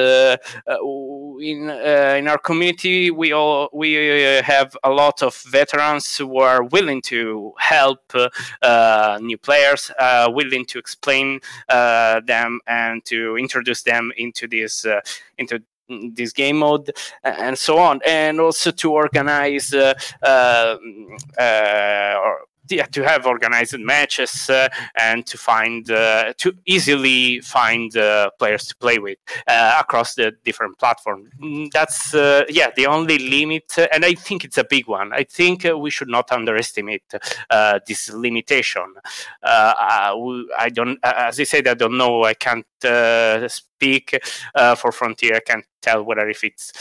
in 1.40 1.70
uh, 1.70 2.14
in 2.18 2.28
our 2.28 2.38
community, 2.38 3.10
we 3.10 3.32
all 3.32 3.68
we 3.72 4.38
uh, 4.38 4.42
have 4.42 4.76
a 4.84 4.90
lot 4.90 5.22
of 5.22 5.36
veterans 5.48 6.16
who 6.16 6.38
are 6.38 6.62
willing 6.62 7.02
to 7.02 7.52
help 7.58 8.12
uh, 8.62 9.18
new 9.20 9.38
players, 9.38 9.90
uh, 9.98 10.30
willing 10.32 10.64
to 10.66 10.78
explain 10.78 11.40
uh, 11.68 12.20
them 12.26 12.60
and 12.66 13.04
to 13.06 13.36
introduce 13.36 13.82
them 13.82 14.12
into 14.16 14.46
this 14.46 14.84
uh, 14.84 15.00
into 15.38 15.60
this 16.14 16.32
game 16.32 16.58
mode 16.58 16.90
and 17.24 17.58
so 17.58 17.78
on, 17.78 18.00
and 18.06 18.40
also 18.40 18.70
to 18.70 18.92
organize 18.92 19.74
uh, 19.74 19.92
uh, 20.22 20.76
uh, 21.38 21.38
yeah, 21.38 22.49
to 22.70 23.02
have 23.04 23.26
organized 23.26 23.78
matches 23.78 24.48
uh, 24.50 24.68
and 24.98 25.26
to 25.26 25.38
find 25.38 25.90
uh, 25.90 26.32
to 26.38 26.52
easily 26.66 27.40
find 27.40 27.96
uh, 27.96 28.30
players 28.38 28.66
to 28.66 28.76
play 28.76 28.98
with 28.98 29.18
uh, 29.46 29.76
across 29.80 30.14
the 30.14 30.32
different 30.44 30.78
platforms. 30.78 31.30
Mm, 31.40 31.70
That's 31.72 32.14
uh, 32.14 32.44
yeah 32.48 32.70
the 32.76 32.86
only 32.86 33.18
limit, 33.18 33.72
uh, 33.78 33.86
and 33.92 34.04
I 34.04 34.14
think 34.14 34.44
it's 34.44 34.58
a 34.58 34.64
big 34.64 34.86
one. 34.88 35.12
I 35.12 35.24
think 35.24 35.64
we 35.64 35.90
should 35.90 36.08
not 36.08 36.32
underestimate 36.32 37.02
this 37.86 38.12
limitation. 38.12 38.94
I 39.42 40.70
don't, 40.72 40.98
as 41.02 41.40
I 41.40 41.44
said, 41.44 41.68
I 41.68 41.74
don't 41.74 41.96
know. 41.96 42.24
I 42.24 42.34
can't 42.34 42.66
speak 43.50 44.18
for 44.76 44.92
Frontier. 44.92 45.36
I 45.36 45.40
can't 45.40 45.64
tell 45.82 46.02
whether 46.02 46.28
if 46.28 46.44
it's 46.44 46.72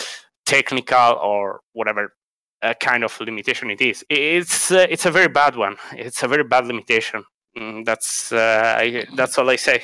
technical 0.45 1.13
or 1.21 1.61
whatever 1.73 2.13
uh, 2.61 2.73
kind 2.79 3.03
of 3.03 3.19
limitation 3.19 3.69
it 3.69 3.81
is. 3.81 4.05
It's 4.09 4.71
uh, 4.71 4.85
it's 4.89 5.05
a 5.05 5.11
very 5.11 5.27
bad 5.27 5.55
one. 5.55 5.77
It's 5.93 6.23
a 6.23 6.27
very 6.27 6.43
bad 6.43 6.65
limitation. 6.67 7.23
Mm, 7.57 7.85
that's 7.85 8.31
uh, 8.31 8.75
I, 8.77 9.05
that's 9.15 9.37
all 9.37 9.49
I 9.49 9.55
say. 9.55 9.81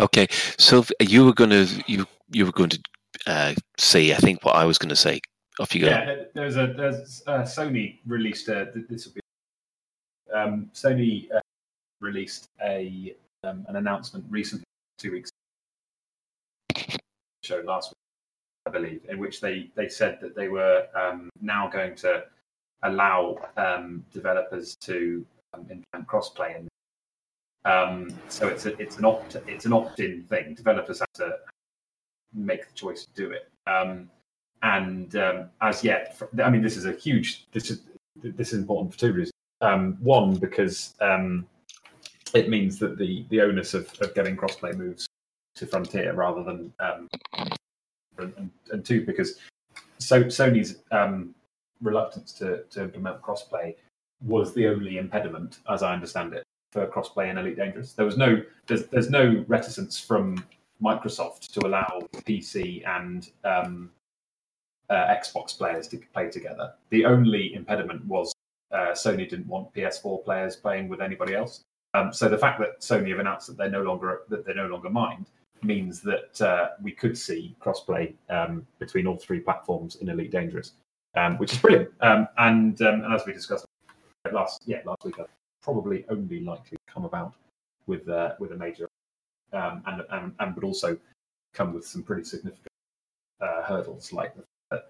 Okay, 0.00 0.26
so 0.58 0.84
you 1.00 1.24
were 1.24 1.32
going 1.34 1.50
to 1.50 1.66
you 1.86 2.06
you 2.30 2.46
were 2.46 2.52
going 2.52 2.70
to 2.70 2.80
uh, 3.26 3.54
say 3.76 4.12
I 4.12 4.16
think 4.16 4.44
what 4.44 4.56
I 4.56 4.64
was 4.64 4.78
going 4.78 4.90
to 4.90 4.96
say. 4.96 5.20
Off 5.60 5.74
you 5.74 5.80
go. 5.82 5.88
Yeah, 5.88 6.04
there- 6.04 6.26
there's 6.34 6.56
a 6.56 6.66
there's 6.68 7.22
uh, 7.26 7.42
Sony 7.42 7.98
released 8.06 8.48
a 8.48 8.70
this 8.88 9.06
will 9.06 9.14
be 9.14 9.20
um, 10.32 10.70
Sony 10.72 11.26
uh, 11.34 11.40
released 12.00 12.46
a 12.62 13.14
um, 13.44 13.64
an 13.68 13.76
announcement 13.76 14.24
recently, 14.30 14.64
two 14.98 15.10
weeks 15.12 15.30
show 17.42 17.60
last 17.66 17.90
week, 17.90 17.96
I 18.68 18.70
believe, 18.70 19.00
in 19.08 19.18
which 19.18 19.40
they 19.40 19.70
they 19.74 19.88
said 19.88 20.18
that 20.20 20.36
they 20.36 20.48
were 20.48 20.86
um, 20.94 21.30
now 21.40 21.68
going 21.68 21.94
to 21.96 22.24
allow 22.82 23.38
um, 23.56 24.04
developers 24.12 24.76
to 24.88 25.24
um, 25.54 25.62
implement 25.62 26.06
crossplay 26.06 26.50
in. 26.58 26.68
Um, 27.64 28.08
so 28.28 28.48
it's 28.48 28.66
a, 28.66 28.78
it's 28.80 28.98
an 28.98 29.04
opt 29.04 29.36
it's 29.46 29.64
an 29.64 29.72
opt-in 29.72 30.24
thing. 30.24 30.54
Developers 30.54 31.00
have 31.00 31.12
to 31.14 31.36
make 32.34 32.68
the 32.68 32.74
choice 32.74 33.06
to 33.06 33.12
do 33.14 33.30
it. 33.30 33.48
Um, 33.66 34.10
and 34.62 35.14
um, 35.16 35.50
as 35.62 35.82
yet, 35.82 36.20
I 36.44 36.50
mean, 36.50 36.62
this 36.62 36.76
is 36.76 36.84
a 36.84 36.92
huge. 36.92 37.46
This 37.52 37.70
is 37.70 37.82
this 38.22 38.52
is 38.52 38.58
important 38.58 38.92
for 38.92 38.98
two 38.98 39.12
reasons. 39.12 39.32
Um, 39.60 39.96
one, 40.00 40.36
because 40.36 40.94
um, 41.00 41.46
it 42.34 42.48
means 42.48 42.78
that 42.80 42.98
the 42.98 43.24
the 43.30 43.40
onus 43.40 43.74
of, 43.74 43.90
of 44.00 44.14
getting 44.14 44.36
crossplay 44.36 44.76
moves 44.76 45.06
to 45.56 45.66
Frontier 45.66 46.12
rather 46.12 46.42
than 46.44 46.72
um, 46.80 47.08
and, 48.18 48.50
and- 48.70 48.84
two, 48.84 49.04
because 49.04 49.38
so 49.98 50.24
Sony's 50.24 50.76
um, 50.90 51.34
reluctance 51.80 52.32
to, 52.34 52.64
to 52.70 52.84
implement 52.84 53.20
crossplay 53.22 53.74
was 54.22 54.54
the 54.54 54.66
only 54.66 54.98
impediment, 54.98 55.58
as 55.70 55.82
I 55.82 55.92
understand 55.92 56.34
it, 56.34 56.44
for 56.72 56.86
crossplay 56.86 57.30
in 57.30 57.38
Elite 57.38 57.56
Dangerous. 57.56 57.92
There 57.92 58.06
was 58.06 58.16
no 58.16 58.42
there's 58.66 58.86
there's 58.86 59.10
no 59.10 59.44
reticence 59.48 59.98
from 59.98 60.44
Microsoft 60.82 61.52
to 61.52 61.66
allow 61.66 62.08
PC 62.26 62.86
and 62.86 63.28
um, 63.44 63.90
uh, 64.90 65.14
Xbox 65.14 65.56
players 65.56 65.88
to 65.88 65.98
play 66.12 66.30
together. 66.30 66.72
The 66.90 67.04
only 67.04 67.54
impediment 67.54 68.04
was 68.06 68.32
uh, 68.72 68.92
Sony 68.92 69.28
didn't 69.28 69.46
want 69.46 69.72
PS4 69.74 70.24
players 70.24 70.56
playing 70.56 70.88
with 70.88 71.00
anybody 71.00 71.34
else. 71.34 71.62
Um, 71.94 72.12
so 72.12 72.28
the 72.28 72.38
fact 72.38 72.60
that 72.60 72.80
Sony 72.80 73.10
have 73.10 73.18
announced 73.18 73.46
that 73.46 73.56
they 73.56 73.68
no 73.68 73.82
longer 73.82 74.22
that 74.28 74.44
they 74.44 74.54
no 74.54 74.66
longer 74.66 74.90
mind 74.90 75.26
means 75.62 76.00
that 76.02 76.40
uh, 76.40 76.68
we 76.82 76.92
could 76.92 77.16
see 77.16 77.56
crossplay 77.60 78.14
um, 78.30 78.66
between 78.78 79.06
all 79.06 79.16
three 79.16 79.40
platforms 79.40 79.96
in 79.96 80.08
Elite 80.08 80.30
Dangerous, 80.30 80.72
um, 81.16 81.38
which 81.38 81.52
is 81.52 81.58
brilliant. 81.58 81.90
Um, 82.00 82.28
and, 82.38 82.80
um, 82.82 83.04
and 83.04 83.14
as 83.14 83.26
we 83.26 83.32
discussed 83.32 83.66
last 84.32 84.62
yeah 84.66 84.80
last 84.84 85.04
week, 85.04 85.16
probably 85.62 86.04
only 86.10 86.40
likely 86.40 86.76
to 86.76 86.92
come 86.92 87.04
about 87.04 87.34
with 87.86 88.08
uh, 88.08 88.34
with 88.38 88.52
a 88.52 88.56
major 88.56 88.88
um, 89.52 89.82
and, 89.86 90.02
and 90.10 90.34
and 90.38 90.54
would 90.54 90.64
also 90.64 90.98
come 91.54 91.72
with 91.72 91.86
some 91.86 92.02
pretty 92.02 92.24
significant 92.24 92.66
uh, 93.40 93.62
hurdles 93.62 94.12
like 94.12 94.34
that 94.70 94.84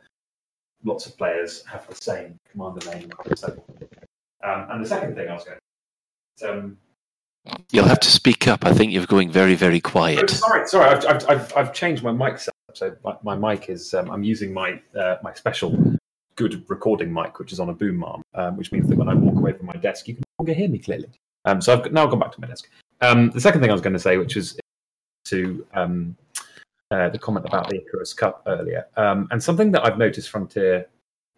lots 0.85 1.07
of 1.07 1.17
players 1.17 1.65
have 1.67 1.87
the 1.89 1.95
same 1.95 2.39
commander 2.51 2.85
name. 2.91 3.11
So, 3.37 3.49
um, 4.45 4.67
and 4.71 4.85
the 4.85 4.89
second 4.89 5.15
thing 5.15 5.29
I 5.29 5.35
was 5.35 5.45
going 5.45 5.59
to 6.39 6.77
You'll 7.71 7.85
have 7.87 8.01
to 8.01 8.11
speak 8.11 8.49
up. 8.49 8.65
I 8.65 8.73
think 8.73 8.93
you're 8.93 9.07
going 9.07 9.31
very 9.31 9.55
very 9.55 9.81
Oh, 9.85 9.89
quiet. 9.91 10.31
sorry, 10.31 10.67
sorry. 10.69 10.89
I've, 10.91 11.05
I've, 11.07 11.29
I've, 11.31 11.57
I've 11.57 11.73
changed 11.73 12.03
my 12.03 12.13
mic 12.13 12.39
setup. 12.39 12.55
So 12.75 12.95
my, 13.05 13.17
my 13.23 13.37
mic 13.55 13.69
is 13.69 13.95
um, 13.95 14.11
I'm 14.11 14.23
using 14.23 14.53
my 14.53 14.81
uh, 14.99 15.17
my 15.23 15.33
special 15.35 15.97
good 16.37 16.65
recording 16.69 17.13
mic, 17.13 17.39
which 17.39 17.53
is 17.53 17.59
on 17.61 17.69
a 17.69 17.75
boom 17.75 18.05
arm, 18.05 18.23
um, 18.35 18.57
which 18.57 18.71
means 18.73 18.89
that 18.89 18.97
when 18.97 19.09
I 19.09 19.15
walk 19.15 19.37
away 19.37 19.53
from 19.53 19.67
my 19.67 19.73
desk, 19.75 20.07
you 20.09 20.15
can 20.15 20.23
no 20.39 20.45
longer 20.45 20.55
hear 20.55 20.69
me 20.69 20.79
clearly. 20.79 21.09
Um, 21.45 21.61
so 21.61 21.73
I've 21.73 21.93
now 21.93 22.07
gone 22.07 22.21
back 22.21 22.33
to 22.33 22.41
my 22.41 22.47
desk. 22.47 22.69
Um, 23.01 23.31
the 23.31 23.41
second 23.41 23.61
thing 23.61 23.71
I 23.71 23.73
was 23.73 23.83
going 23.83 23.93
to 23.95 23.99
say, 23.99 24.17
which 24.19 24.37
was 24.37 24.59
to 25.27 25.67
um, 25.75 26.17
uh, 26.91 27.09
the 27.09 27.19
comment 27.19 27.47
about 27.47 27.69
the 27.69 27.77
Icarus 27.77 28.13
Cup 28.13 28.43
earlier, 28.47 28.87
um, 28.97 29.29
and 29.31 29.43
something 29.43 29.73
that 29.73 29.85
I've 29.85 29.99
noticed 29.99 30.31
Frontier 30.31 30.87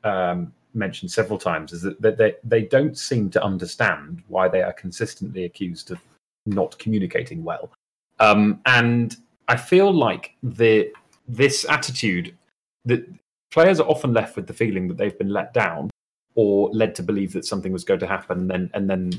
um, 0.05 0.53
mentioned 0.75 1.11
several 1.11 1.39
times 1.39 1.73
is 1.73 1.83
that 1.83 2.17
they, 2.17 2.35
they 2.45 2.63
don't 2.63 2.97
seem 2.97 3.31
to 3.31 3.43
understand 3.43 4.23
why 4.29 4.49
they 4.49 4.63
are 4.63 4.73
consistently 4.73 5.45
accused 5.45 5.91
of 5.91 5.99
not 6.47 6.79
communicating 6.79 7.45
well. 7.45 7.71
Um, 8.19 8.61
and 8.67 9.17
I 9.49 9.57
feel 9.57 9.93
like 9.93 10.35
the 10.43 10.93
this 11.29 11.65
attitude 11.69 12.37
that 12.85 13.09
players 13.51 13.81
are 13.81 13.89
often 13.89 14.13
left 14.13 14.37
with 14.37 14.47
the 14.47 14.53
feeling 14.53 14.89
that 14.89 14.97
they've 14.97 15.19
been 15.19 15.31
let 15.31 15.55
down 15.55 15.91
or 16.35 16.71
led 16.71 16.95
to 16.97 17.03
believe 17.03 17.33
that 17.33 17.45
something 17.45 17.73
was 17.73 17.85
going 17.85 18.01
to 18.01 18.07
happen, 18.07 18.39
and 18.41 18.51
then 18.51 18.71
and 18.75 18.89
then 18.89 19.11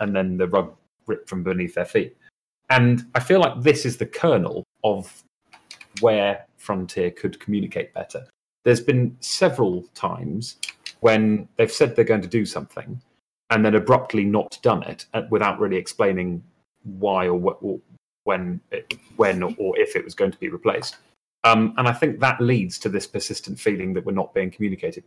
and 0.00 0.14
then 0.14 0.36
the 0.36 0.48
rug 0.48 0.74
ripped 1.06 1.28
from 1.28 1.42
beneath 1.42 1.74
their 1.74 1.84
feet. 1.84 2.16
And 2.70 3.06
I 3.14 3.20
feel 3.20 3.40
like 3.40 3.62
this 3.62 3.86
is 3.86 3.96
the 3.96 4.06
kernel 4.06 4.64
of 4.84 5.22
where 6.00 6.44
Frontier 6.58 7.10
could 7.10 7.40
communicate 7.40 7.94
better. 7.94 8.26
There's 8.64 8.80
been 8.80 9.16
several 9.20 9.84
times 9.94 10.58
when 11.00 11.48
they've 11.56 11.72
said 11.72 11.94
they're 11.94 12.04
going 12.04 12.22
to 12.22 12.28
do 12.28 12.44
something 12.44 13.00
and 13.50 13.64
then 13.64 13.74
abruptly 13.74 14.24
not 14.24 14.58
done 14.62 14.82
it 14.82 15.06
uh, 15.14 15.22
without 15.30 15.58
really 15.58 15.76
explaining 15.76 16.42
why 16.84 17.28
or, 17.28 17.38
wh- 17.38 17.62
or 17.62 17.80
when, 18.24 18.60
it, 18.70 18.94
when 19.16 19.42
or 19.42 19.78
if 19.78 19.96
it 19.96 20.04
was 20.04 20.14
going 20.14 20.30
to 20.30 20.38
be 20.38 20.48
replaced. 20.48 20.96
Um, 21.44 21.74
and 21.78 21.88
I 21.88 21.92
think 21.92 22.20
that 22.20 22.40
leads 22.40 22.78
to 22.80 22.88
this 22.88 23.06
persistent 23.06 23.58
feeling 23.58 23.94
that 23.94 24.04
we're 24.04 24.12
not 24.12 24.34
being 24.34 24.50
communicated. 24.50 25.04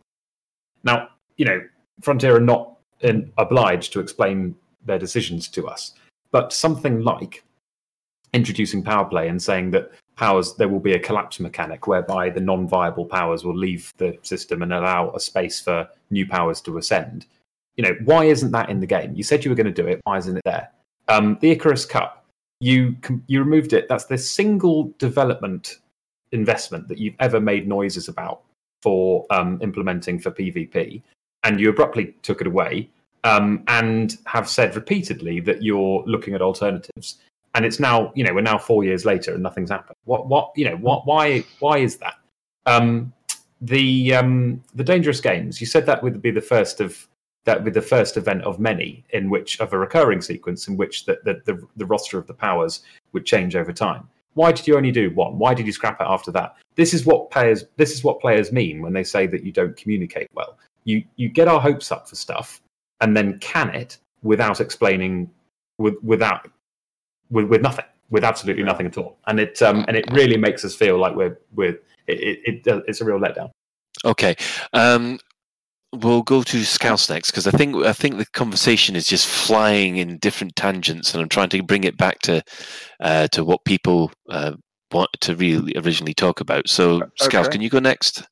Now, 0.82 1.08
you 1.36 1.44
know, 1.44 1.60
Frontier 2.00 2.36
are 2.36 2.40
not 2.40 2.78
in, 3.00 3.32
obliged 3.38 3.92
to 3.92 4.00
explain 4.00 4.56
their 4.84 4.98
decisions 4.98 5.48
to 5.48 5.68
us, 5.68 5.94
but 6.30 6.52
something 6.52 7.02
like 7.02 7.44
introducing 8.32 8.82
power 8.82 9.04
play 9.04 9.28
and 9.28 9.40
saying 9.40 9.70
that 9.72 9.92
powers 10.16 10.54
there 10.54 10.68
will 10.68 10.80
be 10.80 10.92
a 10.92 10.98
collapse 10.98 11.40
mechanic 11.40 11.86
whereby 11.86 12.30
the 12.30 12.40
non-viable 12.40 13.06
powers 13.06 13.44
will 13.44 13.56
leave 13.56 13.92
the 13.96 14.18
system 14.22 14.62
and 14.62 14.72
allow 14.72 15.10
a 15.12 15.20
space 15.20 15.60
for 15.60 15.88
new 16.10 16.26
powers 16.26 16.60
to 16.62 16.78
ascend. 16.78 17.26
You 17.76 17.84
know, 17.84 17.96
why 18.04 18.24
isn't 18.24 18.52
that 18.52 18.68
in 18.68 18.80
the 18.80 18.86
game? 18.86 19.14
You 19.14 19.22
said 19.22 19.44
you 19.44 19.50
were 19.50 19.56
going 19.56 19.72
to 19.72 19.82
do 19.82 19.88
it. 19.88 20.00
Why 20.04 20.18
isn't 20.18 20.36
it 20.36 20.44
there? 20.44 20.70
Um, 21.08 21.38
the 21.40 21.50
Icarus 21.50 21.86
Cup, 21.86 22.24
you 22.60 22.96
you 23.26 23.40
removed 23.40 23.72
it. 23.72 23.88
That's 23.88 24.04
the 24.04 24.18
single 24.18 24.92
development 24.98 25.78
investment 26.32 26.88
that 26.88 26.98
you've 26.98 27.16
ever 27.18 27.40
made 27.40 27.66
noises 27.66 28.08
about 28.08 28.42
for 28.82 29.26
um, 29.30 29.58
implementing 29.62 30.18
for 30.18 30.30
PvP, 30.30 31.02
and 31.44 31.58
you 31.58 31.70
abruptly 31.70 32.14
took 32.22 32.40
it 32.40 32.46
away 32.46 32.90
um, 33.24 33.62
and 33.68 34.18
have 34.26 34.48
said 34.48 34.74
repeatedly 34.74 35.40
that 35.40 35.62
you're 35.62 36.02
looking 36.06 36.34
at 36.34 36.42
alternatives. 36.42 37.18
And 37.54 37.64
it's 37.64 37.78
now, 37.78 38.12
you 38.14 38.24
know, 38.24 38.32
we're 38.34 38.40
now 38.40 38.58
four 38.58 38.82
years 38.82 39.04
later 39.04 39.34
and 39.34 39.42
nothing's 39.42 39.70
happened. 39.70 39.96
What, 40.04 40.26
what, 40.28 40.52
you 40.56 40.64
know, 40.64 40.76
what, 40.76 41.06
why, 41.06 41.44
why 41.60 41.78
is 41.78 41.96
that? 41.98 42.14
Um, 42.64 43.12
the 43.62 44.14
um, 44.14 44.62
the 44.74 44.84
dangerous 44.84 45.20
games. 45.20 45.60
You 45.60 45.66
said 45.66 45.86
that 45.86 46.02
would 46.02 46.20
be 46.20 46.30
the 46.30 46.40
first 46.40 46.80
of 46.80 47.08
that 47.44 47.58
would 47.58 47.72
be 47.72 47.80
the 47.80 47.86
first 47.86 48.16
event 48.16 48.42
of 48.42 48.58
many 48.58 49.04
in 49.10 49.30
which 49.30 49.58
of 49.60 49.72
a 49.72 49.78
recurring 49.78 50.20
sequence 50.20 50.68
in 50.68 50.76
which 50.76 51.06
the, 51.06 51.18
the, 51.24 51.42
the, 51.44 51.66
the 51.76 51.86
roster 51.86 52.16
of 52.16 52.26
the 52.28 52.34
powers 52.34 52.82
would 53.12 53.26
change 53.26 53.56
over 53.56 53.72
time. 53.72 54.08
Why 54.34 54.52
did 54.52 54.66
you 54.66 54.76
only 54.76 54.92
do 54.92 55.10
one? 55.10 55.38
Why 55.38 55.52
did 55.52 55.66
you 55.66 55.72
scrap 55.72 56.00
it 56.00 56.06
after 56.08 56.30
that? 56.32 56.56
This 56.76 56.94
is 56.94 57.04
what 57.04 57.30
players 57.30 57.64
this 57.76 57.92
is 57.92 58.04
what 58.04 58.20
players 58.20 58.52
mean 58.52 58.82
when 58.82 58.92
they 58.92 59.04
say 59.04 59.26
that 59.28 59.44
you 59.44 59.52
don't 59.52 59.76
communicate 59.76 60.28
well. 60.34 60.58
You 60.84 61.04
you 61.16 61.28
get 61.28 61.48
our 61.48 61.60
hopes 61.60 61.92
up 61.92 62.08
for 62.08 62.16
stuff 62.16 62.60
and 63.00 63.16
then 63.16 63.38
can 63.38 63.70
it 63.70 63.98
without 64.22 64.60
explaining 64.60 65.30
with 65.78 65.94
without 66.02 66.48
with, 67.32 67.46
with 67.46 67.62
nothing. 67.62 67.84
with 68.10 68.24
absolutely 68.24 68.62
nothing 68.62 68.86
at 68.86 68.96
all, 68.98 69.18
and 69.26 69.40
it 69.40 69.60
um, 69.62 69.84
and 69.88 69.96
it 69.96 70.04
really 70.12 70.36
makes 70.36 70.64
us 70.64 70.74
feel 70.74 70.98
like 70.98 71.16
we're 71.16 71.38
we're 71.54 71.78
it, 72.06 72.20
it, 72.20 72.38
it 72.44 72.68
uh, 72.68 72.82
it's 72.86 73.00
a 73.00 73.04
real 73.04 73.18
letdown. 73.18 73.50
Okay. 74.04 74.36
Um, 74.72 75.18
we'll 75.92 76.22
go 76.22 76.42
to 76.42 76.64
Scouse 76.64 77.08
next 77.10 77.30
because 77.30 77.46
I 77.46 77.50
think 77.50 77.76
I 77.76 77.92
think 77.92 78.18
the 78.18 78.26
conversation 78.26 78.96
is 78.96 79.06
just 79.06 79.26
flying 79.26 79.96
in 79.96 80.18
different 80.18 80.56
tangents, 80.56 81.14
and 81.14 81.22
I'm 81.22 81.28
trying 81.28 81.48
to 81.50 81.62
bring 81.62 81.84
it 81.84 81.96
back 81.96 82.20
to 82.20 82.42
uh, 83.00 83.28
to 83.28 83.44
what 83.44 83.64
people 83.64 84.12
uh, 84.28 84.52
want 84.92 85.10
to 85.20 85.34
really 85.34 85.74
originally 85.76 86.14
talk 86.14 86.40
about. 86.40 86.68
So, 86.68 87.02
Scouse, 87.16 87.46
okay. 87.46 87.52
can 87.52 87.62
you 87.62 87.70
go 87.70 87.78
next? 87.78 88.24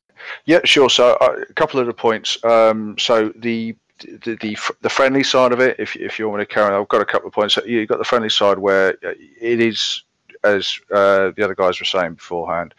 Yeah, 0.44 0.60
sure. 0.64 0.90
So 0.90 1.14
uh, 1.20 1.36
a 1.48 1.55
couple 1.55 1.81
of 1.81 1.86
the 1.86 1.94
points. 1.94 2.43
Um, 2.44 2.97
so 2.98 3.32
the 3.36 3.74
the, 4.01 4.36
the 4.40 4.59
the 4.81 4.90
friendly 4.90 5.22
side 5.22 5.52
of 5.52 5.60
it, 5.60 5.77
if 5.78 5.97
if 5.97 6.18
you 6.18 6.28
want 6.28 6.40
me 6.40 6.47
to 6.47 6.52
carry, 6.52 6.74
on, 6.74 6.81
I've 6.81 6.89
got 6.89 7.01
a 7.01 7.06
couple 7.06 7.28
of 7.28 7.35
points. 7.35 7.56
You've 7.66 7.89
got 7.89 7.98
the 7.98 8.05
friendly 8.05 8.31
side 8.31 8.59
where 8.59 8.90
uh, 9.05 9.14
it 9.40 9.60
is, 9.60 10.05
as 10.44 10.78
uh, 10.93 11.31
the 11.36 11.44
other 11.44 11.55
guys 11.55 11.81
were 11.81 11.86
saying 11.86 12.14
beforehand, 12.14 12.74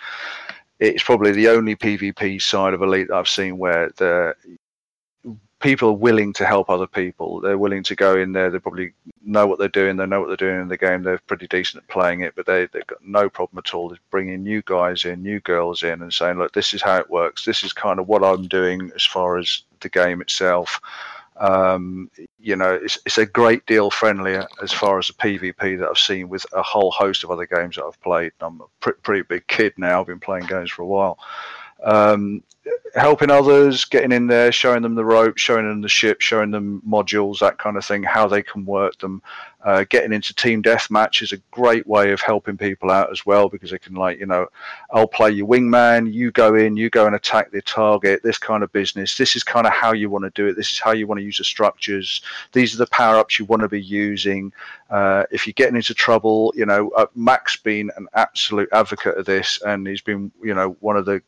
it's 0.80 1.04
probably 1.04 1.32
the 1.32 1.50
only 1.50 1.76
PvP 1.76 2.42
side 2.42 2.74
of 2.74 2.82
Elite 2.82 3.08
that 3.10 3.16
I've 3.16 3.30
seen 3.30 3.58
where 3.58 3.92
the 3.98 4.36
people 5.62 5.90
are 5.90 5.94
willing 5.94 6.34
to 6.34 6.46
help 6.46 6.70
other 6.70 6.88
people. 6.88 7.40
They're 7.40 7.58
willing 7.58 7.84
to 7.84 7.96
go 7.96 8.18
in 8.18 8.34
there. 8.34 8.50
They 8.50 8.60
probably 8.60 8.94
know 9.24 9.46
what 9.46 9.60
they're 9.60 9.68
doing. 9.68 9.96
They 9.96 10.08
know 10.08 10.20
what 10.20 10.28
they're 10.28 10.36
doing 10.38 10.60
in 10.60 10.68
the 10.68 10.78
game. 10.78 11.04
They're 11.04 11.20
pretty 11.20 11.48
decent 11.48 11.84
at 11.84 11.90
playing 11.90 12.22
it, 12.22 12.34
but 12.36 12.48
they, 12.48 12.66
they've 12.74 12.88
got 12.88 13.04
no 13.04 13.30
problem 13.30 13.60
at 13.60 13.74
all 13.74 13.96
bringing 14.10 14.44
new 14.44 14.64
guys 14.66 15.06
in, 15.06 15.22
new 15.22 15.40
girls 15.42 15.84
in, 15.84 16.02
and 16.02 16.12
saying, 16.12 16.40
look, 16.40 16.54
this 16.54 16.74
is 16.74 16.82
how 16.82 16.98
it 16.98 17.10
works. 17.10 17.46
This 17.46 17.64
is 17.64 17.74
kind 17.74 18.00
of 18.00 18.08
what 18.08 18.24
I'm 18.24 18.48
doing 18.48 18.92
as 18.96 19.06
far 19.06 19.38
as 19.38 19.64
the 19.82 19.90
game 19.90 20.22
itself. 20.22 20.80
Um, 21.38 22.12
you 22.40 22.56
know, 22.56 22.74
it's, 22.74 23.00
it's 23.06 23.18
a 23.18 23.26
great 23.26 23.66
deal 23.66 23.90
friendlier 23.90 24.48
as 24.62 24.72
far 24.72 25.00
as 25.00 25.08
the 25.08 25.14
PvP 25.14 25.80
that 25.80 25.90
I've 25.90 25.98
seen 25.98 26.30
with 26.30 26.46
a 26.54 26.62
whole 26.62 26.92
host 26.92 27.24
of 27.24 27.32
other 27.32 27.48
games 27.48 27.76
that 27.76 27.86
I've 27.86 28.00
played. 28.02 28.32
I'm 28.42 28.62
a 28.62 28.66
pre- 28.80 28.94
pretty 29.02 29.24
big 29.24 29.48
kid 29.48 29.74
now. 29.78 30.02
I've 30.02 30.08
been 30.08 30.20
playing 30.20 30.46
games 30.46 30.70
for 30.70 30.84
a 30.84 30.88
while. 30.88 31.18
Um, 31.84 32.44
helping 32.96 33.32
others, 33.32 33.86
getting 33.86 34.12
in 34.12 34.28
there, 34.28 34.52
showing 34.52 34.82
them 34.82 34.96
the 34.96 35.06
rope, 35.06 35.38
showing 35.38 35.68
them 35.68 35.82
the 35.82 35.90
ship, 35.90 36.22
showing 36.22 36.52
them 36.52 36.82
modules, 36.88 37.40
that 37.40 37.58
kind 37.58 37.78
of 37.78 37.86
thing, 37.86 38.04
how 38.04 38.28
they 38.28 38.44
can 38.44 38.66
work 38.66 38.98
them. 39.00 39.22
Uh, 39.64 39.86
getting 39.90 40.12
into 40.12 40.34
team 40.34 40.62
deathmatch 40.62 41.22
is 41.22 41.32
a 41.32 41.38
great 41.52 41.86
way 41.86 42.12
of 42.12 42.20
helping 42.20 42.58
people 42.58 42.90
out 42.90 43.12
as 43.12 43.26
well 43.26 43.48
because 43.48 43.70
they 43.70 43.78
can, 43.78 43.94
like, 43.94 44.20
you 44.20 44.26
know, 44.26 44.48
I'll 44.92 45.08
play 45.08 45.32
your 45.32 45.48
wingman, 45.48 46.12
you 46.12 46.32
go 46.32 46.56
in, 46.56 46.76
you 46.76 46.90
go 46.90 47.06
and 47.06 47.16
attack 47.16 47.52
the 47.52 47.62
target, 47.62 48.24
this 48.24 48.40
kind 48.40 48.64
of 48.64 48.72
business. 48.74 49.18
This 49.18 49.36
is 49.36 49.44
kind 49.44 49.68
of 49.68 49.74
how 49.74 49.94
you 49.94 50.10
want 50.10 50.26
to 50.26 50.32
do 50.32 50.48
it. 50.48 50.56
This 50.56 50.72
is 50.72 50.80
how 50.80 50.92
you 50.92 51.06
want 51.06 51.20
to 51.20 51.26
use 51.26 51.38
the 51.38 51.44
structures. 51.44 52.22
These 52.54 52.74
are 52.74 52.80
the 52.80 52.88
power 52.88 53.18
ups 53.18 53.38
you 53.38 53.46
want 53.46 53.62
to 53.62 53.70
be 53.70 53.82
using. 53.82 54.52
Uh, 54.90 55.24
if 55.32 55.46
you're 55.46 55.54
getting 55.54 55.76
into 55.76 55.94
trouble, 55.94 56.52
you 56.56 56.66
know, 56.66 56.90
uh, 56.98 57.06
Mac's 57.16 57.56
been 57.56 57.92
an 57.98 58.08
absolute 58.16 58.70
advocate 58.74 59.18
of 59.18 59.26
this 59.26 59.62
and 59.62 59.88
he's 59.88 60.02
been, 60.02 60.32
you 60.44 60.56
know, 60.56 60.76
one 60.80 60.98
of 60.98 61.06
the 61.06 61.22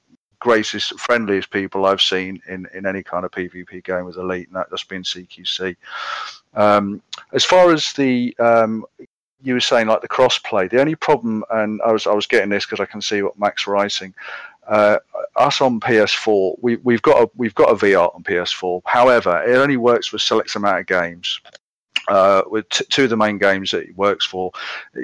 greatest, 0.44 1.00
friendliest 1.00 1.50
people 1.52 1.86
I've 1.86 2.02
seen 2.02 2.42
in, 2.50 2.68
in 2.74 2.86
any 2.86 3.02
kind 3.02 3.24
of 3.24 3.32
PvP 3.32 3.82
game 3.82 4.04
with 4.04 4.18
Elite, 4.18 4.48
and 4.48 4.58
that, 4.58 4.70
that's 4.70 4.84
been 4.84 5.02
CQC. 5.02 5.78
Um, 6.54 7.02
as 7.32 7.46
far 7.46 7.72
as 7.72 7.94
the 7.94 8.36
um, 8.40 8.86
you 9.42 9.54
were 9.54 9.62
saying 9.62 9.88
like 9.88 10.02
the 10.02 10.10
crossplay, 10.10 10.70
the 10.70 10.82
only 10.82 10.96
problem, 10.96 11.46
and 11.50 11.82
I 11.82 11.94
was 11.94 12.06
I 12.08 12.14
was 12.14 12.28
getting 12.28 12.50
this 12.50 12.66
because 12.66 12.82
I 12.82 12.86
can 12.86 13.02
see 13.02 13.22
what 13.22 13.40
Mac's 13.40 13.68
writing. 13.68 14.14
Uh, 14.68 14.98
us 15.38 15.62
on 15.62 15.80
PS4, 15.80 16.56
we, 16.62 16.76
we've 16.78 17.02
got 17.02 17.24
a 17.24 17.30
we've 17.36 17.56
got 17.56 17.72
a 17.72 17.76
VR 17.76 18.14
on 18.14 18.24
PS4. 18.24 18.82
However, 18.86 19.42
it 19.44 19.56
only 19.56 19.78
works 19.78 20.14
a 20.14 20.20
select 20.20 20.56
amount 20.56 20.80
of 20.82 20.86
games 20.88 21.40
uh, 22.08 22.44
with 22.48 22.68
t- 22.70 22.86
two 22.90 23.06
of 23.06 23.10
the 23.10 23.18
main 23.18 23.38
games 23.38 23.72
that 23.72 23.84
it 23.84 23.98
works 23.98 24.26
for, 24.26 24.52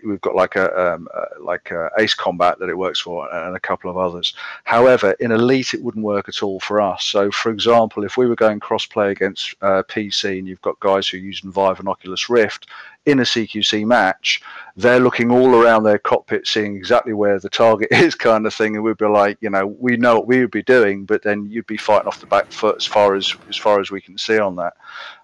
we've 0.05 0.21
got 0.21 0.35
like 0.35 0.55
a 0.55 0.93
um, 0.93 1.07
uh, 1.13 1.25
like 1.39 1.71
a 1.71 1.89
Ace 1.97 2.13
Combat 2.13 2.59
that 2.59 2.69
it 2.69 2.77
works 2.77 2.99
for, 2.99 3.33
and 3.33 3.55
a 3.55 3.59
couple 3.59 3.89
of 3.89 3.97
others. 3.97 4.33
However, 4.65 5.11
in 5.19 5.31
Elite, 5.31 5.73
it 5.73 5.83
wouldn't 5.83 6.03
work 6.03 6.27
at 6.27 6.43
all 6.43 6.59
for 6.59 6.81
us. 6.81 7.05
So, 7.05 7.31
for 7.31 7.51
example, 7.51 8.03
if 8.03 8.17
we 8.17 8.27
were 8.27 8.35
going 8.35 8.59
cross-play 8.59 9.11
against 9.11 9.55
uh, 9.61 9.83
PC, 9.87 10.39
and 10.39 10.47
you've 10.47 10.61
got 10.61 10.79
guys 10.79 11.07
who 11.07 11.17
are 11.17 11.21
using 11.21 11.51
Vive 11.51 11.79
and 11.79 11.87
Oculus 11.87 12.29
Rift 12.29 12.67
in 13.05 13.19
a 13.19 13.23
CQC 13.23 13.85
match, 13.85 14.41
they're 14.75 14.99
looking 14.99 15.31
all 15.31 15.55
around 15.55 15.83
their 15.83 15.97
cockpit, 15.97 16.45
seeing 16.45 16.75
exactly 16.75 17.13
where 17.13 17.39
the 17.39 17.49
target 17.49 17.89
is, 17.91 18.13
kind 18.15 18.45
of 18.45 18.53
thing, 18.53 18.75
and 18.75 18.83
we'd 18.83 18.97
be 18.97 19.05
like, 19.05 19.37
you 19.41 19.49
know, 19.49 19.67
we 19.67 19.97
know 19.97 20.15
what 20.15 20.27
we 20.27 20.41
would 20.41 20.51
be 20.51 20.63
doing, 20.63 21.05
but 21.05 21.23
then 21.23 21.45
you'd 21.49 21.65
be 21.65 21.77
fighting 21.77 22.07
off 22.07 22.19
the 22.19 22.25
back 22.27 22.51
foot 22.51 22.77
as 22.77 22.85
far 22.85 23.15
as 23.15 23.35
as 23.47 23.57
far 23.57 23.79
as 23.79 23.89
we 23.89 24.01
can 24.01 24.17
see 24.17 24.37
on 24.37 24.55
that. 24.57 24.73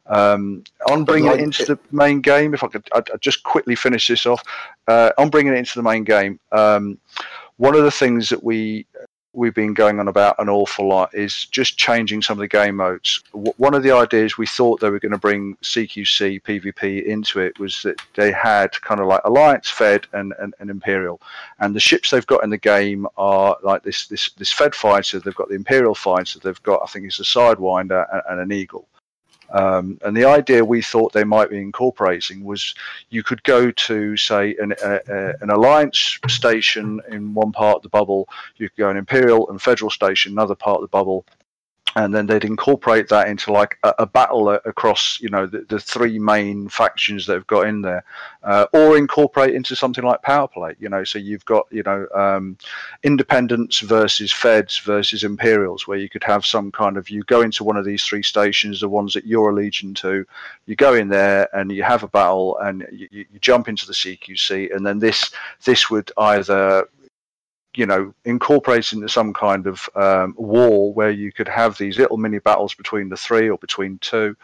Um, 0.07 0.63
on 0.89 1.03
bringing 1.03 1.31
it 1.31 1.39
into 1.39 1.65
the 1.65 1.79
main 1.91 2.21
game, 2.21 2.53
if 2.53 2.63
I 2.63 2.67
could 2.67 2.87
I'd, 2.93 3.09
I'd 3.11 3.21
just 3.21 3.43
quickly 3.43 3.75
finish 3.75 4.07
this 4.07 4.25
off, 4.25 4.43
uh, 4.87 5.11
on 5.17 5.29
bringing 5.29 5.53
it 5.53 5.57
into 5.57 5.75
the 5.75 5.83
main 5.83 6.03
game, 6.03 6.39
um, 6.51 6.97
one 7.57 7.75
of 7.75 7.83
the 7.83 7.91
things 7.91 8.29
that 8.29 8.43
we 8.43 8.85
we've 9.35 9.53
been 9.53 9.73
going 9.73 9.99
on 9.99 10.07
about 10.07 10.35
an 10.39 10.49
awful 10.49 10.87
lot 10.87 11.13
is 11.13 11.45
just 11.45 11.77
changing 11.77 12.21
some 12.21 12.37
of 12.37 12.41
the 12.41 12.47
game 12.47 12.77
modes. 12.77 13.21
W- 13.33 13.53
one 13.57 13.73
of 13.73 13.83
the 13.83 13.91
ideas 13.91 14.37
we 14.37 14.47
thought 14.47 14.79
they 14.79 14.89
were 14.89 14.99
going 14.99 15.11
to 15.11 15.17
bring 15.17 15.55
CQC 15.57 16.41
PvP 16.41 17.03
into 17.03 17.39
it 17.39 17.59
was 17.59 17.83
that 17.83 18.01
they 18.15 18.31
had 18.31 18.79
kind 18.81 19.01
of 19.01 19.07
like 19.07 19.21
Alliance, 19.25 19.69
Fed, 19.69 20.07
and, 20.13 20.33
and, 20.39 20.53
and 20.59 20.69
Imperial, 20.69 21.21
and 21.59 21.75
the 21.75 21.79
ships 21.79 22.09
they've 22.09 22.25
got 22.27 22.43
in 22.43 22.49
the 22.49 22.57
game 22.57 23.05
are 23.17 23.57
like 23.61 23.83
this 23.83 24.07
this 24.07 24.31
this 24.31 24.51
Fed 24.51 24.73
fighter. 24.73 25.19
They've 25.19 25.35
got 25.35 25.49
the 25.49 25.55
Imperial 25.55 25.95
fighter. 25.95 26.39
They've 26.39 26.63
got 26.63 26.81
I 26.81 26.87
think 26.87 27.05
it's 27.05 27.19
a 27.19 27.23
Sidewinder 27.23 28.07
and, 28.11 28.21
and 28.29 28.39
an 28.39 28.51
Eagle. 28.51 28.87
Um, 29.51 29.99
and 30.03 30.15
the 30.15 30.25
idea 30.25 30.65
we 30.65 30.81
thought 30.81 31.13
they 31.13 31.23
might 31.23 31.49
be 31.49 31.61
incorporating 31.61 32.43
was 32.43 32.75
you 33.09 33.23
could 33.23 33.43
go 33.43 33.71
to, 33.71 34.17
say, 34.17 34.55
an, 34.59 34.73
a, 34.83 34.99
a, 35.07 35.33
an 35.41 35.49
alliance 35.49 36.19
station 36.27 36.99
in 37.09 37.33
one 37.33 37.51
part 37.51 37.77
of 37.77 37.81
the 37.83 37.89
bubble, 37.89 38.27
you 38.57 38.69
could 38.69 38.77
go 38.77 38.89
an 38.89 38.97
imperial 38.97 39.49
and 39.49 39.61
federal 39.61 39.91
station, 39.91 40.31
another 40.31 40.55
part 40.55 40.77
of 40.77 40.81
the 40.81 40.87
bubble, 40.87 41.25
and 41.95 42.13
then 42.13 42.25
they'd 42.25 42.43
incorporate 42.43 43.07
that 43.07 43.29
into 43.29 43.53
like 43.53 43.77
a, 43.83 43.93
a 43.99 44.05
battle 44.05 44.49
across, 44.49 45.17
you 45.21 45.29
know, 45.29 45.45
the, 45.45 45.61
the 45.69 45.79
three 45.79 46.19
main 46.19 46.67
factions 46.67 47.25
that 47.25 47.35
have 47.35 47.47
got 47.47 47.67
in 47.67 47.81
there, 47.81 48.03
uh, 48.43 48.65
or 48.73 48.97
incorporate 48.97 49.55
into 49.55 49.75
something 49.75 50.03
like 50.03 50.21
power 50.21 50.47
play. 50.47 50.75
You 50.79 50.89
know, 50.89 51.05
so 51.05 51.19
you've 51.19 51.45
got, 51.45 51.67
you 51.71 51.83
know, 51.83 52.05
um, 52.13 52.57
independents 53.03 53.79
versus 53.79 54.33
feds 54.33 54.77
versus 54.79 55.23
imperials, 55.23 55.87
where 55.87 55.97
you 55.97 56.09
could 56.09 56.23
have 56.23 56.45
some 56.45 56.69
kind 56.71 56.97
of 56.97 57.09
you 57.09 57.23
go 57.23 57.41
into 57.41 57.63
one 57.63 57.77
of 57.77 57.85
these 57.85 58.03
three 58.03 58.23
stations, 58.23 58.81
the 58.81 58.89
ones 58.89 59.13
that 59.13 59.25
you're 59.25 59.53
allegiant 59.53 59.95
to, 59.97 60.25
you 60.65 60.75
go 60.75 60.95
in 60.95 61.07
there 61.07 61.47
and 61.55 61.71
you 61.71 61.83
have 61.83 62.03
a 62.03 62.09
battle, 62.09 62.57
and 62.57 62.85
you 62.91 63.07
you 63.11 63.25
jump 63.39 63.69
into 63.69 63.87
the 63.87 63.93
CQC, 63.93 64.75
and 64.75 64.85
then 64.85 64.99
this 64.99 65.31
this 65.63 65.89
would 65.89 66.11
either 66.17 66.89
you 67.75 67.85
know, 67.85 68.13
incorporate 68.23 68.93
into 68.93 69.09
some 69.09 69.33
kind 69.33 69.67
of 69.67 69.89
um, 69.95 70.33
war 70.37 70.93
where 70.93 71.11
you 71.11 71.31
could 71.31 71.47
have 71.47 71.77
these 71.77 71.97
little 71.97 72.17
mini 72.17 72.39
battles 72.39 72.73
between 72.73 73.09
the 73.09 73.17
three 73.17 73.49
or 73.49 73.57
between 73.57 73.97
two, 73.99 74.35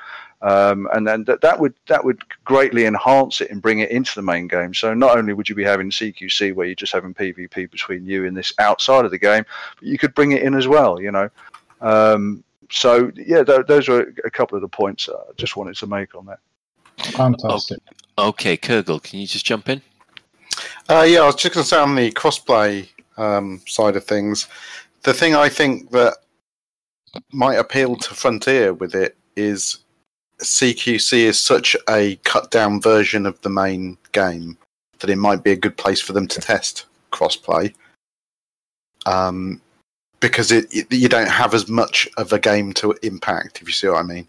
um, 0.41 0.87
and 0.93 1.07
then 1.07 1.23
that, 1.25 1.41
that 1.41 1.59
would 1.59 1.73
that 1.87 2.03
would 2.03 2.21
greatly 2.43 2.85
enhance 2.85 3.41
it 3.41 3.51
and 3.51 3.61
bring 3.61 3.79
it 3.79 3.91
into 3.91 4.13
the 4.15 4.21
main 4.21 4.47
game. 4.47 4.73
So 4.73 4.93
not 4.93 5.17
only 5.17 5.33
would 5.33 5.47
you 5.47 5.55
be 5.55 5.63
having 5.63 5.91
CQC 5.91 6.53
where 6.53 6.65
you're 6.65 6.75
just 6.75 6.93
having 6.93 7.13
PvP 7.13 7.69
between 7.69 8.05
you 8.05 8.25
and 8.25 8.35
this 8.35 8.53
outside 8.59 9.05
of 9.05 9.11
the 9.11 9.19
game, 9.19 9.45
but 9.79 9.87
you 9.87 9.97
could 9.97 10.13
bring 10.13 10.31
it 10.31 10.41
in 10.41 10.53
as 10.53 10.67
well. 10.67 10.99
You 10.99 11.11
know, 11.11 11.29
um, 11.81 12.43
so 12.69 13.11
yeah, 13.15 13.43
th- 13.43 13.67
those 13.67 13.87
are 13.89 14.13
a 14.25 14.31
couple 14.31 14.55
of 14.55 14.61
the 14.61 14.67
points 14.67 15.09
I 15.09 15.33
just 15.37 15.55
wanted 15.55 15.75
to 15.77 15.87
make 15.87 16.15
on 16.15 16.25
that. 16.25 16.39
Fantastic. 16.97 17.79
Okay, 18.17 18.57
Kurgle, 18.57 19.01
can 19.01 19.19
you 19.19 19.27
just 19.27 19.45
jump 19.45 19.69
in? 19.69 19.81
Uh, 20.89 21.05
yeah, 21.07 21.21
I 21.21 21.25
was 21.25 21.35
just 21.35 21.53
going 21.53 21.63
to 21.63 21.67
say 21.69 21.77
on 21.77 21.95
the 21.95 22.11
crossplay 22.11 22.89
um, 23.17 23.61
side 23.67 23.95
of 23.95 24.03
things, 24.03 24.47
the 25.03 25.13
thing 25.13 25.35
I 25.35 25.49
think 25.49 25.91
that 25.91 26.17
might 27.31 27.55
appeal 27.55 27.95
to 27.95 28.13
Frontier 28.13 28.73
with 28.73 28.95
it 28.95 29.17
is 29.35 29.79
CQC 30.39 31.13
is 31.13 31.39
such 31.39 31.75
a 31.89 32.15
cut 32.17 32.51
down 32.51 32.81
version 32.81 33.25
of 33.25 33.39
the 33.41 33.49
main 33.49 33.97
game 34.11 34.57
that 34.99 35.09
it 35.09 35.17
might 35.17 35.43
be 35.43 35.51
a 35.51 35.55
good 35.55 35.77
place 35.77 36.01
for 36.01 36.13
them 36.13 36.27
to 36.27 36.39
test 36.39 36.85
crossplay. 37.11 37.73
Um, 39.05 39.61
because 40.19 40.51
it, 40.51 40.67
it 40.71 40.91
you 40.93 41.09
don't 41.09 41.29
have 41.29 41.53
as 41.53 41.67
much 41.67 42.07
of 42.17 42.31
a 42.31 42.39
game 42.39 42.73
to 42.73 42.95
impact, 43.01 43.61
if 43.61 43.67
you 43.67 43.73
see 43.73 43.87
what 43.87 43.97
I 43.97 44.03
mean. 44.03 44.27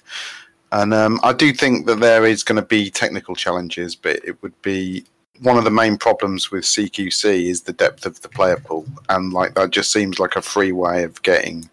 And 0.72 0.94
um, 0.94 1.20
I 1.22 1.34
do 1.34 1.52
think 1.52 1.86
that 1.86 2.00
there 2.00 2.24
is 2.24 2.42
going 2.42 2.56
to 2.56 2.66
be 2.66 2.90
technical 2.90 3.36
challenges, 3.36 3.94
but 3.94 4.24
it 4.24 4.42
would 4.42 4.60
be 4.62 5.04
one 5.40 5.56
of 5.56 5.64
the 5.64 5.70
main 5.70 5.96
problems 5.96 6.50
with 6.50 6.64
CQC 6.64 7.46
is 7.48 7.62
the 7.62 7.72
depth 7.72 8.06
of 8.06 8.20
the 8.22 8.28
player 8.28 8.56
pool, 8.58 8.86
and 9.08 9.32
like 9.32 9.54
that 9.54 9.70
just 9.70 9.92
seems 9.92 10.18
like 10.18 10.36
a 10.36 10.42
free 10.42 10.72
way 10.72 11.02
of 11.04 11.22
getting 11.22 11.68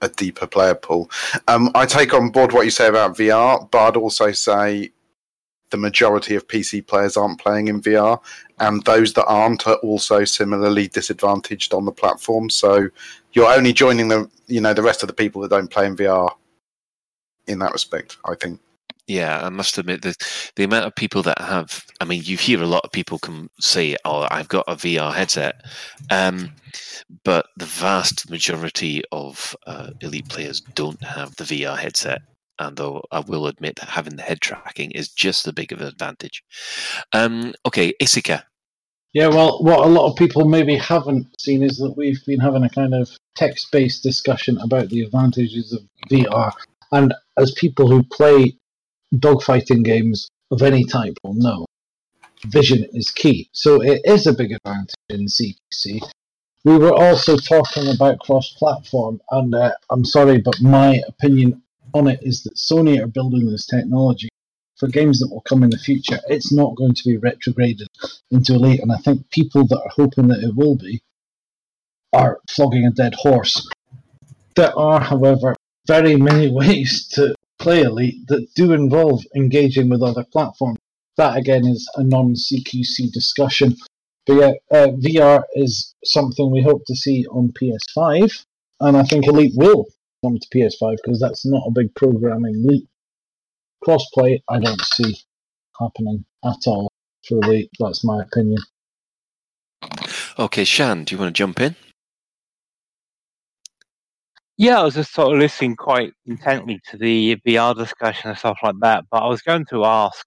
a 0.00 0.08
deeper 0.08 0.46
player 0.46 0.74
pool. 0.74 1.10
Um, 1.46 1.70
I 1.74 1.86
take 1.86 2.14
on 2.14 2.30
board 2.30 2.52
what 2.52 2.64
you 2.64 2.70
say 2.70 2.88
about 2.88 3.16
VR, 3.16 3.70
but 3.70 3.78
I'd 3.78 3.96
also 3.96 4.32
say 4.32 4.90
the 5.70 5.76
majority 5.76 6.34
of 6.34 6.48
PC 6.48 6.86
players 6.86 7.16
aren't 7.16 7.40
playing 7.40 7.68
in 7.68 7.80
VR, 7.80 8.20
and 8.58 8.84
those 8.84 9.12
that 9.14 9.26
aren't 9.26 9.66
are 9.66 9.76
also 9.76 10.24
similarly 10.24 10.88
disadvantaged 10.88 11.72
on 11.74 11.84
the 11.84 11.92
platform. 11.92 12.50
So 12.50 12.88
you're 13.32 13.52
only 13.52 13.72
joining 13.72 14.08
the 14.08 14.28
you 14.46 14.60
know 14.60 14.74
the 14.74 14.82
rest 14.82 15.02
of 15.02 15.06
the 15.06 15.12
people 15.12 15.42
that 15.42 15.50
don't 15.50 15.70
play 15.70 15.86
in 15.86 15.96
VR 15.96 16.30
in 17.46 17.58
that 17.60 17.72
respect. 17.72 18.16
I 18.24 18.34
think. 18.34 18.60
Yeah, 19.10 19.44
I 19.44 19.48
must 19.48 19.76
admit 19.76 20.02
that 20.02 20.22
the 20.54 20.62
amount 20.62 20.86
of 20.86 20.94
people 20.94 21.24
that 21.24 21.40
have, 21.40 21.84
I 22.00 22.04
mean, 22.04 22.22
you 22.24 22.36
hear 22.36 22.62
a 22.62 22.66
lot 22.66 22.84
of 22.84 22.92
people 22.92 23.18
can 23.18 23.50
say, 23.58 23.96
"Oh, 24.04 24.28
I've 24.30 24.46
got 24.46 24.66
a 24.68 24.76
VR 24.76 25.12
headset," 25.12 25.64
um, 26.12 26.52
but 27.24 27.46
the 27.56 27.64
vast 27.64 28.30
majority 28.30 29.02
of 29.10 29.56
uh, 29.66 29.90
elite 30.00 30.28
players 30.28 30.60
don't 30.60 31.02
have 31.02 31.34
the 31.34 31.42
VR 31.42 31.76
headset. 31.76 32.20
And 32.60 32.76
though 32.76 33.02
I 33.10 33.18
will 33.18 33.48
admit 33.48 33.80
that 33.80 33.88
having 33.88 34.14
the 34.14 34.22
head 34.22 34.40
tracking 34.40 34.92
is 34.92 35.08
just 35.08 35.48
a 35.48 35.52
big 35.52 35.72
of 35.72 35.80
an 35.80 35.88
advantage. 35.88 36.44
Um, 37.12 37.52
okay, 37.66 37.92
Isika. 38.00 38.44
Yeah, 39.12 39.26
well, 39.26 39.60
what 39.60 39.80
a 39.80 39.90
lot 39.90 40.08
of 40.08 40.16
people 40.16 40.44
maybe 40.48 40.76
haven't 40.76 41.26
seen 41.40 41.64
is 41.64 41.78
that 41.78 41.96
we've 41.96 42.24
been 42.26 42.38
having 42.38 42.62
a 42.62 42.70
kind 42.70 42.94
of 42.94 43.10
text 43.34 43.72
based 43.72 44.04
discussion 44.04 44.56
about 44.58 44.88
the 44.88 45.00
advantages 45.00 45.72
of 45.72 45.82
VR. 46.08 46.52
And 46.92 47.12
as 47.36 47.52
people 47.52 47.88
who 47.88 48.04
play 48.04 48.56
dogfighting 49.14 49.84
games 49.84 50.28
of 50.50 50.62
any 50.62 50.84
type 50.84 51.14
will 51.22 51.34
know, 51.34 51.66
vision 52.46 52.86
is 52.92 53.10
key. 53.10 53.48
So 53.52 53.82
it 53.82 54.00
is 54.04 54.26
a 54.26 54.32
big 54.32 54.52
advantage 54.52 54.94
in 55.08 55.26
CQC. 55.26 56.00
We 56.64 56.76
were 56.76 56.94
also 56.94 57.36
talking 57.36 57.88
about 57.88 58.20
cross 58.20 58.52
platform, 58.58 59.20
and 59.30 59.54
uh, 59.54 59.72
I'm 59.90 60.04
sorry, 60.04 60.38
but 60.38 60.60
my 60.60 61.02
opinion 61.08 61.62
on 61.94 62.06
it 62.06 62.20
is 62.22 62.42
that 62.42 62.54
Sony 62.56 63.02
are 63.02 63.06
building 63.06 63.50
this 63.50 63.66
technology 63.66 64.28
for 64.76 64.88
games 64.88 65.20
that 65.20 65.30
will 65.30 65.42
come 65.42 65.62
in 65.62 65.70
the 65.70 65.78
future. 65.78 66.18
It's 66.28 66.52
not 66.52 66.76
going 66.76 66.94
to 66.94 67.02
be 67.04 67.16
retrograded 67.16 67.88
into 68.30 68.54
Elite, 68.54 68.80
and 68.80 68.92
I 68.92 68.96
think 68.96 69.30
people 69.30 69.66
that 69.66 69.80
are 69.80 69.90
hoping 69.94 70.28
that 70.28 70.42
it 70.42 70.54
will 70.54 70.76
be 70.76 71.00
are 72.12 72.40
flogging 72.48 72.86
a 72.86 72.90
dead 72.90 73.14
horse. 73.14 73.68
There 74.56 74.76
are, 74.78 75.00
however, 75.00 75.54
very 75.86 76.16
many 76.16 76.50
ways 76.60 77.08
to 77.14 77.34
Elite 77.66 78.26
that 78.28 78.46
do 78.54 78.72
involve 78.72 79.22
engaging 79.34 79.88
with 79.88 80.02
other 80.02 80.24
platforms. 80.24 80.78
That 81.16 81.36
again 81.36 81.66
is 81.66 81.88
a 81.96 82.02
non 82.02 82.34
CQC 82.34 83.12
discussion. 83.12 83.76
But 84.26 84.34
yeah, 84.34 84.52
uh, 84.70 84.88
VR 84.88 85.42
is 85.54 85.94
something 86.04 86.50
we 86.50 86.62
hope 86.62 86.82
to 86.86 86.94
see 86.94 87.26
on 87.26 87.52
PS5, 87.52 88.44
and 88.80 88.96
I 88.96 89.02
think 89.02 89.26
Elite 89.26 89.54
will 89.56 89.86
come 90.24 90.38
to 90.38 90.48
PS5 90.48 90.96
because 91.02 91.20
that's 91.20 91.46
not 91.46 91.66
a 91.66 91.70
big 91.70 91.94
programming 91.94 92.66
leap. 92.66 92.88
Crossplay, 93.84 94.40
I 94.48 94.60
don't 94.60 94.80
see 94.80 95.16
happening 95.78 96.24
at 96.44 96.66
all 96.66 96.90
for 97.26 97.38
Elite. 97.44 97.70
That's 97.78 98.04
my 98.04 98.22
opinion. 98.22 98.58
Okay, 100.38 100.64
Shan, 100.64 101.04
do 101.04 101.14
you 101.14 101.18
want 101.18 101.34
to 101.34 101.38
jump 101.38 101.60
in? 101.60 101.74
Yeah, 104.60 104.80
I 104.80 104.84
was 104.84 104.92
just 104.92 105.14
sort 105.14 105.32
of 105.32 105.38
listening 105.38 105.74
quite 105.74 106.12
intently 106.26 106.82
to 106.90 106.98
the 106.98 107.36
VR 107.46 107.74
discussion 107.74 108.28
and 108.28 108.38
stuff 108.38 108.58
like 108.62 108.74
that. 108.82 109.06
But 109.10 109.22
I 109.22 109.26
was 109.26 109.40
going 109.40 109.64
to 109.70 109.86
ask 109.86 110.26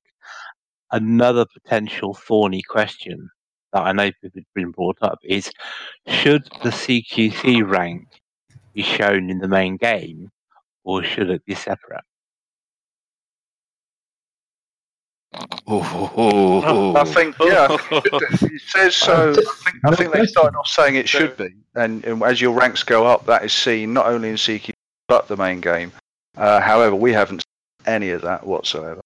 another 0.92 1.46
potential 1.46 2.16
thorny 2.16 2.64
question 2.64 3.30
that 3.74 3.84
I 3.84 3.92
know 3.92 4.10
people 4.24 4.42
have 4.42 4.54
been 4.56 4.72
brought 4.72 4.98
up 5.04 5.20
is 5.24 5.52
should 6.08 6.46
the 6.64 6.72
CQC 6.72 7.70
rank 7.70 8.08
be 8.74 8.82
shown 8.82 9.30
in 9.30 9.38
the 9.38 9.48
main 9.48 9.78
game 9.78 10.32
or 10.84 11.04
should 11.04 11.30
it 11.30 11.46
be 11.46 11.54
separate? 11.54 12.02
Oh, 15.68 16.94
I 16.96 17.04
think, 17.06 17.36
yeah, 17.40 17.68
it 17.92 18.62
says 18.68 18.96
so. 18.96 19.32
I 19.32 19.34
think, 19.34 19.78
I 19.86 19.96
think 19.96 20.14
they 20.14 20.26
started 20.26 20.58
off 20.58 20.68
saying 20.68 20.96
it 20.96 21.10
should 21.10 21.36
be, 21.38 21.50
and, 21.76 22.04
and 22.06 22.22
as 22.24 22.40
your 22.40 22.52
ranks 22.52 22.84
go 22.84 23.08
up, 23.08 23.26
that 23.26 23.44
is 23.44 23.54
seen 23.54 23.94
not 23.94 24.06
only 24.08 24.30
in 24.30 24.36
CQ 24.36 24.72
but 25.08 25.28
the 25.28 25.38
main 25.38 25.60
game. 25.62 25.92
Uh, 26.38 26.60
however, 26.60 26.96
we 26.96 27.14
haven't 27.14 27.42
seen 27.42 27.94
any 27.94 28.10
of 28.12 28.22
that 28.22 28.46
whatsoever. 28.46 29.02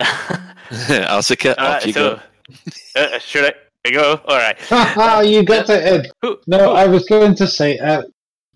Alsika, 0.00 1.54
Uh, 1.58 1.62
off 1.76 1.86
you 1.86 1.92
so, 1.92 2.16
go. 2.16 3.00
uh, 3.00 3.18
should 3.18 3.54
I 3.84 3.90
go? 3.90 4.20
All 4.26 4.36
right. 4.36 4.56
you 5.26 5.42
got 5.44 5.68
it, 5.70 5.82
Ed. 5.84 6.10
No, 6.46 6.72
I 6.72 6.86
was 6.86 7.04
going 7.06 7.34
to 7.36 7.46
say 7.46 7.78
uh, 7.78 8.02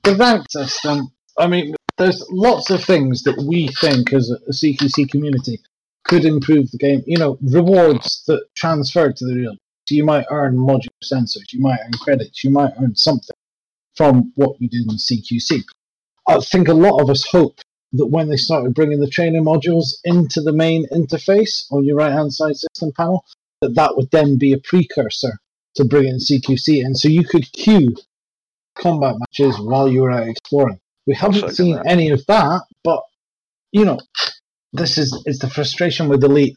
the 0.02 0.14
rank 0.16 0.46
system. 0.50 1.08
I 1.38 1.46
mean, 1.46 1.74
there's 1.98 2.24
lots 2.30 2.70
of 2.70 2.84
things 2.84 3.22
that 3.22 3.44
we 3.48 3.68
think 3.80 4.12
as 4.12 4.30
a 4.30 4.50
CQC 4.50 5.10
community 5.10 5.60
could 6.04 6.24
improve 6.24 6.70
the 6.70 6.78
game. 6.78 7.02
You 7.06 7.18
know, 7.18 7.38
rewards 7.42 8.24
that 8.26 8.44
transfer 8.54 9.12
to 9.12 9.24
the 9.24 9.34
real. 9.34 9.56
So 9.86 9.94
you 9.94 10.04
might 10.04 10.26
earn 10.30 10.56
modular 10.56 10.88
sensors, 11.02 11.52
you 11.52 11.60
might 11.60 11.78
earn 11.84 11.92
credits, 12.00 12.42
you 12.42 12.50
might 12.50 12.72
earn 12.80 12.94
something 12.96 13.36
from 13.94 14.32
what 14.34 14.60
you 14.60 14.68
did 14.68 14.90
in 14.90 14.96
CQC. 14.96 15.62
I 16.26 16.40
think 16.40 16.68
a 16.68 16.74
lot 16.74 17.00
of 17.00 17.10
us 17.10 17.26
hope 17.26 17.60
that 17.92 18.06
when 18.06 18.28
they 18.28 18.36
started 18.36 18.74
bringing 18.74 19.00
the 19.00 19.08
training 19.08 19.44
modules 19.44 19.94
into 20.04 20.40
the 20.40 20.52
main 20.52 20.86
interface 20.90 21.70
on 21.70 21.84
your 21.84 21.96
right 21.96 22.12
hand 22.12 22.32
side 22.32 22.56
system 22.56 22.92
panel, 22.96 23.24
that 23.60 23.74
that 23.74 23.96
would 23.96 24.10
then 24.10 24.36
be 24.36 24.52
a 24.52 24.58
precursor 24.58 25.38
to 25.76 25.84
bringing 25.84 26.18
CQC 26.18 26.82
in. 26.82 26.94
So 26.94 27.08
you 27.08 27.24
could 27.24 27.52
queue 27.52 27.94
combat 28.74 29.16
matches 29.18 29.60
while 29.60 29.88
you 29.88 30.02
were 30.02 30.10
out 30.10 30.28
exploring. 30.28 30.80
We 31.06 31.14
haven't 31.14 31.50
seen 31.54 31.76
that. 31.76 31.86
any 31.86 32.10
of 32.10 32.24
that, 32.26 32.62
but 32.82 33.02
you 33.72 33.84
know, 33.84 33.98
this 34.72 34.98
is 34.98 35.22
is 35.26 35.38
the 35.38 35.50
frustration 35.50 36.08
with 36.08 36.22
Elite 36.24 36.56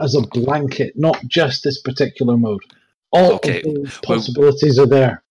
as 0.00 0.14
a 0.14 0.20
blanket, 0.22 0.92
not 0.96 1.18
just 1.26 1.64
this 1.64 1.80
particular 1.80 2.36
mode. 2.36 2.60
All 3.12 3.34
Okay, 3.34 3.58
of 3.58 3.62
the 3.64 3.80
well- 3.80 4.00
possibilities 4.02 4.78
are 4.78 4.86
there. 4.86 5.22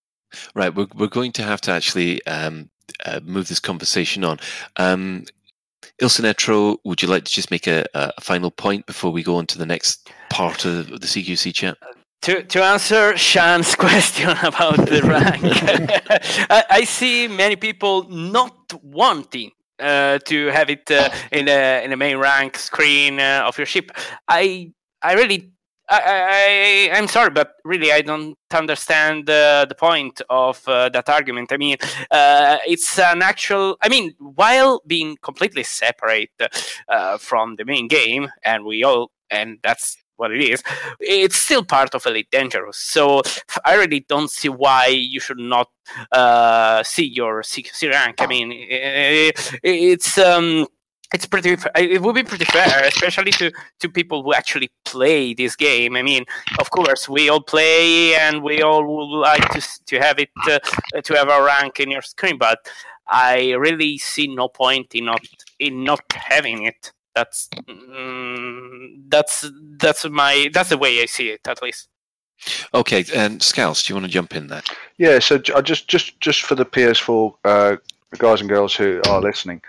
Right, 0.53 0.73
we're, 0.73 0.87
we're 0.95 1.07
going 1.07 1.31
to 1.33 1.43
have 1.43 1.61
to 1.61 1.71
actually 1.71 2.25
um, 2.25 2.69
uh, 3.05 3.21
move 3.23 3.47
this 3.47 3.59
conversation 3.59 4.23
on. 4.25 4.39
Um, 4.75 5.25
Il 6.01 6.09
Senato, 6.09 6.77
would 6.83 7.01
you 7.01 7.07
like 7.07 7.23
to 7.23 7.31
just 7.31 7.51
make 7.51 7.67
a, 7.67 7.85
a 7.93 8.19
final 8.19 8.51
point 8.51 8.85
before 8.85 9.11
we 9.11 9.23
go 9.23 9.35
on 9.37 9.45
to 9.47 9.57
the 9.57 9.65
next 9.65 10.09
part 10.29 10.65
of 10.65 10.87
the 10.89 11.07
CQC 11.07 11.53
chat? 11.53 11.77
To 12.25 12.43
to 12.43 12.63
answer 12.63 13.15
Shan's 13.17 13.75
question 13.85 14.35
about 14.43 14.77
the 14.87 15.01
rank, 15.03 15.43
I, 16.49 16.63
I 16.69 16.83
see 16.83 17.27
many 17.27 17.55
people 17.55 18.09
not 18.09 18.73
wanting 18.83 19.51
uh, 19.79 20.17
to 20.25 20.47
have 20.47 20.71
it 20.71 20.89
uh, 20.89 21.09
in 21.31 21.47
a 21.47 21.83
in 21.85 21.93
a 21.93 21.97
main 21.97 22.17
rank 22.17 22.57
screen 22.57 23.19
uh, 23.19 23.43
of 23.47 23.57
your 23.57 23.67
ship. 23.67 23.91
I 24.27 24.73
I 25.01 25.13
really. 25.13 25.51
I, 25.87 26.89
I, 26.91 26.97
I'm 26.97 27.07
sorry, 27.07 27.29
but 27.29 27.51
really, 27.63 27.91
I 27.91 28.01
don't 28.01 28.35
understand 28.51 29.29
uh, 29.29 29.67
the 29.69 29.75
point 29.75 30.19
of 30.31 30.67
uh, 30.67 30.89
that 30.89 31.07
argument. 31.09 31.51
I 31.51 31.57
mean, 31.57 31.77
uh, 32.09 32.57
it's 32.65 32.97
an 32.97 33.21
actual. 33.21 33.77
I 33.83 33.89
mean, 33.89 34.15
while 34.17 34.81
being 34.87 35.15
completely 35.21 35.61
separate 35.61 36.31
from 37.19 37.57
the 37.57 37.65
main 37.65 37.87
game, 37.87 38.31
and 38.43 38.65
we 38.65 38.83
all, 38.83 39.11
and 39.29 39.59
that's 39.61 39.95
what 40.17 40.31
it 40.31 40.41
is, 40.41 40.63
it's 40.99 41.35
still 41.35 41.63
part 41.63 41.93
of 41.95 42.05
Elite 42.05 42.29
Dangerous. 42.31 42.77
So 42.77 43.21
I 43.63 43.75
really 43.75 44.01
don't 44.07 44.29
see 44.29 44.49
why 44.49 44.87
you 44.87 45.19
should 45.19 45.39
not 45.39 45.69
uh, 46.11 46.83
see 46.83 47.05
your 47.05 47.41
CQC 47.41 47.91
rank. 47.91 48.15
I 48.19 48.27
mean, 48.27 48.51
it's 48.51 50.17
um, 50.17 50.67
it's 51.13 51.25
pretty. 51.25 51.57
It 51.75 52.01
would 52.01 52.15
be 52.15 52.23
pretty 52.23 52.45
fair, 52.45 52.83
especially 52.85 53.31
to 53.33 53.51
to 53.79 53.89
people 53.89 54.23
who 54.23 54.33
actually 54.33 54.71
play 54.83 55.33
this 55.33 55.55
game. 55.55 55.95
I 55.95 56.01
mean, 56.01 56.25
of 56.59 56.69
course, 56.71 57.07
we 57.07 57.29
all 57.29 57.41
play, 57.41 58.15
and 58.15 58.43
we 58.43 58.61
all 58.61 58.83
would 58.83 59.19
like 59.19 59.47
to 59.49 59.61
to 59.85 59.99
have 59.99 60.19
it 60.19 60.29
uh, 60.49 60.59
to 61.03 61.13
have 61.15 61.29
a 61.29 61.43
rank 61.43 61.79
in 61.79 61.91
your 61.91 62.01
screen, 62.01 62.37
but 62.37 62.59
I 63.07 63.51
really 63.51 63.97
see 63.97 64.27
no 64.27 64.47
point 64.47 64.95
in 64.95 65.05
not 65.05 65.25
in 65.59 65.83
not 65.83 66.01
having 66.13 66.63
it. 66.65 66.91
That's 67.15 67.47
mm, 67.67 69.03
that's 69.07 69.49
that's 69.77 70.05
my 70.09 70.49
that's 70.53 70.69
the 70.69 70.77
way 70.77 71.01
I 71.01 71.05
see 71.05 71.29
it, 71.29 71.47
at 71.47 71.61
least. 71.61 71.87
Okay, 72.73 73.05
and 73.15 73.41
Scouts, 73.41 73.83
do 73.83 73.91
you 73.91 73.95
want 73.95 74.05
to 74.05 74.11
jump 74.11 74.35
in 74.35 74.47
there? 74.47 74.61
Yeah, 74.97 75.19
so 75.19 75.37
j- 75.37 75.53
I 75.53 75.61
just 75.61 75.87
just 75.87 76.19
just 76.19 76.41
for 76.41 76.55
the 76.55 76.65
PS4 76.65 77.33
uh, 77.45 77.77
guys 78.17 78.41
and 78.41 78.49
girls 78.49 78.75
who 78.75 79.01
are 79.07 79.21
listening, 79.21 79.61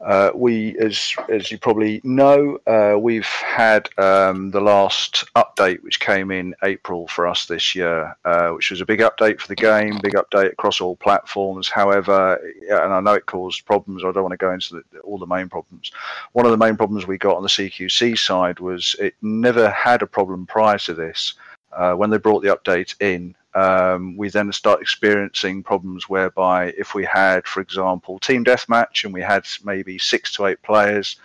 uh, 0.00 0.30
we 0.34 0.78
as 0.78 1.14
as 1.28 1.50
you 1.50 1.58
probably 1.58 2.00
know, 2.04 2.58
uh, 2.66 2.96
we've 2.98 3.26
had 3.26 3.88
um, 3.98 4.50
the 4.50 4.60
last 4.60 5.24
update 5.34 5.82
which 5.82 5.98
came 5.98 6.30
in 6.30 6.54
April 6.62 7.08
for 7.08 7.26
us 7.26 7.46
this 7.46 7.74
year, 7.74 8.16
uh, 8.24 8.50
which 8.50 8.70
was 8.70 8.80
a 8.80 8.86
big 8.86 9.00
update 9.00 9.40
for 9.40 9.48
the 9.48 9.56
game, 9.56 9.98
big 10.02 10.14
update 10.14 10.52
across 10.52 10.80
all 10.80 10.96
platforms. 10.96 11.68
However, 11.68 12.38
and 12.70 12.92
I 12.92 13.00
know 13.00 13.14
it 13.14 13.26
caused 13.26 13.66
problems. 13.66 14.04
I 14.04 14.12
don't 14.12 14.22
want 14.22 14.32
to 14.32 14.36
go 14.36 14.52
into 14.52 14.82
the, 14.92 14.98
all 15.00 15.18
the 15.18 15.26
main 15.26 15.48
problems. 15.48 15.90
One 16.32 16.46
of 16.46 16.52
the 16.52 16.58
main 16.58 16.76
problems 16.76 17.06
we 17.06 17.18
got 17.18 17.36
on 17.36 17.42
the 17.42 17.48
CQC 17.48 18.18
side 18.18 18.60
was 18.60 18.94
it 19.00 19.14
never 19.20 19.68
had 19.70 20.02
a 20.02 20.06
problem 20.06 20.46
prior 20.46 20.78
to 20.78 20.94
this 20.94 21.34
uh, 21.72 21.94
when 21.94 22.10
they 22.10 22.18
brought 22.18 22.42
the 22.42 22.54
update 22.56 22.94
in, 23.00 23.34
um, 23.58 24.16
we 24.16 24.28
then 24.28 24.52
start 24.52 24.80
experiencing 24.80 25.62
problems 25.62 26.08
whereby 26.08 26.66
if 26.78 26.94
we 26.94 27.04
had, 27.04 27.46
for 27.46 27.60
example, 27.60 28.18
team 28.18 28.44
deathmatch 28.44 29.04
and 29.04 29.12
we 29.12 29.20
had 29.20 29.46
maybe 29.64 29.98
six 29.98 30.32
to 30.34 30.46
eight 30.46 30.62
players, 30.62 31.16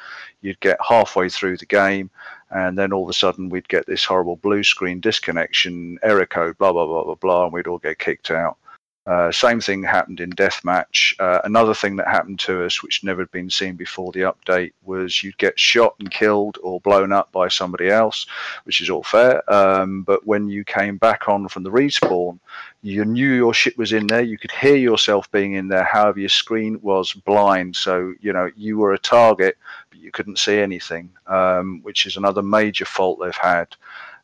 you'd 0.41 0.59
get 0.59 0.77
halfway 0.87 1.29
through 1.29 1.57
the 1.57 1.65
game 1.65 2.09
and 2.49 2.77
then 2.77 2.91
all 2.91 3.03
of 3.03 3.09
a 3.09 3.13
sudden 3.13 3.49
we'd 3.49 3.67
get 3.67 3.85
this 3.85 4.05
horrible 4.05 4.37
blue 4.37 4.63
screen 4.63 4.99
disconnection, 4.99 5.99
error 6.01 6.25
code, 6.25 6.57
blah, 6.57 6.71
blah, 6.71 6.87
blah, 6.87 7.03
blah, 7.03 7.15
blah, 7.15 7.43
and 7.43 7.53
we'd 7.53 7.67
all 7.67 7.79
get 7.79 7.99
kicked 7.99 8.31
out. 8.31 8.57
Uh, 9.05 9.29
same 9.31 9.59
thing 9.59 9.83
happened 9.83 10.21
in 10.21 10.29
Deathmatch. 10.31 11.13
Uh, 11.19 11.41
another 11.43 11.73
thing 11.73 11.97
that 11.97 12.07
happened 12.07 12.39
to 12.39 12.63
us, 12.65 12.81
which 12.81 13.03
never 13.03 13.21
had 13.23 13.31
been 13.31 13.49
seen 13.49 13.75
before 13.75 14.13
the 14.13 14.21
update, 14.21 14.71
was 14.83 15.21
you'd 15.21 15.37
get 15.37 15.59
shot 15.59 15.95
and 15.99 16.09
killed 16.09 16.57
or 16.63 16.79
blown 16.79 17.11
up 17.11 17.29
by 17.33 17.49
somebody 17.49 17.89
else, 17.89 18.25
which 18.63 18.79
is 18.79 18.89
all 18.89 19.03
fair. 19.03 19.43
Um, 19.51 20.03
but 20.03 20.25
when 20.25 20.47
you 20.47 20.63
came 20.63 20.97
back 20.97 21.27
on 21.27 21.49
from 21.49 21.63
the 21.63 21.69
respawn, 21.69 22.39
you 22.81 23.03
knew 23.03 23.33
your 23.33 23.53
ship 23.53 23.77
was 23.77 23.91
in 23.91 24.07
there. 24.07 24.21
You 24.21 24.37
could 24.37 24.51
hear 24.51 24.77
yourself 24.77 25.29
being 25.31 25.53
in 25.53 25.67
there. 25.67 25.83
However, 25.83 26.21
your 26.21 26.29
screen 26.29 26.79
was 26.81 27.11
blind, 27.11 27.75
so 27.75 28.13
you 28.21 28.31
know 28.31 28.49
you 28.55 28.77
were 28.77 28.93
a 28.93 28.99
target, 28.99 29.57
but 29.89 29.99
you 29.99 30.11
couldn't 30.11 30.39
see 30.39 30.59
anything, 30.59 31.09
um, 31.27 31.81
which 31.83 32.05
is 32.05 32.15
another 32.15 32.41
major 32.41 32.85
fault 32.85 33.19
they've 33.21 33.35
had. 33.35 33.75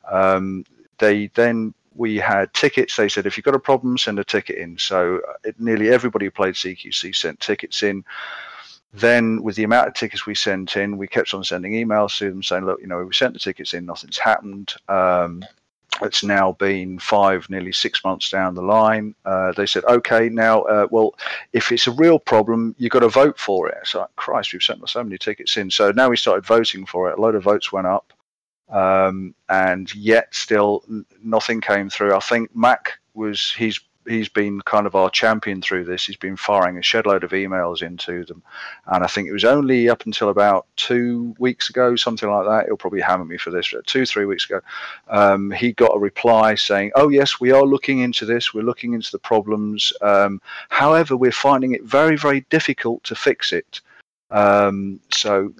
Um, 0.10 0.64
they 1.00 1.28
then 1.28 1.74
we 2.00 2.16
had 2.16 2.52
tickets. 2.54 2.96
They 2.96 3.10
said 3.10 3.26
if 3.26 3.36
you've 3.36 3.44
got 3.44 3.56
a 3.56 3.60
problem, 3.60 3.98
send 3.98 4.20
a 4.20 4.24
ticket 4.24 4.58
in. 4.58 4.78
So 4.78 5.20
uh, 5.28 5.34
it, 5.44 5.60
nearly 5.60 5.90
everybody 5.90 6.26
who 6.26 6.32
played 6.32 6.56
CQC 6.56 7.14
sent 7.14 7.40
tickets 7.42 7.84
in. 7.84 8.06
Then, 8.92 9.44
with 9.44 9.56
the 9.56 9.66
amount 9.66 9.90
of 9.90 9.94
tickets 9.94 10.26
we 10.26 10.34
sent 10.34 10.76
in, 10.76 10.98
we 10.98 11.08
kept 11.08 11.34
on 11.34 11.44
sending 11.44 11.74
emails 11.74 12.18
to 12.18 12.30
them 12.30 12.42
saying, 12.42 12.66
"Look, 12.66 12.80
you 12.82 12.88
know, 12.88 13.04
we 13.04 13.14
sent 13.14 13.34
the 13.34 13.40
tickets 13.40 13.74
in, 13.74 13.86
nothing's 13.86 14.18
happened." 14.18 14.74
Um, 14.88 15.44
it's 16.02 16.24
now 16.24 16.54
been 16.54 16.98
five, 17.00 17.48
nearly 17.50 17.74
six 17.74 18.04
months 18.04 18.30
down 18.30 18.56
the 18.56 18.62
line. 18.62 19.14
Uh, 19.26 19.52
they 19.52 19.66
said, 19.68 19.84
"Okay, 19.84 20.30
now, 20.30 20.62
uh, 20.62 20.88
well, 20.90 21.14
if 21.54 21.72
it's 21.72 21.86
a 21.86 21.92
real 21.92 22.18
problem, 22.18 22.74
you've 22.80 22.92
got 22.92 23.02
to 23.02 23.10
vote 23.10 23.38
for 23.38 23.68
it." 23.68 23.78
It's 23.82 23.94
like, 23.94 24.16
Christ, 24.16 24.54
we've 24.54 24.64
sent 24.64 24.88
so 24.90 25.04
many 25.04 25.18
tickets 25.18 25.58
in. 25.58 25.70
So 25.70 25.92
now 25.92 26.10
we 26.10 26.18
started 26.18 26.46
voting 26.46 26.86
for 26.86 27.12
it. 27.12 27.20
A 27.20 27.22
load 27.22 27.36
of 27.36 27.44
votes 27.44 27.72
went 27.72 27.88
up 27.88 28.14
um, 28.70 29.34
and 29.50 29.94
yet 29.96 30.34
still 30.34 30.84
nothing 31.24 31.62
came 31.62 31.90
through. 31.90 32.16
I 32.16 32.20
think 32.20 32.56
Mac 32.56 33.00
was 33.14 33.54
he's 33.58 33.80
he's 34.10 34.30
been 34.30 34.60
kind 34.62 34.88
of 34.88 34.96
our 34.96 35.10
champion 35.10 35.62
through 35.62 35.86
this. 35.86 36.06
He's 36.06 36.18
been 36.18 36.36
firing 36.36 36.78
a 36.78 36.82
shed 36.82 37.06
load 37.06 37.24
of 37.24 37.32
emails 37.32 37.82
into 37.82 38.26
them, 38.26 38.42
and 38.88 39.04
I 39.04 39.08
think 39.08 39.28
it 39.28 39.34
was 39.34 39.46
only 39.46 39.90
up 39.90 40.06
until 40.06 40.30
about 40.30 40.66
two 40.76 41.36
weeks 41.40 41.70
ago, 41.70 41.96
something 41.96 42.30
like 42.30 42.46
that. 42.46 42.66
He'll 42.66 42.78
probably 42.78 43.02
hammer 43.02 43.26
me 43.26 43.38
for 43.38 43.52
this. 43.52 43.74
Two 43.86 44.06
three 44.06 44.26
weeks 44.26 44.46
ago, 44.46 44.62
um, 45.10 45.52
he 45.52 45.72
got 45.74 45.96
a 45.96 46.00
reply 46.00 46.56
saying, 46.56 46.92
"Oh 46.96 47.10
yes, 47.10 47.40
we 47.40 47.52
are 47.52 47.64
looking 47.64 48.00
into 48.00 48.26
this. 48.26 48.54
We're 48.54 48.64
looking 48.64 48.94
into 48.94 49.12
the 49.12 49.20
problems. 49.20 49.94
Um, 50.02 50.42
however, 50.70 51.16
we're 51.16 51.32
finding 51.32 51.74
it 51.74 51.84
very 51.84 52.18
very 52.18 52.42
difficult 52.50 53.04
to 53.06 53.16
fix 53.16 53.54
it." 53.54 53.82
Um, 54.32 55.00
so 55.12 55.54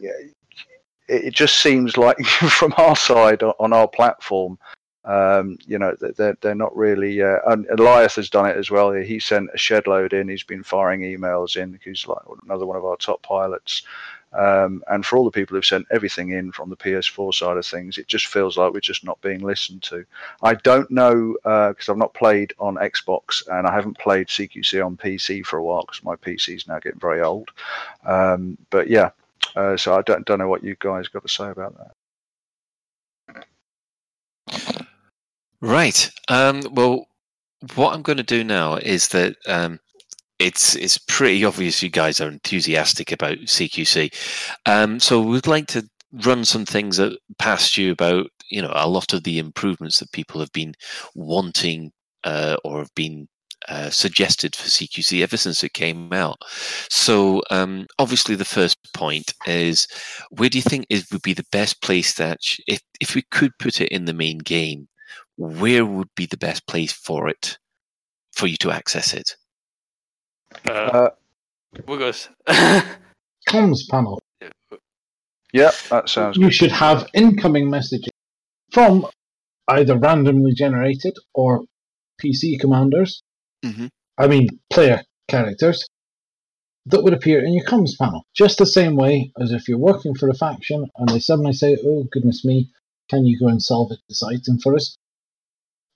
yeah, 1.10 1.16
it 1.16 1.34
just 1.34 1.58
seems 1.58 1.98
like 1.98 2.20
from 2.26 2.74
our 2.78 2.96
side 2.96 3.44
on 3.44 3.74
our 3.74 3.88
platform, 3.88 4.58
um, 5.06 5.58
you 5.66 5.80
know, 5.80 5.96
they're, 6.00 6.38
they're 6.42 6.56
not 6.56 6.76
really. 6.76 7.22
Uh, 7.22 7.40
and 7.48 7.66
Elias 7.68 8.16
has 8.16 8.30
done 8.30 8.46
it 8.46 8.58
as 8.58 8.70
well. 8.70 8.92
He 8.92 9.20
sent 9.20 9.50
a 9.54 9.58
shed 9.58 9.88
load 9.88 10.14
in. 10.14 10.28
He's 10.28 10.44
been 10.44 10.64
firing 10.64 11.02
emails 11.02 11.58
in. 11.58 11.80
He's 11.84 12.06
like 12.06 12.22
another 12.44 12.66
one 12.66 12.78
of 12.78 12.86
our 12.86 12.98
top 12.98 13.22
pilots. 13.24 13.84
Um, 14.32 14.84
and 14.88 15.04
for 15.04 15.18
all 15.18 15.26
the 15.26 15.32
people 15.32 15.56
who've 15.56 15.66
sent 15.66 15.88
everything 15.90 16.30
in 16.30 16.52
from 16.52 16.70
the 16.70 16.78
PS4 16.78 17.34
side 17.34 17.58
of 17.58 17.66
things, 17.66 17.98
it 17.98 18.08
just 18.08 18.28
feels 18.28 18.58
like 18.58 18.72
we're 18.72 18.80
just 18.80 19.04
not 19.04 19.20
being 19.22 19.42
listened 19.42 19.82
to. 19.84 20.06
I 20.44 20.54
don't 20.54 20.92
know 20.92 21.34
because 21.44 21.90
uh, 21.90 21.94
I've 21.94 21.98
not 21.98 22.14
played 22.14 22.54
on 22.60 22.76
Xbox 22.76 23.48
and 23.48 23.66
I 23.66 23.74
haven't 23.74 23.98
played 23.98 24.28
CQC 24.28 24.86
on 24.86 24.98
PC 24.98 25.44
for 25.44 25.58
a 25.58 25.64
while 25.64 25.82
because 25.82 26.04
my 26.04 26.16
PC 26.16 26.56
is 26.56 26.68
now 26.68 26.78
getting 26.78 27.00
very 27.00 27.22
old. 27.22 27.50
Um, 28.06 28.58
but 28.70 28.88
yeah, 28.88 29.10
uh, 29.60 29.76
so 29.76 29.94
I 29.94 30.02
don't 30.04 30.26
don't 30.26 30.40
know 30.40 30.48
what 30.48 30.64
you 30.64 30.76
guys 30.80 31.10
got 31.10 31.24
to 31.24 31.28
say 31.28 31.50
about 31.50 31.76
that. 31.78 31.92
Right. 35.62 36.10
Um, 36.30 36.62
well, 36.72 37.08
what 37.76 37.94
I'm 37.94 38.02
going 38.02 38.18
to 38.18 38.24
do 38.24 38.44
now 38.46 38.76
is 38.76 39.10
that 39.10 39.36
um, 39.48 39.80
it's 40.40 40.76
it's 40.76 40.98
pretty 40.98 41.44
obvious 41.44 41.84
you 41.84 41.90
guys 41.90 42.22
are 42.22 42.30
enthusiastic 42.30 43.12
about 43.12 43.38
CQC. 43.40 44.14
Um, 44.66 45.00
so 45.02 45.22
we'd 45.22 45.46
like 45.48 45.68
to 45.68 45.88
run 46.26 46.46
some 46.46 46.66
things 46.66 47.00
past 47.38 47.78
you 47.78 47.92
about 47.92 48.28
you 48.50 48.62
know 48.62 48.72
a 48.74 48.88
lot 48.88 49.14
of 49.14 49.24
the 49.26 49.40
improvements 49.40 50.00
that 50.00 50.14
people 50.14 50.40
have 50.40 50.54
been 50.54 50.74
wanting 51.16 51.92
uh, 52.24 52.56
or 52.64 52.80
have 52.80 52.96
been 52.96 53.28
uh, 53.68 53.90
suggested 53.90 54.56
for 54.56 54.68
CQC 54.68 55.22
ever 55.22 55.38
since 55.38 55.64
it 55.64 55.74
came 55.74 56.14
out. 56.14 56.38
So 56.90 57.42
um, 57.50 57.88
obviously, 57.98 58.36
the 58.36 58.46
first 58.46 58.78
point 58.94 59.34
is 59.46 59.88
where 60.32 60.50
do 60.50 60.58
you 60.58 60.62
think 60.62 60.86
it 60.90 61.06
would 61.12 61.22
be 61.22 61.34
the 61.34 61.46
best 61.52 61.82
place 61.82 62.16
that 62.16 62.40
if 62.68 62.82
if 63.02 63.16
we 63.16 63.24
could 63.32 63.52
put 63.60 63.82
it 63.82 63.90
in 63.90 64.06
the 64.06 64.14
main 64.14 64.38
game, 64.40 64.88
where 65.38 65.86
would 65.86 66.10
be 66.16 66.26
the 66.26 66.38
best 66.38 66.66
place 66.68 66.94
for 66.94 67.28
it 67.28 67.58
for 68.34 68.48
you 68.48 68.58
to 68.58 68.72
access 68.72 69.14
it? 69.14 69.36
Uh, 70.68 70.72
uh 70.72 71.10
Wiggles. 71.88 72.30
comms 73.48 73.88
panel. 73.90 74.20
Yeah, 75.52 75.72
that 75.90 76.10
sounds. 76.10 76.38
You 76.38 76.46
good. 76.46 76.54
should 76.54 76.72
have 76.72 77.08
incoming 77.14 77.70
messages 77.70 78.10
from 78.72 79.06
either 79.68 79.98
randomly 79.98 80.54
generated 80.54 81.16
or 81.34 81.64
PC 82.22 82.60
commanders 82.60 83.24
Mm-hmm. 83.66 83.88
I 84.18 84.28
mean, 84.28 84.48
player 84.72 85.04
characters 85.28 85.86
that 86.86 87.04
would 87.04 87.14
appear 87.14 87.44
in 87.44 87.54
your 87.54 87.66
comms 87.66 87.98
panel, 88.00 88.26
just 88.34 88.58
the 88.58 88.66
same 88.66 88.96
way 88.96 89.32
as 89.40 89.52
if 89.52 89.68
you're 89.68 89.78
working 89.78 90.16
for 90.16 90.30
a 90.30 90.34
faction 90.34 90.88
and 90.98 91.10
they 91.10 91.20
suddenly 91.20 91.54
say, 91.54 91.78
"Oh 91.84 92.06
goodness 92.12 92.44
me, 92.44 92.72
can 93.10 93.26
you 93.26 93.40
go 93.40 93.48
and 93.48 93.62
solve 93.62 93.92
this 94.08 94.24
item 94.24 94.60
for 94.60 94.76
us?" 94.76 94.98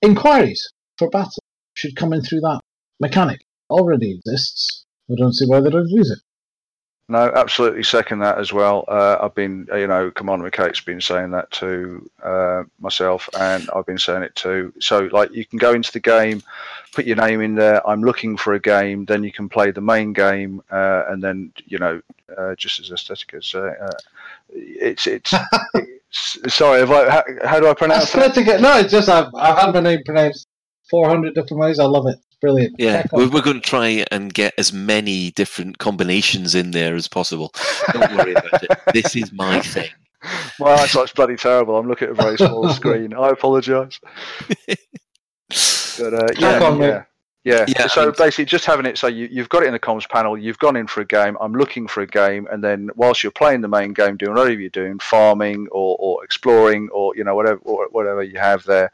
Inquiries 0.02 0.69
for 0.98 1.10
battle 1.10 1.44
should 1.73 1.95
come 1.95 2.14
in 2.14 2.22
through 2.22 2.41
that 2.41 2.60
mechanic. 2.99 3.41
Already 3.69 4.11
exists. 4.11 4.85
I 5.10 5.15
don't 5.18 5.34
see 5.34 5.45
why 5.45 5.61
they 5.61 5.69
don't 5.69 5.90
use 5.90 6.11
it. 6.11 6.19
No, 7.10 7.32
absolutely 7.36 7.84
second 7.84 8.20
that 8.20 8.38
as 8.38 8.54
well. 8.54 8.86
Uh, 8.88 9.18
I've 9.22 9.36
been, 9.36 9.68
you 9.74 9.88
know, 9.88 10.10
Commander 10.10 10.50
McKate's 10.50 10.80
been 10.80 11.02
saying 11.02 11.32
that 11.32 11.52
to 11.52 12.10
uh, 12.24 12.64
myself, 12.80 13.28
and 13.38 13.70
I've 13.76 13.86
been 13.86 13.98
saying 13.98 14.24
it 14.24 14.34
too. 14.36 14.74
So, 14.80 15.10
like, 15.12 15.34
you 15.34 15.46
can 15.46 15.60
go 15.60 15.74
into 15.74 15.92
the 15.92 16.00
game, 16.00 16.42
put 16.94 17.06
your 17.06 17.18
name 17.18 17.42
in 17.42 17.56
there. 17.56 17.86
I'm 17.86 18.04
looking 18.04 18.38
for 18.38 18.54
a 18.54 18.60
game. 18.60 19.04
Then 19.04 19.22
you 19.22 19.34
can 19.34 19.50
play 19.50 19.72
the 19.72 19.82
main 19.82 20.14
game, 20.14 20.62
uh, 20.72 21.04
and 21.10 21.22
then, 21.22 21.52
you 21.66 21.78
know, 21.78 22.02
uh, 22.38 22.56
just 22.56 22.80
as 22.80 22.90
aesthetic 22.90 23.34
as 23.34 23.54
uh, 23.54 23.74
uh, 23.82 23.92
it's, 24.50 25.06
it's, 25.06 25.34
it's. 25.74 26.54
Sorry, 26.54 26.84
I, 26.84 27.10
how, 27.10 27.24
how, 27.44 27.60
do 27.60 27.68
I 27.68 27.74
pronounce 27.74 28.06
aesthetic, 28.06 28.48
it? 28.48 28.62
No, 28.62 28.78
it's 28.78 28.92
just 28.92 29.10
I've, 29.10 29.34
I've 29.36 29.58
had 29.58 29.74
my 29.74 29.82
name 29.82 30.04
pronounced 30.06 30.48
400 30.90 31.34
different 31.34 31.60
ways. 31.60 31.80
I 31.80 31.86
love 31.86 32.08
it. 32.08 32.20
Brilliant. 32.44 32.76
Yeah, 32.78 33.06
we're, 33.14 33.30
we're 33.30 33.41
going 33.41 33.61
to 33.61 33.65
try 33.65 34.06
and 34.11 34.34
get 34.34 34.53
as 34.57 34.74
many 34.74 35.32
different 35.32 35.78
combinations 35.78 36.56
in 36.56 36.72
there 36.72 36.94
as 36.94 37.07
possible. 37.07 37.53
Don't 37.94 38.18
worry 38.18 38.34
about 38.34 38.64
it. 38.64 38.70
This 38.91 39.15
is 39.15 39.32
my 39.32 39.61
thing. 39.61 39.90
My 40.60 40.74
eyesight's 40.74 41.14
bloody 41.14 41.38
terrible. 41.38 41.78
I'm 41.78 41.88
looking 41.88 42.10
at 42.10 42.11
a 42.11 42.22
very 42.22 42.38
small 42.38 42.68
screen. 42.74 43.14
I 43.14 43.30
apologise. 43.30 43.98
But 44.68 46.14
uh, 46.14 46.28
yeah, 46.38 46.64
on, 46.64 46.82
yeah. 46.82 47.03
Yeah. 47.45 47.65
yeah. 47.68 47.88
So 47.88 48.11
basically, 48.11 48.45
just 48.45 48.65
having 48.65 48.86
it 48.86 48.98
so 48.98 49.07
you, 49.07 49.28
you've 49.32 49.49
got 49.49 49.64
it 49.64 49.68
in 49.68 49.74
the 49.74 49.80
comms 49.80 50.07
panel, 50.07 50.38
you've 50.38 50.60
gone 50.60 50.76
in 50.76 50.88
for 50.88 51.02
a 51.02 51.06
game, 51.06 51.38
I'm 51.41 51.53
looking 51.53 51.88
for 51.88 52.02
a 52.02 52.07
game, 52.07 52.48
and 52.52 52.64
then 52.64 52.90
whilst 52.95 53.24
you're 53.24 53.34
playing 53.34 53.61
the 53.61 53.68
main 53.68 53.94
game, 53.94 54.15
doing 54.15 54.34
whatever 54.34 54.60
you're 54.60 54.70
doing, 54.70 54.99
farming 54.99 55.68
or, 55.72 55.98
or 55.99 56.24
exploring 56.24 56.90
or 56.91 57.15
you 57.15 57.24
know 57.24 57.36
whatever 57.36 57.60
or 57.64 57.88
whatever 57.91 58.24
you 58.24 58.40
have 58.40 58.64
there, 58.64 58.91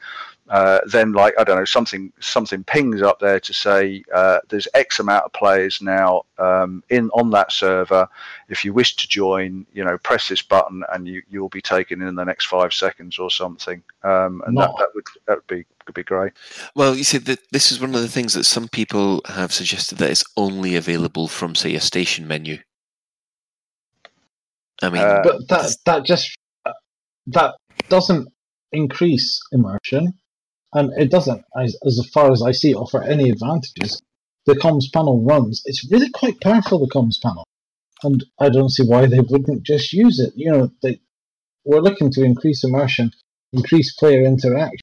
uh, 0.49 0.79
then 0.87 1.13
like 1.13 1.35
I 1.39 1.43
don't 1.43 1.57
know 1.57 1.65
something 1.65 2.11
something 2.19 2.63
pings 2.63 3.01
up 3.01 3.19
there 3.19 3.39
to 3.39 3.53
say 3.53 4.03
uh, 4.13 4.39
there's 4.49 4.67
X 4.73 4.99
amount 4.99 5.25
of 5.25 5.33
players 5.33 5.79
now 5.79 6.23
um, 6.39 6.83
in 6.89 7.09
on 7.11 7.29
that 7.31 7.51
server. 7.51 8.07
If 8.49 8.65
you 8.65 8.73
wish 8.73 8.95
to 8.97 9.07
join, 9.07 9.67
you 9.73 9.85
know, 9.85 9.97
press 9.99 10.27
this 10.27 10.41
button 10.41 10.83
and 10.91 11.07
you 11.07 11.21
you'll 11.29 11.49
be 11.49 11.61
taken 11.61 12.01
in 12.01 12.15
the 12.15 12.23
next 12.23 12.47
five 12.47 12.73
seconds 12.73 13.19
or 13.19 13.29
something. 13.29 13.83
Um, 14.03 14.41
and 14.47 14.57
that, 14.57 14.71
that 14.79 14.89
would 14.95 15.05
that 15.27 15.37
would 15.37 15.47
be 15.47 15.65
could 15.85 15.93
be 15.95 16.03
great. 16.03 16.33
Well, 16.75 16.95
you 16.95 17.03
see, 17.03 17.19
that 17.19 17.39
this 17.51 17.71
is 17.71 17.79
one 17.79 17.93
of 17.93 18.01
the 18.01 18.07
things 18.07 18.33
that 18.33 18.45
some 18.45 18.67
people 18.67 19.21
have 19.25 19.53
suggested 19.53 19.99
that 19.99 20.09
it's 20.09 20.23
only 20.35 20.75
available 20.75 21.27
from 21.27 21.53
say 21.53 21.75
a 21.75 21.79
station 21.79 22.27
menu. 22.27 22.57
I 24.81 24.89
mean, 24.89 25.03
uh, 25.03 25.21
but 25.23 25.47
that 25.49 25.75
that 25.85 26.05
just 26.05 26.35
that 27.27 27.53
doesn't 27.87 28.29
increase 28.71 29.39
immersion 29.51 30.13
and 30.73 30.91
it 31.01 31.09
doesn't, 31.09 31.43
as, 31.59 31.77
as 31.85 32.07
far 32.13 32.31
as 32.31 32.41
I 32.41 32.51
see, 32.51 32.73
offer 32.73 33.03
any 33.03 33.29
advantages. 33.29 34.01
The 34.45 34.53
comms 34.55 34.91
panel 34.91 35.23
runs. 35.23 35.61
It's 35.65 35.89
really 35.91 36.09
quite 36.09 36.41
powerful, 36.41 36.79
the 36.79 36.91
comms 36.91 37.21
panel, 37.21 37.45
and 38.03 38.23
I 38.39 38.49
don't 38.49 38.69
see 38.69 38.83
why 38.83 39.05
they 39.05 39.19
wouldn't 39.19 39.63
just 39.63 39.93
use 39.93 40.19
it. 40.19 40.33
You 40.35 40.51
know, 40.51 40.71
they 40.81 40.99
we're 41.65 41.81
looking 41.81 42.11
to 42.11 42.23
increase 42.23 42.63
immersion, 42.63 43.11
increase 43.53 43.93
player 43.93 44.23
interaction, 44.23 44.79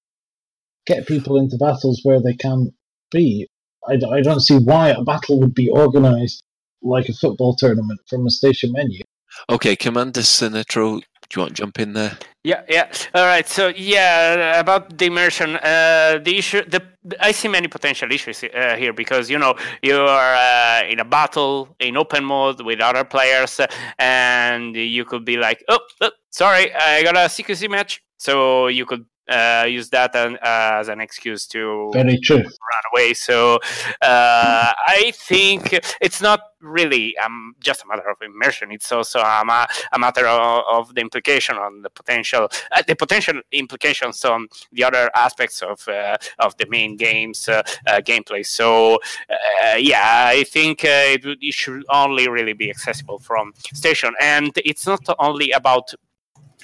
get 0.86 1.06
people 1.06 1.38
into 1.38 1.56
battles 1.56 2.00
where 2.04 2.20
they 2.20 2.34
can 2.34 2.72
be. 3.10 3.48
I, 3.88 3.94
I 3.94 4.20
don't 4.20 4.40
see 4.40 4.56
why 4.56 4.90
a 4.90 5.02
battle 5.02 5.40
would 5.40 5.54
be 5.54 5.68
organized 5.68 6.42
like 6.82 7.08
a 7.08 7.14
football 7.14 7.56
tournament 7.56 8.00
from 8.08 8.26
a 8.26 8.30
station 8.30 8.72
menu. 8.72 9.02
Okay, 9.50 9.76
Commander 9.76 10.20
Senato, 10.22 11.00
do 11.00 11.02
you 11.34 11.40
want 11.40 11.56
to 11.56 11.62
jump 11.62 11.78
in 11.78 11.92
there? 11.92 12.18
Yeah, 12.46 12.62
yeah. 12.68 12.92
All 13.12 13.26
right. 13.26 13.48
So 13.48 13.72
yeah, 13.74 14.60
about 14.60 14.96
the 14.98 15.06
immersion, 15.06 15.56
uh, 15.56 16.20
the 16.22 16.38
issue, 16.38 16.62
the 16.62 16.80
I 17.18 17.32
see 17.32 17.48
many 17.48 17.66
potential 17.66 18.12
issues 18.12 18.44
uh, 18.44 18.76
here 18.78 18.92
because 18.92 19.28
you 19.28 19.36
know 19.36 19.56
you 19.82 19.96
are 19.96 20.34
uh, 20.36 20.84
in 20.88 21.00
a 21.00 21.04
battle 21.04 21.74
in 21.80 21.96
open 21.96 22.24
mode 22.24 22.60
with 22.60 22.78
other 22.80 23.02
players, 23.02 23.58
uh, 23.58 23.66
and 23.98 24.76
you 24.76 25.04
could 25.04 25.24
be 25.24 25.36
like, 25.36 25.64
oh, 25.68 25.80
oh, 26.02 26.12
sorry, 26.30 26.72
I 26.72 27.02
got 27.02 27.16
a 27.16 27.26
CQC 27.28 27.68
match, 27.68 28.00
so 28.16 28.68
you 28.68 28.86
could 28.86 29.04
uh, 29.28 29.66
use 29.68 29.90
that 29.90 30.14
an, 30.14 30.36
uh, 30.36 30.78
as 30.80 30.88
an 30.88 31.00
excuse 31.00 31.46
to 31.48 31.90
Very 31.92 32.18
true. 32.18 32.36
run 32.36 32.84
away. 32.92 33.14
So 33.14 33.56
uh, 34.02 34.72
I 34.88 35.12
think 35.14 35.78
it's 36.00 36.20
not 36.20 36.40
really 36.60 37.16
um, 37.18 37.54
just 37.60 37.84
a 37.84 37.86
matter 37.86 38.08
of 38.08 38.16
immersion. 38.22 38.72
It's 38.72 38.90
also 38.90 39.20
a, 39.20 39.42
ma- 39.44 39.66
a 39.92 39.98
matter 39.98 40.26
of, 40.26 40.64
of 40.70 40.94
the 40.94 41.00
implication 41.00 41.56
on 41.56 41.82
the 41.82 41.90
potential, 41.90 42.48
uh, 42.72 42.82
the 42.86 42.96
potential 42.96 43.40
implications 43.52 44.24
on 44.24 44.48
the 44.72 44.84
other 44.84 45.10
aspects 45.14 45.62
of 45.62 45.86
uh, 45.88 46.16
of 46.38 46.56
the 46.56 46.66
main 46.68 46.96
game's 46.96 47.48
uh, 47.48 47.62
gameplay. 48.00 48.44
So 48.44 48.98
uh, 49.30 49.76
yeah, 49.78 50.26
I 50.28 50.44
think 50.44 50.84
uh, 50.84 51.14
it, 51.14 51.24
it 51.40 51.54
should 51.54 51.84
only 51.88 52.28
really 52.28 52.52
be 52.52 52.70
accessible 52.70 53.18
from 53.18 53.52
station, 53.74 54.14
and 54.20 54.52
it's 54.64 54.86
not 54.86 55.04
only 55.18 55.50
about 55.50 55.92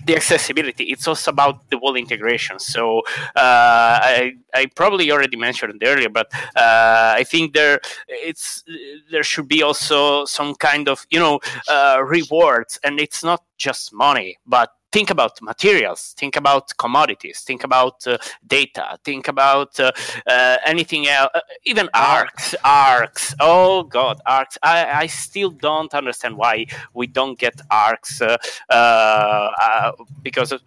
the 0.07 0.16
accessibility 0.16 0.85
it's 0.85 1.07
also 1.07 1.31
about 1.31 1.69
the 1.70 1.79
wall 1.79 1.97
integration. 1.97 2.59
So 2.59 3.01
uh, 3.37 3.99
I, 4.03 4.35
I 4.55 4.66
probably 4.74 5.11
already 5.11 5.37
mentioned 5.37 5.83
earlier 5.85 6.09
but 6.09 6.33
uh, 6.57 7.15
i 7.16 7.24
think 7.24 7.55
there 7.55 7.81
it's 8.09 8.65
there 9.11 9.23
should 9.23 9.49
be 9.49 9.62
also 9.62 10.24
some 10.24 10.55
kind 10.57 10.89
of 10.89 11.07
you 11.11 11.19
know 11.19 11.41
uh, 11.69 12.03
rewards 12.05 12.79
and 12.85 13.01
it's 13.01 13.23
not 13.24 13.43
just 13.57 13.93
money 13.93 14.39
but 14.47 14.70
think 14.93 15.10
about 15.10 15.40
materials. 15.43 16.14
Think 16.16 16.36
about 16.36 16.77
commodities. 16.78 17.40
Think 17.40 17.64
about 17.64 18.06
uh, 18.06 18.19
data. 18.47 18.98
Think 19.05 19.28
about 19.28 19.78
uh, 19.81 19.93
uh, 20.27 20.56
anything 20.66 21.09
else 21.09 21.31
even 21.64 21.89
ARX 21.94 22.55
ARX. 22.64 23.35
Oh 23.40 23.85
god 23.85 24.20
ARX. 24.27 24.59
I, 24.62 25.02
I 25.02 25.06
still 25.06 25.51
don't 25.51 25.93
understand 25.94 26.36
why 26.36 26.66
we 26.94 27.06
don't 27.06 27.39
get 27.39 27.60
ARX 27.70 28.20
uh, 28.20 28.36
uh, 28.70 28.73
uh, 28.73 29.93
because 30.23 30.52
of, 30.52 30.62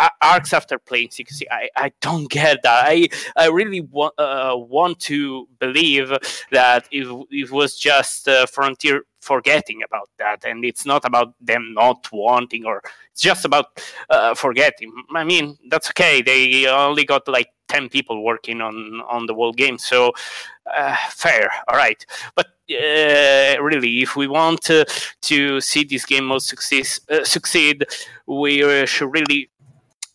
uh, 0.00 0.08
ARX 0.22 0.52
after 0.52 0.78
playing 0.78 1.08
CQC. 1.08 1.42
I, 1.50 1.68
I 1.76 1.92
don't 2.00 2.30
get 2.30 2.62
that. 2.62 2.84
I 2.86 3.08
I 3.36 3.48
really 3.48 3.80
want 3.80 4.14
uh, 4.18 4.54
want 4.56 5.00
to 5.00 5.48
believe 5.58 6.12
that 6.50 6.86
it, 6.90 7.26
it 7.30 7.50
was 7.50 7.76
just 7.76 8.28
uh, 8.28 8.46
Frontier 8.46 9.04
forgetting 9.24 9.82
about 9.82 10.08
that, 10.18 10.44
and 10.44 10.64
it's 10.64 10.84
not 10.86 11.04
about 11.04 11.34
them 11.40 11.72
not 11.74 12.06
wanting, 12.12 12.64
or 12.66 12.82
it's 13.12 13.22
just 13.22 13.44
about 13.44 13.66
uh, 14.10 14.34
forgetting. 14.34 14.92
I 15.14 15.24
mean, 15.24 15.56
that's 15.70 15.88
okay. 15.90 16.22
They 16.22 16.66
only 16.66 17.04
got 17.04 17.26
like 17.26 17.48
ten 17.68 17.88
people 17.88 18.22
working 18.22 18.60
on 18.60 19.00
on 19.08 19.26
the 19.26 19.34
whole 19.34 19.52
game, 19.52 19.78
so 19.78 20.12
uh, 20.76 20.96
fair. 21.10 21.50
All 21.68 21.76
right, 21.76 22.04
but 22.36 22.46
uh, 22.70 23.56
really, 23.62 24.02
if 24.02 24.16
we 24.16 24.26
want 24.26 24.62
to, 24.62 24.86
to 25.22 25.60
see 25.60 25.84
this 25.84 26.06
game 26.06 26.26
mode 26.26 26.42
succeed, 26.42 26.86
uh, 27.10 27.24
succeed, 27.24 27.84
we 28.26 28.62
uh, 28.62 28.86
should 28.86 29.12
really. 29.12 29.50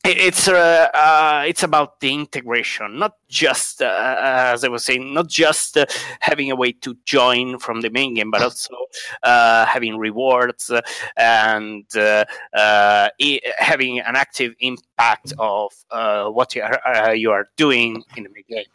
It's 0.06 0.48
uh, 0.48 0.88
uh, 0.94 1.44
it's 1.46 1.62
about 1.62 2.00
the 2.00 2.14
integration, 2.14 3.00
not 3.00 3.16
just 3.28 3.82
uh, 3.82 4.16
as 4.54 4.64
I 4.64 4.70
was 4.70 4.86
saying, 4.86 5.14
not 5.14 5.28
just 5.28 5.78
uh, 5.78 5.86
having 6.22 6.52
a 6.52 6.56
way 6.56 6.72
to 6.72 6.96
join 7.04 7.60
from 7.60 7.82
the 7.82 7.90
main 7.90 8.14
game, 8.14 8.32
but 8.32 8.42
also 8.42 8.74
uh, 9.24 9.66
having 9.66 9.98
rewards 9.98 10.72
uh, 10.72 10.80
and 11.18 11.86
uh, 11.98 12.24
uh, 12.54 13.10
i- 13.22 13.42
having 13.58 14.00
an 14.00 14.16
active 14.16 14.56
impact 14.62 15.34
of 15.38 15.74
uh, 15.92 16.30
what 16.30 16.56
you 16.56 16.62
are, 16.62 16.80
uh, 16.88 17.12
you 17.12 17.32
are 17.32 17.48
doing 17.58 18.02
in 18.16 18.24
the 18.24 18.30
main 18.30 18.46
game. 18.50 18.66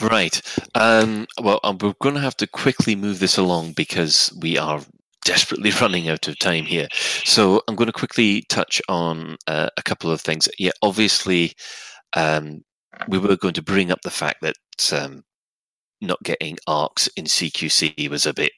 Right. 0.00 0.40
Um, 0.74 1.26
well, 1.40 1.58
um, 1.64 1.78
we're 1.78 1.94
going 2.00 2.14
to 2.16 2.20
have 2.20 2.36
to 2.38 2.46
quickly 2.46 2.94
move 2.94 3.18
this 3.18 3.38
along 3.38 3.72
because 3.72 4.30
we 4.38 4.58
are 4.58 4.82
desperately 5.24 5.70
running 5.80 6.08
out 6.08 6.28
of 6.28 6.38
time 6.38 6.64
here. 6.64 6.88
So 7.24 7.62
I'm 7.68 7.76
going 7.76 7.86
to 7.86 7.92
quickly 7.92 8.42
touch 8.48 8.80
on 8.88 9.36
uh, 9.46 9.70
a 9.76 9.82
couple 9.82 10.10
of 10.10 10.20
things. 10.20 10.48
Yeah, 10.58 10.72
obviously, 10.82 11.52
um, 12.14 12.62
we 13.08 13.18
were 13.18 13.36
going 13.36 13.54
to 13.54 13.62
bring 13.62 13.90
up 13.90 14.00
the 14.02 14.10
fact 14.10 14.42
that 14.42 14.56
um, 14.92 15.22
not 16.00 16.22
getting 16.22 16.58
ARX 16.66 17.08
in 17.08 17.24
CQC 17.24 18.08
was 18.08 18.26
a 18.26 18.34
bit 18.34 18.52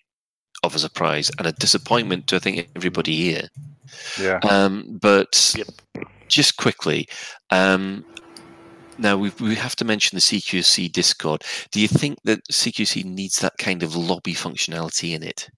of 0.63 0.75
a 0.75 0.79
surprise 0.79 1.31
and 1.39 1.47
a 1.47 1.53
disappointment 1.53 2.29
to 2.29 2.37
I 2.37 2.39
think 2.39 2.69
everybody 2.77 3.17
here. 3.17 3.49
Yeah. 4.21 4.39
Um, 4.49 4.99
but 5.01 5.55
just 6.29 6.57
quickly, 6.57 7.09
um, 7.51 8.05
now 8.99 9.17
we 9.17 9.33
we 9.41 9.55
have 9.57 9.77
to 9.77 9.85
mention 9.85 10.17
the 10.17 10.21
CQC 10.21 10.93
Discord. 10.93 11.43
Do 11.73 11.81
you 11.81 11.89
think 11.89 12.19
that 12.25 12.41
CQC 12.51 13.05
needs 13.05 13.39
that 13.39 13.59
kind 13.59 13.83
of 13.83 13.97
lobby 13.97 14.35
functionality 14.35 15.15
in 15.15 15.23
it 15.23 15.51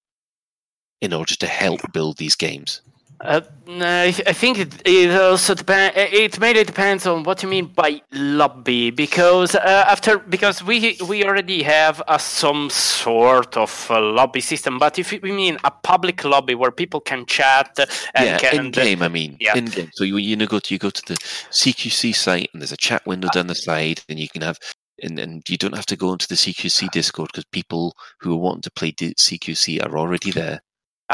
in 1.00 1.12
order 1.12 1.34
to 1.36 1.46
help 1.46 1.80
build 1.92 2.18
these 2.18 2.36
games? 2.36 2.80
Uh, 3.20 3.40
I 3.68 4.10
th- 4.10 4.28
I 4.28 4.32
think 4.32 4.58
it, 4.58 4.82
it 4.84 5.10
also 5.18 5.54
depends. 5.54 5.94
It 5.96 6.38
mainly 6.40 6.64
depends 6.64 7.06
on 7.06 7.22
what 7.22 7.42
you 7.42 7.48
mean 7.48 7.66
by 7.66 8.02
lobby, 8.12 8.90
because 8.90 9.54
uh, 9.54 9.84
after 9.88 10.18
because 10.18 10.62
we 10.64 10.98
we 11.08 11.24
already 11.24 11.62
have 11.62 12.02
a, 12.08 12.18
some 12.18 12.68
sort 12.70 13.56
of 13.56 13.86
uh 13.90 14.00
lobby 14.00 14.40
system. 14.40 14.78
But 14.78 14.98
if 14.98 15.12
we 15.12 15.32
mean 15.32 15.58
a 15.64 15.70
public 15.70 16.24
lobby 16.24 16.54
where 16.54 16.72
people 16.72 17.00
can 17.00 17.24
chat 17.24 17.78
and 18.14 18.26
yeah, 18.26 18.38
can 18.38 18.66
in 18.66 18.70
game. 18.72 19.00
I 19.00 19.08
mean, 19.08 19.36
Yeah. 19.40 19.56
in 19.56 19.66
game. 19.66 19.90
So 19.94 20.04
you 20.04 20.16
you 20.18 20.36
know 20.36 20.46
go 20.46 20.58
to 20.58 20.74
you 20.74 20.78
go 20.78 20.90
to 20.90 21.02
the 21.06 21.14
CQC 21.50 22.14
site 22.14 22.50
and 22.52 22.60
there's 22.60 22.72
a 22.72 22.76
chat 22.76 23.06
window 23.06 23.28
down 23.32 23.46
the 23.46 23.54
side, 23.54 24.02
and 24.08 24.18
you 24.18 24.28
can 24.28 24.42
have. 24.42 24.58
And, 25.02 25.18
and 25.18 25.42
you 25.48 25.56
don't 25.56 25.74
have 25.74 25.86
to 25.86 25.96
go 25.96 26.12
into 26.12 26.28
the 26.28 26.36
CQC 26.36 26.88
Discord 26.92 27.30
because 27.32 27.44
people 27.46 27.96
who 28.20 28.32
are 28.32 28.38
wanting 28.38 28.62
to 28.62 28.70
play 28.70 28.92
D- 28.92 29.14
CQC 29.14 29.84
are 29.84 29.98
already 29.98 30.30
there. 30.30 30.60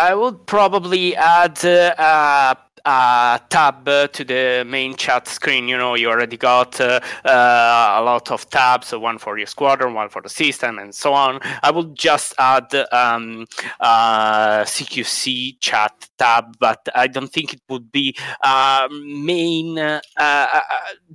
I 0.00 0.14
would 0.14 0.46
probably 0.46 1.14
add 1.14 1.62
uh, 1.62 1.94
a, 1.98 2.56
tab 2.84 3.88
uh, 3.88 4.08
to 4.08 4.24
the 4.24 4.64
main 4.66 4.94
chat 4.94 5.28
screen. 5.28 5.68
You 5.68 5.76
know, 5.76 5.94
you 5.94 6.08
already 6.08 6.36
got 6.36 6.80
uh, 6.80 7.00
uh, 7.24 7.94
a 7.98 8.02
lot 8.02 8.30
of 8.30 8.48
tabs, 8.50 8.92
one 8.92 9.18
for 9.18 9.38
your 9.38 9.46
squadron, 9.46 9.94
one 9.94 10.08
for 10.08 10.22
the 10.22 10.28
system, 10.28 10.78
and 10.78 10.94
so 10.94 11.12
on. 11.12 11.40
I 11.62 11.70
would 11.70 11.94
just 11.96 12.34
add 12.38 12.74
um, 12.92 13.46
uh, 13.80 14.62
CQC 14.64 15.60
chat 15.60 16.08
tab, 16.18 16.56
but 16.58 16.88
I 16.94 17.06
don't 17.06 17.32
think 17.32 17.54
it 17.54 17.62
would 17.68 17.90
be 17.90 18.16
uh, 18.42 18.88
main 18.90 19.78
uh, 19.78 20.00
uh, 20.16 20.60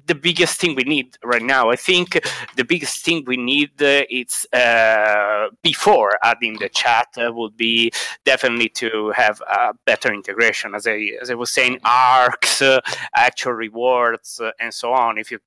the 0.06 0.16
biggest 0.16 0.60
thing 0.60 0.76
we 0.76 0.84
need 0.84 1.18
right 1.24 1.42
now. 1.42 1.70
I 1.70 1.76
think 1.76 2.26
the 2.56 2.64
biggest 2.64 3.04
thing 3.06 3.24
we 3.26 3.38
need 3.38 3.72
uh, 3.82 4.04
it's 4.10 4.46
uh, 4.54 5.50
before 5.62 6.18
adding 6.24 6.58
the 6.60 6.70
chat 6.70 7.08
uh, 7.18 7.32
would 7.34 7.56
be 7.58 7.92
definitely 8.26 8.70
to 8.70 9.12
have 9.16 9.42
a 9.42 9.74
better 9.86 10.14
integration, 10.14 10.76
as 10.76 10.88
I 10.88 11.12
as 11.22 11.30
I 11.30 11.36
was 11.36 11.55
saying, 11.56 11.80
ARX, 11.84 12.62
uh, 12.62 12.82
actual 13.16 13.54
rewards, 13.54 14.40
uh, 14.40 14.52
and 14.60 14.74
so 14.74 14.94
on. 14.94 15.18
If 15.18 15.32
you 15.32 15.40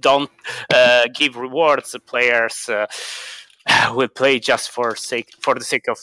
don't 0.00 0.30
uh, 0.72 1.06
give 1.14 1.36
rewards, 1.36 1.96
players 2.06 2.68
uh, 2.68 2.86
will 3.94 4.08
play 4.08 4.38
just 4.38 4.70
for 4.70 4.94
sake 4.96 5.30
for 5.40 5.54
the 5.54 5.64
sake 5.64 5.88
of 5.88 5.98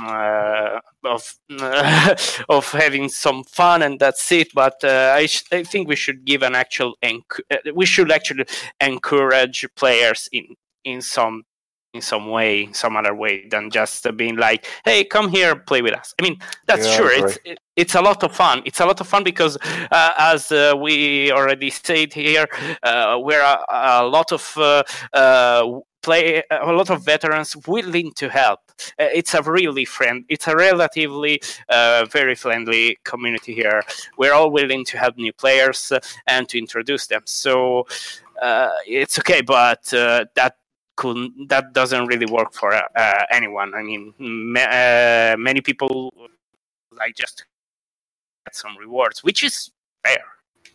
uh, 0.00 0.80
of 1.04 1.34
of 2.48 2.72
having 2.72 3.08
some 3.08 3.44
fun 3.44 3.82
and 3.82 3.98
that's 3.98 4.30
it. 4.32 4.48
But 4.54 4.82
uh, 4.84 5.14
I, 5.16 5.26
sh- 5.26 5.44
I 5.52 5.62
think 5.64 5.88
we 5.88 5.96
should 5.96 6.24
give 6.24 6.42
an 6.42 6.54
actual 6.54 6.94
enc- 7.02 7.40
uh, 7.50 7.72
we 7.74 7.86
should 7.86 8.10
actually 8.10 8.46
encourage 8.80 9.66
players 9.76 10.28
in 10.32 10.56
in 10.84 11.00
some 11.02 11.44
in 11.94 12.00
some 12.00 12.28
way, 12.28 12.72
some 12.72 12.96
other 12.96 13.14
way 13.14 13.46
than 13.48 13.70
just 13.70 14.06
being 14.16 14.36
like, 14.36 14.66
"Hey, 14.84 15.04
come 15.04 15.28
here, 15.28 15.56
play 15.56 15.82
with 15.82 15.94
us." 15.94 16.14
I 16.18 16.22
mean, 16.22 16.38
that's 16.66 16.86
Yeah, 16.86 16.96
sure. 16.96 17.12
It's 17.12 17.38
it, 17.44 17.58
it's 17.76 17.94
a 17.94 18.00
lot 18.00 18.22
of 18.22 18.34
fun. 18.34 18.62
It's 18.64 18.80
a 18.80 18.86
lot 18.86 19.00
of 19.00 19.06
fun 19.06 19.24
because, 19.24 19.56
uh, 19.90 20.12
as 20.18 20.52
uh, 20.52 20.74
we 20.78 21.30
already 21.32 21.70
said 21.70 22.12
here, 22.12 22.46
uh, 22.82 23.18
we're 23.20 23.40
a, 23.40 23.64
a 23.70 24.04
lot 24.06 24.32
of 24.32 24.52
uh, 24.56 24.82
uh, 25.12 25.80
play 26.02 26.42
a 26.50 26.72
lot 26.72 26.90
of 26.90 27.04
veterans 27.04 27.56
willing 27.66 28.12
to 28.12 28.28
help. 28.28 28.60
Uh, 28.98 29.06
it's 29.14 29.34
a 29.34 29.42
really 29.42 29.84
friend. 29.84 30.24
It's 30.28 30.48
a 30.48 30.56
relatively 30.56 31.40
uh, 31.68 32.06
very 32.10 32.34
friendly 32.34 32.98
community 33.04 33.54
here. 33.54 33.82
We're 34.18 34.34
all 34.34 34.50
willing 34.50 34.84
to 34.86 34.98
help 34.98 35.16
new 35.16 35.32
players 35.32 35.92
uh, 35.92 36.00
and 36.26 36.48
to 36.48 36.58
introduce 36.58 37.06
them. 37.06 37.22
So 37.26 37.86
uh, 38.40 38.70
it's 38.86 39.18
okay, 39.20 39.40
but 39.40 39.92
uh, 39.94 40.24
that 40.34 40.56
could 41.02 41.48
that 41.48 41.72
doesn't 41.72 42.06
really 42.06 42.26
work 42.26 42.52
for 42.60 42.72
uh, 42.74 43.24
anyone. 43.30 43.74
I 43.74 43.82
mean, 43.82 44.14
ma- 44.18 44.72
uh, 44.82 45.34
many 45.38 45.60
people 45.60 46.12
like 47.00 47.14
just 47.16 47.44
get 48.46 48.54
some 48.54 48.76
rewards, 48.78 49.24
which 49.24 49.42
is 49.42 49.70
fair. 50.04 50.24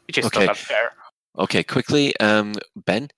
Which 0.08 0.18
is 0.18 0.26
Okay. 0.26 0.40
totally 0.40 0.56
fair. 0.72 0.92
Okay, 1.38 1.64
quickly, 1.64 2.06
um, 2.20 2.54
Ben. 2.88 3.10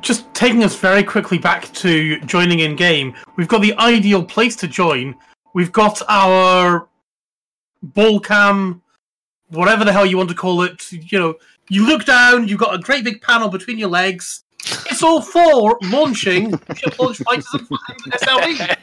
Just 0.00 0.22
taking 0.34 0.62
us 0.64 0.74
very 0.76 1.02
quickly 1.02 1.38
back 1.38 1.72
to 1.82 2.20
joining 2.20 2.60
in 2.60 2.76
game, 2.76 3.14
we've 3.36 3.48
got 3.48 3.62
the 3.62 3.74
ideal 3.78 4.24
place 4.24 4.56
to 4.56 4.68
join. 4.68 5.14
We've 5.54 5.72
got 5.72 6.02
our 6.08 6.88
ball 7.82 8.20
cam 8.20 8.82
whatever 9.50 9.84
the 9.84 9.92
hell 9.92 10.06
you 10.06 10.16
want 10.16 10.28
to 10.28 10.34
call 10.34 10.62
it. 10.62 10.92
You 10.92 11.18
know, 11.18 11.34
you 11.68 11.86
look 11.86 12.04
down, 12.04 12.48
you've 12.48 12.58
got 12.60 12.74
a 12.74 12.78
great 12.78 13.04
big 13.04 13.22
panel 13.22 13.48
between 13.48 13.78
your 13.78 13.88
legs. 13.88 14.44
It's 14.64 15.02
all 15.02 15.22
for 15.22 15.78
launching 15.82 16.50
ship 16.74 16.98
launch 16.98 17.18
fighters 17.18 17.46
and 17.54 17.68
SLF. 18.12 18.76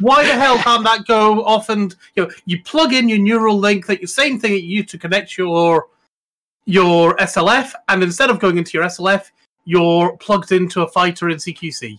Why 0.00 0.24
the 0.24 0.34
hell 0.34 0.58
can't 0.58 0.84
that 0.84 1.06
go 1.06 1.44
off 1.44 1.68
and 1.68 1.94
you 2.14 2.24
know 2.24 2.30
you 2.44 2.62
plug 2.62 2.92
in 2.92 3.08
your 3.08 3.18
neural 3.18 3.58
link 3.58 3.86
that 3.86 4.00
the 4.00 4.06
same 4.06 4.38
thing 4.38 4.52
that 4.52 4.62
you 4.62 4.78
use 4.78 4.90
to 4.90 4.98
connect 4.98 5.38
your 5.38 5.88
your 6.66 7.16
SLF, 7.16 7.72
and 7.88 8.02
instead 8.02 8.28
of 8.28 8.40
going 8.40 8.58
into 8.58 8.76
your 8.76 8.84
SLF, 8.86 9.30
you're 9.64 10.16
plugged 10.18 10.52
into 10.52 10.82
a 10.82 10.88
fighter 10.88 11.30
in 11.30 11.36
CQC. 11.36 11.98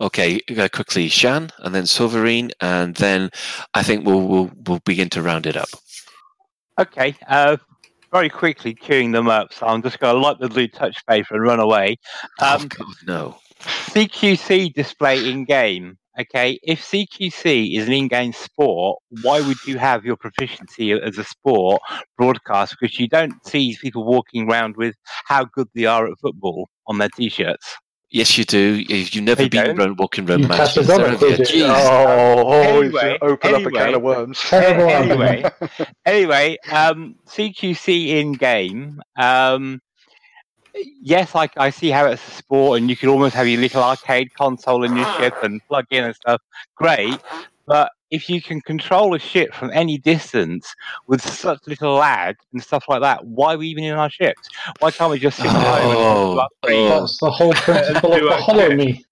Okay, 0.00 0.40
uh, 0.58 0.68
quickly, 0.72 1.08
Shan, 1.08 1.50
and 1.58 1.74
then 1.74 1.84
Silverine, 1.84 2.50
and 2.60 2.94
then 2.96 3.30
I 3.74 3.82
think 3.82 4.04
we'll 4.04 4.26
we'll, 4.26 4.50
we'll 4.66 4.80
begin 4.84 5.08
to 5.10 5.22
round 5.22 5.46
it 5.46 5.56
up. 5.56 5.68
Okay, 6.78 7.14
uh, 7.28 7.56
very 8.12 8.28
quickly 8.28 8.74
queuing 8.74 9.12
them 9.12 9.28
up, 9.28 9.52
so 9.52 9.66
I'm 9.66 9.82
just 9.82 9.98
going 9.98 10.14
to 10.14 10.20
light 10.20 10.38
the 10.40 10.48
blue 10.48 10.68
touch 10.68 11.04
paper 11.06 11.34
and 11.34 11.44
run 11.44 11.60
away. 11.60 11.96
Um, 12.40 12.62
oh 12.62 12.66
God, 12.66 12.94
no! 13.06 13.36
CQC 13.60 14.72
display 14.74 15.30
in 15.30 15.44
game. 15.44 15.96
Okay, 16.18 16.58
if 16.64 16.82
CQC 16.82 17.78
is 17.78 17.86
an 17.86 17.94
in-game 17.94 18.32
sport, 18.32 18.98
why 19.22 19.40
would 19.40 19.56
you 19.64 19.78
have 19.78 20.04
your 20.04 20.16
proficiency 20.16 20.92
as 20.92 21.16
a 21.16 21.24
sport 21.24 21.80
broadcast? 22.18 22.76
Because 22.78 22.98
you 22.98 23.08
don't 23.08 23.32
see 23.46 23.76
people 23.80 24.04
walking 24.04 24.50
around 24.50 24.76
with 24.76 24.96
how 25.24 25.44
good 25.44 25.68
they 25.74 25.86
are 25.86 26.06
at 26.06 26.18
football 26.20 26.68
on 26.88 26.98
their 26.98 27.08
t-shirts. 27.16 27.76
Yes, 28.12 28.36
you 28.36 28.44
do. 28.44 28.82
You've 28.88 29.22
never 29.22 29.42
They 29.42 29.48
been 29.48 29.66
don't. 29.66 29.78
around 29.78 29.98
walking 29.98 30.28
around 30.28 30.40
You 30.40 30.48
Manchester. 30.48 30.82
catch 30.84 30.90
on 30.98 31.00
it, 31.00 31.10
have 31.10 31.22
you? 31.22 31.28
you? 31.28 31.36
Jeez. 31.64 31.68
Oh, 31.68 32.82
he's 32.82 32.94
Anyway, 32.94 33.18
open 33.22 33.54
up 33.54 33.62
a 33.66 33.70
can 33.70 33.94
of 33.94 34.02
worms. 34.02 34.44
Anyway, 34.52 35.44
anyway, 36.04 36.56
um, 36.72 37.14
CQC 37.28 38.08
in 38.08 38.32
game. 38.32 39.00
Um, 39.16 39.80
yes, 41.00 41.36
I, 41.36 41.48
I 41.56 41.70
see 41.70 41.90
how 41.90 42.06
it's 42.06 42.26
a 42.26 42.30
sport, 42.32 42.80
and 42.80 42.90
you 42.90 42.96
can 42.96 43.10
almost 43.10 43.34
have 43.36 43.46
your 43.46 43.60
little 43.60 43.82
arcade 43.82 44.34
console 44.34 44.82
in 44.82 44.96
your 44.96 45.06
ship 45.14 45.34
and 45.44 45.64
plug 45.68 45.86
in 45.90 46.02
and 46.04 46.14
stuff. 46.16 46.40
Great, 46.74 47.16
but 47.70 47.90
if 48.10 48.28
you 48.28 48.42
can 48.42 48.60
control 48.62 49.14
a 49.14 49.18
ship 49.20 49.54
from 49.54 49.70
any 49.72 49.96
distance 49.96 50.74
with 51.06 51.22
such 51.22 51.60
little 51.68 51.94
lag 51.94 52.34
and 52.52 52.60
stuff 52.62 52.84
like 52.88 53.00
that, 53.02 53.24
why 53.24 53.54
are 53.54 53.58
we 53.58 53.68
even 53.68 53.84
in 53.84 53.94
our 53.94 54.10
ships? 54.10 54.48
Why 54.80 54.90
can't 54.90 55.10
we 55.12 55.18
just 55.20 55.36
sit 55.36 55.46
at 55.46 55.52
home 55.52 55.90
and 55.90 55.96
Oh, 55.98 56.38
upgrade? 56.38 56.76
oh. 56.90 57.00
That's 57.00 57.18
the 57.20 57.30
whole 57.30 57.52
principle 57.52 58.12
of 58.14 58.20
the 58.30 58.36
Holo-Me. 58.36 59.04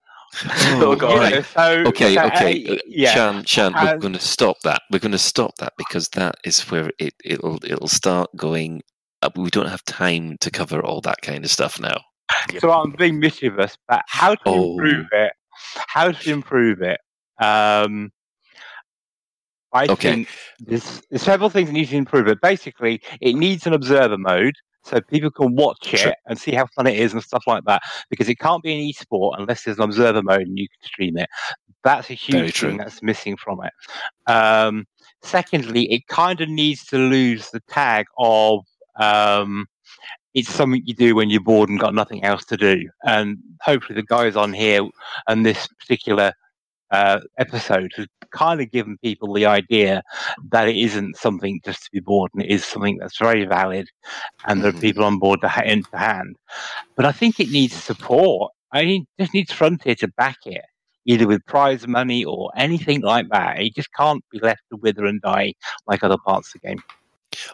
You 0.42 0.78
know, 0.80 0.98
so- 1.42 1.84
Okay, 1.86 2.14
so, 2.16 2.24
okay, 2.26 2.66
uh, 2.66 2.76
yeah. 2.86 3.14
Shan, 3.14 3.44
Shan, 3.44 3.72
we're 3.72 3.92
And- 3.92 4.00
going 4.00 4.12
to 4.14 4.20
stop 4.20 4.56
that. 4.64 4.82
We're 4.90 4.98
going 4.98 5.12
to 5.12 5.18
stop 5.18 5.52
that 5.58 5.72
because 5.78 6.08
that 6.10 6.34
is 6.44 6.60
where 6.70 6.90
it 6.98 7.14
it'll 7.24 7.60
it'll 7.64 7.88
start 7.88 8.28
going. 8.36 8.82
Up. 9.22 9.36
We 9.38 9.50
don't 9.50 9.68
have 9.68 9.84
time 9.84 10.36
to 10.42 10.50
cover 10.50 10.84
all 10.84 11.00
that 11.00 11.22
kind 11.22 11.44
of 11.44 11.50
stuff 11.50 11.80
now. 11.80 11.98
So 12.60 12.70
I'm 12.70 12.92
being 12.92 13.18
mischievous, 13.18 13.76
but 13.88 14.02
how 14.06 14.34
to 14.34 14.40
Oh. 14.46 14.72
improve 14.72 15.06
it? 15.12 15.32
How 15.88 16.12
to 16.12 16.30
improve 16.30 16.82
it? 16.82 17.00
Um, 17.42 18.10
I 19.72 19.86
Okay. 19.86 20.10
think 20.10 20.28
there's, 20.60 21.02
there's 21.10 21.22
several 21.22 21.50
things 21.50 21.68
that 21.68 21.72
need 21.74 21.88
to 21.88 21.96
improve 21.96 22.26
but 22.26 22.40
Basically, 22.40 23.00
it 23.20 23.34
needs 23.34 23.66
an 23.66 23.72
observer 23.74 24.18
mode 24.18 24.54
so 24.84 25.00
people 25.00 25.30
can 25.30 25.54
watch 25.54 25.92
it 25.92 25.98
Sure. 26.00 26.14
and 26.26 26.38
see 26.38 26.52
how 26.52 26.66
fun 26.66 26.86
it 26.86 26.96
is 26.96 27.12
and 27.12 27.22
stuff 27.22 27.44
like 27.46 27.64
that. 27.64 27.82
Because 28.10 28.28
it 28.28 28.38
can't 28.38 28.62
be 28.62 28.72
an 28.72 28.78
e-sport 28.78 29.38
unless 29.38 29.64
there's 29.64 29.76
an 29.78 29.84
observer 29.84 30.22
mode 30.22 30.42
and 30.42 30.58
you 30.58 30.68
can 30.68 30.88
stream 30.88 31.18
it. 31.18 31.28
That's 31.84 32.10
a 32.10 32.14
huge 32.14 32.58
thing 32.60 32.78
that's 32.78 33.02
missing 33.02 33.36
from 33.36 33.60
it. 33.64 33.72
Um, 34.30 34.86
secondly, 35.22 35.90
it 35.92 36.06
kind 36.08 36.40
of 36.40 36.48
needs 36.48 36.84
to 36.86 36.96
lose 36.98 37.50
the 37.50 37.60
tag 37.68 38.06
of 38.18 38.64
um, 38.98 39.66
it's 40.34 40.52
something 40.52 40.82
you 40.84 40.94
do 40.94 41.14
when 41.14 41.30
you're 41.30 41.40
bored 41.40 41.68
and 41.68 41.78
got 41.78 41.94
nothing 41.94 42.24
else 42.24 42.44
to 42.46 42.56
do. 42.56 42.88
And 43.04 43.38
hopefully, 43.60 43.94
the 43.94 44.06
guys 44.06 44.36
on 44.36 44.52
here 44.52 44.82
and 45.28 45.44
this 45.46 45.66
particular 45.68 46.32
uh, 46.90 47.20
episode 47.38 47.92
has 47.96 48.06
kind 48.30 48.60
of 48.60 48.70
given 48.70 48.98
people 48.98 49.32
the 49.32 49.46
idea 49.46 50.02
that 50.50 50.68
it 50.68 50.76
isn't 50.76 51.16
something 51.16 51.60
just 51.64 51.84
to 51.84 51.90
be 51.92 52.00
bored, 52.00 52.30
and 52.34 52.42
it 52.42 52.50
is 52.50 52.64
something 52.64 52.98
that's 52.98 53.18
very 53.18 53.44
valid, 53.44 53.88
and 54.46 54.62
there 54.62 54.70
are 54.70 54.80
people 54.80 55.04
on 55.04 55.18
board 55.18 55.40
to 55.40 55.48
hand 55.48 55.86
to 55.90 55.98
hand. 55.98 56.36
But 56.96 57.04
I 57.04 57.12
think 57.12 57.40
it 57.40 57.50
needs 57.50 57.74
support. 57.74 58.52
I 58.72 58.84
mean, 58.84 59.06
it 59.16 59.22
just 59.24 59.34
needs 59.34 59.52
Frontier 59.52 59.94
to 59.96 60.08
back 60.08 60.38
it. 60.46 60.64
Either 61.06 61.26
with 61.26 61.46
prize 61.46 61.88
money 61.88 62.22
or 62.22 62.50
anything 62.54 63.00
like 63.00 63.26
that. 63.30 63.58
It 63.58 63.74
just 63.74 63.88
can't 63.94 64.22
be 64.30 64.40
left 64.40 64.60
to 64.70 64.76
wither 64.76 65.06
and 65.06 65.22
die 65.22 65.54
like 65.86 66.04
other 66.04 66.18
parts 66.26 66.54
of 66.54 66.60
the 66.60 66.68
game. 66.68 66.82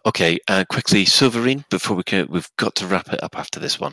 Okay, 0.07 0.39
uh, 0.49 0.65
quickly, 0.69 1.05
Silverine. 1.05 1.65
Before 1.69 1.97
we 1.97 2.03
can, 2.03 2.27
we've 2.29 2.51
got 2.57 2.75
to 2.77 2.87
wrap 2.87 3.13
it 3.13 3.23
up 3.23 3.39
after 3.39 3.61
this 3.61 3.79
one. 3.79 3.93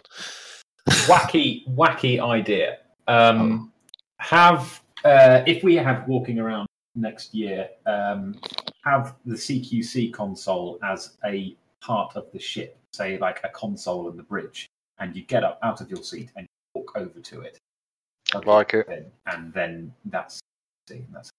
wacky, 0.89 1.67
wacky 1.75 2.19
idea. 2.19 2.77
Um, 3.07 3.71
have 4.17 4.80
uh, 5.03 5.43
if 5.47 5.63
we 5.63 5.75
have 5.75 6.07
walking 6.07 6.39
around 6.39 6.67
next 6.95 7.33
year, 7.33 7.69
um, 7.85 8.35
have 8.83 9.15
the 9.25 9.35
CQC 9.35 10.11
console 10.13 10.79
as 10.83 11.17
a 11.25 11.55
part 11.81 12.15
of 12.15 12.31
the 12.31 12.39
ship, 12.39 12.77
say 12.93 13.17
like 13.17 13.39
a 13.43 13.49
console 13.49 14.09
in 14.09 14.17
the 14.17 14.23
bridge, 14.23 14.67
and 14.99 15.15
you 15.15 15.23
get 15.23 15.43
up 15.43 15.59
out 15.63 15.81
of 15.81 15.89
your 15.89 16.03
seat 16.03 16.31
and 16.35 16.43
you 16.45 16.81
walk 16.81 16.91
over 16.95 17.19
to 17.19 17.41
it. 17.41 17.57
I'd 18.35 18.45
like 18.45 18.73
it. 18.73 18.87
in, 18.89 19.05
and 19.27 19.53
then 19.53 19.93
that's 20.05 20.39
that's 21.11 21.29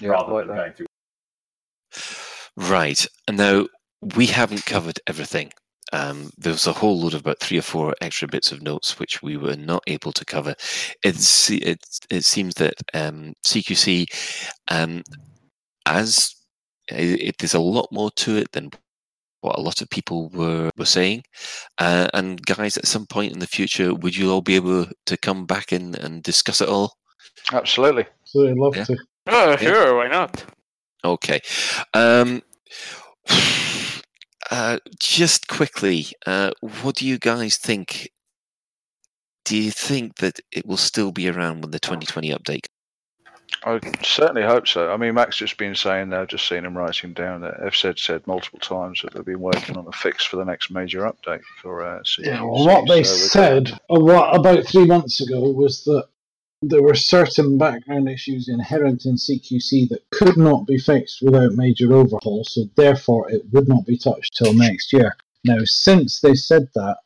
Yeah, 0.00 0.10
rather 0.10 0.32
I 0.32 0.34
like 0.36 0.46
than 0.46 0.56
that. 0.56 0.62
going 0.62 0.72
through. 0.72 0.86
Right. 2.56 3.06
And 3.28 3.36
now 3.36 3.66
we 4.16 4.26
haven't 4.26 4.64
covered 4.66 4.98
everything. 5.06 5.52
Um, 5.92 6.30
there 6.36 6.52
was 6.52 6.66
a 6.66 6.72
whole 6.72 6.98
load 7.00 7.14
of 7.14 7.20
about 7.20 7.40
three 7.40 7.58
or 7.58 7.62
four 7.62 7.94
extra 8.00 8.26
bits 8.28 8.50
of 8.52 8.62
notes 8.62 8.98
which 8.98 9.22
we 9.22 9.36
were 9.36 9.56
not 9.56 9.82
able 9.86 10.12
to 10.12 10.24
cover. 10.24 10.54
It's 11.04 11.50
it 11.50 11.78
it 12.10 12.24
seems 12.24 12.54
that 12.54 12.74
um, 12.94 13.34
CQC, 13.46 14.06
um, 14.68 15.02
as 15.86 16.34
it, 16.88 17.20
it, 17.20 17.38
there's 17.38 17.54
a 17.54 17.60
lot 17.60 17.88
more 17.92 18.10
to 18.16 18.36
it 18.36 18.50
than 18.52 18.70
what 19.42 19.58
a 19.58 19.62
lot 19.62 19.80
of 19.80 19.88
people 19.90 20.28
were 20.30 20.70
were 20.76 20.84
saying. 20.84 21.22
Uh, 21.78 22.08
and 22.14 22.44
guys, 22.44 22.76
at 22.76 22.86
some 22.86 23.06
point 23.06 23.32
in 23.32 23.38
the 23.38 23.46
future, 23.46 23.94
would 23.94 24.16
you 24.16 24.30
all 24.30 24.42
be 24.42 24.56
able 24.56 24.86
to 25.06 25.16
come 25.16 25.46
back 25.46 25.70
and, 25.72 25.96
and 25.96 26.22
discuss 26.22 26.60
it 26.60 26.68
all? 26.68 26.94
Absolutely. 27.52 28.06
So 28.24 28.48
I'd 28.48 28.56
love 28.56 28.76
Yeah. 28.76 28.84
to. 28.84 28.96
Oh, 29.28 29.56
sure, 29.56 29.96
why 29.96 30.08
not? 30.08 30.44
Okay. 31.04 31.40
Uh, 34.50 34.78
just 34.98 35.48
quickly, 35.48 36.06
uh, 36.26 36.50
what 36.82 36.96
do 36.96 37.06
you 37.06 37.18
guys 37.18 37.56
think? 37.56 38.10
Do 39.44 39.56
you 39.56 39.70
think 39.70 40.16
that 40.16 40.40
it 40.52 40.66
will 40.66 40.76
still 40.76 41.12
be 41.12 41.28
around 41.28 41.62
when 41.62 41.70
the 41.70 41.78
2020 41.78 42.30
update? 42.30 42.66
I 43.64 43.80
certainly 44.02 44.42
hope 44.42 44.68
so. 44.68 44.90
I 44.92 44.96
mean, 44.96 45.14
Max 45.14 45.36
just 45.36 45.56
been 45.56 45.74
saying 45.74 46.10
there, 46.10 46.26
just 46.26 46.48
seen 46.48 46.64
him 46.64 46.76
writing 46.76 47.12
down 47.12 47.40
that 47.40 47.54
I've 47.64 47.76
said 47.76 47.98
said 47.98 48.26
multiple 48.26 48.58
times 48.58 49.02
that 49.02 49.14
they've 49.14 49.24
been 49.24 49.40
working 49.40 49.76
on 49.76 49.86
a 49.86 49.92
fix 49.92 50.24
for 50.24 50.36
the 50.36 50.44
next 50.44 50.70
major 50.70 51.00
update 51.00 51.42
for 51.62 51.82
uh, 51.82 52.00
CQC. 52.00 52.26
Yeah, 52.26 52.42
well, 52.42 52.66
what 52.66 52.88
they 52.88 53.02
so 53.02 53.14
said 53.14 53.70
uh, 53.90 54.00
what, 54.00 54.36
about 54.36 54.66
three 54.66 54.84
months 54.84 55.20
ago 55.20 55.40
was 55.50 55.84
that 55.84 56.06
there 56.62 56.82
were 56.82 56.94
certain 56.94 57.58
background 57.58 58.08
issues 58.08 58.48
inherent 58.48 59.04
in 59.04 59.16
CQC 59.16 59.88
that 59.90 60.02
could 60.10 60.36
not 60.36 60.66
be 60.66 60.78
fixed 60.78 61.20
without 61.22 61.52
major 61.52 61.92
overhaul, 61.92 62.44
so 62.44 62.62
therefore 62.76 63.30
it 63.30 63.42
would 63.52 63.68
not 63.68 63.84
be 63.86 63.98
touched 63.98 64.36
till 64.36 64.54
next 64.54 64.92
year. 64.92 65.14
Now, 65.44 65.58
since 65.64 66.20
they 66.20 66.34
said 66.34 66.68
that, 66.74 66.96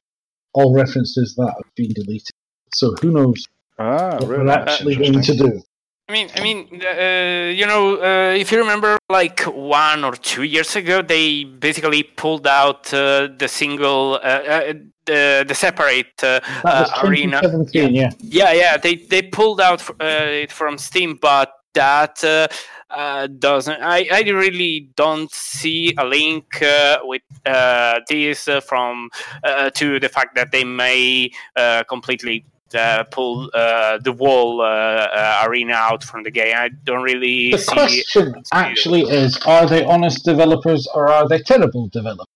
all 0.54 0.74
references 0.74 1.34
that 1.36 1.52
have 1.56 1.74
been 1.76 1.92
deleted. 1.92 2.30
So 2.74 2.94
who 3.02 3.10
knows 3.10 3.46
Ah, 3.78 4.18
what 4.20 4.28
really? 4.28 4.44
we're 4.44 4.50
actually 4.50 4.96
going 4.96 5.22
to 5.22 5.34
do. 5.36 5.62
I 6.10 6.12
mean, 6.12 6.28
I 6.34 6.40
mean, 6.42 6.82
uh, 6.82 7.52
you 7.54 7.66
know, 7.66 8.02
uh, 8.02 8.34
if 8.34 8.50
you 8.50 8.58
remember, 8.58 8.98
like 9.08 9.42
one 9.42 10.02
or 10.02 10.16
two 10.16 10.42
years 10.42 10.74
ago, 10.74 11.02
they 11.02 11.44
basically 11.44 12.02
pulled 12.02 12.48
out 12.48 12.92
uh, 12.92 13.28
the 13.38 13.46
single, 13.46 14.14
uh, 14.14 14.18
uh, 14.26 14.72
the 15.06 15.44
the 15.46 15.54
separate 15.54 16.20
uh, 16.24 16.40
uh, 16.64 16.88
arena. 17.04 17.40
2017, 17.40 17.94
yeah. 17.94 18.10
Yeah, 18.18 18.52
yeah, 18.52 18.76
they 18.76 18.96
they 18.96 19.22
pulled 19.22 19.60
out 19.60 19.88
uh, 19.88 20.42
it 20.44 20.50
from 20.50 20.78
Steam, 20.78 21.16
but 21.22 21.52
that 21.74 22.24
uh, 22.24 22.48
uh, 22.90 23.28
doesn't. 23.28 23.80
I, 23.80 24.08
I 24.10 24.22
really 24.22 24.88
don't 24.96 25.30
see 25.30 25.94
a 25.96 26.04
link 26.04 26.60
uh, 26.60 26.98
with 27.04 27.22
uh, 27.46 28.00
this 28.08 28.48
uh, 28.48 28.60
from 28.60 29.10
uh, 29.44 29.70
to 29.70 30.00
the 30.00 30.08
fact 30.08 30.34
that 30.34 30.50
they 30.50 30.64
may 30.64 31.30
uh, 31.54 31.84
completely. 31.84 32.44
Uh, 32.74 33.04
pull 33.04 33.50
uh, 33.52 33.98
the 33.98 34.12
wall 34.12 34.60
uh, 34.60 34.64
uh, 34.64 35.44
arena 35.46 35.72
out 35.72 36.04
from 36.04 36.22
the 36.22 36.30
game. 36.30 36.54
I 36.56 36.68
don't 36.84 37.02
really 37.02 37.50
The 37.52 37.58
see. 37.58 37.72
question 37.72 38.42
actually 38.52 39.02
is 39.02 39.36
are 39.46 39.66
they 39.66 39.84
honest 39.84 40.24
developers 40.24 40.86
or 40.94 41.08
are 41.08 41.28
they 41.28 41.40
terrible 41.40 41.88
developers? 41.88 42.26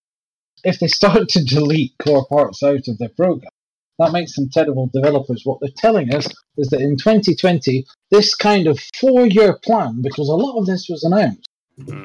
If 0.64 0.80
they 0.80 0.88
start 0.88 1.28
to 1.34 1.44
delete 1.44 1.92
core 2.02 2.26
parts 2.26 2.62
out 2.62 2.88
of 2.88 2.98
their 2.98 3.10
program, 3.10 3.50
that 3.98 4.12
makes 4.12 4.34
them 4.34 4.48
terrible 4.50 4.90
developers. 4.92 5.42
What 5.44 5.60
they're 5.60 5.70
telling 5.76 6.12
us 6.12 6.26
is 6.56 6.68
that 6.70 6.80
in 6.80 6.96
2020, 6.96 7.84
this 8.10 8.34
kind 8.34 8.66
of 8.66 8.80
four 9.00 9.26
year 9.26 9.58
plan, 9.64 10.02
because 10.02 10.28
a 10.28 10.34
lot 10.34 10.58
of 10.58 10.66
this 10.66 10.88
was 10.88 11.04
announced 11.04 11.48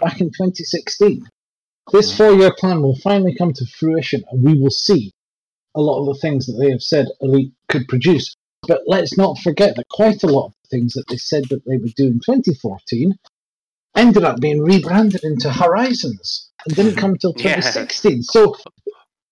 back 0.01 0.19
in 0.21 0.27
2016, 0.27 1.25
this 1.91 2.15
four-year 2.15 2.53
plan 2.57 2.81
will 2.81 2.95
finally 2.95 3.35
come 3.35 3.53
to 3.53 3.65
fruition, 3.65 4.23
and 4.31 4.43
we 4.43 4.59
will 4.59 4.69
see 4.69 5.11
a 5.79 5.81
lot 5.81 5.99
of 6.01 6.05
the 6.07 6.19
things 6.19 6.45
that 6.45 6.57
they 6.61 6.69
have 6.71 6.81
said 6.81 7.07
Elite 7.21 7.53
could 7.69 7.87
produce. 7.87 8.35
But 8.67 8.81
let's 8.87 9.17
not 9.17 9.37
forget 9.39 9.75
that 9.75 9.87
quite 9.89 10.21
a 10.23 10.27
lot 10.27 10.47
of 10.47 10.53
the 10.63 10.77
things 10.77 10.93
that 10.93 11.05
they 11.07 11.17
said 11.17 11.45
that 11.49 11.65
they 11.65 11.77
would 11.77 11.95
do 11.95 12.07
in 12.07 12.19
2014 12.19 13.15
ended 13.95 14.23
up 14.23 14.39
being 14.39 14.61
rebranded 14.61 15.23
into 15.23 15.51
Horizons 15.51 16.51
and 16.65 16.75
didn't 16.75 16.97
come 16.97 17.11
until 17.11 17.33
Yeah. 17.37 17.55
2016. 17.55 18.23
So, 18.23 18.55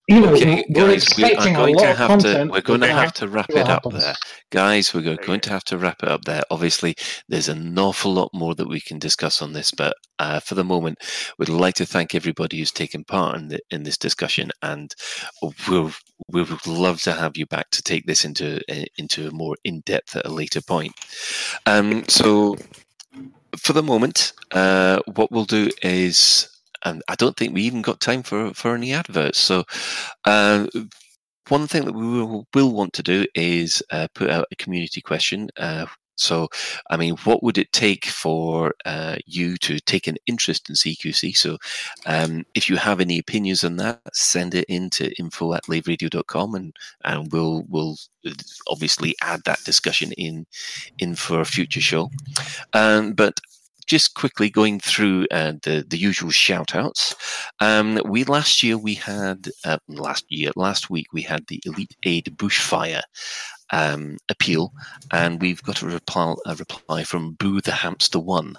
you 0.08 0.22
know, 0.22 0.34
Okay, 0.34 0.66
we're 0.70 0.88
guys, 0.88 1.14
we 1.18 1.26
are 1.26 1.34
expecting 1.34 1.56
a 1.58 1.58
going 1.58 1.76
lot 1.76 1.84
to 1.84 1.92
of 1.92 1.98
have 1.98 2.08
content. 2.08 2.38
to. 2.38 2.48
We're 2.52 2.62
going 2.62 2.82
to 2.82 2.88
have 2.88 3.14
to 3.14 3.28
wrap 3.28 3.50
it 3.56 3.68
up 3.70 3.86
happens. 3.86 3.94
there, 3.94 4.16
guys. 4.52 4.94
We're 4.94 5.02
going 5.18 5.42
to 5.42 5.50
have 5.50 5.64
to 5.66 5.78
wrap 5.78 6.02
it 6.04 6.10
up 6.10 6.24
there. 6.26 6.44
Obviously, 6.50 6.96
there's 7.28 7.50
an 7.50 7.78
awful 7.78 8.14
lot 8.14 8.30
more 8.34 8.56
that 8.56 8.70
we 8.70 8.80
can 8.82 9.00
discuss 9.00 9.42
on 9.42 9.54
this, 9.54 9.72
but 9.72 9.96
uh, 10.20 10.40
for 10.40 10.56
the 10.56 10.64
moment, 10.64 11.00
we'd 11.38 11.50
like 11.50 11.76
to 11.76 11.86
thank 11.86 12.16
everybody 12.16 12.58
who's 12.60 12.72
taken 12.72 13.04
part 13.04 13.38
in 13.38 13.50
the, 13.50 13.60
in 13.72 13.84
this 13.84 13.98
discussion, 13.98 14.52
and 14.62 14.96
we'll 15.68 15.92
we 16.30 16.44
would 16.44 16.68
love 16.68 17.02
to 17.02 17.14
have 17.14 17.38
you 17.38 17.46
back 17.46 17.70
to 17.72 17.82
take 17.84 18.06
this 18.06 18.26
into 18.26 18.62
into 18.98 19.28
a 19.28 19.32
more 19.32 19.56
in 19.66 19.82
depth 19.82 20.16
at 20.16 20.26
a 20.26 20.32
later 20.32 20.62
point. 20.62 20.94
Um, 21.66 22.04
so 22.08 22.56
for 23.58 23.74
the 23.74 23.84
moment, 23.84 24.34
uh, 24.52 25.00
what 25.16 25.32
we'll 25.32 25.46
do 25.46 25.70
is, 25.82 26.50
and 26.84 27.02
I 27.08 27.16
don't 27.16 27.36
think 27.36 27.54
we 27.54 27.64
even 27.64 27.82
got 27.82 28.00
time 28.00 28.24
for 28.24 28.54
for 28.54 28.76
any 28.76 28.94
adverts. 28.94 29.40
So, 29.40 29.64
uh, 30.26 30.68
one 31.50 31.68
thing 31.68 31.86
that 31.86 31.94
we 31.94 32.06
will, 32.06 32.46
will 32.54 32.74
want 32.74 32.94
to 32.94 33.04
do 33.04 33.26
is 33.36 33.82
uh, 33.92 34.08
put 34.14 34.30
out 34.30 34.48
a 34.52 34.56
community 34.56 35.02
question. 35.02 35.50
Uh, 35.58 35.86
so, 36.18 36.50
I 36.90 36.98
mean, 36.98 37.16
what 37.26 37.44
would 37.44 37.60
it 37.60 37.72
take 37.72 38.08
for 38.08 38.74
uh, 38.86 39.18
you 39.28 39.56
to 39.58 39.80
take 39.80 40.08
an 40.08 40.18
interest 40.26 40.68
in 40.68 40.76
CQC? 40.76 41.38
So, 41.38 41.58
um, 42.08 42.44
if 42.56 42.70
you 42.70 42.76
have 42.76 43.00
any 43.00 43.20
opinions 43.20 43.64
on 43.64 43.78
that, 43.78 44.02
send 44.14 44.56
it 44.56 44.66
in 44.68 44.90
to 44.92 45.14
info 45.20 45.54
at 45.54 45.66
laveradio.com 45.66 46.56
and, 46.56 46.76
and 47.06 47.32
we'll, 47.32 47.66
we'll 47.70 47.98
obviously 48.68 49.16
add 49.22 49.42
that 49.46 49.64
discussion 49.64 50.12
in, 50.14 50.48
in 50.98 51.14
for 51.14 51.40
a 51.40 51.46
future 51.46 51.82
show. 51.82 52.10
Um, 52.74 53.14
but 53.14 53.40
just 53.88 54.16
quickly 54.16 54.50
going 54.50 54.80
through 54.80 55.26
uh, 55.32 55.54
the 55.64 55.86
the 55.88 55.98
usual 55.98 56.30
shout 56.30 56.76
outs. 56.76 57.16
Um, 57.60 58.00
we 58.06 58.24
last 58.26 58.62
year 58.62 58.78
we 58.78 58.94
had 58.94 59.50
uh, 59.66 59.78
last 59.88 60.26
year 60.30 60.52
last 60.56 60.90
week 60.90 61.08
we 61.14 61.22
had 61.22 61.48
the 61.48 61.62
Elite 61.66 61.96
Aid 62.04 62.36
Bushfire 62.36 63.02
um, 63.72 64.18
appeal, 64.30 64.74
and 65.12 65.42
we've 65.42 65.64
got 65.64 65.82
a 65.82 65.88
reply 65.88 66.36
a 66.46 66.56
reply 66.56 67.04
from 67.04 67.34
Boo 67.34 67.62
the 67.62 67.72
Hamster 67.72 68.20
One, 68.20 68.58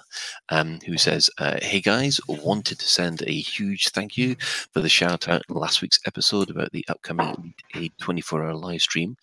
um, 0.49 0.79
who 0.85 0.97
says, 0.97 1.29
uh, 1.37 1.57
"Hey 1.61 1.79
guys, 1.79 2.19
wanted 2.27 2.79
to 2.79 2.87
send 2.87 3.21
a 3.21 3.31
huge 3.31 3.89
thank 3.89 4.17
you 4.17 4.35
for 4.73 4.81
the 4.81 4.89
shout 4.89 5.27
out 5.27 5.43
in 5.47 5.55
last 5.55 5.81
week's 5.81 5.99
episode 6.05 6.49
about 6.49 6.71
the 6.71 6.85
upcoming 6.87 7.27
Elite 7.29 7.63
Aid 7.75 7.93
24 7.99 8.43
hour 8.43 8.55
live 8.55 8.81
stream 8.81 9.15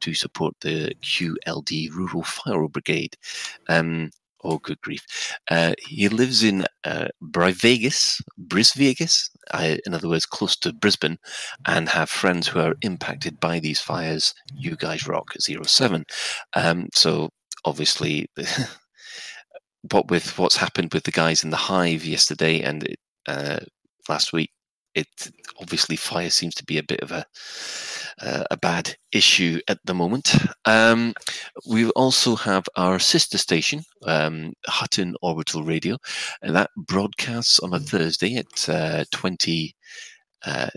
to 0.00 0.14
support 0.14 0.54
the 0.60 0.94
QLD 1.02 1.90
Rural 1.90 2.22
Fire 2.22 2.68
Brigade." 2.68 3.16
Um, 3.68 4.10
Oh, 4.44 4.58
good 4.58 4.80
grief. 4.82 5.02
Uh, 5.50 5.72
he 5.78 6.08
lives 6.08 6.44
in 6.44 6.66
uh, 6.84 7.08
Brivegas, 7.22 8.20
Brisvegas, 8.46 9.30
uh, 9.52 9.76
in 9.86 9.94
other 9.94 10.08
words, 10.08 10.26
close 10.26 10.54
to 10.58 10.72
Brisbane, 10.72 11.18
and 11.66 11.88
have 11.88 12.10
friends 12.10 12.46
who 12.46 12.60
are 12.60 12.74
impacted 12.82 13.40
by 13.40 13.58
these 13.58 13.80
fires. 13.80 14.34
You 14.54 14.76
guys 14.76 15.08
rock 15.08 15.32
07. 15.40 16.04
Um, 16.54 16.88
so, 16.94 17.30
obviously, 17.64 18.26
what 19.90 20.08
with 20.10 20.38
what's 20.38 20.56
happened 20.56 20.92
with 20.92 21.04
the 21.04 21.10
guys 21.10 21.42
in 21.42 21.50
the 21.50 21.56
hive 21.56 22.04
yesterday 22.04 22.60
and 22.60 22.86
uh, 23.26 23.60
last 24.08 24.32
week, 24.32 24.50
it 24.94 25.08
obviously 25.60 25.96
fire 25.96 26.30
seems 26.30 26.54
to 26.56 26.64
be 26.64 26.78
a 26.78 26.82
bit 26.82 27.00
of 27.00 27.12
a 27.12 27.24
uh, 28.20 28.44
a 28.50 28.56
bad 28.56 28.96
issue 29.12 29.60
at 29.68 29.78
the 29.84 29.94
moment. 29.94 30.36
Um, 30.64 31.14
we 31.68 31.88
also 31.90 32.36
have 32.36 32.64
our 32.76 32.98
sister 32.98 33.38
station, 33.38 33.82
um, 34.06 34.54
Hutton 34.66 35.14
Orbital 35.22 35.62
Radio, 35.62 35.98
and 36.42 36.54
that 36.56 36.70
broadcasts 36.76 37.60
on 37.60 37.74
a 37.74 37.80
Thursday 37.80 38.36
at 38.36 38.68
uh, 38.68 39.04
twenty. 39.10 39.74
Uh, 40.44 40.70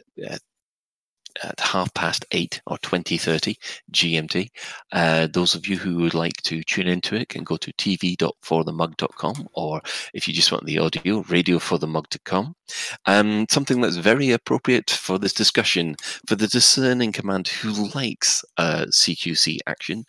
at 1.44 1.60
half 1.60 1.94
past 1.94 2.26
eight 2.32 2.62
or 2.68 2.78
2030 2.80 3.56
GMT. 3.92 4.50
Uh, 4.92 5.28
those 5.32 5.56
of 5.56 5.68
you 5.68 5.78
who 5.78 5.98
would 5.98 6.14
like 6.14 6.42
to 6.44 6.64
tune 6.64 6.88
into 6.88 7.16
it 7.16 7.30
can 7.30 7.44
go 7.44 7.58
to 7.58 7.74
tv.forthemug.com 7.74 9.48
or 9.54 9.82
if 10.14 10.28
you 10.28 10.34
just 10.34 10.52
want 10.52 10.66
the 10.66 10.80
audio, 10.80 11.24
radioforthemug.com. 11.24 12.56
Um, 13.06 13.46
something 13.50 13.82
that's 13.82 13.96
very 13.96 14.32
appropriate 14.32 14.90
for 14.90 15.18
this 15.18 15.34
discussion 15.34 15.96
for 16.28 16.36
the 16.36 16.48
discerning 16.48 17.12
command 17.12 17.48
who 17.48 17.90
likes 17.94 18.44
uh, 18.58 18.86
CQC 18.90 19.60
action. 19.68 20.06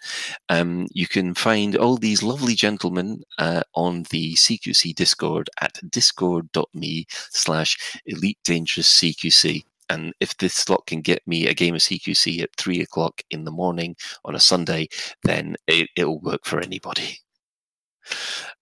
Um, 0.48 0.88
you 0.92 1.06
can 1.06 1.34
find 1.34 1.76
all 1.76 1.96
these 1.96 2.22
lovely 2.22 2.54
gentlemen 2.54 3.22
uh, 3.38 3.62
on 3.74 4.04
the 4.10 4.34
CQC 4.34 4.94
Discord 4.94 5.50
at 5.60 5.78
discord.me 5.90 7.06
slash 7.30 8.00
elite 8.06 8.38
dangerous 8.44 8.92
CQC. 9.00 9.64
And 9.90 10.12
if 10.20 10.36
this 10.36 10.54
slot 10.54 10.86
can 10.86 11.00
get 11.00 11.26
me 11.26 11.46
a 11.46 11.54
game 11.54 11.74
of 11.74 11.80
CQC 11.80 12.42
at 12.42 12.56
three 12.56 12.80
o'clock 12.80 13.22
in 13.30 13.44
the 13.44 13.50
morning 13.50 13.96
on 14.24 14.34
a 14.34 14.40
Sunday, 14.40 14.88
then 15.22 15.56
it, 15.66 15.88
it'll 15.96 16.20
work 16.20 16.44
for 16.44 16.60
anybody. 16.60 17.18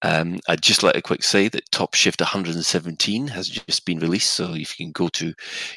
Um, 0.02 0.38
I'd 0.48 0.62
just 0.62 0.82
like 0.82 0.94
to 0.94 1.02
quick 1.02 1.22
say 1.22 1.48
that 1.48 1.70
Top 1.70 1.94
Shift 1.94 2.20
117 2.20 3.28
has 3.28 3.48
just 3.48 3.84
been 3.84 3.98
released. 3.98 4.32
So 4.32 4.54
if 4.54 4.78
you 4.78 4.86
can 4.86 4.92
go 4.92 5.08
to 5.08 5.34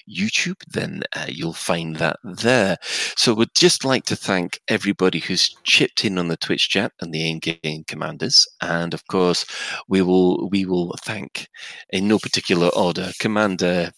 YouTube, 0.10 0.62
then 0.68 1.04
uh, 1.16 1.26
you'll 1.28 1.54
find 1.54 1.96
that 1.98 2.18
there. 2.24 2.78
So 3.16 3.34
we'd 3.34 3.50
just 3.56 3.86
like 3.86 4.06
to 4.06 4.16
thank 4.16 4.60
everybody 4.68 5.20
who's 5.20 5.56
chipped 5.64 6.04
in 6.04 6.18
on 6.18 6.28
the 6.28 6.38
Twitch 6.38 6.70
chat 6.70 6.92
and 7.02 7.14
the 7.14 7.30
in-game 7.30 7.84
commanders, 7.88 8.48
and 8.62 8.94
of 8.94 9.06
course 9.08 9.46
we 9.88 10.02
will 10.02 10.50
we 10.50 10.66
will 10.66 10.96
thank 11.02 11.48
in 11.90 12.08
no 12.08 12.20
particular 12.20 12.68
order 12.70 13.12
Commander 13.20 13.92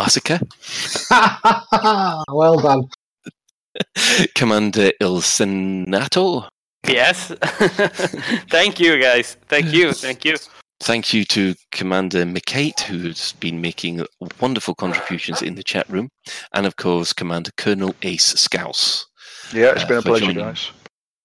Asuka, 0.00 0.40
well 2.32 2.58
done. 2.58 2.88
Commander 4.34 4.92
Il 5.00 5.20
Senato. 5.22 6.48
Yes. 6.88 7.28
Thank 8.50 8.80
you, 8.80 9.00
guys. 9.00 9.36
Thank 9.48 9.72
you. 9.72 9.92
Thank 9.92 10.24
you. 10.24 10.36
Thank 10.82 11.12
you 11.12 11.24
to 11.26 11.54
Commander 11.72 12.24
McKate, 12.24 12.80
who's 12.80 13.32
been 13.34 13.60
making 13.60 14.04
wonderful 14.40 14.74
contributions 14.74 15.42
in 15.42 15.54
the 15.54 15.62
chat 15.62 15.86
room, 15.90 16.08
and 16.54 16.66
of 16.66 16.76
course, 16.76 17.12
Commander 17.12 17.50
Colonel 17.58 17.94
Ace 18.02 18.24
Scouse. 18.34 19.06
Yeah, 19.52 19.72
it's 19.72 19.84
uh, 19.84 19.88
been 19.88 19.98
a 19.98 20.02
pleasure, 20.02 20.26
joining- 20.26 20.38
guys. 20.38 20.70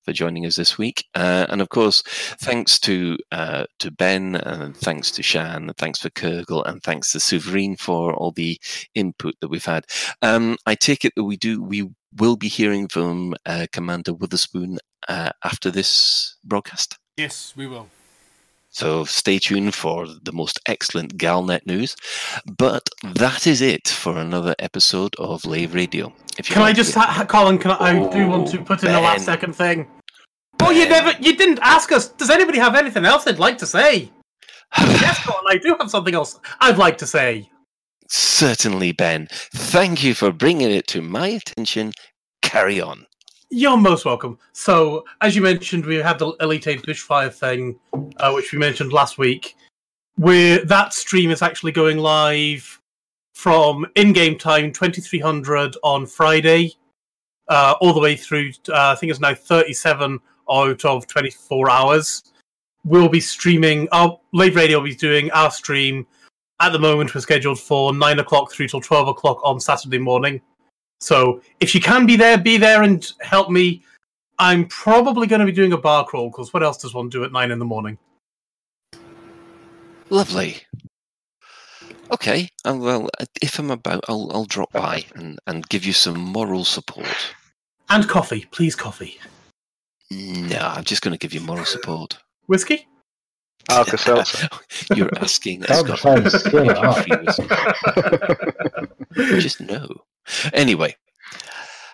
For 0.05 0.13
joining 0.13 0.45
us 0.45 0.55
this 0.55 0.77
week, 0.77 1.05
uh, 1.15 1.47
and 1.49 1.61
of 1.61 1.69
course, 1.69 2.03
thanks 2.39 2.77
to 2.81 3.17
uh, 3.31 3.65
to 3.79 3.89
Ben, 3.89 4.35
and 4.35 4.77
thanks 4.77 5.09
to 5.11 5.23
Shan, 5.23 5.63
and 5.63 5.77
thanks 5.77 5.99
for 5.99 6.11
Kurgle, 6.11 6.63
and 6.63 6.83
thanks 6.83 7.11
to 7.11 7.17
Souverain 7.17 7.79
for 7.79 8.13
all 8.13 8.31
the 8.31 8.59
input 8.93 9.33
that 9.41 9.47
we've 9.47 9.65
had. 9.65 9.85
Um, 10.21 10.57
I 10.67 10.75
take 10.75 11.05
it 11.05 11.13
that 11.15 11.23
we 11.23 11.37
do 11.37 11.63
we 11.63 11.89
will 12.17 12.35
be 12.35 12.47
hearing 12.47 12.87
from 12.87 13.33
uh, 13.47 13.65
Commander 13.71 14.13
Witherspoon 14.13 14.77
uh, 15.07 15.31
after 15.43 15.71
this 15.71 16.35
broadcast. 16.43 16.99
Yes, 17.17 17.53
we 17.55 17.65
will. 17.65 17.87
So 18.69 19.05
stay 19.05 19.39
tuned 19.39 19.73
for 19.73 20.05
the 20.05 20.33
most 20.33 20.59
excellent 20.65 21.17
Galnet 21.17 21.65
news. 21.65 21.95
But 22.45 22.89
that 23.03 23.47
is 23.47 23.61
it 23.61 23.87
for 23.87 24.17
another 24.17 24.53
episode 24.59 25.15
of 25.17 25.45
Lave 25.45 25.73
Radio. 25.73 26.13
If 26.37 26.49
Can 26.49 26.61
I 26.61 26.73
just, 26.73 26.93
ha- 26.93 27.25
Colin? 27.25 27.57
Can 27.57 27.71
I, 27.71 27.77
I 27.77 28.09
do 28.09 28.27
want 28.27 28.49
to 28.49 28.61
put 28.61 28.83
in 28.83 28.91
a 28.91 28.99
last 28.99 29.23
second 29.23 29.55
thing? 29.55 29.87
Oh, 30.61 30.71
you 30.71 30.87
never, 30.87 31.13
you 31.21 31.35
didn't 31.35 31.59
ask 31.61 31.91
us. 31.91 32.09
Does 32.09 32.29
anybody 32.29 32.59
have 32.59 32.75
anything 32.75 33.05
else 33.05 33.23
they'd 33.23 33.39
like 33.39 33.57
to 33.59 33.65
say? 33.65 34.11
yes, 34.77 35.23
Colin, 35.23 35.43
I 35.47 35.57
do 35.57 35.75
have 35.79 35.89
something 35.89 36.15
else 36.15 36.39
I'd 36.59 36.77
like 36.77 36.97
to 36.99 37.07
say. 37.07 37.49
Certainly, 38.07 38.93
Ben. 38.93 39.27
Thank 39.31 40.03
you 40.03 40.13
for 40.13 40.31
bringing 40.31 40.71
it 40.71 40.87
to 40.87 41.01
my 41.01 41.27
attention. 41.27 41.91
Carry 42.41 42.79
on. 42.79 43.05
You're 43.49 43.77
most 43.77 44.05
welcome. 44.05 44.37
So, 44.53 45.05
as 45.21 45.35
you 45.35 45.41
mentioned, 45.41 45.85
we 45.85 45.95
had 45.95 46.19
the 46.19 46.33
Elite 46.39 46.63
Bushfire 46.63 47.33
thing, 47.33 47.79
uh, 48.17 48.31
which 48.31 48.51
we 48.51 48.59
mentioned 48.59 48.91
last 48.91 49.17
week. 49.17 49.55
Where 50.17 50.63
that 50.65 50.93
stream 50.93 51.29
is 51.29 51.41
actually 51.41 51.71
going 51.71 51.97
live 51.97 52.81
from 53.33 53.85
in-game 53.95 54.37
time 54.37 54.71
2300 54.71 55.75
on 55.83 56.05
Friday, 56.05 56.73
uh, 57.47 57.75
all 57.81 57.93
the 57.93 57.99
way 57.99 58.15
through. 58.15 58.51
Uh, 58.69 58.91
I 58.91 58.95
think 58.95 59.11
it's 59.11 59.19
now 59.19 59.35
37 59.35 60.19
out 60.49 60.83
of 60.85 61.07
24 61.07 61.69
hours. 61.69 62.23
We'll 62.83 63.09
be 63.09 63.19
streaming. 63.19 63.87
Our 63.91 64.19
Lave 64.33 64.55
Radio 64.55 64.77
will 64.77 64.85
be 64.85 64.95
doing 64.95 65.31
our 65.31 65.51
stream. 65.51 66.05
At 66.59 66.71
the 66.71 66.79
moment, 66.79 67.13
we're 67.13 67.21
scheduled 67.21 67.59
for 67.59 67.93
nine 67.93 68.19
o'clock 68.19 68.51
through 68.51 68.67
till 68.67 68.81
12 68.81 69.09
o'clock 69.09 69.39
on 69.43 69.59
Saturday 69.59 69.97
morning. 69.97 70.41
So 70.99 71.41
if 71.59 71.75
you 71.75 71.81
can 71.81 72.05
be 72.05 72.15
there, 72.15 72.37
be 72.37 72.57
there 72.57 72.83
and 72.83 73.05
help 73.21 73.49
me. 73.49 73.83
I'm 74.39 74.67
probably 74.67 75.27
going 75.27 75.39
to 75.39 75.45
be 75.45 75.51
doing 75.51 75.73
a 75.73 75.77
bar 75.77 76.05
crawl 76.05 76.29
because 76.29 76.53
what 76.53 76.63
else 76.63 76.77
does 76.77 76.93
one 76.93 77.09
do 77.09 77.23
at 77.23 77.31
nine 77.31 77.51
in 77.51 77.59
the 77.59 77.65
morning? 77.65 77.97
Lovely. 80.09 80.61
Okay, 82.11 82.49
uh, 82.65 82.77
well, 82.79 83.09
if 83.41 83.57
I'm 83.57 83.71
about, 83.71 84.03
I'll, 84.07 84.29
I'll 84.31 84.45
drop 84.45 84.71
by 84.71 85.05
and, 85.15 85.39
and 85.47 85.67
give 85.69 85.85
you 85.85 85.93
some 85.93 86.19
moral 86.19 86.63
support. 86.63 87.33
And 87.89 88.07
coffee, 88.07 88.45
please, 88.51 88.75
coffee. 88.75 89.19
No, 90.11 90.59
I'm 90.59 90.83
just 90.83 91.01
going 91.01 91.13
to 91.13 91.17
give 91.17 91.33
you 91.33 91.41
moral 91.41 91.65
support. 91.65 92.17
Whiskey? 92.47 92.87
Alka 93.69 93.97
Seltzer. 93.97 94.47
You're 94.95 95.09
asking 95.19 95.63
a 95.63 95.67
That 95.67 95.85
Scottish 95.85 96.01
sounds 96.01 96.43
scary, 96.43 96.67
coffee 96.67 97.11
whiskey. 99.15 99.39
Just 99.41 99.61
no. 99.61 99.87
Anyway, 100.53 100.95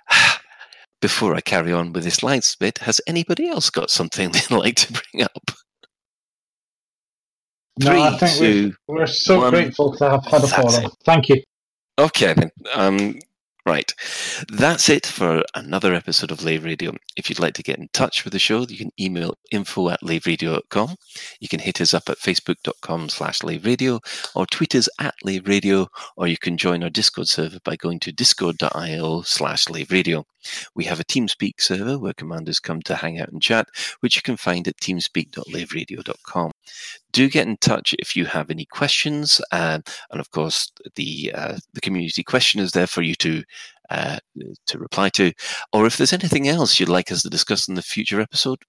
before 1.01 1.33
I 1.35 1.41
carry 1.41 1.71
on 1.71 1.93
with 1.93 2.03
this 2.03 2.21
light 2.23 2.45
bit, 2.59 2.79
has 2.79 2.99
anybody 3.07 3.47
else 3.47 3.69
got 3.69 3.89
something 3.89 4.31
they'd 4.33 4.51
like 4.51 4.75
to 4.75 4.91
bring 4.93 5.23
up? 5.23 5.51
No, 7.79 7.91
I 8.03 8.17
Three, 8.17 8.27
think 8.27 8.41
we, 8.41 8.47
two, 8.47 8.75
we're 8.89 9.07
so 9.07 9.39
one. 9.39 9.51
grateful 9.51 9.95
to 9.95 10.09
have 10.09 10.25
had 10.25 10.43
a 10.43 10.47
That's 10.47 10.75
forum. 10.75 10.91
Thank 11.05 11.29
you. 11.29 11.41
Okay, 11.97 12.33
then. 12.33 12.49
Um, 12.75 13.19
right. 13.71 13.93
That's 14.49 14.89
it 14.89 15.05
for 15.05 15.43
another 15.55 15.93
episode 15.93 16.29
of 16.29 16.43
Lave 16.43 16.65
Radio. 16.65 16.91
If 17.15 17.29
you'd 17.29 17.39
like 17.39 17.53
to 17.53 17.63
get 17.63 17.79
in 17.79 17.87
touch 17.93 18.25
with 18.25 18.33
the 18.33 18.39
show, 18.39 18.65
you 18.67 18.77
can 18.77 18.91
email 18.99 19.35
info 19.49 19.89
at 19.89 20.01
laveradio.com. 20.01 20.95
You 21.39 21.47
can 21.47 21.61
hit 21.61 21.79
us 21.79 21.93
up 21.93 22.09
at 22.09 22.17
facebook.com 22.17 23.07
slash 23.07 23.39
laveradio 23.39 24.01
or 24.35 24.45
tweet 24.45 24.75
us 24.75 24.89
at 24.99 25.15
Lave 25.23 25.47
Radio, 25.47 25.87
or 26.17 26.27
you 26.27 26.37
can 26.37 26.57
join 26.57 26.83
our 26.83 26.89
Discord 26.89 27.29
server 27.29 27.59
by 27.63 27.77
going 27.77 28.01
to 28.01 28.11
discord.io 28.11 29.21
slash 29.21 29.69
Lave 29.69 29.89
Radio. 29.89 30.25
We 30.75 30.85
have 30.85 30.99
a 30.99 31.05
TeamSpeak 31.05 31.59
server 31.59 31.97
where 31.97 32.13
commanders 32.13 32.59
come 32.59 32.81
to 32.83 32.95
hang 32.95 33.19
out 33.19 33.29
and 33.29 33.41
chat, 33.41 33.67
which 33.99 34.15
you 34.15 34.21
can 34.21 34.37
find 34.37 34.67
at 34.67 34.77
teamspeak.laveradio.com. 34.77 36.51
Do 37.11 37.29
get 37.29 37.47
in 37.47 37.57
touch 37.57 37.93
if 37.99 38.15
you 38.15 38.25
have 38.25 38.49
any 38.49 38.65
questions, 38.65 39.41
um, 39.51 39.83
and 40.11 40.19
of 40.19 40.31
course, 40.31 40.71
the 40.95 41.31
uh, 41.35 41.57
the 41.73 41.81
community 41.81 42.23
question 42.23 42.61
is 42.61 42.71
there 42.71 42.87
for 42.87 43.01
you 43.01 43.15
to 43.15 43.43
uh, 43.89 44.19
to 44.67 44.79
reply 44.79 45.09
to. 45.09 45.33
Or 45.73 45.85
if 45.85 45.97
there's 45.97 46.13
anything 46.13 46.47
else 46.47 46.79
you'd 46.79 46.89
like 46.89 47.11
us 47.11 47.23
to 47.23 47.29
discuss 47.29 47.67
in 47.67 47.75
the 47.75 47.81
future 47.81 48.21
episode, 48.21 48.59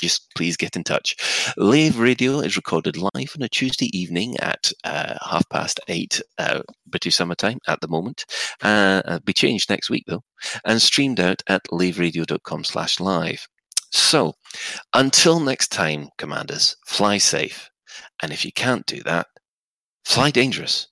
just 0.00 0.34
please 0.34 0.56
get 0.56 0.76
in 0.76 0.84
touch. 0.84 1.16
Lave 1.56 1.98
Radio 1.98 2.40
is 2.40 2.56
recorded 2.56 2.96
live 2.96 3.34
on 3.36 3.42
a 3.42 3.48
Tuesday 3.48 3.96
evening 3.96 4.36
at 4.38 4.72
uh, 4.84 5.14
half 5.28 5.48
past 5.48 5.80
eight 5.88 6.20
uh, 6.38 6.62
British 6.86 7.16
summertime 7.16 7.58
at 7.66 7.80
the 7.80 7.88
moment. 7.88 8.24
Uh, 8.62 9.02
it'll 9.04 9.20
be 9.20 9.32
changed 9.32 9.70
next 9.70 9.90
week 9.90 10.04
though, 10.06 10.22
and 10.64 10.80
streamed 10.80 11.20
out 11.20 11.42
at 11.48 11.64
laveradio.com 11.64 12.64
slash 12.64 13.00
live. 13.00 13.46
So, 13.90 14.34
until 14.94 15.40
next 15.40 15.68
time, 15.68 16.10
commanders, 16.18 16.76
fly 16.86 17.18
safe. 17.18 17.70
And 18.22 18.32
if 18.32 18.44
you 18.44 18.52
can't 18.52 18.84
do 18.86 19.02
that, 19.04 19.26
fly 20.04 20.30
dangerous. 20.30 20.88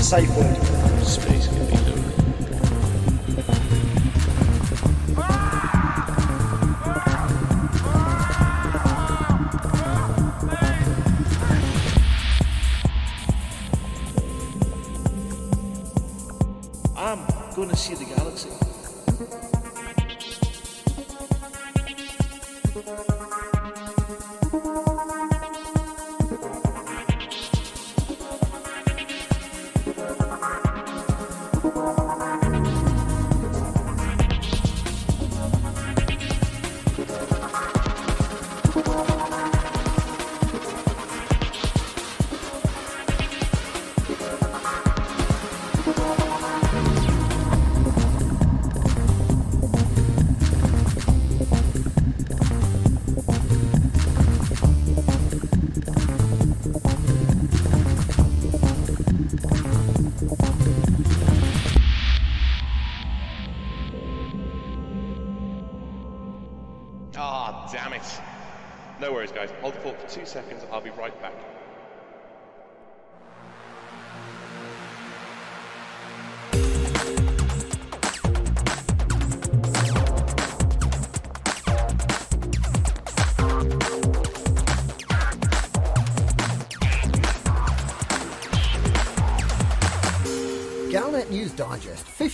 A 0.00 0.02
safe 0.02 0.34
word. 0.34 0.56
Space 1.04 1.46
can 1.48 1.66
be 1.66 1.76
I'm 16.96 17.20
gonna 17.54 17.76
see 17.76 17.94
the 17.94 18.06
galaxy. 18.06 18.69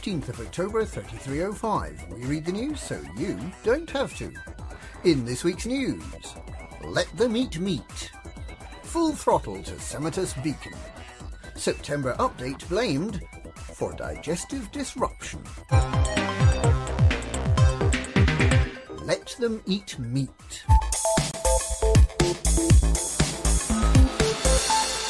15th 0.07 0.29
of 0.29 0.41
October 0.41 0.85
3305. 0.85 2.07
We 2.13 2.27
read 2.27 2.45
the 2.45 2.53
news 2.53 2.81
so 2.81 3.01
you 3.17 3.37
don't 3.65 3.91
have 3.91 4.17
to. 4.19 4.33
In 5.03 5.25
this 5.25 5.43
week's 5.43 5.67
news, 5.67 6.01
let 6.85 7.09
them 7.17 7.37
eat 7.37 7.59
meat. 7.59 8.13
Full 8.85 9.11
throttle 9.11 9.61
to 9.65 9.81
Semitus 9.81 10.33
Beacon. 10.45 10.75
September 11.57 12.15
update 12.21 12.69
blamed 12.69 13.21
for 13.57 13.95
digestive 13.95 14.71
disruption. 14.71 15.43
Let 19.03 19.35
them 19.41 19.61
eat 19.67 19.99
meat. 19.99 20.63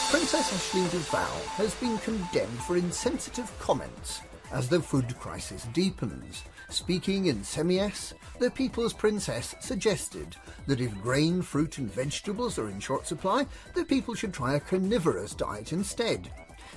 Princess 0.08 0.52
Aisling 0.54 0.90
Duval 0.90 1.20
has 1.58 1.74
been 1.74 1.98
condemned 1.98 2.58
for 2.60 2.78
insensitive 2.78 3.52
comments 3.58 4.22
as 4.52 4.68
the 4.68 4.80
food 4.80 5.18
crisis 5.18 5.66
deepens. 5.72 6.44
Speaking 6.68 7.26
in 7.26 7.42
Semies, 7.42 8.12
the 8.38 8.50
People's 8.50 8.92
Princess 8.92 9.54
suggested 9.60 10.36
that 10.66 10.80
if 10.80 11.00
grain, 11.00 11.42
fruit, 11.42 11.78
and 11.78 11.92
vegetables 11.92 12.58
are 12.58 12.68
in 12.68 12.80
short 12.80 13.06
supply, 13.06 13.46
the 13.74 13.84
people 13.84 14.14
should 14.14 14.32
try 14.32 14.54
a 14.54 14.60
carnivorous 14.60 15.34
diet 15.34 15.72
instead. 15.72 16.30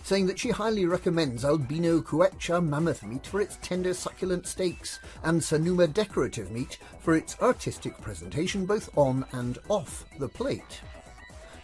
Saying 0.03 0.27
that 0.27 0.39
she 0.39 0.49
highly 0.49 0.85
recommends 0.85 1.43
albino 1.43 2.01
Quechua 2.01 2.63
mammoth 2.63 3.03
meat 3.03 3.25
for 3.25 3.41
its 3.41 3.57
tender 3.61 3.93
succulent 3.93 4.47
steaks 4.47 4.99
and 5.23 5.41
Sanuma 5.41 5.91
decorative 5.91 6.51
meat 6.51 6.77
for 6.99 7.15
its 7.15 7.37
artistic 7.41 7.99
presentation 8.01 8.65
both 8.65 8.95
on 8.97 9.25
and 9.33 9.57
off 9.67 10.05
the 10.17 10.29
plate. 10.29 10.81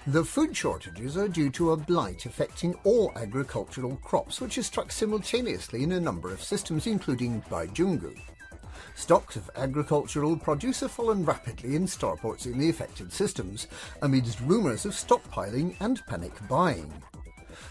The 0.07 0.23
food 0.23 0.56
shortages 0.56 1.18
are 1.18 1.27
due 1.27 1.49
to 1.52 1.72
a 1.72 1.77
blight 1.77 2.27
affecting 2.27 2.76
all 2.84 3.11
agricultural 3.15 3.95
crops, 4.03 4.40
which 4.40 4.53
has 4.56 4.68
struck 4.68 4.91
simultaneously 4.91 5.82
in 5.82 5.94
a 5.94 5.99
number 5.99 6.32
of 6.32 6.44
systems, 6.44 6.86
including 6.86 7.41
Baijungu. 7.49 8.15
Stocks 8.95 9.36
of 9.36 9.49
agricultural 9.56 10.38
produce 10.38 10.82
have 10.82 10.91
fallen 10.91 11.26
rapidly 11.26 11.76
in 11.76 11.88
starports 11.88 12.45
in 12.45 12.60
the 12.60 12.69
affected 12.69 13.11
systems, 13.11 13.65
amidst 14.03 14.40
rumours 14.41 14.86
of 14.86 14.91
stockpiling 14.91 15.76
and 15.80 16.06
panic 16.06 16.34
buying. 16.48 16.94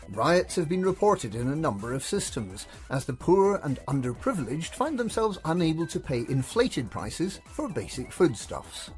Riots 0.09 0.57
have 0.57 0.69
been 0.69 0.85
reported 0.85 1.37
in 1.37 1.53
a 1.53 1.57
number 1.57 1.93
of 1.93 2.03
systems, 2.03 2.67
as 2.91 3.05
the 3.05 3.13
poor 3.13 3.61
and 3.63 3.79
underprivileged 3.87 4.75
find 4.75 4.99
themselves 4.99 5.39
unable 5.45 5.87
to 5.87 6.01
pay 6.01 6.27
inflated 6.29 6.91
prices 6.91 7.41
for 7.47 7.69
basic 7.69 8.11
foodstuffs. 8.11 8.91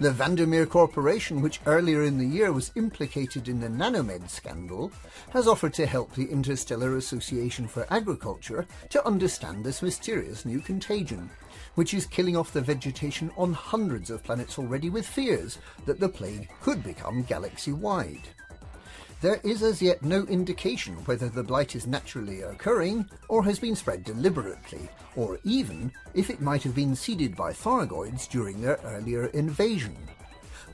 The 0.00 0.10
Vandermeer 0.10 0.66
Corporation, 0.66 1.40
which 1.40 1.60
earlier 1.66 2.02
in 2.02 2.18
the 2.18 2.26
year 2.26 2.52
was 2.52 2.72
implicated 2.74 3.48
in 3.48 3.60
the 3.60 3.68
Nanomed 3.68 4.28
scandal, 4.28 4.90
has 5.30 5.46
offered 5.46 5.72
to 5.74 5.86
help 5.86 6.12
the 6.12 6.24
Interstellar 6.24 6.96
Association 6.96 7.68
for 7.68 7.86
Agriculture 7.90 8.66
to 8.88 9.06
understand 9.06 9.62
this 9.62 9.82
mysterious 9.82 10.44
new 10.44 10.58
contagion, 10.58 11.30
which 11.76 11.94
is 11.94 12.06
killing 12.06 12.36
off 12.36 12.52
the 12.52 12.60
vegetation 12.60 13.30
on 13.36 13.52
hundreds 13.52 14.10
of 14.10 14.24
planets 14.24 14.58
already 14.58 14.90
with 14.90 15.06
fears 15.06 15.58
that 15.86 16.00
the 16.00 16.08
plague 16.08 16.48
could 16.60 16.82
become 16.82 17.22
galaxy 17.22 17.72
wide. 17.72 18.28
There 19.24 19.40
is 19.42 19.62
as 19.62 19.80
yet 19.80 20.02
no 20.04 20.24
indication 20.24 20.96
whether 21.06 21.30
the 21.30 21.42
blight 21.42 21.74
is 21.74 21.86
naturally 21.86 22.42
occurring 22.42 23.08
or 23.30 23.42
has 23.44 23.58
been 23.58 23.74
spread 23.74 24.04
deliberately, 24.04 24.86
or 25.16 25.38
even 25.44 25.90
if 26.12 26.28
it 26.28 26.42
might 26.42 26.62
have 26.62 26.74
been 26.74 26.94
seeded 26.94 27.34
by 27.34 27.54
Thargoids 27.54 28.28
during 28.28 28.60
their 28.60 28.78
earlier 28.84 29.28
invasion. 29.28 29.96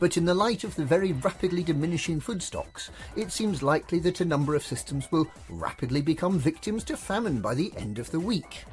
But 0.00 0.16
in 0.16 0.24
the 0.24 0.34
light 0.34 0.64
of 0.64 0.74
the 0.74 0.84
very 0.84 1.12
rapidly 1.12 1.62
diminishing 1.62 2.18
food 2.18 2.42
stocks, 2.42 2.90
it 3.14 3.30
seems 3.30 3.62
likely 3.62 4.00
that 4.00 4.20
a 4.20 4.24
number 4.24 4.56
of 4.56 4.66
systems 4.66 5.06
will 5.12 5.28
rapidly 5.48 6.02
become 6.02 6.36
victims 6.36 6.82
to 6.86 6.96
famine 6.96 7.40
by 7.40 7.54
the 7.54 7.72
end 7.76 8.00
of 8.00 8.10
the 8.10 8.18
week. 8.18 8.64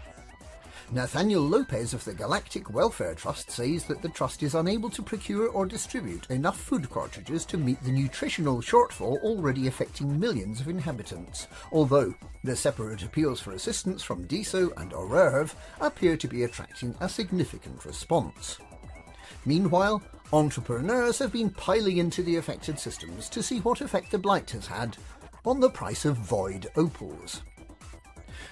Nathaniel 0.90 1.42
Lopez 1.42 1.94
of 1.94 2.06
the 2.06 2.14
Galactic 2.14 2.74
Welfare 2.74 3.14
Trust 3.14 3.52
says 3.52 3.84
that 3.86 4.02
the 4.02 4.08
trust 4.08 4.42
is 4.42 4.56
unable 4.56 4.90
to 4.92 5.04
procure 5.04 5.50
or 5.50 5.66
distribute 5.66 6.26
enough 6.30 6.58
food 6.58 6.90
cartridges 6.90 7.44
to 7.48 7.58
meet 7.58 7.84
the 7.84 7.92
nutritional 7.92 8.62
shortfall 8.62 9.22
already 9.22 9.68
affecting 9.68 10.18
millions 10.18 10.62
of 10.62 10.70
inhabitants, 10.70 11.48
although 11.74 12.16
the 12.46 12.56
separate 12.56 13.04
appeals 13.04 13.42
for 13.42 13.52
assistance 13.52 14.02
from 14.02 14.28
DISO 14.28 14.72
and 14.78 14.94
Orrere 14.94 15.54
appear 15.82 16.16
to 16.16 16.28
be 16.28 16.44
attracting 16.44 16.96
a 17.02 17.10
significant 17.10 17.84
response. 17.84 18.58
Meanwhile, 19.46 20.02
entrepreneurs 20.32 21.20
have 21.20 21.34
been 21.34 21.50
piling 21.50 21.98
into 21.98 22.24
the 22.24 22.38
affected 22.38 22.80
systems 22.80 23.28
to 23.30 23.44
see 23.44 23.60
what 23.60 23.82
effect 23.82 24.12
the 24.12 24.18
blight 24.18 24.52
has 24.52 24.68
had 24.68 24.96
on 25.46 25.60
the 25.60 25.70
price 25.70 26.06
of 26.06 26.16
void 26.16 26.68
opals. 26.78 27.42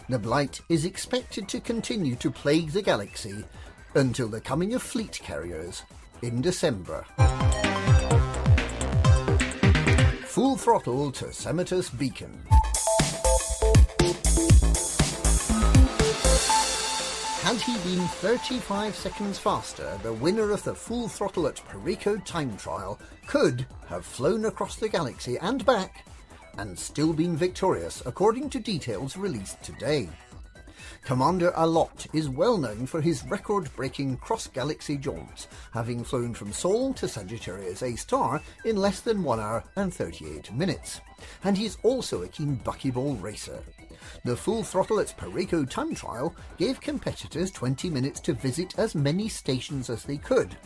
The 0.08 0.20
blight 0.20 0.62
is 0.70 0.86
expected 0.86 1.48
to 1.48 1.60
continue 1.60 2.16
to 2.18 2.30
plague 2.30 2.72
the 2.72 2.84
galaxy 2.84 3.44
until 3.96 4.28
the 4.28 4.40
coming 4.40 4.76
of 4.76 4.84
fleet 4.84 5.20
carriers 5.24 5.82
in 6.22 6.42
December. 6.42 7.04
Full 10.26 10.58
throttle 10.58 11.12
to 11.12 11.34
Semitus 11.34 11.90
Beacon. 11.90 12.40
Had 17.42 17.58
he 17.62 17.74
been 17.80 18.08
35 18.08 18.96
seconds 18.96 19.40
faster, 19.40 20.00
the 20.04 20.14
winner 20.14 20.52
of 20.52 20.64
the 20.64 20.76
full 20.76 21.08
throttle 21.08 21.48
at 21.48 21.64
Perico 21.68 22.18
time 22.18 22.56
trial 22.58 23.00
could 23.26 23.66
have 23.88 24.06
flown 24.06 24.46
across 24.46 24.76
the 24.76 24.90
galaxy 24.90 25.38
and 25.40 25.66
back 25.66 26.06
and 26.58 26.78
still 26.78 27.14
been 27.14 27.36
victorious, 27.36 28.02
according 28.06 28.50
to 28.52 28.60
details 28.60 29.18
released 29.18 29.62
today. 29.64 30.10
Commander 31.06 31.52
Alot 31.52 32.08
is 32.14 32.30
well 32.30 32.58
known 32.58 32.88
for 32.88 33.00
his 33.00 33.24
record 33.26 33.70
breaking 33.76 34.18
cross 34.18 34.48
galaxy 34.48 34.98
jaunts, 34.98 35.48
having 35.72 36.04
flown 36.04 36.34
from 36.34 36.52
Sol 36.52 36.96
to 36.96 37.08
Sagittarius 37.08 37.84
A 37.84 37.96
star 37.96 38.42
in 38.64 38.76
less 38.76 39.02
than 39.02 39.24
1 39.24 39.40
hour 39.40 39.64
and 39.76 39.94
38 39.94 40.52
minutes. 40.52 41.02
And 41.44 41.56
he's 41.56 41.78
also 41.84 42.24
a 42.24 42.28
keen 42.28 42.58
buckyball 42.58 43.22
racer. 43.22 43.62
The 44.24 44.36
full 44.36 44.64
throttle 44.64 45.00
at 45.00 45.16
Perico 45.16 45.64
time 45.64 45.94
trial 45.94 46.36
gave 46.58 46.82
competitors 46.82 47.52
20 47.52 47.90
minutes 47.92 48.20
to 48.22 48.34
visit 48.34 48.78
as 48.80 48.96
many 48.96 49.30
stations 49.30 49.92
as 49.92 50.04
they 50.04 50.18
could. 50.18 50.58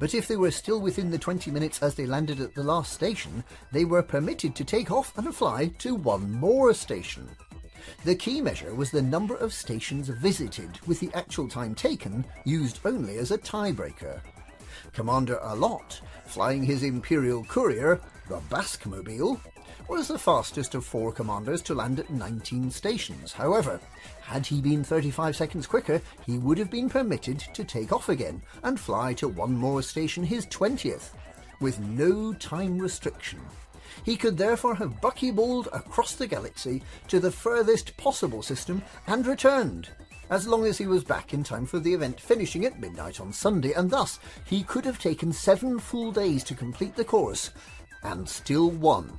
But 0.00 0.14
if 0.14 0.26
they 0.26 0.36
were 0.36 0.50
still 0.50 0.80
within 0.80 1.10
the 1.10 1.18
20 1.18 1.50
minutes 1.50 1.82
as 1.82 1.94
they 1.94 2.06
landed 2.06 2.40
at 2.40 2.54
the 2.54 2.64
last 2.64 2.94
station, 2.94 3.44
they 3.70 3.84
were 3.84 4.02
permitted 4.02 4.56
to 4.56 4.64
take 4.64 4.90
off 4.90 5.16
and 5.18 5.32
fly 5.32 5.66
to 5.78 5.94
one 5.94 6.32
more 6.32 6.72
station. 6.72 7.28
The 8.04 8.14
key 8.14 8.40
measure 8.40 8.74
was 8.74 8.90
the 8.90 9.02
number 9.02 9.36
of 9.36 9.52
stations 9.52 10.08
visited, 10.08 10.80
with 10.86 11.00
the 11.00 11.10
actual 11.12 11.48
time 11.48 11.74
taken 11.74 12.24
used 12.44 12.80
only 12.86 13.18
as 13.18 13.30
a 13.30 13.36
tiebreaker. 13.36 14.22
Commander 14.94 15.38
Alot, 15.42 16.00
flying 16.24 16.62
his 16.62 16.82
Imperial 16.82 17.44
courier, 17.44 18.00
the 18.30 18.40
Basque 18.48 18.86
Mobile, 18.86 19.38
was 19.86 20.08
the 20.08 20.18
fastest 20.18 20.74
of 20.74 20.84
four 20.86 21.12
commanders 21.12 21.60
to 21.62 21.74
land 21.74 22.00
at 22.00 22.08
19 22.08 22.70
stations. 22.70 23.32
However, 23.32 23.78
had 24.30 24.46
he 24.46 24.60
been 24.60 24.84
35 24.84 25.34
seconds 25.34 25.66
quicker, 25.66 26.00
he 26.24 26.38
would 26.38 26.56
have 26.56 26.70
been 26.70 26.88
permitted 26.88 27.40
to 27.52 27.64
take 27.64 27.92
off 27.92 28.08
again 28.08 28.40
and 28.62 28.78
fly 28.78 29.12
to 29.12 29.26
one 29.26 29.52
more 29.52 29.82
station, 29.82 30.22
his 30.22 30.46
20th, 30.46 31.08
with 31.60 31.80
no 31.80 32.32
time 32.34 32.78
restriction. 32.78 33.40
He 34.04 34.16
could 34.16 34.38
therefore 34.38 34.76
have 34.76 35.00
buckyballed 35.00 35.66
across 35.72 36.14
the 36.14 36.28
galaxy 36.28 36.80
to 37.08 37.18
the 37.18 37.32
furthest 37.32 37.96
possible 37.96 38.40
system 38.40 38.82
and 39.08 39.26
returned, 39.26 39.88
as 40.30 40.46
long 40.46 40.64
as 40.64 40.78
he 40.78 40.86
was 40.86 41.02
back 41.02 41.34
in 41.34 41.42
time 41.42 41.66
for 41.66 41.80
the 41.80 41.92
event 41.92 42.20
finishing 42.20 42.64
at 42.64 42.78
midnight 42.78 43.20
on 43.20 43.32
Sunday, 43.32 43.72
and 43.72 43.90
thus 43.90 44.20
he 44.44 44.62
could 44.62 44.84
have 44.84 45.00
taken 45.00 45.32
seven 45.32 45.80
full 45.80 46.12
days 46.12 46.44
to 46.44 46.54
complete 46.54 46.94
the 46.94 47.04
course 47.04 47.50
and 48.04 48.28
still 48.28 48.70
won. 48.70 49.18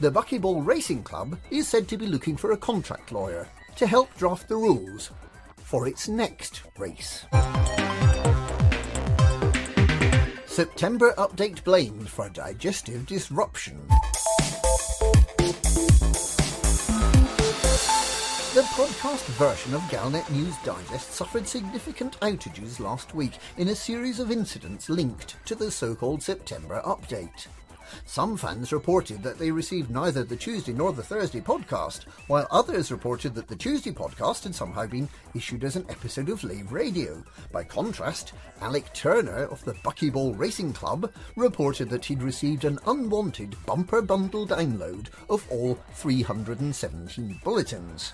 The 0.00 0.10
Buckyball 0.10 0.66
Racing 0.66 1.04
Club 1.04 1.38
is 1.52 1.68
said 1.68 1.86
to 1.88 1.96
be 1.96 2.06
looking 2.06 2.36
for 2.36 2.50
a 2.50 2.56
contract 2.56 3.12
lawyer 3.12 3.46
to 3.80 3.86
help 3.86 4.14
draft 4.18 4.46
the 4.46 4.54
rules 4.54 5.10
for 5.56 5.88
its 5.88 6.06
next 6.06 6.64
race. 6.76 7.24
September 10.44 11.14
update 11.16 11.64
blamed 11.64 12.06
for 12.06 12.28
digestive 12.28 13.06
disruption. 13.06 13.80
The 18.52 18.66
podcast 18.74 19.24
version 19.38 19.72
of 19.72 19.80
Galnet 19.88 20.28
News 20.30 20.56
Digest 20.62 21.12
suffered 21.12 21.48
significant 21.48 22.20
outages 22.20 22.80
last 22.80 23.14
week 23.14 23.38
in 23.56 23.68
a 23.68 23.74
series 23.74 24.20
of 24.20 24.30
incidents 24.30 24.90
linked 24.90 25.36
to 25.46 25.54
the 25.54 25.70
so 25.70 25.94
called 25.94 26.22
September 26.22 26.82
update. 26.84 27.46
Some 28.06 28.36
fans 28.36 28.72
reported 28.72 29.22
that 29.22 29.38
they 29.38 29.50
received 29.50 29.90
neither 29.90 30.24
the 30.24 30.36
Tuesday 30.36 30.72
nor 30.72 30.92
the 30.92 31.02
Thursday 31.02 31.40
podcast, 31.40 32.04
while 32.26 32.46
others 32.50 32.90
reported 32.90 33.34
that 33.34 33.48
the 33.48 33.56
Tuesday 33.56 33.92
podcast 33.92 34.44
had 34.44 34.54
somehow 34.54 34.86
been 34.86 35.08
issued 35.34 35.64
as 35.64 35.76
an 35.76 35.86
episode 35.88 36.28
of 36.28 36.44
Lave 36.44 36.72
Radio. 36.72 37.22
By 37.52 37.64
contrast, 37.64 38.32
Alec 38.60 38.92
Turner 38.92 39.44
of 39.44 39.64
the 39.64 39.74
Buckyball 39.74 40.38
Racing 40.38 40.72
Club 40.72 41.12
reported 41.36 41.88
that 41.90 42.04
he'd 42.04 42.22
received 42.22 42.64
an 42.64 42.78
unwanted 42.86 43.56
bumper 43.66 44.02
bundle 44.02 44.46
download 44.46 45.08
of 45.28 45.46
all 45.50 45.78
317 45.94 47.40
bulletins. 47.42 48.12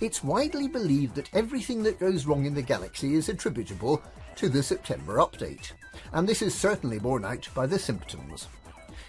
It's 0.00 0.24
widely 0.24 0.66
believed 0.66 1.14
that 1.14 1.30
everything 1.32 1.84
that 1.84 2.00
goes 2.00 2.26
wrong 2.26 2.44
in 2.44 2.54
the 2.54 2.62
galaxy 2.62 3.14
is 3.14 3.28
attributable 3.28 4.02
to 4.34 4.48
the 4.48 4.62
September 4.62 5.18
update, 5.18 5.72
and 6.12 6.28
this 6.28 6.42
is 6.42 6.54
certainly 6.54 6.98
borne 6.98 7.24
out 7.24 7.48
by 7.54 7.66
the 7.66 7.78
symptoms. 7.78 8.48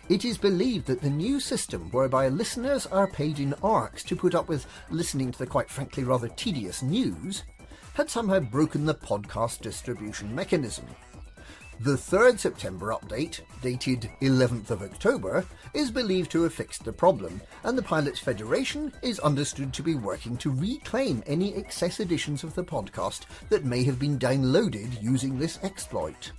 It 0.09 0.25
is 0.25 0.37
believed 0.37 0.87
that 0.87 1.01
the 1.01 1.09
new 1.09 1.39
system, 1.39 1.89
whereby 1.91 2.27
listeners 2.27 2.85
are 2.87 3.07
paid 3.07 3.39
in 3.39 3.53
ARX 3.63 4.03
to 4.03 4.15
put 4.15 4.35
up 4.35 4.49
with 4.49 4.65
listening 4.89 5.31
to 5.31 5.39
the 5.39 5.47
quite 5.47 5.69
frankly 5.69 6.03
rather 6.03 6.27
tedious 6.27 6.83
news, 6.83 7.43
had 7.93 8.09
somehow 8.09 8.39
broken 8.39 8.85
the 8.85 8.95
podcast 8.95 9.61
distribution 9.61 10.33
mechanism. 10.35 10.85
The 11.79 11.97
third 11.97 12.39
September 12.39 12.93
update, 12.93 13.41
dated 13.61 14.09
11th 14.21 14.69
of 14.69 14.83
October, 14.83 15.45
is 15.73 15.89
believed 15.89 16.31
to 16.31 16.43
have 16.43 16.53
fixed 16.53 16.85
the 16.85 16.93
problem, 16.93 17.41
and 17.63 17.77
the 17.77 17.81
Pilots 17.81 18.19
Federation 18.19 18.93
is 19.01 19.19
understood 19.19 19.73
to 19.73 19.83
be 19.83 19.95
working 19.95 20.37
to 20.37 20.51
reclaim 20.51 21.23
any 21.25 21.55
excess 21.55 21.99
editions 21.99 22.43
of 22.43 22.53
the 22.55 22.63
podcast 22.63 23.21
that 23.49 23.65
may 23.65 23.83
have 23.83 23.99
been 23.99 24.19
downloaded 24.19 25.01
using 25.01 25.37
this 25.39 25.59
exploit. 25.63 26.31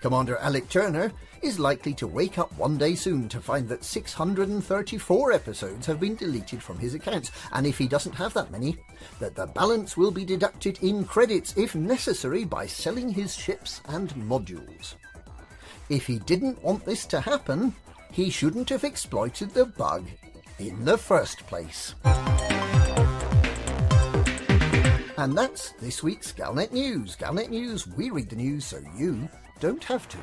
Commander 0.00 0.36
Alec 0.38 0.68
Turner 0.68 1.12
is 1.42 1.58
likely 1.58 1.92
to 1.94 2.06
wake 2.06 2.38
up 2.38 2.52
one 2.56 2.78
day 2.78 2.94
soon 2.94 3.28
to 3.28 3.40
find 3.40 3.68
that 3.68 3.84
634 3.84 5.32
episodes 5.32 5.86
have 5.86 6.00
been 6.00 6.14
deleted 6.14 6.62
from 6.62 6.78
his 6.78 6.94
accounts, 6.94 7.30
and 7.52 7.66
if 7.66 7.78
he 7.78 7.88
doesn't 7.88 8.14
have 8.14 8.32
that 8.34 8.50
many, 8.50 8.76
that 9.18 9.34
the 9.34 9.46
balance 9.46 9.96
will 9.96 10.10
be 10.10 10.24
deducted 10.24 10.78
in 10.82 11.04
credits 11.04 11.56
if 11.56 11.74
necessary 11.74 12.44
by 12.44 12.66
selling 12.66 13.08
his 13.08 13.34
ships 13.34 13.80
and 13.86 14.10
modules. 14.14 14.94
If 15.88 16.06
he 16.06 16.18
didn't 16.20 16.62
want 16.62 16.84
this 16.84 17.06
to 17.06 17.20
happen, 17.20 17.74
he 18.12 18.30
shouldn't 18.30 18.68
have 18.68 18.84
exploited 18.84 19.50
the 19.50 19.66
bug 19.66 20.06
in 20.58 20.84
the 20.84 20.98
first 20.98 21.46
place. 21.46 21.94
And 25.16 25.36
that's 25.36 25.72
this 25.72 26.02
week's 26.02 26.32
Galnet 26.32 26.70
News. 26.70 27.16
Galnet 27.16 27.48
News, 27.48 27.88
we 27.88 28.10
read 28.10 28.28
the 28.28 28.36
news 28.36 28.64
so 28.64 28.78
you 28.96 29.28
don't 29.60 29.82
have 29.84 30.08
to. 30.08 30.18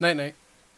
Night 0.00 0.16
night. 0.16 0.43